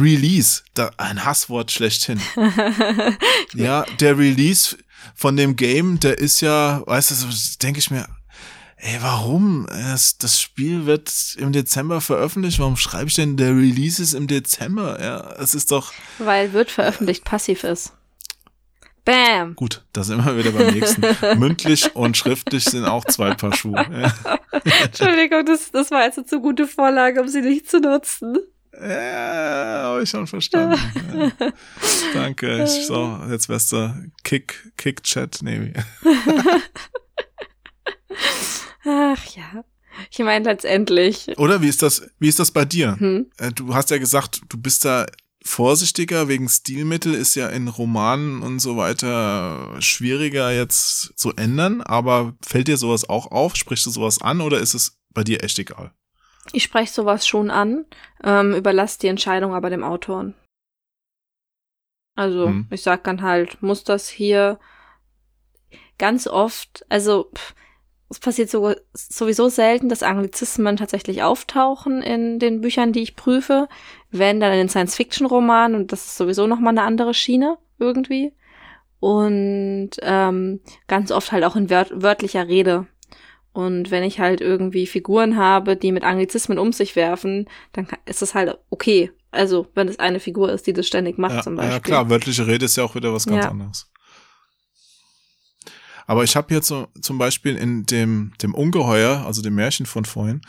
[0.00, 2.20] Release, da, ein Hasswort schlechthin.
[3.54, 4.76] ja, der Release
[5.14, 7.26] von dem Game, der ist ja, weißt du,
[7.62, 8.06] denke ich mir,
[8.76, 9.66] ey, warum?
[9.68, 12.58] Das, das Spiel wird im Dezember veröffentlicht.
[12.58, 15.00] Warum schreibe ich denn, der Release ist im Dezember?
[15.02, 17.92] Ja, es ist doch Weil wird veröffentlicht passiv ist.
[19.04, 19.54] Bam.
[19.56, 19.82] gut.
[19.92, 21.02] Da sind wir wieder beim nächsten.
[21.38, 23.84] Mündlich und schriftlich sind auch zwei Paar Schuhe.
[24.84, 28.38] Entschuldigung, das, das war jetzt eine zu gute Vorlage, um sie nicht zu nutzen.
[28.80, 30.78] Ja, habe ich schon verstanden.
[31.38, 31.52] Ja.
[32.14, 32.64] Danke.
[32.64, 35.72] Ich, so, jetzt wärst du Kick, Kick-Chat, nee.
[38.84, 39.64] Ach ja.
[40.10, 41.28] Ich meine letztendlich.
[41.36, 42.96] Oder wie ist das, wie ist das bei dir?
[42.98, 43.26] Hm?
[43.38, 45.06] Äh, Du hast ja gesagt, du bist da
[45.44, 52.34] vorsichtiger wegen Stilmittel, ist ja in Romanen und so weiter schwieriger jetzt zu ändern, aber
[52.46, 53.56] fällt dir sowas auch auf?
[53.56, 55.92] Sprichst du sowas an oder ist es bei dir echt egal?
[56.52, 57.84] Ich spreche sowas schon an,
[58.24, 60.34] ähm, überlasse die Entscheidung aber dem Autoren.
[62.16, 62.66] Also, Hm.
[62.70, 64.58] ich sag dann halt, muss das hier
[65.98, 67.54] ganz oft, also pff,
[68.10, 73.68] es passiert so, sowieso selten, dass Anglizismen tatsächlich auftauchen in den Büchern, die ich prüfe,
[74.10, 78.34] wenn dann in den Science-Fiction-Romanen und das ist sowieso nochmal eine andere Schiene irgendwie.
[78.98, 82.86] Und ähm, ganz oft halt auch in wört wörtlicher Rede.
[83.52, 88.22] Und wenn ich halt irgendwie Figuren habe, die mit Anglizismen um sich werfen, dann ist
[88.22, 89.10] das halt okay.
[89.32, 91.72] Also, wenn es eine Figur ist, die das ständig macht ja, zum Beispiel.
[91.74, 93.50] ja klar, wörtliche Rede ist ja auch wieder was ganz Ja.
[93.50, 93.90] anderes.
[96.06, 100.04] Aber ich habe jetzt so, zum Beispiel in dem, dem Ungeheuer, also dem Märchen von
[100.04, 100.40] vorhin,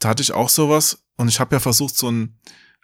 [0.00, 2.38] da hatte ich auch sowas und ich habe ja versucht, so einen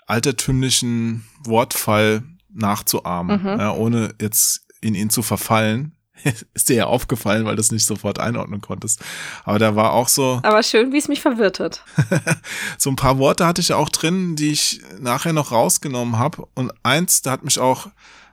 [0.06, 2.22] altertümlichen Wortfall
[2.52, 3.48] nachzuahmen, Mhm.
[3.60, 5.96] ja, ohne jetzt in ihn zu verfallen.
[6.54, 9.02] Ist dir ja aufgefallen, weil du es nicht sofort einordnen konntest.
[9.44, 11.84] Aber da war auch so, Aber schön, wie es mich verwirrt hat.
[12.78, 16.46] so ein paar Worte hatte ich auch drin, die ich nachher noch rausgenommen habe.
[16.54, 17.88] Und eins, da hat mich auch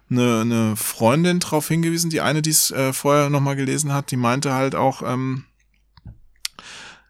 [0.10, 4.18] eine, eine Freundin drauf hingewiesen, die eine, die es äh, vorher nochmal gelesen hat, die
[4.18, 5.44] meinte halt auch, ähm,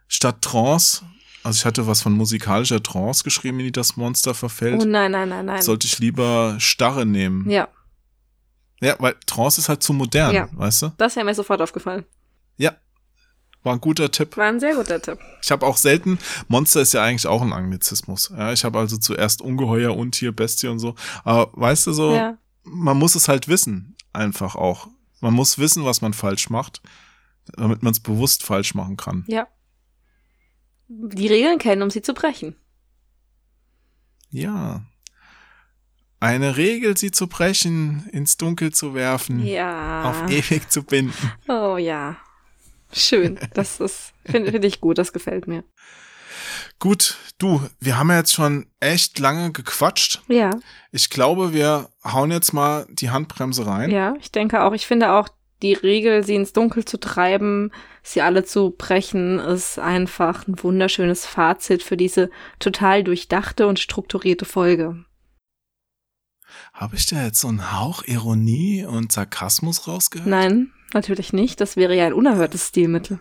[0.07, 1.03] statt Trance,
[1.43, 5.11] also ich hatte was von musikalischer Trance geschrieben, in die das Monster verfällt, Oh nein,
[5.11, 5.61] nein, nein, nein.
[5.61, 7.49] sollte ich lieber Starre nehmen.
[7.49, 7.67] ja,
[8.80, 10.47] Ja, weil Trance ist halt zu modern, Ja.
[10.51, 10.89] weißt du?
[10.97, 12.06] das wäre mir sofort aufgefallen.
[12.57, 12.75] Ja.
[13.64, 14.38] War ein guter Tipp.
[14.38, 15.19] War ein sehr guter Tipp.
[15.41, 18.31] Ich habe auch selten, Monster ist ja eigentlich auch ein Anglizismus.
[18.35, 20.95] Ja, ich habe also zuerst Ungeheuer, Untier, Bestie und so.
[21.23, 22.38] Aber weißt du so, Ja.
[22.64, 24.88] man muss es halt wissen, einfach auch.
[25.19, 26.81] Man muss wissen, was man falsch macht,
[27.57, 29.25] damit man es bewusst falsch machen kann.
[29.27, 29.47] Ja.
[30.88, 32.56] Die Regeln kennen, um sie zu brechen.
[34.30, 34.83] Ja.
[36.19, 40.09] Eine Regel, sie zu brechen, ins Dunkel zu werfen, Ja.
[40.09, 41.31] auf ewig zu binden.
[41.47, 42.17] Oh ja.
[42.91, 43.37] Schön.
[43.53, 45.63] Das ist, finde find ich gut, das gefällt mir.
[46.79, 50.21] Gut, du, wir haben ja jetzt schon echt lange gequatscht.
[50.27, 50.51] Ja,
[50.91, 53.89] Ich glaube, wir hauen jetzt mal die Handbremse rein.
[53.91, 54.73] ja, ich denke auch.
[54.73, 55.27] Ich finde auch,
[55.63, 57.71] die Regel, sie ins Dunkel zu treiben,
[58.03, 62.29] sie alle zu brechen, ist einfach ein wunderschönes Fazit für diese
[62.59, 65.03] total durchdachte und strukturierte Folge.
[66.74, 70.27] Habe ich da jetzt so einen Hauch Ironie und Sarkasmus rausgehört?
[70.30, 71.59] Nein, natürlich nicht.
[71.61, 73.19] Das wäre ja ein unerhörtes Stilmittel.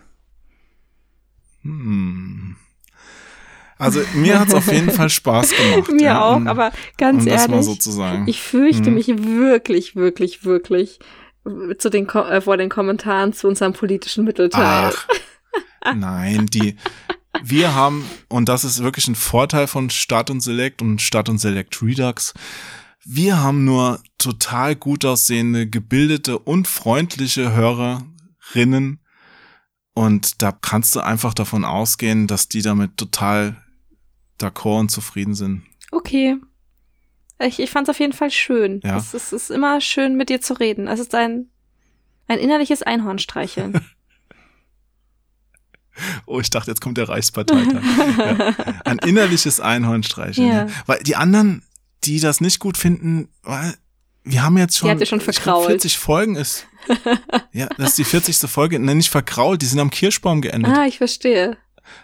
[1.61, 2.55] Hm.
[3.79, 5.91] Also mir hat's auf jeden Fall Spaß gemacht.
[5.91, 7.77] Mir ja, auch, um, aber ganz um ehrlich, so
[8.25, 8.95] ich fürchte Mhm.
[8.95, 10.99] mich wirklich, wirklich, wirklich
[11.77, 14.91] zu den Ko äh, vor den Kommentaren zu unserem politischen Mittelteil.
[15.81, 16.75] Ach, nein, die,
[17.43, 21.37] wir haben, und das ist wirklich ein Vorteil von Start und Select und Start und
[21.37, 22.33] Select Redux,
[23.09, 28.99] wir haben nur total gut aussehende, gebildete und freundliche Hörerinnen.
[29.93, 33.55] Und da kannst du einfach davon ausgehen, dass die damit total
[34.39, 35.63] d'accord und zufrieden sind.
[35.91, 36.35] Okay.
[37.39, 38.81] Ich, ich fand es auf jeden Fall schön.
[38.83, 38.97] Ja.
[38.97, 40.87] Es, ist- es ist immer schön, mit dir zu reden.
[40.87, 41.49] Es ist ein,
[42.27, 43.79] ein innerliches Einhornstreicheln.
[46.27, 47.81] Oh, ich dachte, jetzt kommt der Reichsparteitag.
[48.19, 48.53] ja.
[48.85, 50.47] Ein innerliches Einhornstreicheln.
[50.47, 50.67] Ja.
[50.85, 51.63] Weil die anderen,
[52.07, 53.75] die das nicht gut finden, weil
[54.23, 55.67] wir haben jetzt schon, Die schon ich glaub, verkrault.
[55.67, 56.65] 40 Folgen ist.
[57.53, 58.37] ja, das ist die 40.
[58.49, 58.79] Folge.
[58.79, 60.75] Nein, nicht verkrault, die sind am Kirschbaum geendet.
[60.75, 61.57] ah, ich verstehe.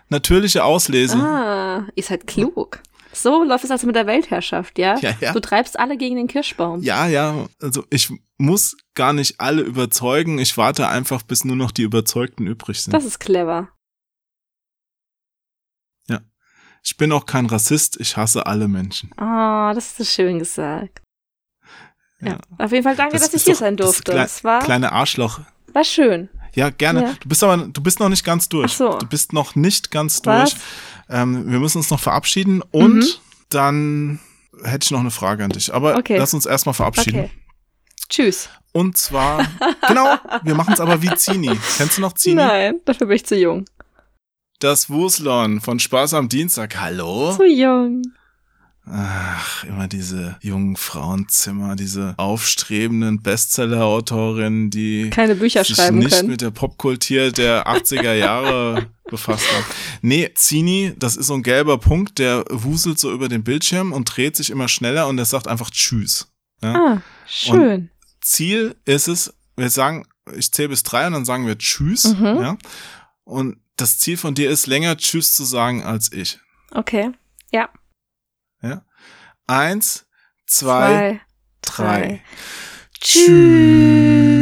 [0.09, 1.17] Natürliche Auslese.
[1.17, 2.80] Ah, ihr seid klug.
[3.11, 4.98] So läuft es also mit der Weltherrschaft, ja?
[4.99, 5.33] Ja, ja.
[5.33, 6.82] Du treibst alle gegen den Kirschbaum.
[6.82, 10.40] Ja, ja, also ich muss gar nicht alle überzeugen.
[10.40, 12.93] Ich warte einfach, bis nur noch die Überzeugten übrig sind.
[12.93, 13.69] Das ist clever.
[16.83, 19.11] Ich bin auch kein Rassist, ich hasse alle Menschen.
[19.17, 21.01] Ah, das ist so schön gesagt.
[22.19, 22.29] Ja.
[22.31, 22.37] Ja.
[22.57, 24.11] Auf jeden Fall danke, Das dass ich hier doch sein das durfte.
[24.13, 25.39] klei- Es war, Kleine Arschloch.
[25.73, 26.29] war schön.
[26.55, 27.01] Ja, gerne.
[27.03, 27.13] Ja.
[27.19, 28.71] Du bist aber, du bist noch nicht ganz durch.
[28.73, 28.97] Ach so.
[28.99, 30.51] Du bist noch nicht ganz Was?
[30.51, 30.61] durch.
[31.09, 33.05] Ähm, wir müssen uns noch verabschieden und Mhm.
[33.49, 34.19] dann
[34.63, 35.73] hätte ich noch eine Frage an dich.
[35.73, 36.17] Aber Okay.
[36.17, 37.21] lass uns erstmal verabschieden.
[37.25, 37.31] Okay.
[38.09, 38.49] Tschüss.
[38.71, 39.45] Und zwar,
[39.87, 41.59] genau, wir machen es aber wie Zini.
[41.77, 42.35] Kennst du noch Zini?
[42.41, 43.65] Nein, dafür bin ich zu jung.
[44.64, 46.80] Das Wuslon von Spaß am Dienstag.
[46.80, 47.35] Hallo?
[47.35, 48.01] Zu jung.
[48.85, 56.30] Ach, immer diese jungen Frauenzimmer, diese aufstrebenden Bestseller-Autorinnen, die Keine Bücher sich schreiben nicht können.
[56.30, 59.66] mit der Popkultur der 80er Jahre befasst haben.
[60.01, 64.16] Nee, Zini, das ist so ein gelber Punkt, der wuselt so über den Bildschirm und
[64.16, 66.32] dreht sich immer schneller und der sagt einfach Tschüss.
[66.61, 66.74] Ja?
[66.74, 67.90] Ah, schön.
[68.22, 72.16] Ziel ist es, wir sagen, ich zähle bis drei und dann sagen wir Tschüss.
[72.17, 72.24] Mhm.
[72.24, 72.58] Ja?
[73.25, 76.39] Und das Ziel von dir ist, länger Tschüss zu sagen als ich.
[76.71, 77.11] Okay.
[78.61, 78.85] Ja.
[79.45, 80.07] Eins,
[80.47, 81.21] zwei, Zwei,
[81.61, 82.21] drei.
[83.03, 84.32] Ja, habe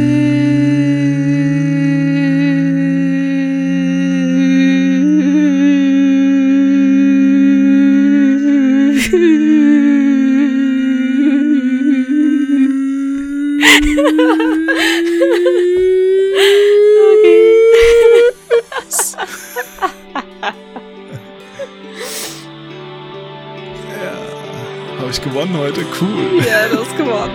[25.42, 26.44] gewonnen heute, cool.
[26.46, 27.30] Ja, du hast gewonnen.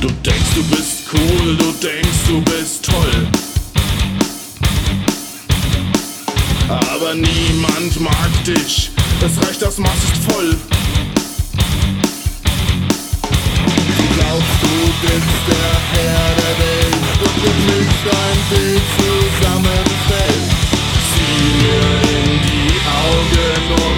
[0.00, 3.26] Du denkst, du bist cool, du denkst, du bist toll.
[6.68, 8.89] Aber niemand mag dich,
[9.22, 10.56] es reicht, das Maß ist voll.
[13.96, 20.50] Du glaubst, du bist der Herr der Welt und mit mich dein Bild zusammenfällt.
[21.10, 23.89] Sieh mir in die Augen und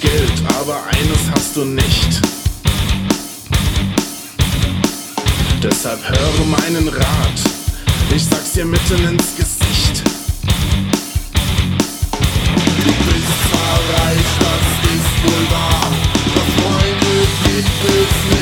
[0.00, 2.20] Geld, aber eines hast du nicht.
[5.62, 7.40] Deshalb höre meinen Rat.
[8.14, 10.02] Ich sag's dir mitten ins Gesicht.
[12.76, 15.90] Du bist zwar reich, das ist wohl wahr.
[16.34, 17.14] Doch Freunde
[17.44, 18.39] gibt es nicht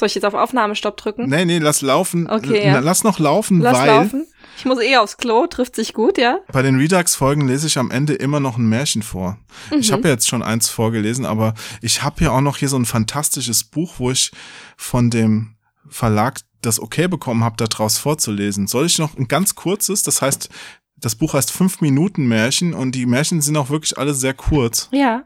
[0.00, 1.28] Soll ich jetzt auf Aufnahmestopp drücken?
[1.28, 2.26] Nee, nee, lass laufen.
[2.26, 2.78] Okay, ja.
[2.80, 4.26] Lass noch laufen, Lass weil laufen.
[4.56, 6.38] Ich muss eh aufs Klo, trifft sich gut, ja?
[6.50, 9.36] bei den Redux-Folgen lese ich am Ende immer noch ein Märchen vor.
[9.78, 9.92] Ich Mhm.
[9.92, 12.86] habe ja jetzt schon eins vorgelesen, aber ich habe ja auch noch hier so ein
[12.86, 14.30] fantastisches Buch, wo ich
[14.78, 15.56] von dem
[15.90, 18.66] Verlag das Okay bekommen habe, daraus vorzulesen.
[18.68, 20.48] Soll ich noch ein ganz kurzes, das heißt,
[20.96, 24.88] das Buch heißt fünf Minuten Märchen und die Märchen sind auch wirklich alle sehr kurz.
[24.92, 25.24] Ja.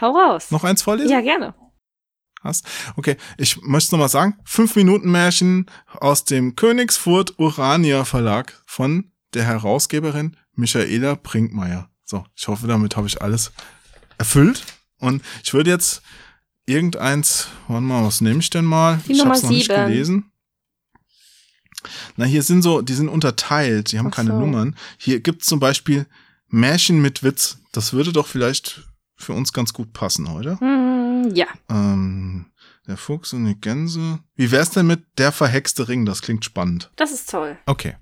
[0.00, 0.50] Hau raus.
[0.50, 1.10] Noch eins vorlesen?
[1.12, 1.54] Ja, gerne.
[2.40, 2.64] Hast?
[2.96, 9.10] Okay, ich möchte noch mal sagen, fünf Minuten Märchen aus dem Königsfurt Urania Verlag von
[9.34, 11.90] der Herausgeberin Michaela Brinkmeier.
[12.04, 13.52] So, ich hoffe, damit habe ich alles
[14.18, 14.64] erfüllt.
[14.98, 16.02] Und ich würde jetzt
[16.66, 19.00] irgendeins, warte mal, was nehme ich denn mal?
[19.06, 19.86] Die ich Nummer hab's noch nicht sieben.
[19.86, 20.30] gelesen.
[22.16, 24.38] Na, hier sind so, die sind unterteilt, die haben Ach keine so.
[24.40, 24.76] Nummern.
[24.98, 26.06] Hier gibt's zum Beispiel
[26.48, 27.58] Märchen mit Witz.
[27.72, 30.58] Das würde doch vielleicht für uns ganz gut passen heute.
[30.60, 30.87] Hm,
[31.34, 31.46] ja.
[31.68, 32.46] Ähm,
[32.86, 34.20] der Fuchs und die Gänse.
[34.34, 36.06] Wie wär's denn mit der verhexte Ring?
[36.06, 36.90] Das klingt spannend.
[36.96, 37.58] Das ist toll.
[37.66, 37.96] Okay.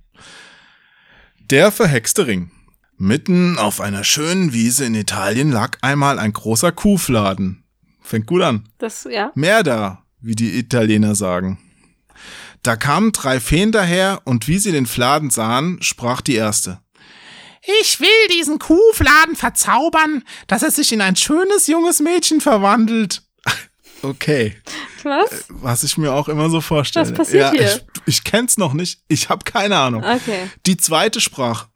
[1.50, 2.50] Der verhexte Ring.
[2.98, 7.64] Mitten auf einer schönen Wiese in Italien lag einmal ein großer Kuhfladen.
[8.00, 8.68] Fängt gut an.
[8.78, 9.32] Das, ja.
[9.34, 11.58] Merda, wie die Italiener sagen.
[12.62, 16.80] Da kamen drei Feen daher, und wie sie den Fladen sahen, sprach die erste.
[17.80, 23.22] Ich will diesen Kuhfladen verzaubern, dass er sich in ein schönes junges Mädchen verwandelt.
[24.02, 24.54] Okay,
[25.04, 25.46] Was?
[25.48, 27.08] was ich mir auch immer so vorstelle.
[27.08, 27.82] Was passiert hier?
[28.06, 30.04] Ich, ich kenn's noch nicht, ich habe keine Ahnung.
[30.04, 30.50] Okay.
[30.66, 31.68] Die zweite sprach.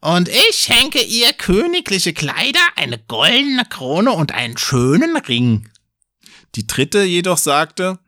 [0.00, 5.68] Und ich schenke ihr königliche Kleider, eine goldene Krone und einen schönen Ring.
[6.54, 7.98] Die dritte jedoch sagte,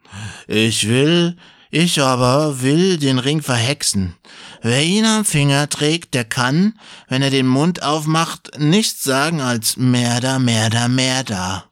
[0.47, 1.37] ich will,
[1.71, 4.15] ich aber will den Ring verhexen.
[4.63, 9.77] Wer ihn am Finger trägt, der kann, wenn er den Mund aufmacht, nichts sagen als
[9.77, 11.69] Merda, Merda, Merda.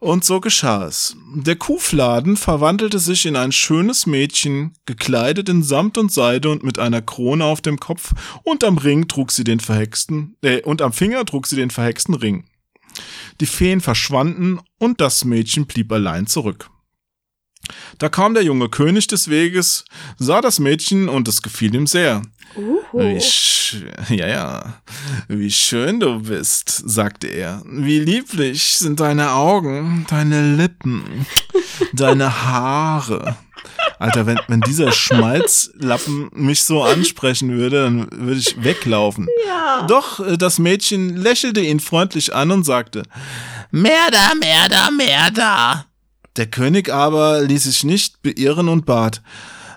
[0.00, 1.14] Und so geschah es.
[1.34, 6.78] Der Kuhfladen verwandelte sich in ein schönes Mädchen, gekleidet in Samt und Seide und mit
[6.78, 8.12] einer Krone auf dem Kopf,
[8.42, 12.14] und am Ring trug sie den verhexten, äh, und am Finger trug sie den verhexten
[12.14, 12.46] Ring.
[13.40, 16.70] Die Feen verschwanden und das Mädchen blieb allein zurück.
[17.98, 19.84] Da kam der junge König des Weges,
[20.18, 22.22] sah das Mädchen und es gefiel ihm sehr.
[22.56, 22.80] Uhu.
[22.92, 23.20] Wie
[24.16, 24.74] ja, ja.
[25.28, 27.62] Wie schön du bist, sagte er.
[27.66, 31.26] Wie lieblich sind deine Augen, deine Lippen,
[31.92, 33.36] deine Haare.
[33.98, 39.28] Alter, wenn, wenn dieser Schmalzlappen mich so ansprechen würde, dann würde ich weglaufen.
[39.46, 39.82] Ja.
[39.86, 43.02] Doch äh, das Mädchen lächelte ihn freundlich an und sagte,
[43.70, 45.84] Merda, Merda, Merda.
[46.40, 49.20] Der König aber ließ sich nicht beirren und bat,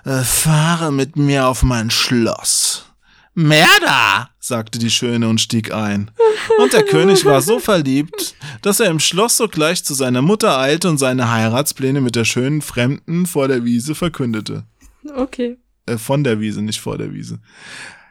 [0.06, 2.86] "Äh, fahre mit mir auf mein Schloss.
[3.34, 6.10] Merda, sagte die Schöne und stieg ein.
[6.58, 10.88] Und der König war so verliebt, dass er im Schloss sogleich zu seiner Mutter eilte
[10.88, 14.64] und seine Heiratspläne mit der schönen Fremden vor der Wiese verkündete.
[15.14, 15.58] Okay.
[15.84, 17.40] Äh, von der Wiese, nicht vor der Wiese.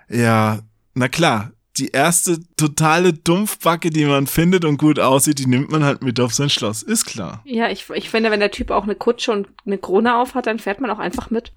[0.10, 0.60] Ja,
[0.94, 1.54] na klar.
[1.78, 6.20] Die erste totale Dumpfbacke, die man findet und gut aussieht, die nimmt man halt mit
[6.20, 6.84] auf sein Schloss.
[6.84, 7.42] Ist klar.
[7.46, 10.46] Ja, ich, ich finde, wenn der Typ auch eine Kutsche und eine Krone auf hat,
[10.46, 11.52] dann fährt man auch einfach mit.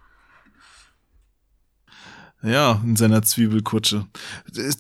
[2.43, 4.07] Ja, in seiner Zwiebelkutsche.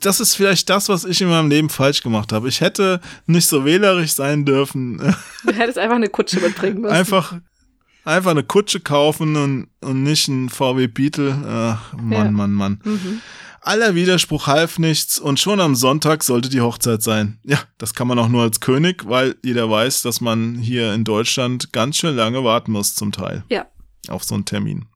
[0.01, 2.49] Das ist vielleicht das, was ich in meinem Leben falsch gemacht habe.
[2.49, 4.99] Ich hätte nicht so wählerisch sein dürfen.
[5.45, 6.95] Du hättest einfach eine Kutsche mitbringen müssen.
[6.95, 7.35] Einfach,
[8.05, 11.37] einfach eine Kutsche kaufen und, und nicht ein VW Beetle.
[11.47, 12.31] Ach, Mann, Ja.
[12.31, 12.81] Mann, Mann.
[12.85, 13.21] Mhm.
[13.67, 17.41] Aller Widerspruch half nichts und schon am Sonntag sollte die Hochzeit sein.
[17.43, 21.03] Ja, das kann man auch nur als König, weil jeder weiß, dass man hier in
[21.03, 23.67] Deutschland ganz schön lange warten muss zum Teil Ja.
[24.09, 24.87] auf so einen Termin.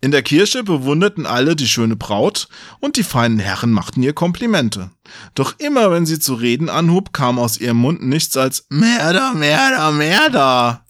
[0.00, 2.48] In der Kirche bewunderten alle die schöne Braut
[2.80, 4.90] und die feinen Herren machten ihr Komplimente.
[5.36, 9.92] Doch immer wenn sie zu reden anhub, kam aus ihrem Mund nichts als Merda, Merda,
[9.92, 10.86] Merda.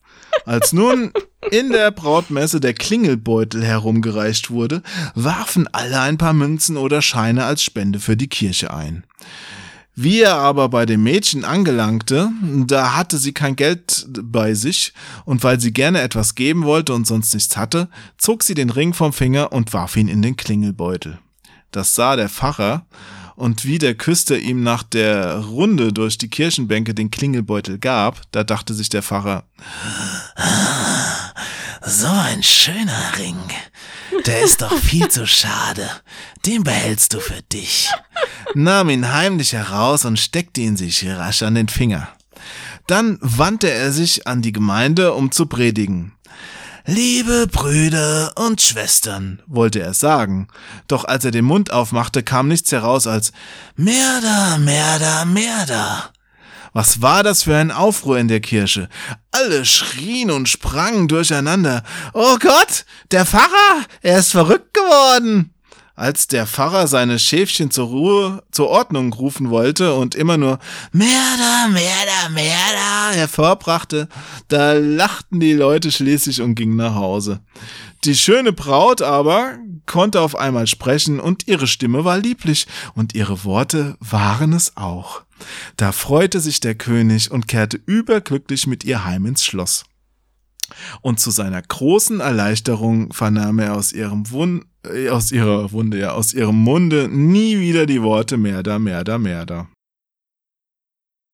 [0.47, 1.13] Als nun
[1.51, 4.83] in der Brautmesse der Klingelbeutel herumgereicht wurde,
[5.15, 9.05] warfen alle ein paar Münzen oder Scheine als Spende für die Kirche ein.
[9.95, 12.31] Wie er aber bei dem Mädchen angelangte,
[12.67, 14.93] da hatte sie kein Geld bei sich,
[15.25, 18.95] und weil sie gerne etwas geben wollte und sonst nichts hatte, zog sie den Ring
[18.95, 21.19] vom Finger und warf ihn in den Klingelbeutel.
[21.73, 22.87] Das sah der Pfarrer,
[23.41, 28.45] und wie der Küster ihm nach der Runde durch die Kirchenbänke den Klingelbeutel gab, da
[28.45, 29.45] dachte sich der Pfarrer,
[31.83, 33.39] so ein schöner Ring.
[34.27, 35.89] Der ist doch viel zu schade.
[36.45, 37.89] Den behältst du für dich.
[38.55, 42.09] Nahm ihn heimlich heraus und steckte ihn sich rasch an den Finger.
[42.87, 46.13] Dann wandte er sich an die Gemeinde, um zu predigen.
[46.93, 50.49] Liebe Brüder und Schwestern, wollte er sagen,
[50.89, 53.31] doch als er den Mund aufmachte, kam nichts heraus als
[53.77, 56.11] Merda, Merda, Merda.
[56.73, 58.89] Was war das für ein Aufruhr in der Kirche?
[59.31, 61.85] Alle schrien und sprangen durcheinander.
[62.13, 65.55] Oh Gott, der Pfarrer, er ist verrückt geworden.
[66.01, 70.59] Als der Pfarrer seine Schäfchen zur Ruhe, zur Ordnung rufen wollte und immer nur
[70.93, 74.09] Merda, Merda, Merda hervorbrachte,
[74.49, 77.41] da lachten die Leute schließlich und gingen nach Hause.
[78.05, 83.45] Die schöne Braut aber konnte auf einmal sprechen und ihre Stimme war lieblich und ihre
[83.45, 85.21] Worte waren es auch.
[85.77, 89.85] Da freute sich der König und kehrte überglücklich mit ihr heim ins Schloss.
[91.01, 96.13] Und zu seiner großen Erleichterung vernahm er aus ihrem Wund, äh, aus ihrer Wunde, ja,
[96.13, 99.69] aus ihrem Munde nie wieder die Worte Merda, Merda, Merda.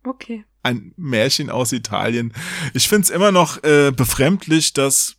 [0.05, 0.45] Okay.
[0.63, 2.33] ein Märchen aus Italien.
[2.75, 5.17] Ich find's immer noch äh, befremdlich, dass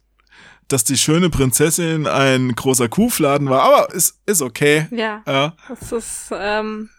[0.68, 4.88] dass die schöne Prinzessin ein großer Kuhfladen war, aber ist, ist okay.
[4.92, 5.24] Ja.
[5.26, 5.56] Ja.
[5.70, 6.90] Das ist, ähm,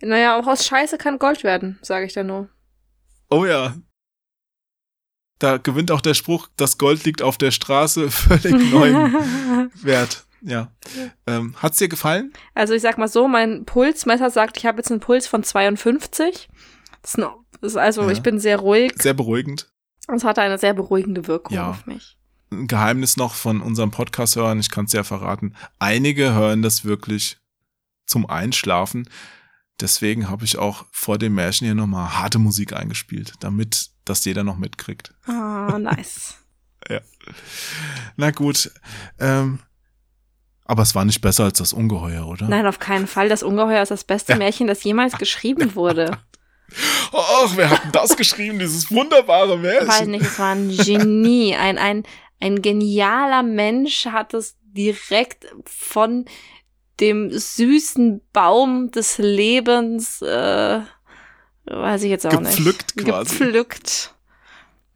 [0.00, 2.48] naja, auch aus Scheiße kann Gold werden, sage ich da nur.
[3.28, 3.74] Oh ja.
[5.38, 10.24] Da gewinnt auch der Spruch, das Gold liegt auf der Straße, völlig neuen Wert.
[10.40, 10.70] Ja.
[11.26, 12.32] Ähm, hat's dir gefallen?
[12.54, 16.48] Also ich sag mal so, mein Pulsmesser sagt, ich habe jetzt einen Puls von 52.
[17.02, 17.26] Das ist, ein,
[17.60, 18.10] das ist also, Ja.
[18.10, 18.92] ich bin sehr ruhig.
[18.98, 19.68] Sehr beruhigend.
[20.06, 21.70] Und es hatte eine sehr beruhigende Wirkung Ja.
[21.70, 22.16] auf mich.
[22.50, 25.54] Ein Geheimnis noch von unserem Podcast-Hörern, ich kann es ja verraten.
[25.78, 27.38] Einige hören das wirklich
[28.06, 29.08] zum Einschlafen.
[29.80, 34.44] Deswegen habe ich auch vor dem Märchen hier nochmal harte Musik eingespielt, damit das jeder
[34.44, 35.12] noch mitkriegt.
[35.26, 36.34] Ah, nice.
[38.16, 38.70] Na gut.
[39.18, 39.60] Ähm,
[40.64, 42.48] aber es war nicht besser als das Ungeheuer, oder?
[42.48, 43.28] Nein, auf keinen Fall.
[43.28, 46.18] Das Ungeheuer ist das beste Märchen, das jemals geschrieben wurde.
[47.12, 50.10] Ach, wer hat denn das geschrieben, dieses wunderbare Ich weiß Märchen?
[50.10, 51.54] nicht, es war ein Genie.
[51.54, 52.02] Ein, ein,
[52.40, 56.26] ein genialer Mensch hat es direkt von
[57.00, 60.80] dem süßen Baum des Lebens, äh,
[61.70, 63.08] weiß ich jetzt auch Gepflückt nicht.
[63.08, 63.30] quasi.
[63.38, 64.14] Gepflückt.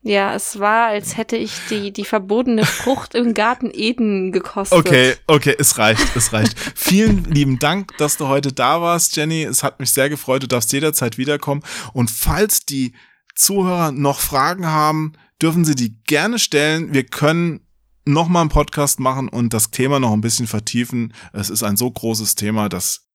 [0.05, 4.77] Ja, es war, als hätte ich die, die verbotene Frucht im Garten Eden gekostet.
[4.77, 6.59] Okay, okay, es reicht, es reicht.
[6.75, 9.45] Vielen lieben Dank, dass du heute da warst, Jenny.
[9.45, 10.43] Es hat mich sehr gefreut.
[10.43, 11.63] Du darfst jederzeit wiederkommen.
[11.93, 12.95] Und falls die
[13.37, 16.93] Zuhörer noch Fragen haben, dürfen sie die gerne stellen.
[16.93, 17.61] Wir können
[18.05, 21.15] noch mal einen Podcast machen und das Thema noch ein bisschen vertiefen.
[21.33, 23.07] Es ist ein so großes Thema, das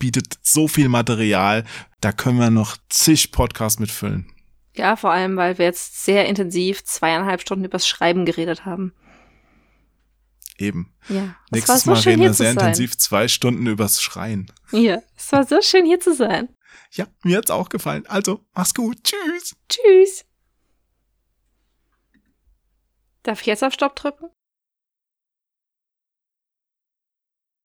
[0.00, 1.64] bietet so viel Material.
[2.00, 4.32] Da können wir noch zig Podcasts mitfüllen.
[4.74, 8.92] Ja, vor allem, weil wir jetzt sehr intensiv zweieinhalb Stunden übers Schreiben geredet haben.
[10.58, 10.92] Eben.
[11.08, 12.58] Ja, es Nächstes war so Mal schön reden wir sehr sein.
[12.58, 14.50] intensiv zwei Stunden übers Schreien.
[14.72, 16.48] Ja, es war so schön hier zu sein.
[16.92, 18.04] Ja, mir hat's auch gefallen.
[18.08, 18.98] Also, mach's gut.
[19.04, 19.56] Tschüss.
[19.68, 20.24] Tschüss.
[23.22, 24.26] Darf ich jetzt auf Stopp drücken?